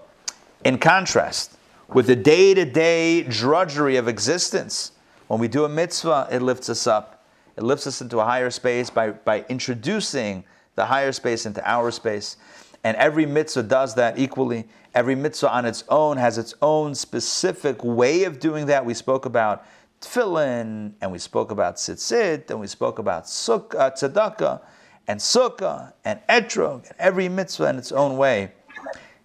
in 0.65 0.79
contrast, 0.79 1.54
with 1.89 2.07
the 2.07 2.17
day 2.17 2.55
to 2.55 2.65
day 2.65 3.23
drudgery 3.23 3.97
of 3.97 4.09
existence. 4.09 4.93
When 5.29 5.41
we 5.41 5.49
do 5.49 5.65
a 5.65 5.69
mitzvah, 5.69 6.29
it 6.31 6.43
lifts 6.43 6.69
us 6.69 6.87
up. 6.87 7.25
It 7.57 7.63
lifts 7.63 7.87
us 7.87 8.01
into 8.01 8.21
a 8.21 8.25
higher 8.25 8.51
space 8.51 8.91
by, 8.91 9.11
by 9.11 9.45
introducing 9.49 10.45
the 10.75 10.87
higher 10.87 11.13
space 11.13 11.47
into 11.47 11.67
our 11.69 11.91
space. 11.91 12.37
And 12.83 12.97
every 12.97 13.27
mitzvah 13.27 13.63
does 13.63 13.95
that 13.95 14.19
equally. 14.19 14.67
Every 14.95 15.15
mitzvah 15.15 15.51
on 15.51 15.65
its 15.65 15.85
own 15.89 16.17
has 16.17 16.37
its 16.37 16.55
own 16.61 16.95
specific 16.95 17.83
way 17.83 18.25
of 18.25 18.39
doing 18.39 18.67
that. 18.67 18.85
We 18.85 18.95
spoke 18.95 19.25
about 19.25 19.65
tefillin, 20.01 20.93
and 21.01 21.13
we 21.13 21.19
spoke 21.19 21.51
about 21.51 21.77
tzitzit, 21.77 22.51
and 22.51 22.61
we 22.61 22.67
spoke 22.67 22.99
about 22.99 23.25
sukkah, 23.25 23.93
tzedakah, 23.93 24.61
and 25.07 25.19
sukkah, 25.19 25.93
and 26.05 26.21
etrog, 26.29 26.87
and 26.87 26.95
every 26.99 27.29
mitzvah 27.29 27.71
in 27.71 27.77
its 27.77 27.93
own 27.93 28.17
way 28.17 28.53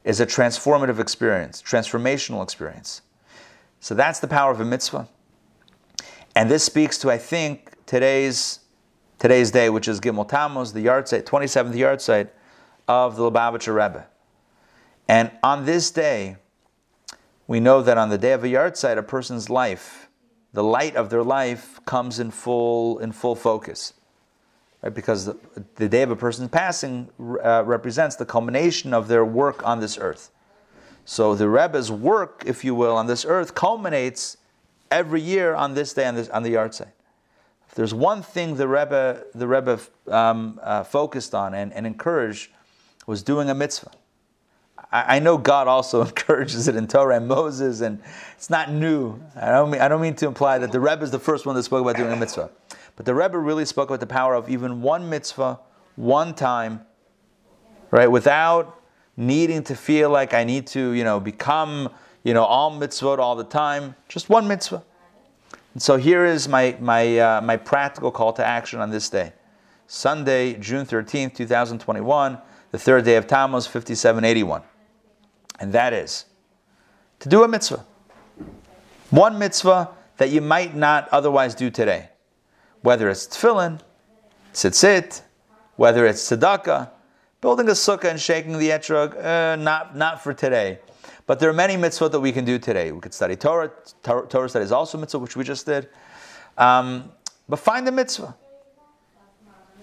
is 0.09 0.19
a 0.19 0.25
transformative 0.25 0.97
experience, 0.97 1.61
transformational 1.61 2.41
experience. 2.41 3.03
So 3.79 3.93
that's 3.93 4.19
the 4.19 4.27
power 4.27 4.51
of 4.51 4.59
a 4.59 4.65
mitzvah. 4.65 5.07
And 6.35 6.49
this 6.49 6.63
speaks 6.63 6.97
to, 6.99 7.11
I 7.11 7.19
think, 7.19 7.75
today's 7.85 8.61
today's 9.19 9.51
day, 9.51 9.69
which 9.69 9.87
is 9.87 9.99
Gimel 9.99 10.27
Tammuz, 10.27 10.73
the 10.73 10.83
yahrzeit, 10.83 11.25
27th 11.25 11.75
yahrzeit 11.75 12.29
of 12.87 13.17
the 13.17 13.29
Lubavitcher 13.29 13.75
Rebbe. 13.75 14.07
And 15.07 15.29
on 15.43 15.65
this 15.65 15.91
day, 15.91 16.37
we 17.45 17.59
know 17.59 17.83
that 17.83 17.99
on 17.99 18.09
the 18.09 18.17
day 18.17 18.31
of 18.31 18.43
a 18.43 18.47
yahrzeit, 18.47 18.97
a 18.97 19.03
person's 19.03 19.47
life, 19.47 20.09
the 20.53 20.63
light 20.63 20.95
of 20.95 21.11
their 21.11 21.23
life 21.23 21.79
comes 21.85 22.19
in 22.19 22.31
full 22.31 22.97
in 22.97 23.11
full 23.11 23.35
focus 23.35 23.93
right? 24.81 24.93
Because 24.93 25.25
the, 25.25 25.37
the, 25.75 25.89
day 25.89 26.01
of 26.01 26.11
a 26.11 26.15
person's 26.15 26.49
passing 26.49 27.09
uh, 27.43 27.63
represents 27.65 28.15
the 28.15 28.25
culmination 28.25 28.93
of 28.93 29.07
their 29.07 29.25
work 29.25 29.65
on 29.65 29.79
this 29.79 29.97
earth. 29.97 30.31
So 31.05 31.35
the 31.35 31.49
Rebbe's 31.49 31.91
work, 31.91 32.43
if 32.45 32.63
you 32.63 32.75
will, 32.75 32.95
on 32.95 33.07
this 33.07 33.25
earth 33.25 33.55
culminates 33.55 34.37
every 34.91 35.21
year 35.21 35.55
on 35.55 35.73
this 35.73 35.93
day 35.93 36.05
on, 36.05 36.15
this, 36.15 36.29
on 36.29 36.43
the 36.43 36.53
yahrzeit. 36.53 36.91
If 37.67 37.75
there's 37.75 37.93
one 37.93 38.21
thing 38.21 38.55
the 38.55 38.67
Rebbe, 38.67 39.23
the 39.35 39.47
Rebbe 39.47 39.79
um, 40.07 40.59
uh, 40.63 40.83
focused 40.83 41.35
on 41.35 41.53
and, 41.53 41.71
and 41.73 41.85
encouraged 41.85 42.51
was 43.05 43.23
doing 43.23 43.49
a 43.49 43.55
mitzvah. 43.55 43.91
I, 44.91 45.17
I 45.17 45.19
know 45.19 45.37
God 45.37 45.67
also 45.67 46.01
encourages 46.05 46.67
it 46.67 46.75
in 46.75 46.87
Torah 46.87 47.17
and 47.17 47.27
Moses, 47.27 47.81
and 47.81 48.01
it's 48.35 48.49
not 48.49 48.71
new. 48.71 49.19
I 49.35 49.51
don't 49.51 49.71
mean, 49.71 49.81
I 49.81 49.87
don't 49.87 50.01
mean 50.01 50.15
to 50.15 50.27
imply 50.27 50.57
that 50.59 50.71
the 50.71 50.79
Rebbe 50.79 51.03
is 51.03 51.11
the 51.11 51.19
first 51.19 51.45
one 51.45 51.55
that 51.55 51.63
spoke 51.63 51.81
about 51.81 51.95
doing 51.95 52.11
a 52.11 52.15
mitzvah. 52.15 52.49
But 52.99 53.05
the 53.05 53.15
Rebbe 53.15 53.37
really 53.37 53.63
spoke 53.63 53.89
about 53.89 54.01
the 54.01 54.07
power 54.07 54.35
of 54.35 54.49
even 54.49 54.81
one 54.81 55.09
mitzvah, 55.09 55.61
one 55.95 56.33
time, 56.33 56.81
right, 57.91 58.11
without 58.11 58.81
needing 59.15 59.63
to 59.63 59.75
feel 59.75 60.09
like 60.09 60.33
I 60.33 60.43
need 60.43 60.67
to, 60.67 60.91
you 60.91 61.05
know, 61.05 61.17
become, 61.17 61.93
you 62.23 62.33
know, 62.33 62.43
all 62.43 62.77
mitzvot 62.77 63.17
all 63.17 63.37
the 63.37 63.45
time. 63.45 63.95
Just 64.09 64.27
one 64.27 64.49
mitzvah. 64.49 64.83
And 65.75 65.81
so 65.81 65.95
here 65.95 66.25
is 66.25 66.49
my 66.49 66.75
my 66.81 67.17
uh, 67.17 67.41
my 67.41 67.55
practical 67.55 68.11
call 68.11 68.33
to 68.33 68.45
action 68.45 68.81
on 68.81 68.89
this 68.89 69.09
day, 69.09 69.31
Sunday, 69.87 70.55
June 70.55 70.83
thirteenth, 70.83 71.35
two 71.35 71.47
thousand 71.47 71.79
twenty-one, 71.79 72.37
the 72.71 72.77
third 72.77 73.05
day 73.05 73.15
of 73.15 73.27
Tammuz, 73.27 73.65
fifty-seven 73.65 74.25
eighty-one, 74.25 74.63
and 75.61 75.71
that 75.71 75.93
is 75.93 76.25
to 77.19 77.29
do 77.29 77.45
a 77.45 77.47
mitzvah, 77.47 77.85
one 79.09 79.39
mitzvah 79.39 79.91
that 80.17 80.31
you 80.31 80.41
might 80.41 80.75
not 80.75 81.07
otherwise 81.13 81.55
do 81.55 81.69
today 81.69 82.09
whether 82.81 83.09
it's 83.09 83.27
tefillin, 83.27 83.79
tzitzit, 84.53 85.21
whether 85.75 86.05
it's 86.05 86.29
tzedakah, 86.29 86.89
building 87.41 87.67
a 87.69 87.73
sukkah 87.73 88.09
and 88.09 88.19
shaking 88.19 88.57
the 88.57 88.69
etrog, 88.69 89.17
uh, 89.23 89.55
not, 89.55 89.95
not 89.95 90.23
for 90.23 90.33
today. 90.33 90.79
But 91.25 91.39
there 91.39 91.49
are 91.49 91.53
many 91.53 91.75
mitzvot 91.75 92.11
that 92.11 92.19
we 92.19 92.31
can 92.31 92.43
do 92.43 92.57
today. 92.57 92.91
We 92.91 92.99
could 92.99 93.13
study 93.13 93.35
Torah. 93.35 93.71
Torah, 94.01 94.27
Torah 94.27 94.49
study 94.49 94.65
is 94.65 94.71
also 94.71 94.97
mitzvah, 94.97 95.19
which 95.19 95.35
we 95.35 95.43
just 95.43 95.65
did. 95.65 95.87
Um, 96.57 97.11
but 97.47 97.59
find 97.59 97.85
the 97.85 97.91
mitzvah. 97.91 98.35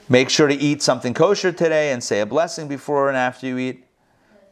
Make 0.08 0.28
sure 0.28 0.48
to 0.48 0.54
eat 0.54 0.82
something 0.82 1.14
kosher 1.14 1.52
today 1.52 1.92
and 1.92 2.02
say 2.02 2.20
a 2.20 2.26
blessing 2.26 2.68
before 2.68 3.08
and 3.08 3.16
after 3.16 3.46
you 3.46 3.58
eat. 3.58 3.84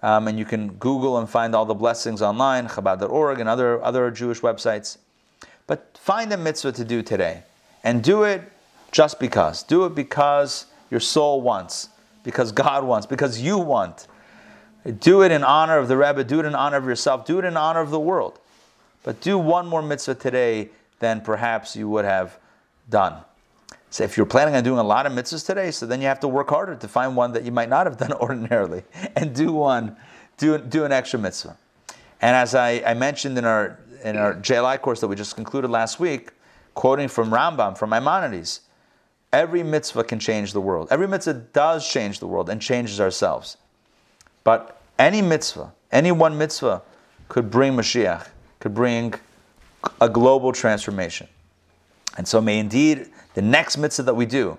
Um, 0.03 0.29
and 0.29 0.39
you 0.39 0.45
can 0.45 0.75
Google 0.75 1.19
and 1.19 1.29
find 1.29 1.55
all 1.55 1.65
the 1.65 1.75
blessings 1.75 2.21
online, 2.23 2.69
Chabad.org 2.69 3.41
and 3.41 3.49
other, 3.49 3.83
other 3.83 4.11
Jewish 4.11 4.41
websites. 4.41 4.99
But 5.67 5.99
find 5.99 6.33
a 6.33 6.37
mitzvah 6.37 6.73
to 6.73 6.85
do 6.85 7.03
today. 7.03 7.43
And 7.85 8.03
do 8.03 8.25
it 8.25 8.51
just 8.91 9.21
because. 9.21 9.63
Do 9.63 9.85
it 9.85 9.95
because 9.95 10.67
your 10.91 11.01
soul 11.01 11.41
wants, 11.41 11.91
because 12.25 12.51
God 12.51 12.85
wants, 12.85 13.07
because 13.07 13.41
you 13.41 13.59
want. 13.59 14.09
Do 14.99 15.23
it 15.23 15.31
in 15.31 15.45
honor 15.45 15.79
of 15.79 15.89
the 15.89 15.97
Rebbe, 15.97 16.25
do 16.25 16.41
it 16.41 16.47
in 16.47 16.55
honor 16.55 16.79
of 16.79 16.87
yourself, 16.87 17.25
do 17.25 17.39
it 17.39 17.45
in 17.45 17.57
honor 17.57 17.81
of 17.81 17.91
the 17.91 18.01
world. 18.01 18.39
But 19.03 19.21
do 19.21 19.39
one 19.39 19.67
more 19.67 19.83
mitzvah 19.83 20.15
today 20.15 20.71
than 20.99 21.21
perhaps 21.21 21.77
you 21.77 21.89
would 21.89 22.05
have 22.05 22.39
done. 22.89 23.17
So 23.91 24.03
if 24.03 24.17
you're 24.17 24.27
planning 24.27 24.57
on 24.57 24.65
doing 24.65 24.79
a 24.79 24.85
lot 24.85 25.07
of 25.07 25.13
mitzvahs 25.13 25.47
today, 25.47 25.71
so 25.71 25.87
then 25.87 26.01
you 26.01 26.09
have 26.09 26.21
to 26.21 26.29
work 26.29 26.49
harder 26.49 26.75
to 26.75 26.89
find 26.89 27.15
one 27.15 27.33
that 27.33 27.45
you 27.45 27.53
might 27.53 27.69
not 27.69 27.87
have 27.87 27.97
done 27.97 28.13
ordinarily 28.21 28.83
and 29.15 29.35
do 29.35 29.53
one, 29.53 29.97
do, 30.39 30.59
do 30.59 30.85
an 30.85 30.93
extra 30.93 31.19
mitzvah. 31.19 31.57
And 32.21 32.35
as 32.35 32.55
I, 32.55 32.83
I 32.87 32.95
mentioned 32.95 33.37
in 33.37 33.45
our 33.45 33.79
in 34.03 34.17
our 34.19 34.35
JLI 34.35 34.81
course 34.83 35.01
that 35.01 35.09
we 35.09 35.17
just 35.17 35.35
concluded 35.35 35.71
last 35.71 35.99
week, 35.99 36.31
quoting 36.75 37.09
from 37.09 37.31
Rambam, 37.31 37.77
from 37.77 37.91
Maimonides, 37.91 38.61
every 39.33 39.63
mitzvah 39.63 40.05
can 40.05 40.19
change 40.19 40.53
the 40.53 40.61
world. 40.61 40.89
Every 40.91 41.09
mitzvah 41.09 41.35
does 41.53 41.89
change 41.89 42.21
the 42.21 42.27
world 42.27 42.51
and 42.51 42.61
changes 42.61 43.01
ourselves. 43.01 43.57
But 44.43 44.81
any 44.99 45.23
mitzvah, 45.23 45.73
any 45.91 46.13
one 46.13 46.37
mitzvah, 46.37 46.83
could 47.29 47.51
bring 47.51 47.73
Mashiach, 47.73 48.29
could 48.61 48.75
bring 48.75 49.15
a 50.01 50.09
global 50.09 50.53
transformation. 50.53 51.29
And 52.17 52.29
so 52.29 52.41
may 52.41 52.59
indeed 52.59 53.09
the 53.35 53.43
next 53.43 53.77
mitzvah 53.77 54.05
that 54.05 54.15
we 54.15 54.27
do, 54.27 54.59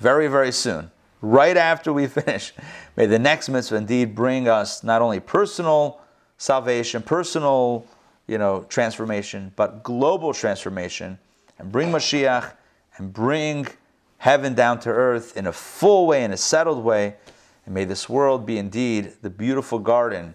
very, 0.00 0.28
very 0.28 0.52
soon, 0.52 0.90
right 1.20 1.56
after 1.56 1.92
we 1.92 2.06
finish, 2.20 2.52
may 2.96 3.06
the 3.06 3.18
next 3.18 3.48
mitzvah 3.48 3.76
indeed 3.76 4.14
bring 4.14 4.48
us 4.48 4.82
not 4.82 5.02
only 5.02 5.20
personal 5.20 6.00
salvation, 6.38 7.02
personal 7.02 7.86
you 8.28 8.38
know, 8.38 8.64
transformation, 8.68 9.52
but 9.56 9.82
global 9.82 10.32
transformation, 10.32 11.18
and 11.58 11.72
bring 11.72 11.90
Mashiach 11.90 12.52
and 12.96 13.12
bring 13.12 13.66
heaven 14.18 14.54
down 14.54 14.80
to 14.80 14.90
earth 14.90 15.36
in 15.36 15.46
a 15.46 15.52
full 15.52 16.06
way, 16.06 16.24
in 16.24 16.32
a 16.32 16.36
settled 16.36 16.84
way, 16.84 17.14
and 17.64 17.74
may 17.74 17.84
this 17.84 18.08
world 18.08 18.46
be 18.46 18.58
indeed 18.58 19.12
the 19.22 19.30
beautiful 19.30 19.78
garden 19.78 20.34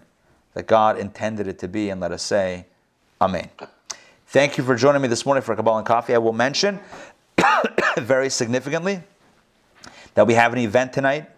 that 0.54 0.66
God 0.66 0.98
intended 0.98 1.48
it 1.48 1.58
to 1.58 1.68
be. 1.68 1.90
And 1.90 2.00
let 2.00 2.12
us 2.12 2.22
say, 2.22 2.66
Amen. 3.20 3.50
Thank 4.26 4.58
you 4.58 4.64
for 4.64 4.74
joining 4.74 5.02
me 5.02 5.08
this 5.08 5.24
morning 5.24 5.42
for 5.42 5.54
Kabbalah 5.54 5.78
and 5.78 5.86
Coffee. 5.86 6.14
I 6.14 6.18
will 6.18 6.32
mention 6.32 6.80
very 7.96 8.28
significantly 8.30 9.00
that 10.14 10.26
we 10.26 10.34
have 10.34 10.52
an 10.52 10.58
event 10.58 10.92
tonight 10.92 11.30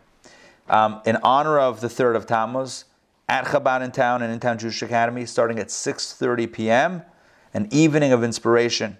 um, 0.68 1.00
in 1.04 1.16
honor 1.22 1.58
of 1.58 1.80
the 1.80 1.88
third 1.88 2.16
of 2.16 2.26
Tammuz 2.26 2.84
at 3.28 3.44
Chabad 3.44 3.82
Intown 3.82 4.22
and 4.22 4.32
Intown 4.32 4.58
Jewish 4.58 4.82
Academy, 4.82 5.26
starting 5.26 5.58
at 5.58 5.68
6:30 5.68 6.52
p.m. 6.52 7.02
An 7.54 7.68
evening 7.70 8.12
of 8.12 8.22
inspiration, 8.22 8.98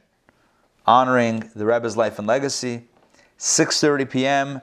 honoring 0.87 1.51
the 1.55 1.67
Rebbe's 1.67 1.97
life 1.97 2.19
and 2.19 2.27
legacy. 2.27 2.85
6:30 3.39 4.11
p.m. 4.11 4.61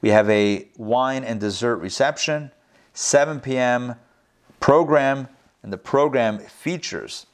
We 0.00 0.10
have 0.10 0.28
a 0.30 0.68
wine 0.76 1.24
and 1.24 1.40
dessert 1.40 1.76
reception. 1.76 2.50
7 2.94 3.40
p.m. 3.40 3.94
program, 4.60 5.28
and 5.62 5.72
the 5.72 5.78
program 5.78 6.38
features 6.38 7.26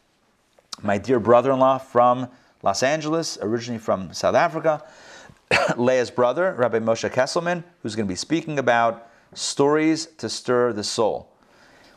my 0.82 0.98
dear 0.98 1.18
brother-in-law 1.18 1.78
from 1.78 2.28
Los 2.62 2.82
Angeles, 2.82 3.38
originally 3.40 3.78
from 3.78 4.12
South 4.12 4.34
Africa, 4.34 4.84
Leah's 5.76 6.10
brother, 6.10 6.54
Rabbi 6.56 6.78
Moshe 6.78 7.10
Kesselman, 7.10 7.64
who's 7.82 7.96
going 7.96 8.06
to 8.06 8.12
be 8.12 8.16
speaking 8.16 8.58
about 8.58 9.08
stories 9.34 10.06
to 10.18 10.28
stir 10.28 10.72
the 10.72 10.84
soul. 10.84 11.28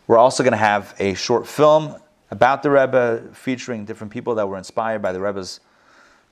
We're 0.07 0.17
also 0.17 0.43
going 0.43 0.51
to 0.51 0.57
have 0.57 0.95
a 0.99 1.13
short 1.13 1.47
film 1.47 1.95
about 2.31 2.63
the 2.63 2.71
Rebbe 2.71 3.29
featuring 3.33 3.85
different 3.85 4.11
people 4.11 4.35
that 4.35 4.47
were 4.47 4.57
inspired 4.57 5.01
by 5.01 5.11
the 5.11 5.19
Rebbe's 5.19 5.59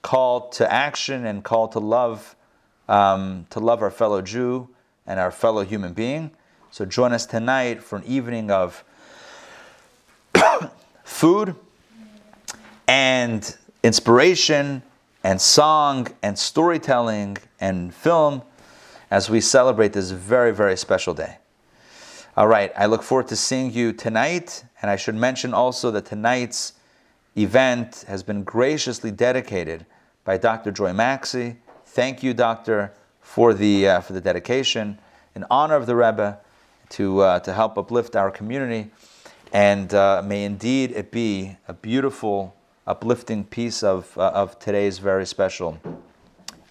call 0.02 0.50
to 0.50 0.72
action 0.72 1.26
and 1.26 1.44
call 1.44 1.68
to 1.70 1.80
love, 1.80 2.36
um, 2.88 3.46
to 3.50 3.60
love 3.60 3.82
our 3.82 3.92
fellow 3.92 4.22
Jew 4.22 4.70
and 5.06 5.20
our 5.20 5.32
fellow 5.32 5.64
human 5.64 5.94
being. 5.94 6.32
So 6.72 6.86
join 6.86 7.14
us 7.14 7.26
tonight 7.26 7.82
for 7.82 7.98
an 7.98 8.04
evening 8.06 8.52
of 8.52 8.84
food 11.04 11.56
and 12.88 13.58
inspiration 13.84 14.84
and 15.24 15.42
song 15.42 16.08
and 16.22 16.38
storytelling 16.38 17.38
and 17.60 17.94
film 17.94 18.42
as 19.12 19.30
we 19.30 19.42
celebrate 19.42 19.94
this 19.94 20.12
very, 20.12 20.54
very 20.54 20.78
special 20.78 21.14
day. 21.14 21.38
All 22.38 22.48
right, 22.48 22.72
I 22.78 22.86
look 22.86 23.04
forward 23.04 23.28
to 23.30 23.36
seeing 23.36 23.74
you 23.74 23.92
tonight. 23.92 24.64
And 24.82 24.90
I 24.90 24.96
should 24.96 25.16
mention 25.16 25.54
also 25.54 25.92
that 25.92 26.06
tonight's 26.06 26.74
event 27.36 28.06
has 28.08 28.24
been 28.24 28.44
graciously 28.44 29.12
dedicated 29.12 29.86
by 30.24 30.38
Dr. 30.38 30.72
Joy 30.72 30.94
Maxey. 30.94 31.58
Thank 31.86 32.24
you, 32.24 32.34
Doctor, 32.34 32.94
for 33.22 33.54
the, 33.54 33.88
uh, 33.88 34.02
for 34.02 34.14
the 34.14 34.22
dedication 34.22 35.00
in 35.36 35.46
honor 35.50 35.76
of 35.76 35.86
the 35.86 35.96
Rebbe 35.96 36.40
to, 36.90 37.20
uh, 37.22 37.40
to 37.40 37.54
help 37.54 37.78
uplift 37.78 38.16
our 38.16 38.32
community. 38.32 38.90
And 39.54 39.94
uh, 39.94 40.22
may 40.24 40.44
indeed 40.44 40.92
it 40.92 41.12
be 41.12 41.58
a 41.68 41.74
beautiful, 41.74 42.56
uplifting 42.86 43.44
piece 43.44 43.84
of, 43.84 44.16
uh, 44.18 44.30
of 44.30 44.60
today's 44.60 45.00
very 45.00 45.26
special 45.26 45.80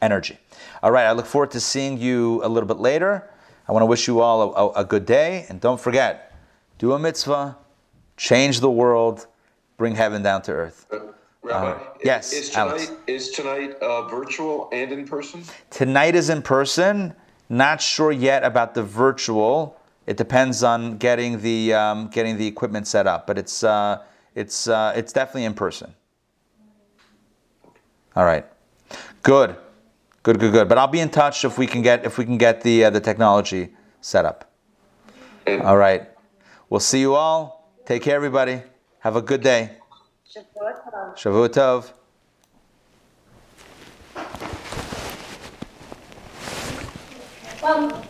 energy. 0.00 0.38
All 0.82 0.92
right, 0.92 1.06
I 1.06 1.12
look 1.12 1.26
forward 1.26 1.50
to 1.52 1.60
seeing 1.60 1.98
you 1.98 2.40
a 2.44 2.48
little 2.48 2.66
bit 2.68 2.78
later. 2.78 3.28
I 3.68 3.72
want 3.72 3.82
to 3.82 3.86
wish 3.86 4.06
you 4.06 4.20
all 4.20 4.42
a, 4.42 4.66
a, 4.66 4.72
a 4.82 4.84
good 4.84 5.06
day, 5.06 5.46
and 5.48 5.60
don't 5.60 5.80
forget, 5.80 6.36
do 6.78 6.92
a 6.92 6.98
mitzvah, 6.98 7.56
change 8.16 8.60
the 8.60 8.70
world, 8.70 9.26
bring 9.78 9.94
heaven 9.94 10.22
down 10.22 10.42
to 10.42 10.52
earth. 10.52 10.86
Rabbi, 11.42 11.70
Uh, 11.70 11.78
yes, 12.04 12.32
is 12.34 12.54
Alex. 12.54 12.86
tonight 12.88 12.98
is 13.06 13.30
tonight 13.30 13.74
uh, 13.80 14.08
virtual 14.08 14.68
and 14.72 14.92
in 14.92 15.06
person? 15.06 15.42
Tonight 15.70 16.14
is 16.14 16.28
in 16.28 16.42
person. 16.42 17.14
Not 17.48 17.80
sure 17.80 18.12
yet 18.12 18.44
about 18.44 18.74
the 18.74 18.82
virtual. 18.82 19.80
It 20.06 20.16
depends 20.18 20.62
on 20.62 20.98
getting 20.98 21.40
the 21.40 21.72
um, 21.72 22.08
getting 22.08 22.36
the 22.36 22.46
equipment 22.46 22.86
set 22.86 23.06
up, 23.06 23.26
but 23.26 23.38
it's 23.38 23.64
uh, 23.64 24.02
it's 24.34 24.68
uh, 24.68 24.92
it's 24.96 25.12
definitely 25.12 25.44
in 25.44 25.54
person. 25.54 25.94
All 28.16 28.24
right, 28.24 28.44
good, 29.22 29.56
good, 30.24 30.40
good, 30.40 30.52
good. 30.52 30.68
But 30.68 30.76
I'll 30.76 30.88
be 30.88 31.00
in 31.00 31.08
touch 31.08 31.44
if 31.44 31.56
we 31.56 31.66
can 31.66 31.82
get 31.82 32.04
if 32.04 32.18
we 32.18 32.24
can 32.24 32.36
get 32.36 32.60
the 32.62 32.84
uh, 32.86 32.90
the 32.90 33.00
technology 33.00 33.74
set 34.00 34.24
up. 34.26 34.50
All 35.46 35.76
right, 35.78 36.10
we'll 36.68 36.80
see 36.80 37.00
you 37.00 37.14
all. 37.14 37.70
Take 37.86 38.02
care, 38.02 38.16
everybody. 38.16 38.62
Have 39.00 39.16
a 39.16 39.22
good 39.22 39.42
day. 39.42 39.78
Shavua 41.14 41.48
tov. 41.48 41.92
Um, 47.62 48.07